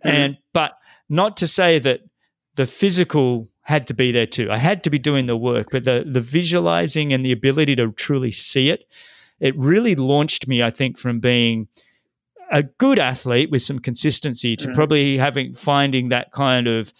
hmm 0.03 0.09
And 0.09 0.39
but 0.53 0.73
not 1.09 1.37
to 1.39 1.47
say 1.49 1.81
that 1.81 2.01
the 2.55 2.67
physical 2.67 3.49
had 3.63 3.87
to 3.87 3.95
be 3.95 4.13
there 4.13 4.27
too. 4.27 4.51
I 4.51 4.57
had 4.57 4.85
to 4.85 4.91
be 4.91 4.99
doing 4.99 5.27
the 5.27 5.37
work, 5.37 5.69
but 5.73 5.85
the 5.85 6.05
the 6.07 6.21
visualizing 6.21 7.13
and 7.13 7.25
the 7.25 7.33
ability 7.33 7.75
to 7.77 7.93
truly 7.93 8.31
see 8.31 8.71
it, 8.71 8.85
it 9.41 9.57
really 9.59 9.95
launched 9.95 10.47
me, 10.47 10.63
I 10.63 10.71
think, 10.71 10.99
from 10.99 11.21
being 11.21 11.69
a 12.51 12.63
good 12.63 12.99
athlete 12.99 13.51
with 13.51 13.63
some 13.63 13.79
consistency 13.79 14.57
to 14.57 14.69
mm 14.69 14.75
probably 14.75 15.19
having 15.19 15.53
finding 15.53 16.09
that 16.09 16.31
kind 16.33 16.67
of 16.67 16.93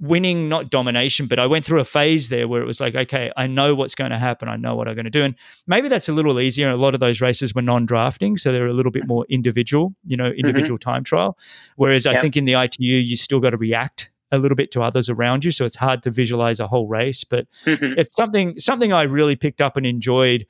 winning, 0.00 0.48
not 0.48 0.70
domination, 0.70 1.26
but 1.26 1.38
I 1.38 1.46
went 1.46 1.64
through 1.64 1.80
a 1.80 1.84
phase 1.84 2.28
there 2.28 2.46
where 2.48 2.60
it 2.60 2.66
was 2.66 2.80
like, 2.80 2.94
okay, 2.94 3.32
I 3.36 3.46
know 3.46 3.74
what's 3.74 3.94
going 3.94 4.10
to 4.10 4.18
happen. 4.18 4.48
I 4.48 4.56
know 4.56 4.74
what 4.74 4.88
I'm 4.88 4.94
going 4.94 5.04
to 5.04 5.10
do. 5.10 5.24
And 5.24 5.34
maybe 5.66 5.88
that's 5.88 6.08
a 6.08 6.12
little 6.12 6.38
easier. 6.40 6.70
A 6.70 6.76
lot 6.76 6.94
of 6.94 7.00
those 7.00 7.20
races 7.20 7.54
were 7.54 7.62
non 7.62 7.86
drafting, 7.86 8.36
so 8.36 8.52
they're 8.52 8.66
a 8.66 8.74
little 8.74 8.92
bit 8.92 9.06
more 9.06 9.24
individual, 9.28 9.94
you 10.04 10.16
know, 10.16 10.28
individual 10.28 10.78
mm-hmm. 10.78 10.90
time 10.90 11.04
trial. 11.04 11.38
Whereas 11.76 12.06
I 12.06 12.18
think 12.18 12.36
in 12.36 12.44
the 12.44 12.54
ITU, 12.54 12.84
you 12.84 13.16
still 13.16 13.40
got 13.40 13.50
to 13.50 13.56
react 13.56 14.10
a 14.32 14.38
little 14.38 14.56
bit 14.56 14.70
to 14.72 14.82
others 14.82 15.08
around 15.08 15.44
you. 15.44 15.50
So 15.50 15.64
it's 15.64 15.76
hard 15.76 16.02
to 16.02 16.10
visualize 16.10 16.60
a 16.60 16.66
whole 16.66 16.88
race. 16.88 17.24
But 17.24 17.46
mm-hmm. 17.64 17.98
it's 17.98 18.14
something 18.14 18.58
something 18.58 18.92
I 18.92 19.02
really 19.02 19.36
picked 19.36 19.62
up 19.62 19.76
and 19.76 19.86
enjoyed 19.86 20.46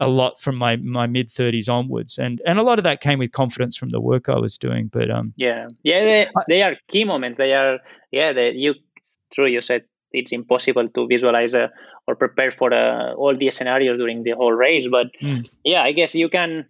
a 0.00 0.08
lot 0.08 0.40
from 0.40 0.56
my 0.56 0.76
my 0.76 1.06
mid 1.06 1.28
30s 1.28 1.68
onwards 1.68 2.18
and 2.18 2.40
and 2.46 2.58
a 2.58 2.62
lot 2.62 2.78
of 2.78 2.84
that 2.84 3.02
came 3.02 3.18
with 3.18 3.32
confidence 3.32 3.76
from 3.76 3.90
the 3.90 4.00
work 4.00 4.30
I 4.30 4.38
was 4.38 4.56
doing 4.56 4.88
but 4.88 5.10
um 5.10 5.34
yeah 5.36 5.68
yeah 5.82 6.00
they, 6.00 6.28
they 6.48 6.62
are 6.62 6.74
key 6.88 7.04
moments 7.04 7.36
they 7.36 7.52
are 7.52 7.78
yeah 8.10 8.32
they, 8.32 8.52
you 8.52 8.74
it's 9.00 9.18
true. 9.34 9.46
You 9.46 9.60
said 9.60 9.82
it's 10.12 10.32
impossible 10.32 10.88
to 10.88 11.06
visualize 11.06 11.54
uh, 11.54 11.68
or 12.06 12.14
prepare 12.14 12.50
for 12.50 12.72
uh, 12.72 13.14
all 13.14 13.36
the 13.36 13.50
scenarios 13.50 13.96
during 13.96 14.22
the 14.22 14.32
whole 14.32 14.52
race. 14.52 14.88
But 14.90 15.08
mm. 15.22 15.48
yeah, 15.64 15.82
I 15.82 15.92
guess 15.92 16.14
you 16.14 16.28
can 16.28 16.66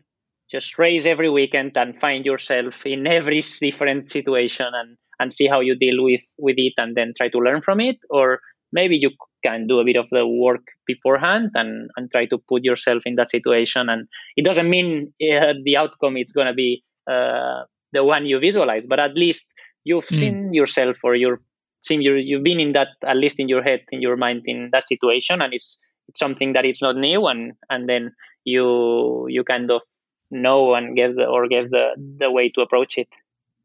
just 0.50 0.78
race 0.78 1.06
every 1.06 1.30
weekend 1.30 1.76
and 1.76 1.98
find 1.98 2.24
yourself 2.26 2.84
in 2.86 3.06
every 3.06 3.40
different 3.60 4.10
situation 4.10 4.66
and 4.72 4.96
and 5.18 5.32
see 5.32 5.46
how 5.46 5.60
you 5.60 5.76
deal 5.76 6.02
with 6.02 6.22
with 6.38 6.56
it 6.58 6.72
and 6.78 6.96
then 6.96 7.12
try 7.16 7.28
to 7.28 7.38
learn 7.38 7.60
from 7.60 7.80
it 7.80 7.98
or 8.08 8.40
maybe 8.72 8.96
you 8.96 9.10
can 9.44 9.66
do 9.66 9.78
a 9.78 9.84
bit 9.84 9.96
of 9.96 10.06
the 10.10 10.26
work 10.26 10.62
beforehand 10.86 11.50
and 11.54 11.90
and 11.96 12.10
try 12.10 12.24
to 12.26 12.38
put 12.48 12.64
yourself 12.64 13.02
in 13.04 13.16
that 13.16 13.30
situation 13.30 13.88
and 13.88 14.08
it 14.36 14.44
doesn't 14.44 14.70
mean 14.70 15.12
uh, 15.22 15.52
the 15.64 15.76
outcome 15.76 16.16
is 16.16 16.32
going 16.32 16.46
to 16.46 16.54
be 16.54 16.82
uh, 17.10 17.62
the 17.92 18.02
one 18.02 18.24
you 18.26 18.40
visualize 18.40 18.86
but 18.86 18.98
at 18.98 19.14
least 19.14 19.46
you've 19.84 20.06
mm. 20.06 20.18
seen 20.18 20.54
yourself 20.54 20.96
or 21.04 21.14
you're 21.14 21.40
seen 21.82 22.02
you 22.02 22.14
you've 22.14 22.42
been 22.42 22.60
in 22.60 22.72
that 22.72 22.88
at 23.06 23.16
least 23.16 23.38
in 23.38 23.48
your 23.48 23.62
head 23.62 23.80
in 23.90 24.02
your 24.02 24.16
mind 24.16 24.42
in 24.46 24.68
that 24.72 24.86
situation 24.86 25.40
and 25.40 25.54
it's 25.54 25.78
it's 26.08 26.20
something 26.20 26.52
that 26.52 26.64
is 26.64 26.82
not 26.82 26.96
new 26.96 27.26
and 27.26 27.52
and 27.70 27.88
then 27.88 28.12
you 28.44 29.26
you 29.28 29.44
kind 29.44 29.70
of 29.70 29.82
know 30.30 30.74
and 30.74 30.96
guess 30.96 31.12
the 31.14 31.24
or 31.24 31.48
guess 31.48 31.68
the 31.68 31.90
the 32.18 32.30
way 32.30 32.48
to 32.48 32.60
approach 32.60 32.98
it 32.98 33.08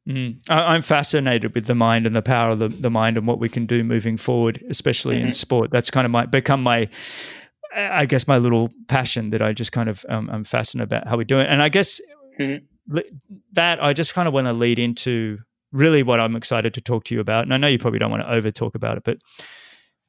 Mm. 0.08 0.40
I, 0.50 0.76
am 0.76 0.84
fascinated 0.84 1.56
with 1.56 1.66
the 1.66 1.74
mind 1.74 2.06
and 2.06 2.16
the 2.16 2.22
power 2.22 2.52
of 2.52 2.60
the, 2.60 2.68
the 2.68 2.92
mind 2.92 3.18
and 3.18 3.26
what 3.26 3.40
we 3.40 3.50
can 3.50 3.66
do 3.66 3.84
moving 3.84 4.18
forward, 4.18 4.64
especially 4.70 5.16
mm-hmm. 5.16 5.28
in 5.28 5.32
sport. 5.32 5.72
That's 5.72 5.90
kind 5.90 6.06
of 6.06 6.12
my 6.12 6.28
become 6.28 6.62
my, 6.62 6.88
I 7.76 8.06
guess, 8.06 8.28
my 8.28 8.38
little 8.38 8.72
passion 8.88 9.32
that 9.32 9.42
I 9.42 9.52
just 9.54 9.72
kind 9.72 9.90
of 9.90 10.06
um, 10.08 10.30
I'm 10.32 10.44
fascinated 10.44 10.94
about 10.94 11.08
how 11.08 11.18
we 11.18 11.26
do 11.26 11.40
it. 11.40 11.48
And 11.50 11.62
I 11.62 11.70
guess 11.70 12.00
mm-hmm. 12.40 13.00
that 13.54 13.84
I 13.84 13.94
just 13.94 14.14
kind 14.14 14.28
of 14.28 14.34
want 14.34 14.46
to 14.46 14.54
lead 14.54 14.78
into 14.78 15.40
really 15.76 16.04
what 16.04 16.20
I'm 16.20 16.36
excited 16.36 16.74
to 16.76 16.82
talk 16.82 17.04
to 17.06 17.16
you 17.16 17.22
about. 17.22 17.44
And 17.44 17.54
I 17.54 17.58
know 17.58 17.68
you 17.68 17.80
probably 17.80 18.00
don't 18.00 18.12
want 18.12 18.24
to 18.24 18.32
over 18.32 18.52
talk 18.52 18.76
about 18.76 18.98
it, 18.98 19.04
but 19.04 19.18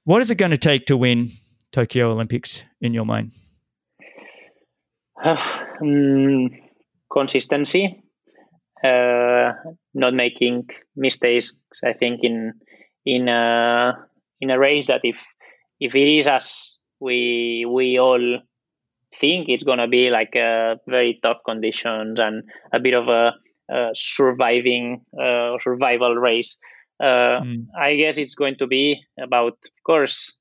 what 0.05 0.21
is 0.21 0.31
it 0.31 0.37
going 0.37 0.53
to 0.53 0.59
take 0.59 0.87
to 0.87 0.97
win 0.97 1.33
Tokyo 1.73 2.13
Olympics 2.13 2.65
in 2.81 2.95
your 2.95 3.05
mind? 3.05 3.33
um, 5.25 6.51
consistency 7.13 8.03
uh, 8.85 9.53
not 9.95 10.15
making 10.15 10.69
mistakes. 10.95 11.53
I 11.85 11.93
think 11.93 12.21
in 12.23 12.53
in 13.05 13.29
a 13.29 13.95
in 14.41 14.51
a 14.51 14.59
range 14.59 14.87
that 14.87 15.01
if 15.03 15.27
if 15.81 15.95
it 15.95 16.09
is 16.09 16.27
as 16.27 16.77
we 17.01 17.67
we 17.69 17.99
all 17.99 18.39
think 19.15 19.49
it's 19.49 19.65
gonna 19.65 19.89
be 19.89 20.11
like 20.11 20.35
a 20.35 20.77
very 20.87 21.19
tough 21.23 21.39
conditions 21.45 22.21
and 22.21 22.45
a 22.73 22.81
bit 22.81 22.95
of 22.95 23.09
a 23.09 23.33
surviving 23.93 25.05
uh, 25.21 25.57
survival 25.63 26.15
race. 26.15 26.57
Uh, 27.01 27.41
mm. 27.45 27.67
I 27.79 27.97
guess 27.97 28.17
it's 28.17 28.35
going 28.35 28.57
to 28.57 28.67
be 28.67 29.01
about, 29.21 29.53
of 29.53 29.85
course, 29.85 30.33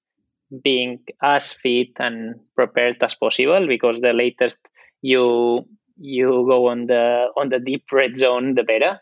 being 0.63 0.99
as 1.21 1.53
fit 1.53 1.89
and 1.99 2.35
prepared 2.55 2.97
as 3.01 3.15
possible 3.15 3.67
because 3.67 3.99
the 3.99 4.13
latest 4.13 4.59
you 5.01 5.65
you 5.97 6.45
go 6.47 6.67
on 6.67 6.87
the 6.87 7.27
on 7.35 7.49
the 7.49 7.59
deep 7.59 7.83
red 7.91 8.17
zone, 8.17 8.55
the 8.55 8.63
better. 8.63 8.99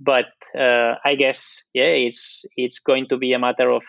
But 0.00 0.26
uh, 0.58 0.94
I 1.04 1.14
guess 1.14 1.62
yeah, 1.74 1.84
it's 1.84 2.44
it's 2.56 2.78
going 2.78 3.06
to 3.08 3.16
be 3.16 3.32
a 3.32 3.38
matter 3.38 3.70
of 3.70 3.84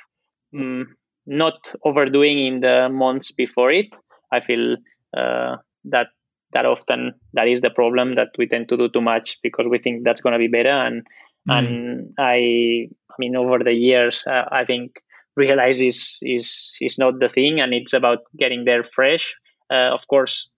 um, 0.55 0.95
not 1.26 1.73
overdoing 1.84 2.45
in 2.45 2.59
the 2.61 2.89
months 2.89 3.31
before 3.31 3.72
it. 3.72 3.88
I 4.31 4.39
feel 4.39 4.77
uh, 5.15 5.57
that 5.85 6.07
that 6.53 6.65
often 6.65 7.14
that 7.34 7.48
is 7.48 7.61
the 7.61 7.69
problem 7.69 8.15
that 8.15 8.30
we 8.38 8.48
tend 8.48 8.69
to 8.69 8.78
do 8.78 8.90
too 8.90 9.02
much 9.02 9.38
because 9.44 9.68
we 9.69 9.78
think 9.78 10.03
that's 10.03 10.22
going 10.22 10.34
to 10.34 10.40
be 10.40 10.48
better 10.48 10.69
and 10.69 11.06
mm. 11.49 11.57
and 11.57 12.14
I 12.18 12.88
I 13.10 13.15
mean 13.19 13.36
over 13.36 13.60
the 13.60 13.74
years 13.74 14.24
uh, 14.28 14.45
I 14.52 14.65
think 14.65 15.02
realize 15.38 15.80
is 15.80 16.18
is 16.22 16.78
is 16.82 16.98
not 16.98 17.19
the 17.19 17.30
thing 17.30 17.61
and 17.61 17.74
it's 17.74 17.94
about 17.94 18.19
getting 18.38 18.65
there 18.65 18.84
fresh. 18.84 19.34
Uh, 19.69 19.91
of 19.94 20.07
course, 20.07 20.49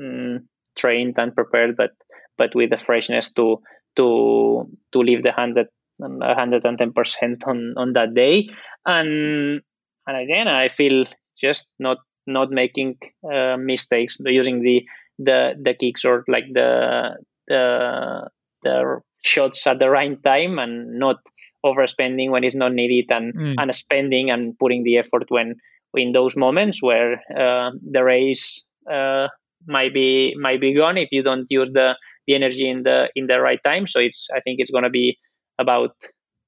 um, 0.00 0.46
trained 0.76 1.14
and 1.16 1.34
prepared, 1.34 1.76
but 1.76 1.90
but 2.36 2.54
with 2.54 2.70
the 2.70 2.76
freshness 2.76 3.32
to 3.32 3.60
to 3.96 4.68
to 4.92 4.98
leave 4.98 5.22
the 5.22 5.32
hundred 5.32 5.66
hundred 6.00 6.64
and 6.64 6.78
ten 6.78 6.92
percent 6.92 7.42
on 7.46 7.74
on 7.76 7.94
that 7.94 8.14
day. 8.14 8.48
And 8.84 9.62
and 10.06 10.16
again, 10.16 10.48
I 10.48 10.68
feel 10.68 11.06
just 11.40 11.66
not 11.78 11.98
not 12.26 12.50
making 12.50 12.98
uh, 13.32 13.56
mistakes 13.56 14.18
using 14.20 14.62
the 14.62 14.84
the 15.18 15.54
the 15.62 15.74
kicks 15.74 16.04
or 16.04 16.24
like 16.28 16.44
the 16.52 17.16
the 17.48 18.28
the 18.62 19.00
shots 19.24 19.66
at 19.66 19.78
the 19.78 19.90
right 19.90 20.22
time 20.22 20.58
and 20.58 20.98
not 20.98 21.16
overspending 21.64 22.30
when 22.30 22.44
it's 22.44 22.54
not 22.54 22.72
needed 22.72 23.10
and 23.10 23.34
mm. 23.34 23.54
and 23.58 23.74
spending 23.74 24.30
and 24.30 24.58
putting 24.58 24.84
the 24.84 24.98
effort 24.98 25.24
when 25.28 25.56
in 25.94 26.12
those 26.12 26.36
moments 26.36 26.82
where 26.82 27.14
uh, 27.38 27.70
the 27.90 28.04
race 28.04 28.62
uh, 28.90 29.26
might 29.66 29.92
be 29.92 30.34
might 30.38 30.60
be 30.60 30.74
gone 30.74 30.96
if 30.96 31.08
you 31.10 31.22
don't 31.22 31.46
use 31.48 31.70
the 31.72 31.94
the 32.26 32.34
energy 32.34 32.68
in 32.68 32.82
the 32.82 33.08
in 33.14 33.26
the 33.26 33.40
right 33.40 33.60
time 33.64 33.86
so 33.86 33.98
it's 33.98 34.28
i 34.34 34.40
think 34.40 34.60
it's 34.60 34.70
going 34.70 34.84
to 34.84 34.90
be 34.90 35.18
about 35.58 35.94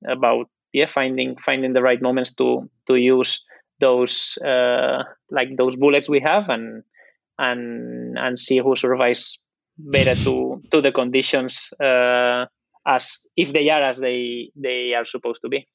about 0.09 0.47
yeah 0.73 0.87
finding 0.87 1.37
finding 1.37 1.73
the 1.73 1.83
right 1.83 2.03
moments 2.03 2.33
to 2.33 2.69
to 2.87 2.97
use 2.97 3.43
those 3.81 4.39
uh 4.45 5.03
like 5.31 5.49
those 5.57 5.77
bullets 5.77 6.09
we 6.09 6.21
have 6.21 6.49
and 6.49 6.83
and 7.39 8.19
and 8.19 8.39
see 8.39 8.59
who 8.59 8.77
survives 8.77 9.39
better 9.79 10.15
to 10.15 10.61
to 10.71 10.81
the 10.81 10.93
conditions 10.93 11.73
uh 11.83 12.45
as 12.87 13.23
if 13.37 13.53
they 13.53 13.69
are 13.71 13.83
as 13.83 13.99
they 13.99 14.51
they 14.57 14.95
are 14.95 15.07
supposed 15.07 15.41
to 15.41 15.49
be 15.49 15.67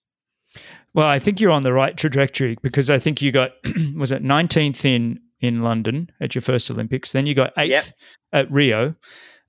well 0.93 1.07
i 1.07 1.17
think 1.17 1.39
you're 1.39 1.51
on 1.51 1.63
the 1.63 1.73
right 1.73 1.97
trajectory 1.97 2.57
because 2.61 2.89
i 2.89 2.99
think 2.99 3.21
you 3.21 3.31
got 3.31 3.51
was 3.95 4.11
it 4.11 4.23
19th 4.23 4.83
in 4.85 5.19
in 5.43 5.61
London 5.61 6.09
at 6.21 6.33
your 6.33 6.41
first 6.41 6.71
Olympics. 6.71 7.11
Then 7.11 7.25
you 7.25 7.35
got 7.35 7.51
eighth 7.57 7.69
yep. 7.69 7.85
at 8.31 8.49
Rio. 8.49 8.95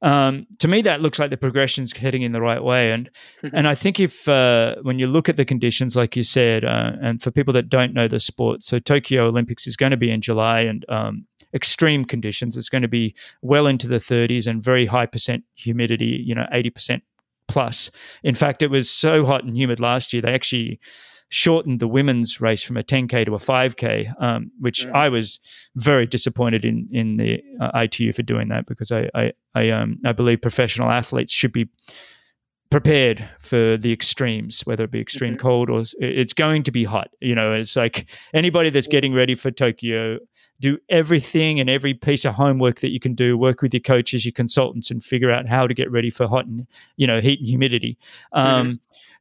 Um, 0.04 0.46
to 0.58 0.68
me, 0.68 0.82
that 0.82 1.00
looks 1.00 1.18
like 1.18 1.30
the 1.30 1.38
progression's 1.38 1.96
heading 1.96 2.22
in 2.22 2.32
the 2.32 2.40
right 2.40 2.62
way. 2.62 2.92
And 2.92 3.10
mm-hmm. 3.42 3.56
and 3.56 3.66
I 3.66 3.74
think 3.74 3.98
if 3.98 4.28
uh, 4.28 4.76
when 4.82 4.98
you 4.98 5.06
look 5.06 5.30
at 5.30 5.38
the 5.38 5.46
conditions, 5.46 5.96
like 5.96 6.14
you 6.14 6.22
said, 6.22 6.62
uh, 6.64 6.92
and 7.02 7.22
for 7.22 7.30
people 7.30 7.54
that 7.54 7.70
don't 7.70 7.94
know 7.94 8.06
the 8.06 8.20
sport, 8.20 8.62
so 8.62 8.78
Tokyo 8.78 9.26
Olympics 9.26 9.66
is 9.66 9.76
going 9.76 9.92
to 9.92 9.96
be 9.96 10.10
in 10.10 10.20
July 10.20 10.60
and 10.60 10.84
um, 10.90 11.26
extreme 11.54 12.04
conditions. 12.04 12.54
It's 12.54 12.68
going 12.68 12.82
to 12.82 12.88
be 12.88 13.14
well 13.40 13.66
into 13.66 13.88
the 13.88 13.96
30s 13.96 14.46
and 14.46 14.62
very 14.62 14.84
high 14.84 15.06
percent 15.06 15.42
humidity. 15.54 16.22
You 16.24 16.34
know, 16.34 16.46
80 16.52 16.70
percent 16.70 17.02
plus. 17.48 17.90
In 18.22 18.34
fact, 18.34 18.62
it 18.62 18.70
was 18.70 18.90
so 18.90 19.24
hot 19.24 19.44
and 19.44 19.56
humid 19.56 19.80
last 19.80 20.12
year 20.12 20.20
they 20.20 20.34
actually 20.34 20.80
shortened 21.34 21.80
the 21.80 21.88
women's 21.88 22.40
race 22.40 22.62
from 22.62 22.76
a 22.76 22.82
10k 22.84 23.26
to 23.26 23.34
a 23.34 23.38
5k, 23.38 24.22
um, 24.22 24.52
which 24.60 24.86
I 24.86 25.08
was 25.08 25.40
very 25.74 26.06
disappointed 26.06 26.64
in 26.64 26.86
in 26.92 27.16
the 27.16 27.42
uh, 27.60 27.72
ITU 27.74 28.12
for 28.12 28.22
doing 28.22 28.48
that 28.50 28.66
because 28.66 28.92
I 28.92 29.10
I 29.14 29.32
I, 29.52 29.70
um, 29.70 29.98
I 30.04 30.12
believe 30.12 30.40
professional 30.40 30.90
athletes 30.90 31.32
should 31.32 31.52
be 31.52 31.68
prepared 32.70 33.28
for 33.38 33.76
the 33.76 33.92
extremes, 33.92 34.62
whether 34.62 34.84
it 34.84 34.90
be 34.90 35.00
extreme 35.00 35.34
mm-hmm. 35.34 35.46
cold 35.46 35.70
or 35.70 35.84
it's 35.98 36.32
going 36.32 36.62
to 36.64 36.72
be 36.72 36.84
hot. 36.84 37.10
You 37.20 37.34
know, 37.34 37.52
it's 37.52 37.76
like 37.76 38.08
anybody 38.32 38.70
that's 38.70 38.88
getting 38.88 39.14
ready 39.14 39.34
for 39.34 39.50
Tokyo, 39.50 40.18
do 40.60 40.78
everything 40.88 41.60
and 41.60 41.70
every 41.70 41.94
piece 41.94 42.24
of 42.24 42.34
homework 42.34 42.80
that 42.80 42.90
you 42.90 42.98
can 42.98 43.14
do. 43.14 43.38
Work 43.38 43.62
with 43.62 43.72
your 43.72 43.80
coaches, 43.80 44.24
your 44.24 44.32
consultants, 44.32 44.90
and 44.90 45.04
figure 45.04 45.30
out 45.30 45.46
how 45.46 45.66
to 45.66 45.74
get 45.74 45.90
ready 45.90 46.10
for 46.10 46.26
hot 46.26 46.46
and 46.46 46.66
you 46.96 47.06
know 47.06 47.20
heat 47.20 47.38
and 47.38 47.48
humidity. 47.48 47.96
Um, 48.32 48.66
mm-hmm 48.66 48.74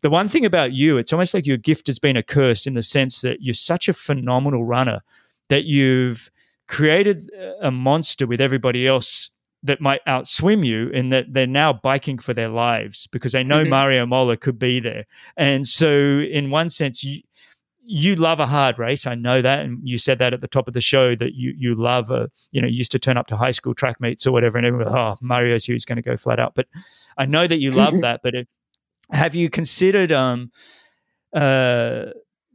the 0.04 0.10
one 0.10 0.28
thing 0.28 0.46
about 0.46 0.74
you, 0.74 0.98
it's 0.98 1.14
almost 1.14 1.34
like 1.34 1.48
your 1.48 1.56
gift 1.56 1.88
has 1.88 1.98
been 1.98 2.18
a 2.18 2.22
curse 2.24 2.68
in 2.68 2.74
the 2.74 2.84
sense 2.84 3.22
that 3.22 3.42
you're 3.42 3.54
such 3.54 3.88
a 3.88 3.94
phenomenal 3.94 4.66
runner 4.66 5.00
that 5.48 5.64
you've 5.64 6.30
created 6.68 7.32
a 7.62 7.72
monster 7.72 8.28
with 8.28 8.42
everybody 8.42 8.86
else 8.86 9.30
that 9.64 9.80
might 9.80 10.04
outswim 10.06 10.66
you 10.66 10.92
and 10.94 11.12
that 11.12 11.26
they're 11.34 11.48
now 11.48 11.74
biking 11.74 12.18
for 12.18 12.34
their 12.34 12.50
lives 12.50 13.08
because 13.08 13.32
they 13.32 13.44
know 13.44 13.62
mm-hmm. 13.62 13.70
Mario 13.70 14.06
Mola 14.06 14.38
could 14.38 14.60
be 14.60 14.80
there. 14.80 15.06
And 15.38 15.66
so 15.66 15.90
in 15.90 16.52
one 16.52 16.70
sense 16.70 17.04
you 17.04 17.22
you 17.86 18.16
love 18.16 18.40
a 18.40 18.46
hard 18.46 18.80
race. 18.80 19.06
I 19.06 19.16
know 19.16 19.42
that, 19.42 19.60
and 19.60 19.80
you 19.84 19.98
said 19.98 20.18
that 20.20 20.34
at 20.34 20.42
the 20.42 20.48
top 20.48 20.68
of 20.68 20.74
the 20.74 20.82
show 20.82 21.16
that 21.16 21.34
you 21.34 21.54
you 21.58 21.76
love 21.76 22.10
a 22.10 22.30
you 22.52 22.62
know 22.62 22.68
used 22.68 22.92
to 22.94 23.00
turn 23.00 23.18
up 23.18 23.28
to 23.28 23.38
high 23.38 23.52
school 23.52 23.74
track 23.74 24.00
meets 24.00 24.26
or 24.26 24.32
whatever, 24.32 24.58
and 24.58 24.66
everyone 24.66 24.88
oh 24.88 25.16
Mario's 25.22 25.66
here, 25.66 25.74
he's 25.74 25.86
going 25.86 25.98
to 25.98 26.02
go 26.02 26.16
flat 26.16 26.40
out. 26.40 26.56
But 26.56 26.68
I 27.18 27.26
know 27.26 27.46
that 27.46 27.60
you 27.60 27.72
love 27.72 28.00
that. 28.00 28.22
But 28.24 28.36
it, 28.36 28.48
have 29.12 29.36
you 29.36 29.50
considered 29.50 30.12
um, 30.14 30.52
uh, 31.34 32.06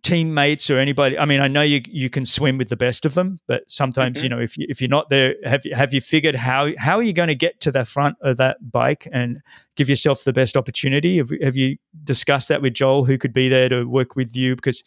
teammates 0.03 0.71
or 0.71 0.79
anybody? 0.79 1.19
I 1.19 1.25
mean, 1.25 1.41
I 1.41 1.49
know 1.49 1.63
you 1.63 1.83
you 1.87 2.11
can 2.11 2.25
swim 2.25 2.59
with 2.59 2.69
the 2.69 2.77
best 2.77 3.05
of 3.05 3.15
them, 3.15 3.41
but 3.47 3.63
sometimes 3.69 4.19
mm-hmm. 4.19 4.25
you 4.25 4.29
know 4.29 4.41
if 4.41 4.57
you, 4.57 4.67
if 4.69 4.81
you're 4.81 4.89
not 4.89 5.09
there, 5.09 5.35
have 5.45 5.65
you 5.65 5.75
have 5.75 5.93
you 5.93 6.01
figured 6.01 6.35
how 6.35 6.73
how 6.79 6.97
are 6.97 7.03
you 7.03 7.13
going 7.13 7.29
to 7.29 7.35
get 7.35 7.61
to 7.63 7.71
the 7.71 7.85
front 7.85 8.17
of 8.23 8.37
that 8.39 8.71
bike 8.71 9.09
and 9.13 9.41
give 9.77 9.89
yourself 9.89 10.25
the 10.25 10.33
best 10.33 10.57
opportunity? 10.57 11.19
Have, 11.19 11.31
have 11.43 11.57
you 11.57 11.77
discussed 12.05 12.49
that 12.49 12.63
with 12.63 12.75
Joel, 12.75 13.05
who 13.05 13.19
could 13.19 13.33
be 13.33 13.49
there 13.49 13.69
to 13.69 13.85
work 13.85 14.17
with 14.17 14.35
you? 14.35 14.57
Because 14.57 14.83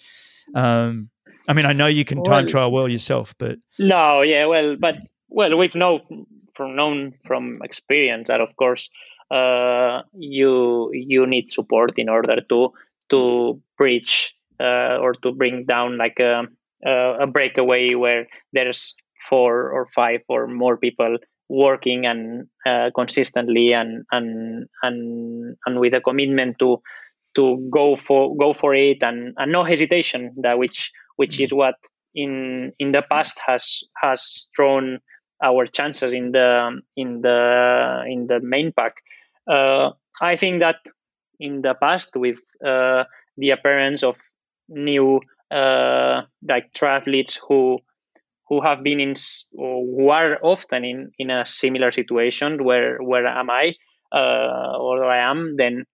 um, 0.55 1.09
I 1.47 1.53
mean, 1.53 1.65
I 1.65 1.73
know 1.73 1.87
you 1.87 2.05
can 2.05 2.19
well, 2.19 2.25
time 2.25 2.47
trial 2.47 2.71
well 2.71 2.87
yourself, 2.87 3.35
but 3.37 3.57
no, 3.79 4.21
yeah, 4.21 4.45
well, 4.45 4.75
but 4.79 4.97
well, 5.29 5.57
we've 5.57 5.75
known 5.75 6.01
from 6.53 6.75
known 6.75 7.13
from 7.25 7.61
experience 7.63 8.27
that 8.27 8.41
of 8.41 8.55
course 8.57 8.89
uh, 9.31 10.01
you 10.13 10.91
you 10.93 11.25
need 11.25 11.51
support 11.51 11.97
in 11.97 12.09
order 12.09 12.41
to 12.49 12.73
to 13.09 13.61
bridge 13.77 14.35
or 14.99 15.13
to 15.23 15.31
bring 15.31 15.65
down 15.65 15.97
like 15.97 16.19
a, 16.19 16.43
a 16.85 17.27
breakaway 17.27 17.93
where 17.93 18.27
there's 18.53 18.95
four 19.29 19.69
or 19.69 19.87
five 19.93 20.21
or 20.27 20.47
more 20.47 20.77
people 20.77 21.17
working 21.49 22.05
and 22.05 22.47
uh, 22.65 22.89
consistently 22.95 23.73
and 23.73 24.03
and 24.11 24.67
and 24.83 25.57
and 25.65 25.79
with 25.79 25.93
a 25.93 26.01
commitment 26.01 26.57
to 26.59 26.81
to 27.35 27.67
go 27.71 27.95
for 27.95 28.35
go 28.37 28.53
for 28.53 28.73
it 28.73 29.03
and, 29.03 29.33
and 29.37 29.51
no 29.51 29.63
hesitation 29.63 30.33
that 30.41 30.57
which 30.57 30.91
which 31.17 31.39
is 31.39 31.53
what 31.53 31.75
in 32.15 32.71
in 32.79 32.91
the 32.91 33.03
past 33.09 33.39
has 33.45 33.81
has 34.01 34.49
thrown 34.55 34.99
our 35.43 35.65
chances 35.65 36.13
in 36.13 36.31
the 36.31 36.81
in 36.95 37.21
the 37.21 38.03
in 38.07 38.27
the 38.27 38.39
main 38.41 38.71
pack. 38.71 38.95
Uh, 39.49 39.91
I 40.21 40.35
think 40.35 40.61
that 40.61 40.77
in 41.39 41.61
the 41.61 41.73
past, 41.73 42.11
with 42.15 42.39
uh, 42.65 43.03
the 43.37 43.49
appearance 43.49 44.03
of 44.03 44.17
new 44.71 45.21
uh, 45.51 46.21
like 46.47 46.73
triathletes 46.73 47.39
who 47.47 47.79
who 48.47 48.61
have 48.61 48.83
been 48.83 48.99
in 48.99 49.13
who 49.53 50.09
are 50.09 50.37
often 50.43 50.83
in 50.83 51.11
in 51.19 51.29
a 51.29 51.45
similar 51.45 51.91
situation 51.91 52.63
where 52.63 52.97
where 52.99 53.27
am 53.27 53.49
I 53.49 53.75
uh, 54.11 54.77
or 54.77 55.05
I 55.05 55.17
am, 55.29 55.55
then 55.57 55.85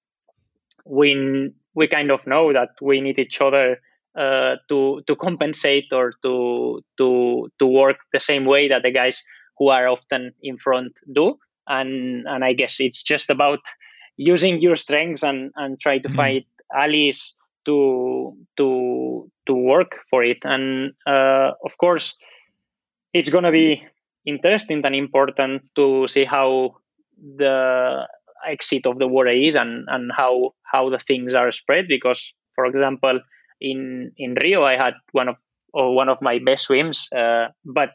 we 0.86 1.52
we 1.76 1.88
kind 1.88 2.12
of 2.12 2.26
know 2.26 2.54
that 2.54 2.70
we 2.82 3.02
need 3.02 3.20
each 3.20 3.40
other 3.42 3.78
uh, 4.18 4.56
to 4.70 5.02
to 5.06 5.16
compensate 5.16 5.94
or 5.94 6.14
to 6.24 6.82
to 6.98 7.52
to 7.60 7.66
work 7.68 7.98
the 8.14 8.20
same 8.20 8.46
way 8.46 8.68
that 8.68 8.82
the 8.84 8.92
guys 8.92 9.24
who 9.58 9.70
are 9.70 9.88
often 9.88 10.34
in 10.42 10.58
front 10.58 11.00
do 11.14 11.38
and 11.68 12.26
and 12.28 12.44
i 12.44 12.54
guess 12.54 12.80
it's 12.80 13.04
just 13.04 13.30
about 13.30 13.60
using 14.16 14.60
your 14.60 14.76
strengths 14.76 15.24
and 15.24 15.52
and 15.56 15.80
try 15.80 16.00
to 16.00 16.10
mm. 16.10 16.16
find 16.16 16.44
allies 16.76 17.36
to 17.68 18.34
to 18.58 19.30
to 19.46 19.54
work 19.54 20.00
for 20.10 20.24
it. 20.24 20.40
And 20.44 20.94
uh, 21.06 21.52
of 21.64 21.78
course 21.78 22.18
it's 23.14 23.30
going 23.30 23.44
to 23.44 23.52
be 23.52 23.86
interesting 24.26 24.84
and 24.86 24.96
important 24.96 25.62
to 25.76 26.08
see 26.08 26.26
how 26.26 26.76
the 27.38 28.08
exit 28.48 28.86
of 28.86 29.00
the 29.00 29.08
water 29.08 29.32
is 29.32 29.56
and 29.56 29.86
and 29.90 30.12
how 30.16 30.54
how 30.72 30.90
the 30.90 31.00
things 31.00 31.36
are 31.36 31.52
spread. 31.52 31.88
Because 31.88 32.34
for 32.56 32.66
example 32.66 33.20
in 33.60 34.12
in 34.18 34.36
rio 34.44 34.64
i 34.64 34.78
had 34.78 34.94
one 35.14 35.28
of 35.28 35.36
or 35.74 35.96
one 35.96 36.10
of 36.10 36.22
my 36.22 36.38
best 36.38 36.66
swims 36.66 37.08
uh, 37.12 37.48
but 37.66 37.90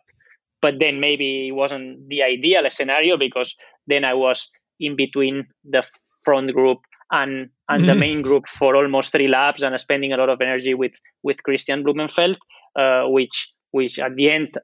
but 0.63 0.77
then 0.79 1.01
maybe 1.01 1.49
it 1.49 1.53
wasn't 1.53 2.09
the 2.09 2.23
ideal 2.23 2.63
scenario 2.71 3.19
because 3.19 3.55
then 3.87 4.05
I 4.05 4.15
was 4.15 4.49
in 4.81 4.97
between 4.97 5.47
the 5.65 5.83
front 6.25 6.55
group 6.55 6.79
and 7.13 7.51
and 7.69 7.89
the 7.89 7.95
main 7.95 8.23
group 8.23 8.49
for 8.49 8.75
almost 8.75 9.13
three 9.13 9.29
laps 9.29 9.63
and 9.63 9.79
spending 9.79 10.13
a 10.13 10.17
lot 10.17 10.31
of 10.31 10.41
energy 10.41 10.75
with 10.75 10.95
with 11.23 11.43
Kristian 11.47 11.85
Blummenfelt, 11.85 12.37
uh, 12.77 13.09
which 13.09 13.53
which 13.71 13.99
at 13.99 14.17
the 14.17 14.31
end 14.31 14.59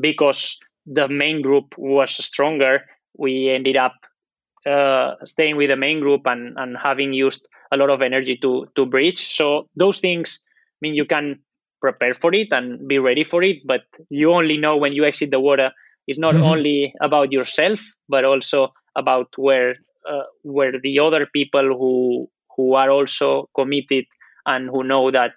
because 0.00 0.58
the 0.86 1.08
main 1.08 1.42
group 1.42 1.74
was 1.76 2.12
stronger, 2.24 2.82
we 3.18 3.50
ended 3.50 3.76
up 3.76 3.94
uh, 4.64 5.14
staying 5.24 5.56
with 5.56 5.68
the 5.70 5.76
main 5.76 6.00
group 6.00 6.22
and 6.24 6.56
and 6.56 6.76
having 6.82 7.12
used 7.12 7.46
a 7.72 7.76
lot 7.76 7.90
of 7.90 8.00
energy 8.00 8.36
to 8.36 8.66
to 8.76 8.86
bridge. 8.86 9.34
So 9.34 9.68
those 9.76 9.98
things 9.98 10.42
I 10.46 10.78
mean 10.80 10.94
you 10.94 11.04
can 11.04 11.40
prepare 11.80 12.12
for 12.12 12.32
it 12.34 12.48
and 12.50 12.88
be 12.88 12.98
ready 12.98 13.22
for 13.22 13.40
it 13.40 13.58
but 13.64 13.82
you 14.10 14.32
only 14.32 14.56
know 14.56 14.76
when 14.76 14.92
you 14.92 15.04
exit 15.04 15.30
the 15.30 15.38
water 15.38 15.70
it's 16.08 16.18
not 16.18 16.34
only 16.34 16.92
about 17.00 17.30
yourself 17.30 17.80
but 18.08 18.24
also 18.24 18.72
about 18.96 19.28
where 19.36 19.76
uh, 20.08 20.24
where 20.42 20.72
the 20.82 20.98
other 20.98 21.26
people 21.32 21.76
who 21.78 22.28
who 22.56 22.74
are 22.74 22.90
also 22.90 23.48
committed 23.54 24.04
and 24.46 24.68
who 24.70 24.82
know 24.82 25.10
that 25.10 25.32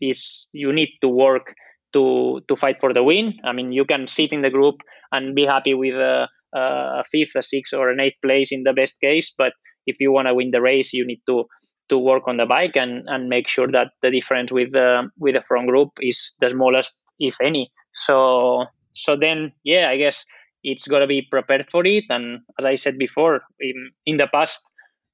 is 0.00 0.46
you 0.52 0.72
need 0.72 0.90
to 1.00 1.08
work 1.08 1.54
to 1.92 2.40
to 2.48 2.56
fight 2.56 2.76
for 2.80 2.92
the 2.92 3.02
win. 3.02 3.34
I 3.44 3.52
mean 3.52 3.72
you 3.72 3.84
can 3.84 4.06
sit 4.06 4.32
in 4.32 4.42
the 4.42 4.50
group 4.50 4.76
and 5.12 5.34
be 5.34 5.44
happy 5.44 5.74
with 5.74 5.94
a, 5.94 6.28
a 6.54 7.04
fifth 7.10 7.34
a 7.36 7.42
sixth 7.42 7.74
or 7.74 7.90
an 7.90 8.00
eighth 8.00 8.20
place 8.22 8.50
in 8.52 8.62
the 8.64 8.72
best 8.72 8.96
case 9.00 9.32
but 9.36 9.52
if 9.86 9.96
you 10.00 10.12
want 10.12 10.28
to 10.28 10.34
win 10.34 10.50
the 10.50 10.60
race 10.60 10.92
you 10.92 11.06
need 11.06 11.20
to 11.28 11.44
to 11.88 11.98
work 11.98 12.26
on 12.26 12.38
the 12.38 12.46
bike 12.46 12.76
and 12.76 13.04
and 13.08 13.28
make 13.28 13.48
sure 13.48 13.68
that 13.70 13.88
the 14.02 14.10
difference 14.10 14.50
with 14.52 14.72
the 14.72 15.08
with 15.18 15.34
the 15.34 15.42
front 15.42 15.68
group 15.68 15.90
is 16.00 16.34
the 16.40 16.50
smallest 16.50 16.96
if 17.18 17.36
any. 17.40 17.70
So 17.92 18.66
so 18.94 19.16
then 19.16 19.52
yeah 19.64 19.88
i 19.90 19.96
guess 19.96 20.24
it's 20.64 20.88
got 20.88 21.00
to 21.00 21.06
be 21.06 21.22
prepared 21.22 21.68
for 21.70 21.84
it 21.86 22.04
and 22.08 22.40
as 22.58 22.64
i 22.64 22.74
said 22.74 22.98
before 22.98 23.42
in 23.60 23.90
in 24.06 24.16
the 24.16 24.26
past 24.32 24.62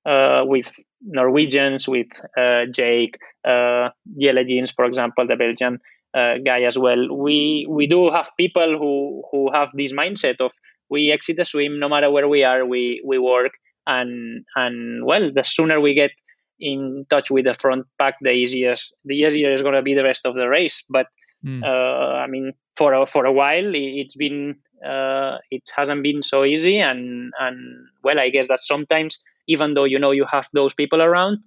uh, 0.06 0.42
with 0.46 0.72
norwegians 1.02 1.88
with 1.88 2.08
uh, 2.38 2.64
jake 2.72 3.18
uh, 3.46 3.88
Jelle 4.18 4.44
Geens, 4.44 4.72
for 4.74 4.84
example 4.84 5.26
the 5.26 5.36
belgian 5.36 5.78
uh, 6.14 6.34
guy 6.44 6.62
as 6.62 6.78
well 6.78 7.14
we 7.14 7.66
we 7.68 7.86
do 7.86 8.10
have 8.10 8.30
people 8.36 8.78
who 8.78 9.22
who 9.30 9.50
have 9.52 9.68
this 9.74 9.92
mindset 9.92 10.40
of 10.40 10.52
we 10.88 11.10
exit 11.10 11.36
the 11.36 11.44
swim 11.44 11.78
no 11.78 11.88
matter 11.88 12.10
where 12.10 12.28
we 12.28 12.42
are 12.42 12.64
we 12.64 13.02
we 13.04 13.18
work 13.18 13.52
and 13.86 14.44
and 14.56 15.04
well 15.04 15.30
the 15.32 15.44
sooner 15.44 15.80
we 15.80 15.94
get 15.94 16.12
in 16.60 17.06
touch 17.10 17.30
with 17.30 17.46
the 17.46 17.54
front 17.54 17.86
pack, 17.98 18.16
the 18.20 18.30
easiest 18.30 18.92
the 19.04 19.14
easier 19.14 19.52
is 19.52 19.62
going 19.62 19.74
to 19.74 19.82
be 19.82 19.94
the 19.94 20.04
rest 20.04 20.26
of 20.26 20.34
the 20.34 20.48
race. 20.48 20.84
But 20.88 21.06
mm. 21.44 21.62
uh, 21.62 22.16
I 22.16 22.26
mean, 22.26 22.52
for 22.76 22.92
a, 22.92 23.06
for 23.06 23.24
a 23.24 23.32
while, 23.32 23.72
it's 23.74 24.16
been 24.16 24.56
uh, 24.86 25.38
it 25.50 25.62
hasn't 25.74 26.02
been 26.02 26.22
so 26.22 26.44
easy, 26.44 26.78
and 26.78 27.32
and 27.40 27.86
well, 28.02 28.18
I 28.18 28.30
guess 28.30 28.48
that 28.48 28.60
sometimes 28.60 29.22
even 29.48 29.74
though 29.74 29.84
you 29.84 29.98
know 29.98 30.10
you 30.10 30.26
have 30.30 30.48
those 30.52 30.74
people 30.74 31.02
around, 31.02 31.38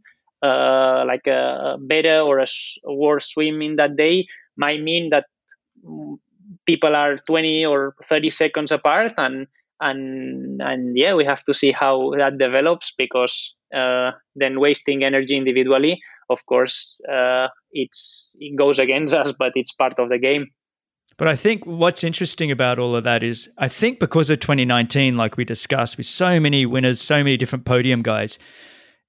uh, 0.41 1.03
like 1.07 1.27
a 1.27 1.77
better 1.79 2.19
or 2.19 2.39
a 2.39 2.45
worse 2.85 3.33
swim 3.33 3.61
in 3.61 3.75
that 3.77 3.95
day 3.95 4.27
might 4.57 4.81
mean 4.81 5.09
that 5.09 5.25
people 6.65 6.95
are 6.95 7.17
20 7.17 7.65
or 7.65 7.95
30 8.03 8.29
seconds 8.29 8.71
apart. 8.71 9.13
And 9.17 9.47
and 9.81 10.61
and 10.61 10.97
yeah 10.97 11.13
we 11.13 11.25
have 11.25 11.43
to 11.43 11.53
see 11.53 11.71
how 11.71 12.11
that 12.17 12.37
develops 12.37 12.93
because 12.97 13.53
uh, 13.75 14.11
then 14.35 14.59
wasting 14.59 15.03
energy 15.03 15.35
individually 15.35 15.99
of 16.29 16.45
course 16.45 16.95
uh, 17.11 17.47
it's 17.71 18.31
it 18.39 18.55
goes 18.55 18.79
against 18.79 19.13
us 19.21 19.33
but 19.37 19.51
it's 19.55 19.73
part 19.73 19.99
of 19.99 20.09
the 20.09 20.17
game 20.17 20.47
but 21.17 21.27
I 21.27 21.35
think 21.35 21.65
what's 21.65 22.03
interesting 22.03 22.51
about 22.51 22.79
all 22.79 22.95
of 22.95 23.03
that 23.03 23.23
is 23.23 23.49
I 23.57 23.67
think 23.67 23.99
because 23.99 24.29
of 24.29 24.39
2019 24.39 25.17
like 25.17 25.37
we 25.37 25.45
discussed 25.45 25.97
with 25.97 26.05
so 26.05 26.39
many 26.39 26.65
winners 26.65 27.01
so 27.01 27.17
many 27.17 27.37
different 27.37 27.65
podium 27.65 28.01
guys 28.01 28.39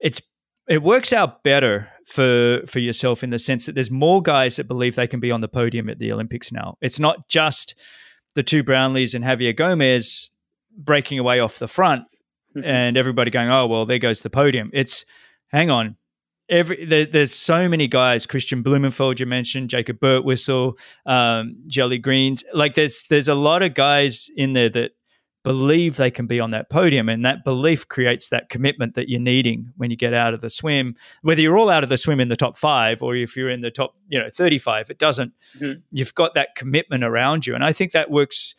it's 0.00 0.20
it 0.68 0.82
works 0.82 1.12
out 1.12 1.42
better 1.42 1.88
for 2.06 2.60
for 2.66 2.78
yourself 2.78 3.22
in 3.22 3.30
the 3.30 3.38
sense 3.38 3.66
that 3.66 3.74
there's 3.74 3.90
more 3.90 4.22
guys 4.22 4.56
that 4.56 4.68
believe 4.68 4.96
they 4.96 5.06
can 5.06 5.20
be 5.20 5.30
on 5.30 5.40
the 5.40 5.48
podium 5.48 5.88
at 5.90 5.98
the 5.98 6.10
Olympics 6.10 6.52
now. 6.52 6.76
It's 6.80 6.98
not 6.98 7.28
just 7.28 7.74
the 8.34 8.42
two 8.42 8.64
Brownlees 8.64 9.14
and 9.14 9.24
Javier 9.24 9.56
Gomez 9.56 10.30
breaking 10.76 11.18
away 11.18 11.40
off 11.40 11.58
the 11.58 11.68
front 11.68 12.02
mm-hmm. 12.56 12.64
and 12.64 12.96
everybody 12.96 13.30
going, 13.30 13.50
oh, 13.50 13.66
well, 13.66 13.86
there 13.86 13.98
goes 13.98 14.22
the 14.22 14.30
podium. 14.30 14.70
It's, 14.72 15.04
hang 15.48 15.70
on. 15.70 15.96
Every 16.50 16.84
there, 16.84 17.06
there's 17.06 17.32
so 17.32 17.68
many 17.68 17.88
guys. 17.88 18.26
kristian 18.26 18.62
blummenfelt 18.62 19.18
you 19.18 19.26
mentioned, 19.26 19.70
Jacob 19.70 19.98
Birtwhistle, 19.98 20.78
um, 21.06 21.56
Jelle 21.66 21.90
Geens. 21.90 22.44
Like 22.52 22.74
there's 22.74 23.04
there's 23.08 23.28
a 23.28 23.34
lot 23.34 23.62
of 23.62 23.74
guys 23.74 24.30
in 24.36 24.52
there 24.52 24.68
that 24.70 24.92
believe 25.42 25.96
they 25.96 26.10
can 26.10 26.26
be 26.26 26.40
on 26.40 26.50
that 26.50 26.70
podium, 26.70 27.08
and 27.08 27.24
that 27.24 27.44
belief 27.44 27.88
creates 27.88 28.28
that 28.28 28.48
commitment 28.48 28.94
that 28.94 29.08
you're 29.08 29.20
needing 29.20 29.72
when 29.76 29.90
you 29.90 29.96
get 29.96 30.12
out 30.12 30.34
of 30.34 30.40
the 30.40 30.50
swim. 30.50 30.96
Whether 31.22 31.40
you're 31.40 31.56
all 31.56 31.70
out 31.70 31.82
of 31.82 31.90
the 31.90 31.96
swim 31.96 32.20
in 32.20 32.28
the 32.28 32.36
top 32.36 32.56
five 32.56 33.02
or 33.02 33.14
if 33.14 33.36
you're 33.36 33.50
in 33.50 33.60
the 33.60 33.70
top, 33.70 33.94
you 34.08 34.18
know, 34.18 34.28
35, 34.32 34.90
it 34.90 34.98
doesn't. 34.98 35.32
Mm-hmm. 35.58 35.80
You've 35.92 36.14
got 36.14 36.34
that 36.34 36.54
commitment 36.56 37.04
around 37.04 37.46
you, 37.46 37.54
and 37.54 37.64
I 37.64 37.72
think 37.72 37.92
that 37.92 38.10
works 38.10 38.54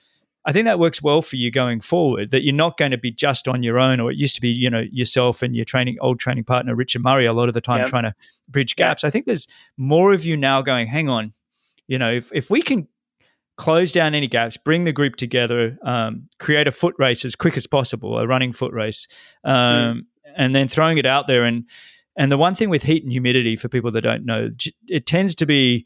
I 0.46 0.52
think 0.52 0.66
that 0.66 0.78
works 0.80 1.02
well 1.02 1.22
for 1.22 1.38
you 1.38 1.50
going 1.50 1.82
forward. 1.82 2.30
That 2.32 2.44
you're 2.44 2.54
not 2.54 2.78
going 2.78 2.92
to 2.92 2.98
be 2.98 3.12
just 3.12 3.48
on 3.48 3.64
your 3.64 3.80
own, 3.80 4.00
or 4.00 4.12
it 4.12 4.18
used 4.18 4.36
to 4.36 4.42
be, 4.42 4.50
you 4.50 4.70
know, 4.70 4.84
yourself 4.92 5.42
and 5.42 5.56
your 5.56 5.66
training 5.66 5.98
old 6.02 6.20
training 6.20 6.44
partner 6.44 6.76
Richard 6.76 7.04
Murray 7.04 7.26
a 7.26 7.34
lot 7.34 7.48
of 7.48 7.54
the 7.54 7.62
time 7.62 7.86
trying 7.88 8.04
to 8.04 8.14
bridge 8.48 8.76
gaps. 8.76 9.04
I 9.04 9.10
think 9.10 9.26
there's 9.26 9.48
more 9.78 10.14
of 10.14 10.24
you 10.24 10.38
now 10.38 10.62
going. 10.62 10.88
Hang 10.88 11.10
on, 11.10 11.34
you 11.88 11.98
know, 11.98 12.12
if 12.12 12.32
if 12.34 12.50
we 12.50 12.62
can 12.62 12.88
close 13.58 13.92
down 13.92 14.14
any 14.14 14.28
gaps, 14.28 14.58
bring 14.58 14.84
the 14.84 14.92
group 14.92 15.16
together, 15.16 15.78
um, 15.84 16.28
create 16.40 16.68
a 16.68 16.72
foot 16.72 16.96
race 17.00 17.26
as 17.26 17.36
quick 17.36 17.58
as 17.58 17.66
possible, 17.66 18.18
a 18.20 18.28
running 18.28 18.52
foot 18.52 18.74
race, 18.74 19.08
um, 19.44 19.54
mm. 19.56 20.02
and 20.38 20.54
then 20.54 20.68
throwing 20.68 20.98
it 20.98 21.06
out 21.06 21.28
there. 21.28 21.44
And 21.44 21.66
and 22.18 22.32
the 22.32 22.38
one 22.38 22.56
thing 22.56 22.70
with 22.70 22.84
heat 22.84 23.04
and 23.04 23.12
humidity, 23.12 23.56
for 23.56 23.68
people 23.68 23.92
that 23.92 24.02
don't 24.02 24.26
know, 24.26 24.50
it 24.88 25.06
tends 25.06 25.36
to 25.36 25.46
be 25.46 25.86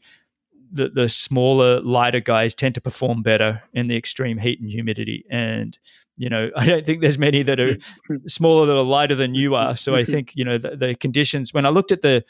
the, 0.72 0.88
the 0.88 1.08
smaller, 1.08 1.80
lighter 1.80 2.20
guys 2.20 2.54
tend 2.54 2.74
to 2.76 2.80
perform 2.80 3.22
better 3.22 3.62
in 3.72 3.88
the 3.88 3.96
extreme 3.96 4.38
heat 4.38 4.60
and 4.60 4.70
humidity. 4.70 5.24
And, 5.30 5.78
you 6.16 6.28
know, 6.28 6.50
I 6.56 6.66
don't 6.66 6.86
think 6.86 7.00
there's 7.00 7.18
many 7.18 7.42
that 7.42 7.60
are 7.60 7.76
smaller 8.26 8.66
that 8.66 8.76
are 8.76 8.82
lighter 8.82 9.14
than 9.14 9.34
you 9.34 9.54
are. 9.54 9.76
So 9.76 9.94
I 9.94 10.04
think, 10.12 10.32
you 10.34 10.44
know, 10.44 10.58
the, 10.58 10.76
the 10.76 10.94
conditions, 10.94 11.52
when 11.52 11.66
I 11.66 11.70
looked 11.70 11.92
at 11.92 12.02
the 12.02 12.24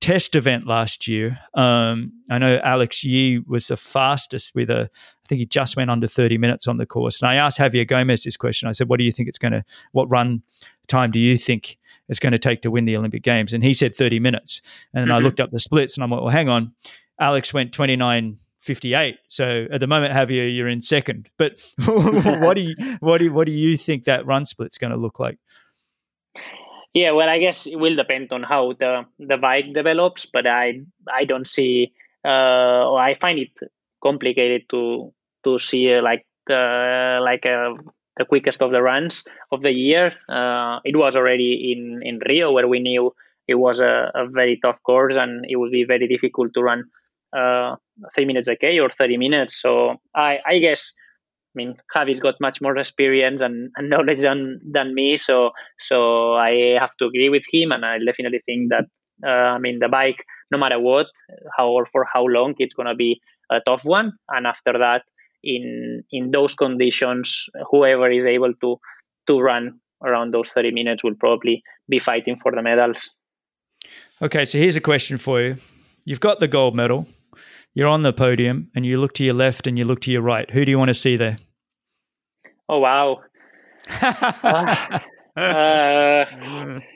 test 0.00 0.34
event 0.36 0.66
last 0.66 1.08
year, 1.08 1.38
um, 1.54 2.12
I 2.30 2.38
know 2.38 2.60
Alex 2.62 3.02
Yee 3.02 3.38
was 3.46 3.68
the 3.68 3.76
fastest 3.76 4.54
with 4.54 4.70
a, 4.70 4.90
I 4.92 5.28
think 5.28 5.38
he 5.40 5.46
just 5.46 5.76
went 5.76 5.90
under 5.90 6.06
30 6.06 6.38
minutes 6.38 6.66
on 6.68 6.76
the 6.76 6.86
course. 6.86 7.20
And 7.20 7.30
I 7.30 7.36
asked 7.36 7.58
Javier 7.58 7.86
Gomez 7.86 8.22
this 8.22 8.36
question. 8.36 8.68
I 8.68 8.72
said, 8.72 8.88
what 8.88 8.98
do 8.98 9.04
you 9.04 9.12
think 9.12 9.28
it's 9.28 9.38
going 9.38 9.52
to, 9.52 9.64
what 9.92 10.10
run 10.10 10.42
time 10.86 11.10
do 11.10 11.18
you 11.18 11.36
think 11.36 11.78
it's 12.08 12.20
going 12.20 12.32
to 12.32 12.38
take 12.38 12.62
to 12.62 12.70
win 12.70 12.84
the 12.84 12.96
Olympic 12.96 13.22
Games? 13.22 13.52
And 13.52 13.64
he 13.64 13.74
said 13.74 13.96
30 13.96 14.20
minutes. 14.20 14.60
And 14.94 15.06
mm-hmm. 15.06 15.12
I 15.12 15.18
looked 15.18 15.40
up 15.40 15.50
the 15.50 15.58
splits 15.58 15.96
and 15.96 16.04
I'm 16.04 16.10
like, 16.10 16.20
well, 16.20 16.30
hang 16.30 16.48
on 16.48 16.72
Alex 17.18 17.54
went 17.54 17.72
29 17.72 18.38
58. 18.66 19.18
So 19.28 19.66
at 19.72 19.78
the 19.78 19.86
moment, 19.86 20.12
Javier, 20.12 20.54
you're 20.54 20.68
in 20.68 20.82
second. 20.82 21.30
But 21.38 21.62
what 21.84 22.54
do 22.54 22.62
you 22.62 22.74
what 23.00 23.18
do 23.18 23.32
what 23.32 23.46
do 23.46 23.52
you 23.52 23.76
think 23.76 24.04
that 24.04 24.26
run 24.26 24.44
split's 24.44 24.76
going 24.76 24.90
to 24.90 24.96
look 24.96 25.20
like? 25.20 25.38
Yeah, 26.92 27.12
well, 27.12 27.28
I 27.28 27.38
guess 27.38 27.66
it 27.66 27.76
will 27.76 27.94
depend 27.94 28.32
on 28.32 28.42
how 28.42 28.72
the 28.72 29.04
the 29.18 29.36
bike 29.36 29.72
develops, 29.72 30.26
but 30.26 30.46
I 30.46 30.80
I 31.12 31.24
don't 31.24 31.46
see 31.46 31.92
uh, 32.24 32.90
or 32.90 33.00
I 33.00 33.14
find 33.14 33.38
it 33.38 33.52
complicated 34.02 34.68
to 34.70 35.12
to 35.44 35.58
see 35.58 35.94
uh, 35.94 36.02
like 36.02 36.26
uh, 36.50 37.20
like 37.22 37.44
a 37.44 37.74
the 38.16 38.24
quickest 38.24 38.62
of 38.62 38.72
the 38.72 38.82
runs 38.82 39.24
of 39.52 39.62
the 39.62 39.72
year. 39.72 40.12
Uh, 40.28 40.80
it 40.84 40.96
was 40.96 41.16
already 41.16 41.72
in, 41.72 42.00
in 42.02 42.18
Rio 42.26 42.50
where 42.50 42.66
we 42.66 42.80
knew 42.80 43.14
it 43.46 43.56
was 43.56 43.78
a, 43.78 44.10
a 44.14 44.26
very 44.26 44.56
tough 44.56 44.82
course 44.82 45.16
and 45.16 45.44
it 45.48 45.56
would 45.56 45.70
be 45.70 45.84
very 45.84 46.08
difficult 46.08 46.54
to 46.54 46.62
run 46.62 46.84
uh, 47.36 47.76
three 48.14 48.24
minutes 48.24 48.48
a 48.48 48.56
K 48.56 48.78
or 48.78 48.90
30 48.90 49.16
minutes. 49.16 49.60
So 49.60 49.96
I, 50.14 50.38
I 50.46 50.58
guess, 50.58 50.92
I 50.94 51.54
mean, 51.56 51.76
Javi's 51.94 52.20
got 52.20 52.34
much 52.40 52.60
more 52.60 52.76
experience 52.76 53.40
and, 53.40 53.70
and 53.76 53.90
knowledge 53.90 54.20
than, 54.20 54.60
than 54.72 54.94
me. 54.94 55.16
So, 55.16 55.50
so 55.78 56.34
I 56.34 56.76
have 56.80 56.96
to 56.98 57.06
agree 57.06 57.28
with 57.28 57.44
him. 57.52 57.72
And 57.72 57.84
I 57.84 57.98
definitely 57.98 58.42
think 58.46 58.70
that, 58.70 58.84
uh, 59.26 59.54
I 59.54 59.58
mean, 59.58 59.78
the 59.80 59.88
bike, 59.88 60.24
no 60.50 60.58
matter 60.58 60.78
what, 60.78 61.06
how 61.56 61.68
or 61.68 61.86
for 61.86 62.06
how 62.12 62.24
long, 62.24 62.54
it's 62.58 62.74
going 62.74 62.88
to 62.88 62.94
be 62.94 63.20
a 63.50 63.60
tough 63.60 63.84
one. 63.84 64.12
And 64.30 64.46
after 64.46 64.72
that, 64.78 65.02
in 65.42 66.02
in 66.10 66.30
those 66.32 66.54
conditions, 66.54 67.46
whoever 67.70 68.10
is 68.10 68.24
able 68.24 68.52
to 68.60 68.76
to 69.28 69.40
run 69.40 69.78
around 70.04 70.32
those 70.32 70.50
30 70.50 70.72
minutes 70.72 71.02
will 71.02 71.14
probably 71.14 71.62
be 71.88 71.98
fighting 71.98 72.36
for 72.36 72.52
the 72.52 72.62
medals. 72.62 73.10
Okay, 74.20 74.44
so 74.44 74.58
here's 74.58 74.76
a 74.76 74.80
question 74.80 75.16
for 75.16 75.40
you. 75.40 75.56
You've 76.04 76.20
got 76.20 76.38
the 76.38 76.48
gold 76.48 76.74
medal, 76.74 77.06
you're 77.76 77.88
on 77.88 78.00
the 78.00 78.12
podium, 78.14 78.70
and 78.74 78.86
you 78.86 78.98
look 78.98 79.12
to 79.12 79.22
your 79.22 79.34
left 79.34 79.66
and 79.66 79.78
you 79.78 79.84
look 79.84 80.00
to 80.00 80.10
your 80.10 80.22
right. 80.22 80.50
Who 80.50 80.64
do 80.64 80.70
you 80.70 80.78
want 80.78 80.88
to 80.88 80.94
see 80.94 81.18
there? 81.18 81.36
Oh, 82.70 82.78
wow. 82.78 83.20
uh, 84.00 84.98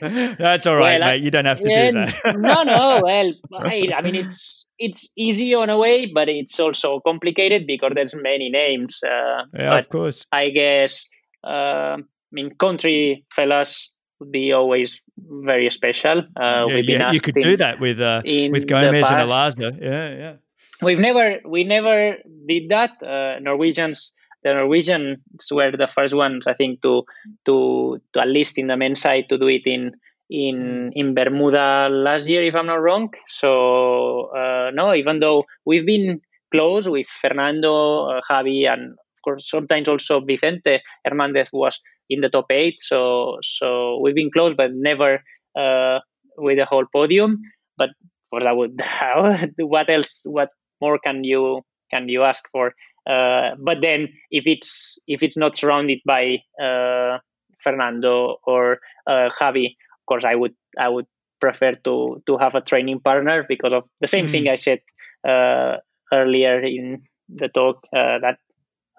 That's 0.01 0.67
all 0.67 0.77
right, 0.77 0.99
well, 0.99 1.11
mate. 1.11 1.23
You 1.23 1.31
don't 1.31 1.45
have 1.45 1.61
to 1.61 1.71
yeah, 1.71 1.91
do 1.91 2.07
that. 2.07 2.15
no, 2.41 2.63
no. 2.63 3.03
Well, 3.05 3.35
I, 3.53 3.91
I, 3.95 4.01
mean, 4.01 4.15
it's 4.15 4.65
it's 4.79 5.13
easy 5.19 5.55
on 5.55 5.69
a 5.69 5.77
way, 5.77 6.07
but 6.07 6.31
it's 6.31 6.59
also 6.59 7.01
complicated 7.01 7.67
because 7.67 7.93
there's 7.95 8.15
many 8.15 8.49
names. 8.49 9.01
Uh, 9.05 9.43
yeah, 9.53 9.77
of 9.77 9.91
course. 9.91 10.27
I 10.33 10.49
guess. 10.49 11.07
Uh, 11.45 11.99
I 11.99 12.33
mean, 12.33 12.55
country 12.55 13.27
fellas 13.35 13.91
would 14.19 14.33
be 14.33 14.51
always 14.53 14.99
very 15.19 15.71
special. 15.71 16.21
Uh, 16.41 16.67
yeah, 16.69 16.77
yeah. 16.77 17.13
you 17.13 17.21
could 17.21 17.35
do 17.35 17.59
that 17.59 17.81
with 17.81 18.01
uh, 18.01 18.23
with 18.25 18.67
Gomez 18.67 19.11
and 19.11 19.29
Alarza. 19.29 19.79
Yeah, 19.79 20.17
yeah. 20.17 20.37
We've 20.83 20.99
never 20.99 21.39
we 21.45 21.65
never 21.65 22.17
did 22.49 22.69
that. 22.71 22.91
Uh, 23.03 23.39
Norwegians 23.41 24.13
the 24.43 24.55
Norwegians 24.55 25.19
were 25.51 25.71
the 25.71 25.87
first 25.87 26.15
ones, 26.15 26.47
I 26.47 26.55
think, 26.55 26.83
to 26.83 27.05
to 27.47 28.01
to 28.15 28.21
at 28.21 28.29
least 28.29 28.59
in 28.59 28.69
the 28.69 28.77
men's 28.77 29.01
side 29.01 29.29
to 29.29 29.39
do 29.39 29.49
it 29.49 29.67
in 29.67 29.93
in 30.31 30.93
in 30.95 31.15
Bermuda 31.15 31.89
last 31.91 32.29
year, 32.29 32.43
if 32.43 32.55
I'm 32.55 32.67
not 32.67 32.81
wrong. 32.81 33.11
So 33.29 34.31
uh, 34.37 34.71
no, 34.73 34.95
even 34.95 35.21
though 35.21 35.45
we've 35.67 35.87
been 35.87 36.21
close 36.53 36.89
with 36.89 37.07
Fernando, 37.07 38.07
uh, 38.07 38.21
Javi, 38.31 38.67
and 38.73 38.93
of 38.93 39.23
course 39.25 39.51
sometimes 39.51 39.89
also 39.89 40.21
Vicente 40.21 40.81
Hernandez 41.05 41.49
was 41.53 41.81
in 42.09 42.23
the 42.23 42.29
top 42.29 42.47
eight. 42.51 42.81
So 42.81 43.39
so 43.43 43.99
we've 44.01 44.15
been 44.15 44.31
close, 44.31 44.55
but 44.55 44.71
never 44.73 45.23
uh, 45.59 45.99
with 46.39 46.59
the 46.59 46.65
whole 46.65 46.87
podium. 46.93 47.43
But 47.77 47.91
for 48.31 48.41
that, 48.41 48.55
what 49.59 49.91
else? 49.91 50.21
What 50.25 50.51
more 50.81 50.99
can 50.99 51.25
you 51.25 51.63
can 51.91 52.09
you 52.09 52.23
ask 52.23 52.49
for? 52.53 52.75
Uh, 53.09 53.57
but 53.59 53.79
then 53.81 54.09
if 54.31 54.47
it's 54.47 54.99
if 55.07 55.23
it's 55.23 55.37
not 55.37 55.57
surrounded 55.57 56.01
by 56.05 56.39
uh, 56.63 57.19
Fernando 57.59 58.37
or 58.45 58.81
uh, 59.07 59.29
Javi, 59.41 59.67
of 59.67 60.07
course 60.07 60.25
I 60.25 60.35
would 60.35 60.55
I 60.79 60.89
would 60.89 61.07
prefer 61.41 61.73
to 61.85 62.23
to 62.27 62.37
have 62.37 62.55
a 62.55 62.61
training 62.61 63.01
partner 63.01 63.45
because 63.49 63.73
of 63.73 63.85
the 64.01 64.09
same 64.09 64.27
mm. 64.27 64.31
thing 64.31 64.49
I 64.49 64.55
said 64.55 64.81
uh, 65.27 65.77
earlier 66.13 66.61
in 66.61 67.03
the 67.29 67.49
talk 67.49 67.85
uh, 67.95 68.19
that 68.21 68.39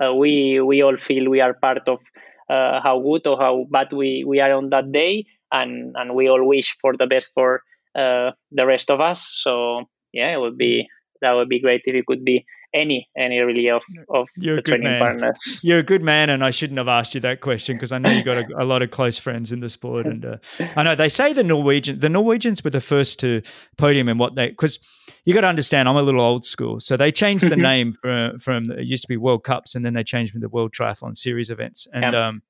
uh, 0.04 0.14
we 0.14 0.60
we 0.60 0.82
all 0.82 0.98
feel 0.98 1.30
we 1.30 1.42
are 1.42 1.54
part 1.54 1.88
of 1.88 2.00
how 2.50 3.00
good 3.00 3.26
or 3.28 3.38
how 3.38 3.66
bad 3.70 3.94
we, 3.94 4.26
we 4.28 4.42
are 4.42 4.52
on 4.52 4.72
that 4.72 4.92
day 4.92 5.26
and 5.54 5.96
and 5.96 6.16
we 6.16 6.28
all 6.28 6.46
wish 6.46 6.76
for 6.82 6.94
the 6.98 7.08
best 7.08 7.32
for 7.34 7.62
the 7.96 8.66
rest 8.66 8.92
of 8.92 9.00
us. 9.00 9.30
So 9.34 9.86
yeah, 10.12 10.34
it 10.34 10.40
would 10.40 10.58
be 10.58 10.90
that 11.22 11.34
would 11.34 11.50
be 11.50 11.60
great 11.60 11.82
if 11.86 11.96
it 11.96 12.06
could 12.06 12.24
be 12.24 12.46
any 12.74 13.10
any 13.18 13.40
really 13.40 13.70
of 13.70 13.84
of 14.10 14.30
You're 14.36 14.58
the 14.58 14.62
training 14.62 14.84
man. 14.84 15.00
partners. 15.00 15.60
You're 15.62 15.80
a 15.80 15.84
good 15.84 16.02
man, 16.02 16.30
and 16.30 16.44
I 16.44 16.52
shouldn't 16.52 16.78
have 16.78 16.88
asked 16.88 17.14
you 17.16 17.22
that 17.22 17.42
question 17.42 17.76
because 17.76 17.92
I 17.92 17.98
know 17.98 18.10
you 18.10 18.24
got 18.24 18.38
a, 18.38 18.64
a, 18.64 18.66
lot 18.66 18.82
of 18.82 18.92
close 18.92 19.18
friends 19.18 19.52
in 19.52 19.60
the 19.60 19.70
sport, 19.70 20.08
and 20.08 20.26
uh, 20.26 20.38
I 20.76 20.84
know 20.84 20.96
they 20.96 21.10
say 21.10 21.34
the 21.34 21.44
Norwegian 21.44 22.00
the 22.00 22.10
Norwegians 22.10 22.64
were 22.64 22.70
the 22.70 22.82
first 22.82 23.20
to 23.20 23.42
podium 23.78 24.10
in 24.10 24.18
what 24.18 24.36
they 24.36 24.50
because 24.50 24.80
you 25.26 25.34
got 25.34 25.42
to 25.42 25.48
understand 25.48 25.88
I'm 25.88 25.98
a 25.98 26.02
little 26.02 26.22
old 26.22 26.46
school, 26.46 26.80
so 26.80 26.98
they 26.98 27.12
changed 27.12 27.50
the 27.50 27.56
name 27.58 27.94
from 27.94 28.40
from 28.40 28.72
it 28.72 28.88
used 28.88 29.04
to 29.04 29.10
be 29.10 29.18
World 29.18 29.44
Cups, 29.44 29.76
and 29.76 29.86
then 29.86 29.94
they 29.94 30.04
changed 30.04 30.32
from 30.32 30.42
the 30.42 30.50
World 30.50 30.74
Triathlon 30.74 31.16
Series 31.16 31.50
events, 31.50 31.88
and. 31.94 32.14
Yeah. 32.14 32.28
Um, 32.28 32.42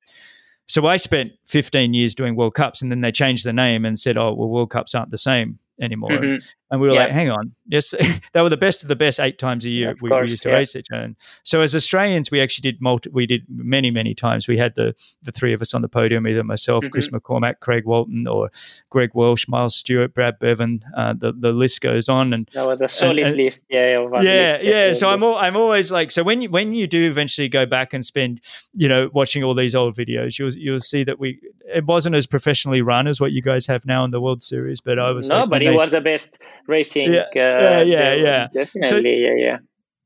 so 0.67 0.87
I 0.87 0.95
spent 0.95 1.33
15 1.47 1.93
years 1.93 2.15
doing 2.15 2.37
World 2.37 2.53
Cups, 2.53 2.81
and 2.81 2.89
then 2.89 3.01
they 3.01 3.11
changed 3.11 3.45
the 3.45 3.51
name 3.51 3.83
and 3.83 3.99
said, 3.99 4.15
"Oh, 4.15 4.33
well, 4.33 4.47
World 4.47 4.69
Cups 4.69 4.95
aren't 4.95 5.09
the 5.09 5.17
same." 5.17 5.59
anymore. 5.81 6.11
Mm-hmm. 6.11 6.45
And 6.71 6.79
we 6.79 6.87
were 6.87 6.93
like, 6.93 7.11
hang 7.11 7.29
on, 7.29 7.53
yes, 7.67 7.93
they 8.33 8.41
were 8.41 8.49
the 8.49 8.57
best 8.57 8.81
of 8.81 8.87
the 8.87 8.95
best 8.95 9.19
eight 9.19 9.37
times 9.37 9.65
a 9.65 9.69
year. 9.69 9.93
we, 10.01 10.09
course, 10.09 10.25
we, 10.25 10.29
used 10.31 10.43
to 10.43 10.49
yeah. 10.49 10.55
race 10.55 10.73
it. 10.73 10.87
And 10.89 11.17
so 11.43 11.61
as 11.61 11.75
Australians, 11.75 12.31
we 12.31 12.39
actually 12.39 12.71
did 12.71 12.81
multi, 12.81 13.09
we 13.09 13.25
did 13.25 13.45
many, 13.49 13.91
many 13.91 14.15
times. 14.15 14.47
We 14.47 14.57
had 14.57 14.75
the 14.75 14.95
the 15.21 15.31
three 15.31 15.53
of 15.53 15.61
us 15.61 15.73
on 15.73 15.81
the 15.81 15.89
podium, 15.89 16.25
either 16.27 16.43
myself, 16.43 16.83
mm-hmm. 16.83 16.91
Chris 16.91 17.09
McCormack, 17.09 17.59
Craig 17.59 17.85
Walton, 17.85 18.27
or 18.27 18.51
Greg 18.89 19.11
Welch, 19.13 19.47
Miles 19.47 19.75
Stewart, 19.75 20.13
Brad 20.13 20.39
Bevan. 20.39 20.83
Uh, 20.95 21.13
the, 21.13 21.33
the 21.33 21.51
list 21.51 21.81
goes 21.81 22.07
on. 22.07 22.33
And 22.33 22.49
that 22.53 22.65
was 22.65 22.81
a 22.81 22.89
solid 22.89 23.19
and, 23.19 23.27
and, 23.27 23.37
list. 23.37 23.65
Yeah. 23.69 24.07
Yeah. 24.21 24.59
Yeah. 24.61 24.93
So 24.93 25.09
I'm, 25.09 25.23
all, 25.23 25.35
I'm 25.35 25.55
always 25.57 25.91
like, 25.91 26.11
so 26.11 26.23
when 26.23 26.41
you, 26.41 26.49
when 26.49 26.73
you 26.73 26.87
do 26.87 27.07
eventually 27.07 27.49
go 27.49 27.65
back 27.65 27.93
and 27.93 28.05
spend, 28.05 28.41
you 28.73 28.87
know, 28.87 29.09
watching 29.13 29.43
all 29.43 29.53
these 29.53 29.75
old 29.75 29.95
videos, 29.95 30.39
you'll, 30.39 30.53
you'll 30.53 30.79
see 30.79 31.03
that 31.03 31.19
we, 31.19 31.41
it 31.73 31.85
wasn't 31.85 32.15
as 32.15 32.27
professionally 32.27 32.81
run 32.81 33.07
as 33.07 33.19
what 33.19 33.31
you 33.31 33.41
guys 33.41 33.65
have 33.67 33.85
now 33.85 34.03
in 34.03 34.11
the 34.11 34.21
World 34.21 34.41
Series, 34.41 34.81
but 34.81 34.99
I 34.99 35.11
was 35.11 35.29
no, 35.29 35.41
like, 35.41 35.49
but 35.49 35.63
it 35.63 35.67
they, 35.67 35.75
was 35.75 35.91
the 35.91 36.01
best 36.01 36.37
racing. 36.67 37.13
Yeah, 37.13 37.21
uh, 37.21 37.35
yeah, 37.35 37.81
yeah, 37.81 38.13
yeah. 38.13 38.47
Definitely, 38.53 38.89
so, 38.89 38.97
yeah, 38.97 39.33
yeah. 39.37 39.57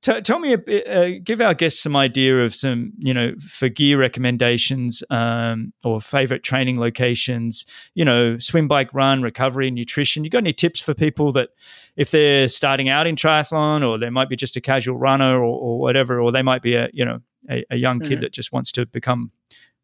T- 0.05 0.21
tell 0.21 0.37
me 0.37 0.53
a 0.53 0.59
bit, 0.59 0.87
uh, 0.87 1.19
give 1.23 1.41
our 1.41 1.55
guests 1.55 1.81
some 1.81 1.95
idea 1.95 2.45
of 2.45 2.53
some, 2.53 2.93
you 2.99 3.11
know, 3.11 3.33
for 3.39 3.69
gear 3.69 3.97
recommendations 3.97 5.01
um, 5.09 5.73
or 5.83 5.99
favorite 5.99 6.43
training 6.43 6.79
locations, 6.79 7.65
you 7.95 8.05
know, 8.05 8.37
swim, 8.37 8.67
bike, 8.67 8.93
run, 8.93 9.23
recovery, 9.23 9.71
nutrition. 9.71 10.23
You 10.23 10.29
got 10.29 10.43
any 10.43 10.53
tips 10.53 10.79
for 10.79 10.93
people 10.93 11.31
that 11.31 11.49
if 11.95 12.11
they're 12.11 12.47
starting 12.49 12.87
out 12.87 13.07
in 13.07 13.15
triathlon 13.15 13.83
or 13.83 13.97
they 13.97 14.11
might 14.11 14.29
be 14.29 14.35
just 14.35 14.55
a 14.55 14.61
casual 14.61 14.95
runner 14.95 15.39
or, 15.39 15.59
or 15.59 15.79
whatever, 15.79 16.21
or 16.21 16.31
they 16.31 16.43
might 16.43 16.61
be 16.61 16.75
a, 16.75 16.87
you 16.93 17.03
know, 17.03 17.21
a, 17.49 17.65
a 17.71 17.77
young 17.77 17.99
kid 17.99 18.11
mm-hmm. 18.11 18.21
that 18.21 18.31
just 18.31 18.51
wants 18.51 18.71
to 18.73 18.85
become 18.85 19.31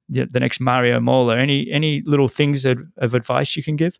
the, 0.07 0.25
the, 0.25 0.39
next 0.39 0.59
Mario 0.59 0.99
Mola. 0.99 1.35
Any, 1.35 1.71
any 1.71 2.03
little 2.05 2.27
things 2.27 2.63
of, 2.63 2.77
of 2.97 3.15
advice 3.15 3.55
you 3.55 3.63
can 3.63 3.75
give? 3.75 3.99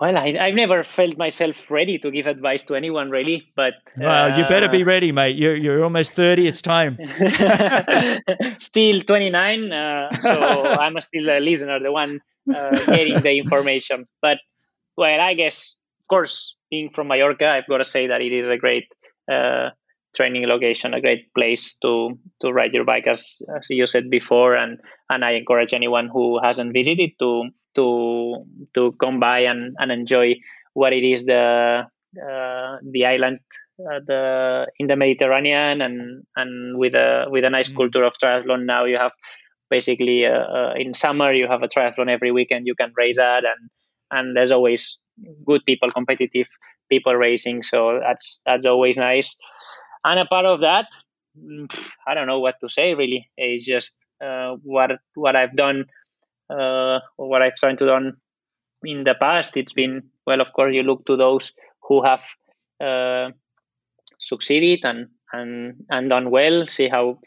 Well, 0.00 0.18
I, 0.18 0.46
have 0.46 0.54
never 0.54 0.82
felt 0.82 1.16
myself 1.16 1.70
ready 1.70 1.98
to 1.98 2.10
give 2.10 2.26
advice 2.26 2.64
to 2.64 2.74
anyone, 2.74 3.10
really. 3.10 3.46
But 3.54 3.74
well, 3.96 4.32
uh, 4.32 4.36
you 4.36 4.44
better 4.48 4.68
be 4.68 4.82
uh, 4.82 4.86
ready, 4.86 5.12
mate. 5.12 5.36
You're 5.36 5.54
you're 5.54 5.84
almost 5.84 6.14
thirty. 6.14 6.48
It's 6.48 6.60
time. 6.60 6.98
still 8.58 9.00
twenty 9.02 9.30
nine, 9.30 9.72
uh, 9.72 10.10
so 10.18 10.64
I'm 10.80 11.00
still 11.00 11.30
a 11.30 11.38
listener, 11.38 11.78
the 11.78 11.92
one 11.92 12.20
uh, 12.52 12.70
getting 12.86 13.20
the 13.22 13.38
information. 13.38 14.06
But 14.20 14.38
well, 14.96 15.20
I 15.20 15.34
guess, 15.34 15.76
of 16.02 16.08
course, 16.08 16.56
being 16.70 16.90
from 16.90 17.06
Mallorca, 17.06 17.48
I've 17.48 17.68
got 17.68 17.78
to 17.78 17.84
say 17.84 18.08
that 18.08 18.20
it 18.20 18.32
is 18.32 18.50
a 18.50 18.56
great 18.56 18.88
uh, 19.30 19.70
training 20.16 20.46
location, 20.48 20.92
a 20.92 21.00
great 21.00 21.32
place 21.34 21.76
to 21.82 22.18
to 22.40 22.52
ride 22.52 22.74
your 22.74 22.84
bike, 22.84 23.06
as 23.06 23.40
as 23.56 23.66
you 23.70 23.86
said 23.86 24.10
before, 24.10 24.56
and 24.56 24.80
and 25.08 25.24
I 25.24 25.32
encourage 25.34 25.72
anyone 25.72 26.08
who 26.12 26.40
hasn't 26.42 26.72
visited 26.72 27.12
to 27.20 27.50
to 27.74 28.44
to 28.74 28.92
come 29.00 29.20
by 29.20 29.40
and, 29.40 29.74
and 29.78 29.90
enjoy 29.92 30.34
what 30.74 30.92
it 30.92 31.04
is 31.04 31.24
the 31.24 31.84
uh, 32.22 32.76
the 32.92 33.04
island 33.06 33.40
uh, 33.80 34.00
the 34.06 34.66
in 34.78 34.86
the 34.86 34.96
Mediterranean 34.96 35.80
and 35.80 36.24
and 36.36 36.78
with 36.78 36.94
a 36.94 37.26
with 37.28 37.44
a 37.44 37.50
nice 37.50 37.70
mm. 37.70 37.76
culture 37.76 38.04
of 38.04 38.14
triathlon. 38.22 38.66
Now 38.66 38.84
you 38.84 38.96
have 38.98 39.12
basically 39.70 40.26
uh, 40.26 40.30
uh, 40.30 40.74
in 40.76 40.94
summer 40.94 41.32
you 41.32 41.48
have 41.48 41.62
a 41.62 41.68
triathlon 41.68 42.08
every 42.08 42.30
weekend. 42.30 42.66
You 42.66 42.74
can 42.74 42.92
race 42.96 43.18
at 43.18 43.44
and 43.44 43.70
and 44.10 44.36
there's 44.36 44.52
always 44.52 44.98
good 45.44 45.62
people 45.66 45.90
competitive 45.90 46.48
people 46.88 47.14
racing. 47.14 47.62
So 47.62 48.00
that's 48.00 48.40
that's 48.46 48.66
always 48.66 48.96
nice. 48.96 49.34
And 50.04 50.20
a 50.20 50.26
part 50.26 50.46
of 50.46 50.60
that 50.60 50.86
mm, 51.36 51.66
I 52.06 52.14
don't 52.14 52.26
know 52.26 52.40
what 52.40 52.60
to 52.60 52.68
say 52.68 52.94
really. 52.94 53.28
It's 53.36 53.66
just 53.66 53.96
uh, 54.24 54.56
what 54.62 54.92
what 55.14 55.36
I've 55.36 55.56
done 55.56 55.86
uh, 56.50 57.00
what 57.16 57.42
I've 57.42 57.54
tried 57.54 57.78
to 57.78 57.86
do 57.86 58.12
in 58.84 59.04
the 59.04 59.14
past, 59.14 59.56
it's 59.56 59.72
been 59.72 60.02
well. 60.26 60.40
Of 60.40 60.52
course, 60.52 60.74
you 60.74 60.82
look 60.82 61.04
to 61.06 61.16
those 61.16 61.52
who 61.82 62.04
have 62.04 62.24
uh, 62.80 63.30
succeeded 64.18 64.80
and 64.84 65.08
and 65.32 65.84
and 65.90 66.10
done 66.10 66.30
well. 66.30 66.66
See 66.68 66.88
how 66.88 67.18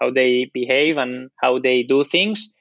how 0.00 0.10
they 0.10 0.50
behave 0.52 0.96
and 0.96 1.30
how 1.40 1.58
they 1.58 1.82
do 1.82 2.04
things, 2.04 2.52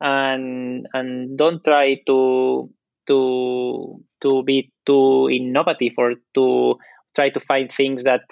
and 0.00 0.86
and 0.92 1.36
don't 1.38 1.64
try 1.64 2.00
to 2.06 2.70
to 3.06 4.02
to 4.20 4.42
be 4.44 4.72
too 4.86 5.28
innovative 5.30 5.92
or 5.98 6.14
to 6.34 6.76
try 7.14 7.28
to 7.30 7.40
find 7.40 7.70
things 7.70 8.04
that 8.04 8.22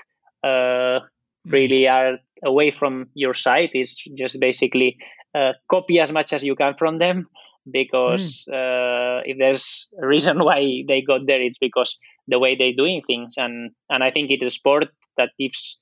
uh, 0.44 1.00
really 1.46 1.86
are 1.88 2.18
away 2.44 2.70
from 2.70 3.08
your 3.14 3.34
site. 3.34 3.70
It's 3.74 4.04
just 4.14 4.40
basically 4.40 4.96
uh, 5.34 5.52
copy 5.70 6.00
as 6.00 6.12
much 6.12 6.32
as 6.32 6.44
you 6.44 6.56
can 6.56 6.74
from 6.74 6.98
them 6.98 7.26
because 7.70 8.44
mm. 8.48 8.54
uh, 8.54 9.22
if 9.24 9.38
there's 9.38 9.88
a 10.02 10.06
reason 10.06 10.38
why 10.44 10.82
they 10.88 11.02
got 11.02 11.26
there, 11.26 11.40
it's 11.40 11.58
because 11.58 11.98
the 12.28 12.38
way 12.38 12.56
they're 12.56 12.72
doing 12.76 13.00
things. 13.00 13.34
And 13.36 13.70
and 13.88 14.02
I 14.02 14.10
think 14.10 14.30
it's 14.30 14.44
a 14.44 14.50
sport 14.50 14.88
that 15.16 15.30
gives 15.38 15.78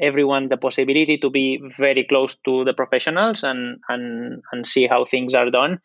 everyone 0.00 0.48
the 0.48 0.56
possibility 0.56 1.18
to 1.18 1.28
be 1.30 1.60
very 1.76 2.04
close 2.08 2.36
to 2.46 2.64
the 2.64 2.72
professionals 2.72 3.42
and 3.42 3.78
and 3.88 4.42
and 4.52 4.66
see 4.66 4.86
how 4.86 5.04
things 5.04 5.34
are 5.34 5.50
done. 5.50 5.78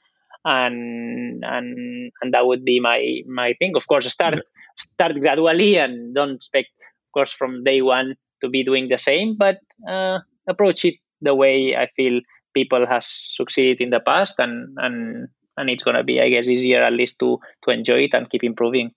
And 0.45 1.43
and 1.43 2.11
and 2.21 2.33
that 2.33 2.45
would 2.45 2.63
be 2.63 2.79
my 2.79 3.21
my 3.27 3.53
thing. 3.59 3.73
Of 3.75 3.87
course, 3.87 4.11
start 4.11 4.35
start 4.77 5.19
gradually 5.19 5.77
and 5.77 6.13
don't 6.13 6.35
expect, 6.35 6.69
of 6.79 7.11
course, 7.13 7.33
from 7.33 7.63
day 7.63 7.81
one 7.81 8.15
to 8.41 8.49
be 8.49 8.63
doing 8.63 8.87
the 8.89 8.97
same, 8.97 9.35
but 9.35 9.57
uh, 9.89 10.19
approach 10.47 10.85
it 10.85 10.95
the 11.21 11.33
way 11.33 11.75
I 11.75 11.87
feel 11.95 12.21
people 12.57 12.85
has 12.93 13.05
succeeded 13.39 13.81
in 13.85 13.91
the 13.95 13.99
past 14.11 14.35
and 14.45 14.53
and 14.85 15.27
and 15.57 15.69
it's 15.69 15.85
going 15.87 15.99
to 16.01 16.07
be 16.11 16.15
i 16.25 16.29
guess 16.33 16.47
easier 16.53 16.81
at 16.89 16.93
least 17.01 17.19
to 17.19 17.29
to 17.63 17.71
enjoy 17.77 17.99
it 18.07 18.13
and 18.17 18.29
keep 18.31 18.43
improving 18.51 18.89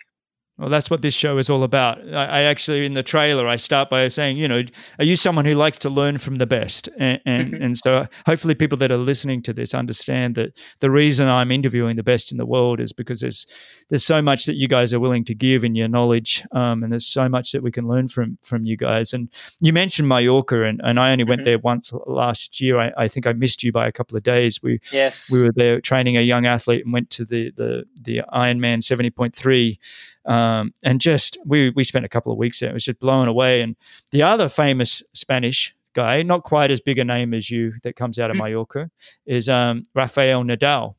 well, 0.60 0.68
that's 0.68 0.90
what 0.90 1.00
this 1.00 1.14
show 1.14 1.38
is 1.38 1.48
all 1.48 1.62
about. 1.62 1.98
I, 2.12 2.26
I, 2.26 2.42
actually, 2.42 2.84
in 2.84 2.92
the 2.92 3.02
trailer, 3.02 3.48
I 3.48 3.56
start 3.56 3.88
by 3.88 4.06
saying, 4.08 4.36
you 4.36 4.46
know, 4.46 4.62
are 4.98 5.04
you 5.06 5.16
someone 5.16 5.46
who 5.46 5.54
likes 5.54 5.78
to 5.78 5.88
learn 5.88 6.18
from 6.18 6.36
the 6.36 6.46
best? 6.46 6.88
And 6.98 7.18
and, 7.24 7.52
mm-hmm. 7.52 7.62
and 7.62 7.78
so, 7.78 8.06
hopefully, 8.26 8.54
people 8.54 8.76
that 8.78 8.92
are 8.92 8.98
listening 8.98 9.42
to 9.44 9.54
this 9.54 9.72
understand 9.72 10.34
that 10.34 10.60
the 10.80 10.90
reason 10.90 11.28
I'm 11.28 11.50
interviewing 11.50 11.96
the 11.96 12.02
best 12.02 12.30
in 12.30 12.36
the 12.36 12.44
world 12.44 12.78
is 12.78 12.92
because 12.92 13.20
there's 13.20 13.46
there's 13.88 14.04
so 14.04 14.20
much 14.20 14.44
that 14.44 14.56
you 14.56 14.68
guys 14.68 14.92
are 14.92 15.00
willing 15.00 15.24
to 15.24 15.34
give 15.34 15.64
in 15.64 15.74
your 15.74 15.88
knowledge, 15.88 16.44
um, 16.52 16.82
and 16.82 16.92
there's 16.92 17.06
so 17.06 17.26
much 17.26 17.52
that 17.52 17.62
we 17.62 17.72
can 17.72 17.88
learn 17.88 18.08
from 18.08 18.36
from 18.42 18.66
you 18.66 18.76
guys. 18.76 19.14
And 19.14 19.30
you 19.62 19.72
mentioned 19.72 20.08
Mallorca, 20.08 20.64
and, 20.64 20.78
and 20.84 21.00
I 21.00 21.12
only 21.12 21.24
went 21.24 21.40
mm-hmm. 21.40 21.44
there 21.46 21.58
once 21.58 21.90
last 22.06 22.60
year. 22.60 22.78
I, 22.78 22.92
I, 22.98 23.08
think 23.08 23.26
I 23.26 23.32
missed 23.32 23.62
you 23.62 23.72
by 23.72 23.86
a 23.86 23.92
couple 23.92 24.18
of 24.18 24.22
days. 24.22 24.62
We 24.62 24.78
yes. 24.92 25.30
we 25.30 25.42
were 25.42 25.52
there 25.56 25.80
training 25.80 26.18
a 26.18 26.20
young 26.20 26.44
athlete 26.44 26.84
and 26.84 26.92
went 26.92 27.08
to 27.10 27.24
the 27.24 27.50
the 27.56 27.84
the 27.98 28.20
Ironman 28.30 28.82
seventy 28.82 29.10
point 29.10 29.34
three 29.34 29.78
um, 30.26 30.72
and 30.82 31.00
just 31.00 31.38
we 31.44 31.70
we 31.70 31.84
spent 31.84 32.04
a 32.04 32.08
couple 32.08 32.32
of 32.32 32.38
weeks 32.38 32.60
there. 32.60 32.70
It 32.70 32.74
was 32.74 32.84
just 32.84 33.00
blown 33.00 33.28
away. 33.28 33.62
And 33.62 33.76
the 34.10 34.22
other 34.22 34.48
famous 34.48 35.02
Spanish 35.12 35.74
guy, 35.94 36.22
not 36.22 36.44
quite 36.44 36.70
as 36.70 36.80
big 36.80 36.98
a 36.98 37.04
name 37.04 37.34
as 37.34 37.50
you, 37.50 37.74
that 37.82 37.96
comes 37.96 38.18
out 38.18 38.30
of 38.30 38.36
mm. 38.36 38.40
Mallorca, 38.40 38.90
is 39.26 39.48
um, 39.48 39.82
Rafael 39.94 40.44
Nadal. 40.44 40.94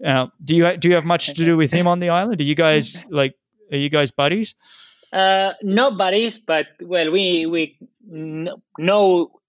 Now, 0.00 0.32
do 0.44 0.56
you 0.56 0.76
do 0.76 0.88
you 0.88 0.94
have 0.94 1.04
much 1.04 1.26
to 1.26 1.44
do 1.44 1.56
with 1.56 1.70
him 1.70 1.86
on 1.86 1.98
the 1.98 2.10
island? 2.10 2.40
Are 2.40 2.44
you 2.44 2.54
guys 2.54 3.04
like 3.10 3.34
are 3.70 3.78
you 3.78 3.88
guys 3.88 4.10
buddies? 4.10 4.54
Uh, 5.12 5.52
not 5.62 5.98
buddies, 5.98 6.38
but 6.38 6.66
well, 6.80 7.10
we 7.10 7.46
we 7.46 7.78
know 8.78 9.40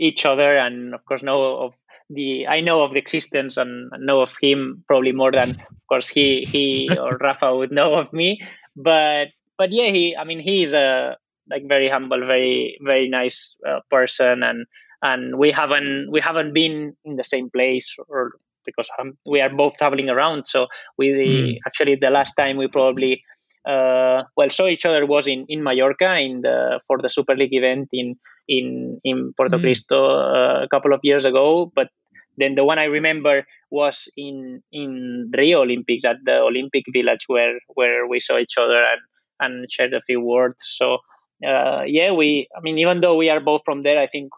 each 0.00 0.26
other, 0.26 0.56
and 0.56 0.94
of 0.94 1.04
course 1.04 1.22
know 1.22 1.56
of 1.58 1.74
the 2.10 2.46
I 2.46 2.60
know 2.60 2.82
of 2.82 2.92
the 2.92 2.98
existence 2.98 3.56
and 3.56 3.90
know 3.98 4.20
of 4.20 4.34
him 4.40 4.84
probably 4.86 5.12
more 5.12 5.32
than 5.32 5.50
of 5.50 5.86
course 5.88 6.08
he 6.08 6.44
he 6.44 6.88
or 7.00 7.16
Rafa 7.18 7.54
would 7.56 7.72
know 7.72 7.94
of 7.94 8.12
me. 8.12 8.42
But 8.76 9.28
but 9.58 9.72
yeah, 9.72 9.88
he 9.88 10.16
I 10.16 10.24
mean 10.24 10.40
he's 10.40 10.72
a 10.74 11.16
like 11.50 11.66
very 11.68 11.88
humble, 11.88 12.20
very 12.26 12.78
very 12.82 13.08
nice 13.08 13.56
uh, 13.68 13.80
person, 13.90 14.42
and 14.42 14.66
and 15.02 15.38
we 15.38 15.50
haven't 15.50 16.10
we 16.10 16.20
haven't 16.20 16.52
been 16.52 16.96
in 17.04 17.16
the 17.16 17.24
same 17.24 17.50
place 17.50 17.94
or 18.08 18.32
because 18.64 18.88
um, 18.98 19.16
we 19.26 19.40
are 19.40 19.50
both 19.50 19.76
traveling 19.76 20.08
around. 20.08 20.46
So 20.46 20.66
we 20.96 21.08
mm. 21.08 21.58
actually 21.66 21.96
the 21.96 22.10
last 22.10 22.32
time 22.36 22.56
we 22.56 22.66
probably 22.66 23.22
uh, 23.66 24.22
well 24.36 24.50
saw 24.50 24.66
each 24.66 24.84
other 24.84 25.06
was 25.06 25.26
in, 25.26 25.46
in 25.48 25.62
Mallorca 25.62 26.18
in 26.18 26.42
the 26.42 26.80
for 26.86 27.00
the 27.00 27.08
Super 27.08 27.34
League 27.34 27.54
event 27.54 27.88
in 27.92 28.16
in 28.48 29.00
in 29.04 29.32
Puerto 29.36 29.58
mm. 29.58 29.62
Cristo 29.62 30.04
uh, 30.04 30.62
a 30.62 30.68
couple 30.68 30.92
of 30.92 31.00
years 31.02 31.24
ago. 31.24 31.72
But 31.74 31.88
then 32.36 32.56
the 32.56 32.64
one 32.64 32.78
I 32.78 32.84
remember 32.84 33.46
was 33.70 34.08
in 34.16 34.62
in 34.72 35.30
Rio 35.36 35.62
Olympics 35.62 36.04
at 36.04 36.16
the 36.24 36.38
Olympic 36.38 36.84
Village 36.92 37.24
where 37.26 37.58
where 37.74 38.06
we 38.06 38.20
saw 38.20 38.38
each 38.38 38.58
other 38.58 38.82
and 38.82 39.00
and 39.40 39.72
shared 39.72 39.94
a 39.94 40.02
few 40.02 40.20
words. 40.20 40.58
So 40.60 40.98
uh, 41.46 41.82
yeah, 41.86 42.12
we 42.12 42.48
I 42.56 42.60
mean 42.60 42.78
even 42.78 43.00
though 43.00 43.16
we 43.16 43.30
are 43.30 43.40
both 43.40 43.62
from 43.64 43.82
there, 43.82 43.98
I 43.98 44.06
think 44.06 44.30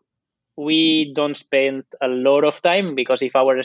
we 0.57 1.13
don't 1.15 1.37
spend 1.37 1.85
a 2.01 2.09
lot 2.09 2.45
of 2.45 2.63
time 2.63 2.95
because 2.95 3.23
if 3.23 3.37
our 3.37 3.61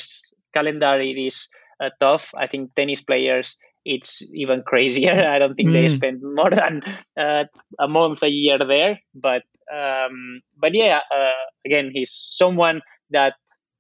calendar 0.54 1.00
it 1.00 1.18
is 1.18 1.48
uh, 1.80 1.90
tough, 2.00 2.34
I 2.36 2.48
think 2.48 2.76
tennis 2.76 3.02
players 3.02 3.56
it's 3.86 4.22
even 4.34 4.64
crazier. 4.64 5.28
I 5.30 5.40
don't 5.40 5.56
think 5.56 5.70
mm. 5.70 5.74
they 5.74 5.90
spend 5.90 6.22
more 6.22 6.50
than 6.50 6.82
uh, 7.20 7.46
a 7.80 7.88
month 7.88 8.24
a 8.24 8.30
year 8.30 8.58
there. 8.58 9.00
But 9.16 9.44
um, 9.74 10.42
but 10.58 10.74
yeah, 10.74 11.00
uh, 11.14 11.46
again, 11.66 11.92
he's 11.94 12.12
someone 12.12 12.82
that 13.12 13.34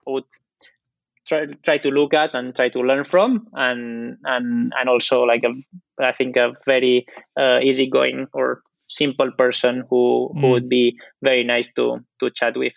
would 0.06 0.23
try 1.28 1.45
try 1.64 1.78
to 1.80 1.90
look 1.90 2.14
at 2.14 2.34
and 2.36 2.56
try 2.56 2.69
to 2.69 2.80
learn 2.80 3.03
from, 3.03 3.48
and 3.53 4.18
and 4.23 4.73
and 4.78 4.90
also 4.90 5.23
like 5.23 5.44
a 5.44 5.53
I 6.03 6.14
think 6.14 6.38
a 6.38 6.53
very 6.65 7.06
uh, 7.40 7.60
easygoing 7.60 8.28
or 8.34 8.61
simple 8.90 9.32
person 9.38 9.84
who 9.90 10.32
who 10.34 10.48
mm. 10.48 10.52
would 10.52 10.69
be 10.69 10.98
very 11.22 11.44
nice 11.44 11.72
to 11.73 11.99
to 12.19 12.30
chat 12.32 12.57
with. 12.57 12.73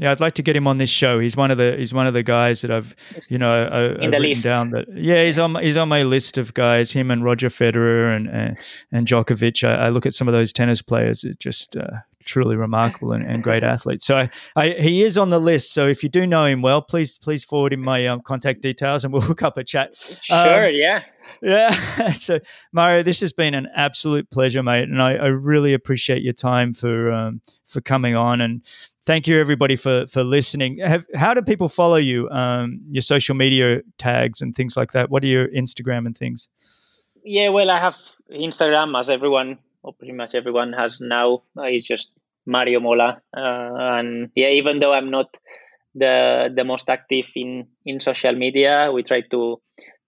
Yeah, 0.00 0.12
I'd 0.12 0.20
like 0.20 0.32
to 0.36 0.42
get 0.42 0.56
him 0.56 0.66
on 0.66 0.78
this 0.78 0.88
show. 0.88 1.20
He's 1.20 1.36
one 1.36 1.50
of 1.50 1.58
the 1.58 1.76
he's 1.76 1.92
one 1.92 2.06
of 2.06 2.14
the 2.14 2.22
guys 2.22 2.62
that 2.62 2.70
I've 2.70 2.96
you 3.28 3.36
know 3.36 3.64
I, 3.64 4.02
in 4.02 4.04
I've 4.04 4.10
the 4.12 4.18
list. 4.18 4.44
down 4.44 4.70
that 4.70 4.86
yeah 4.94 5.26
he's 5.26 5.38
on 5.38 5.54
he's 5.56 5.76
on 5.76 5.90
my 5.90 6.04
list 6.04 6.38
of 6.38 6.54
guys. 6.54 6.90
Him 6.90 7.10
and 7.10 7.22
Roger 7.22 7.50
Federer 7.50 8.16
and 8.16 8.26
and, 8.26 8.56
and 8.90 9.06
Djokovic. 9.06 9.62
I, 9.62 9.74
I, 9.74 9.88
look 9.90 10.06
at 10.06 10.14
some 10.14 10.26
of 10.26 10.32
those 10.32 10.54
tennis 10.54 10.80
players. 10.80 11.22
It 11.22 11.38
just 11.38 11.76
uh, 11.76 11.98
truly 12.24 12.56
remarkable 12.56 13.12
and, 13.12 13.26
and, 13.26 13.42
great 13.42 13.62
athletes. 13.62 14.06
So 14.06 14.16
I, 14.16 14.30
I, 14.56 14.70
he 14.70 15.02
is 15.02 15.18
on 15.18 15.28
the 15.28 15.38
list. 15.38 15.74
So 15.74 15.86
if 15.86 16.02
you 16.02 16.08
do 16.08 16.26
know 16.26 16.46
him 16.46 16.62
well, 16.62 16.80
please 16.80 17.18
please 17.18 17.44
forward 17.44 17.74
him 17.74 17.82
my 17.82 18.06
um, 18.06 18.22
contact 18.22 18.62
details 18.62 19.04
and 19.04 19.12
we'll 19.12 19.22
hook 19.30 19.42
up 19.42 19.58
a 19.58 19.64
chat. 19.64 19.96
Sure. 20.22 20.68
Um, 20.68 20.74
yeah. 20.74 21.02
Yeah. 21.42 22.12
so 22.12 22.38
Mario, 22.72 23.02
this 23.02 23.20
has 23.20 23.34
been 23.34 23.54
an 23.54 23.68
absolute 23.76 24.30
pleasure, 24.30 24.62
mate, 24.62 24.84
and 24.84 25.02
I, 25.02 25.12
I 25.16 25.26
really 25.26 25.74
appreciate 25.74 26.22
your 26.22 26.32
time 26.32 26.72
for 26.72 27.12
um, 27.12 27.42
for 27.66 27.80
coming 27.80 28.16
on 28.16 28.40
and 28.40 28.62
thank 29.06 29.26
you 29.26 29.40
everybody 29.40 29.76
for 29.76 30.06
for 30.06 30.22
listening. 30.22 30.78
Have, 30.78 31.06
how 31.14 31.34
do 31.34 31.42
people 31.42 31.68
follow 31.68 31.96
you? 31.96 32.28
Um, 32.30 32.80
your 32.90 33.02
social 33.02 33.34
media 33.34 33.80
tags 33.98 34.40
and 34.40 34.54
things 34.54 34.76
like 34.76 34.92
that. 34.92 35.10
What 35.10 35.24
are 35.24 35.28
your 35.28 35.48
Instagram 35.48 36.06
and 36.06 36.16
things? 36.16 36.48
Yeah, 37.24 37.50
well, 37.50 37.70
I 37.70 37.78
have 37.78 37.98
Instagram 38.32 38.98
as 38.98 39.10
everyone, 39.10 39.58
or 39.82 39.92
pretty 39.92 40.12
much 40.14 40.34
everyone 40.34 40.72
has 40.72 40.98
now. 41.00 41.42
It's 41.56 41.86
just 41.86 42.12
Mario 42.46 42.80
Mola, 42.80 43.20
uh, 43.36 43.70
and 43.98 44.30
yeah, 44.34 44.48
even 44.48 44.80
though 44.80 44.92
I'm 44.92 45.10
not 45.10 45.36
the 45.94 46.48
the 46.54 46.64
most 46.64 46.88
active 46.88 47.30
in 47.34 47.66
in 47.84 48.00
social 48.00 48.34
media, 48.34 48.90
we 48.92 49.02
try 49.02 49.22
to 49.32 49.60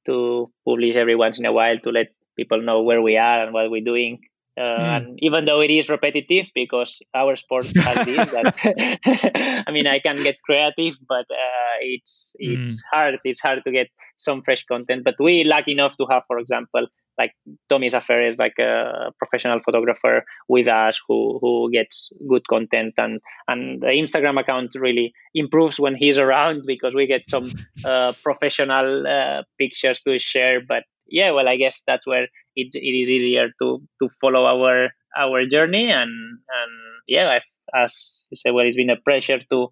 to 0.06 0.50
publish 0.64 0.96
every 0.96 1.16
once 1.16 1.38
in 1.38 1.46
a 1.46 1.52
while 1.52 1.78
to 1.78 1.90
let 1.90 2.08
people 2.36 2.62
know 2.62 2.82
where 2.82 3.02
we 3.02 3.16
are 3.16 3.44
and 3.44 3.52
what 3.52 3.70
we're 3.70 3.84
doing. 3.84 4.20
Uh, 4.58 4.60
mm. 4.60 4.96
And 4.96 5.18
even 5.20 5.46
though 5.46 5.60
it 5.60 5.70
is 5.70 5.88
repetitive, 5.88 6.48
because 6.54 7.00
our 7.14 7.36
sport 7.36 7.66
has 7.76 8.06
this, 8.06 8.30
that 8.30 9.64
I 9.66 9.70
mean, 9.70 9.86
I 9.86 9.98
can 9.98 10.16
get 10.22 10.42
creative, 10.42 10.98
but 11.08 11.26
uh, 11.30 11.76
it's 11.80 12.36
it's 12.38 12.82
mm. 12.82 12.84
hard. 12.92 13.18
It's 13.24 13.40
hard 13.40 13.64
to 13.64 13.70
get 13.70 13.88
some 14.18 14.42
fresh 14.42 14.64
content. 14.64 15.04
But 15.04 15.14
we 15.18 15.44
lucky 15.44 15.72
enough 15.72 15.96
to 15.96 16.06
have, 16.10 16.24
for 16.26 16.38
example, 16.38 16.86
like 17.22 17.34
Tommy 17.68 17.88
Zafer 17.88 18.20
is 18.28 18.36
like 18.44 18.58
a 18.58 19.12
professional 19.18 19.60
photographer 19.66 20.24
with 20.48 20.68
us 20.68 21.00
who 21.06 21.38
who 21.40 21.70
gets 21.70 22.10
good 22.28 22.44
content 22.54 22.94
and 23.04 23.20
and 23.48 23.80
the 23.82 23.92
Instagram 24.02 24.40
account 24.40 24.70
really 24.86 25.12
improves 25.42 25.78
when 25.84 25.94
he's 26.02 26.18
around 26.18 26.62
because 26.72 26.94
we 26.94 27.06
get 27.06 27.28
some 27.28 27.50
uh, 27.84 28.12
professional 28.22 29.06
uh, 29.06 29.42
pictures 29.58 30.00
to 30.02 30.18
share. 30.18 30.60
But 30.72 30.82
yeah, 31.06 31.30
well, 31.30 31.48
I 31.48 31.56
guess 31.56 31.82
that's 31.86 32.06
where 32.06 32.26
it, 32.60 32.68
it 32.88 32.94
is 33.02 33.08
easier 33.16 33.46
to 33.60 33.68
to 34.00 34.08
follow 34.20 34.44
our 34.54 34.90
our 35.16 35.46
journey 35.46 35.86
and 35.90 36.12
and 36.58 36.72
yeah, 37.06 37.28
I've, 37.36 37.48
as 37.84 38.26
you 38.30 38.36
said, 38.36 38.52
well, 38.54 38.66
it's 38.66 38.76
been 38.76 38.96
a 38.98 39.04
pleasure 39.08 39.40
to 39.50 39.68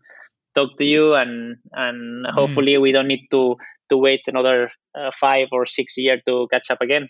talk 0.55 0.71
to 0.79 0.85
you 0.85 1.15
and 1.15 1.57
and 1.73 2.27
mm. 2.27 2.33
hopefully 2.33 2.75
mm. 2.75 2.83
we 2.83 2.93
don't 2.93 3.09
need 3.09 3.27
to 3.31 3.57
to 3.91 3.97
wait 3.97 4.21
another 4.27 4.71
uh, 4.99 5.11
five 5.13 5.49
or 5.53 5.67
six 5.67 5.95
years 5.97 6.21
to 6.27 6.49
catch 6.53 6.71
up 6.71 6.81
again. 6.81 7.09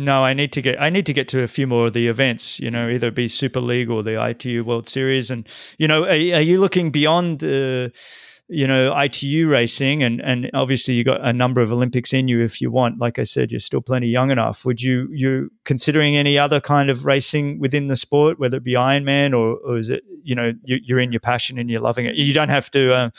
No, 0.00 0.24
I 0.24 0.32
need 0.32 0.52
to 0.52 0.62
get 0.62 0.80
I 0.80 0.90
need 0.90 1.06
to 1.06 1.12
get 1.12 1.28
to 1.28 1.42
a 1.42 1.46
few 1.46 1.66
more 1.66 1.88
of 1.88 1.92
the 1.92 2.08
events. 2.08 2.58
You 2.58 2.70
know, 2.70 2.88
either 2.88 3.10
be 3.10 3.28
Super 3.28 3.60
League 3.60 3.90
or 3.90 4.02
the 4.02 4.22
ITU 4.24 4.64
World 4.64 4.88
Series, 4.88 5.30
and 5.30 5.48
you 5.78 5.86
know, 5.86 6.04
are, 6.04 6.08
are 6.08 6.40
you 6.40 6.60
looking 6.60 6.90
beyond? 6.90 7.44
Uh, 7.44 7.90
you 8.52 8.66
know 8.66 8.92
ITU 8.98 9.48
racing, 9.48 10.02
and 10.02 10.20
and 10.20 10.50
obviously 10.54 10.94
you 10.94 11.04
got 11.04 11.24
a 11.24 11.32
number 11.32 11.60
of 11.60 11.72
Olympics 11.72 12.12
in 12.12 12.26
you 12.26 12.42
if 12.42 12.60
you 12.60 12.70
want. 12.70 12.98
Like 12.98 13.18
I 13.20 13.22
said, 13.22 13.52
you're 13.52 13.60
still 13.60 13.80
plenty 13.80 14.08
young 14.08 14.30
enough. 14.30 14.64
Would 14.64 14.82
you 14.82 15.08
you 15.12 15.52
considering 15.64 16.16
any 16.16 16.36
other 16.36 16.60
kind 16.60 16.90
of 16.90 17.06
racing 17.06 17.60
within 17.60 17.86
the 17.86 17.94
sport, 17.94 18.40
whether 18.40 18.56
it 18.56 18.64
be 18.64 18.74
Ironman 18.74 19.32
or, 19.32 19.56
or 19.58 19.78
is 19.78 19.88
it 19.88 20.02
you 20.24 20.34
know 20.34 20.52
you, 20.64 20.96
are 20.96 21.00
in 21.00 21.12
your 21.12 21.20
passion 21.20 21.58
and 21.58 21.70
you're 21.70 21.80
loving 21.80 22.06
it? 22.06 22.16
You 22.16 22.34
don't 22.34 22.48
have 22.48 22.70
to. 22.72 22.92
Uh, 22.92 23.10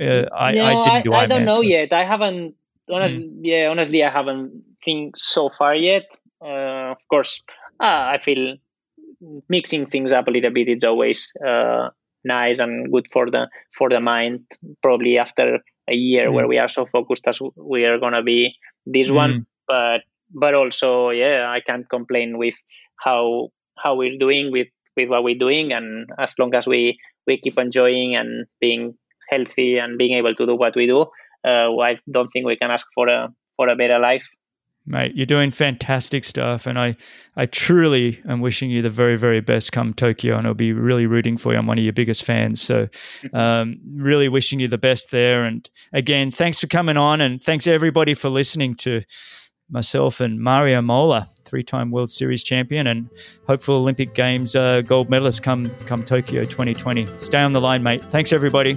uh, 0.00 0.24
I, 0.34 0.52
no, 0.52 0.64
I 0.64 0.84
didn't 0.84 1.04
do 1.04 1.12
I, 1.12 1.20
I 1.20 1.26
don't 1.26 1.44
know 1.44 1.56
so. 1.56 1.60
yet. 1.60 1.92
I 1.92 2.04
haven't 2.04 2.54
honestly. 2.90 3.24
Mm. 3.24 3.40
Yeah, 3.42 3.68
honestly, 3.68 4.02
I 4.02 4.10
haven't 4.10 4.62
think 4.86 5.16
so 5.18 5.50
far 5.50 5.74
yet. 5.74 6.04
Uh, 6.42 6.92
of 6.96 6.98
course, 7.10 7.42
uh, 7.80 8.08
I 8.14 8.18
feel 8.22 8.56
mixing 9.48 9.86
things 9.86 10.12
up 10.12 10.28
a 10.28 10.30
little 10.30 10.50
bit 10.50 10.68
it's 10.68 10.84
always 10.84 11.32
uh, 11.46 11.88
nice 12.24 12.58
and 12.60 12.92
good 12.92 13.06
for 13.12 13.30
the 13.30 13.48
for 13.76 13.88
the 13.88 14.00
mind 14.00 14.40
probably 14.82 15.18
after 15.18 15.58
a 15.88 15.94
year 15.94 16.28
mm. 16.28 16.34
where 16.34 16.46
we 16.46 16.58
are 16.58 16.68
so 16.68 16.84
focused 16.84 17.26
as 17.26 17.38
we 17.56 17.84
are 17.84 17.98
going 17.98 18.12
to 18.12 18.22
be 18.22 18.54
this 18.84 19.10
mm. 19.10 19.14
one 19.14 19.46
but 19.68 20.02
but 20.34 20.54
also 20.54 21.10
yeah 21.10 21.46
i 21.48 21.60
can't 21.60 21.88
complain 21.88 22.36
with 22.38 22.54
how 22.98 23.48
how 23.78 23.94
we're 23.94 24.18
doing 24.18 24.50
with 24.50 24.68
with 24.96 25.08
what 25.08 25.22
we're 25.22 25.38
doing 25.38 25.72
and 25.72 26.08
as 26.18 26.34
long 26.38 26.54
as 26.54 26.66
we 26.66 26.98
we 27.26 27.38
keep 27.38 27.58
enjoying 27.58 28.16
and 28.16 28.46
being 28.60 28.94
healthy 29.30 29.78
and 29.78 29.98
being 29.98 30.16
able 30.16 30.34
to 30.34 30.46
do 30.46 30.54
what 30.54 30.74
we 30.76 30.86
do 30.86 31.02
uh, 31.46 31.68
i 31.80 31.96
don't 32.10 32.28
think 32.28 32.46
we 32.46 32.56
can 32.56 32.70
ask 32.70 32.86
for 32.94 33.08
a 33.08 33.28
for 33.56 33.68
a 33.68 33.76
better 33.76 33.98
life 33.98 34.28
mate. 34.86 35.14
You're 35.14 35.26
doing 35.26 35.50
fantastic 35.50 36.24
stuff, 36.24 36.66
and 36.66 36.78
I, 36.78 36.96
I 37.36 37.46
truly 37.46 38.20
am 38.28 38.40
wishing 38.40 38.70
you 38.70 38.82
the 38.82 38.90
very, 38.90 39.16
very 39.16 39.40
best 39.40 39.72
come 39.72 39.94
Tokyo, 39.94 40.36
and 40.36 40.46
I'll 40.46 40.54
be 40.54 40.72
really 40.72 41.06
rooting 41.06 41.36
for 41.36 41.52
you. 41.52 41.58
I'm 41.58 41.66
one 41.66 41.78
of 41.78 41.84
your 41.84 41.92
biggest 41.92 42.24
fans, 42.24 42.60
so 42.60 42.88
um, 43.32 43.78
really 43.94 44.28
wishing 44.28 44.60
you 44.60 44.68
the 44.68 44.78
best 44.78 45.10
there. 45.10 45.44
And 45.44 45.68
again, 45.92 46.30
thanks 46.30 46.60
for 46.60 46.66
coming 46.66 46.96
on, 46.96 47.20
and 47.20 47.42
thanks 47.42 47.66
everybody 47.66 48.14
for 48.14 48.28
listening 48.28 48.74
to 48.76 49.02
myself 49.70 50.20
and 50.20 50.40
Mario 50.40 50.80
Mola, 50.80 51.28
three-time 51.44 51.90
World 51.90 52.10
Series 52.10 52.44
champion 52.44 52.86
and 52.86 53.08
hopeful 53.46 53.76
Olympic 53.76 54.14
Games 54.14 54.54
uh, 54.54 54.82
gold 54.82 55.10
medalist 55.10 55.42
come 55.42 55.70
come 55.86 56.04
Tokyo 56.04 56.44
2020. 56.44 57.08
Stay 57.18 57.38
on 57.38 57.52
the 57.52 57.60
line, 57.60 57.82
mate. 57.82 58.02
Thanks 58.10 58.32
everybody. 58.32 58.76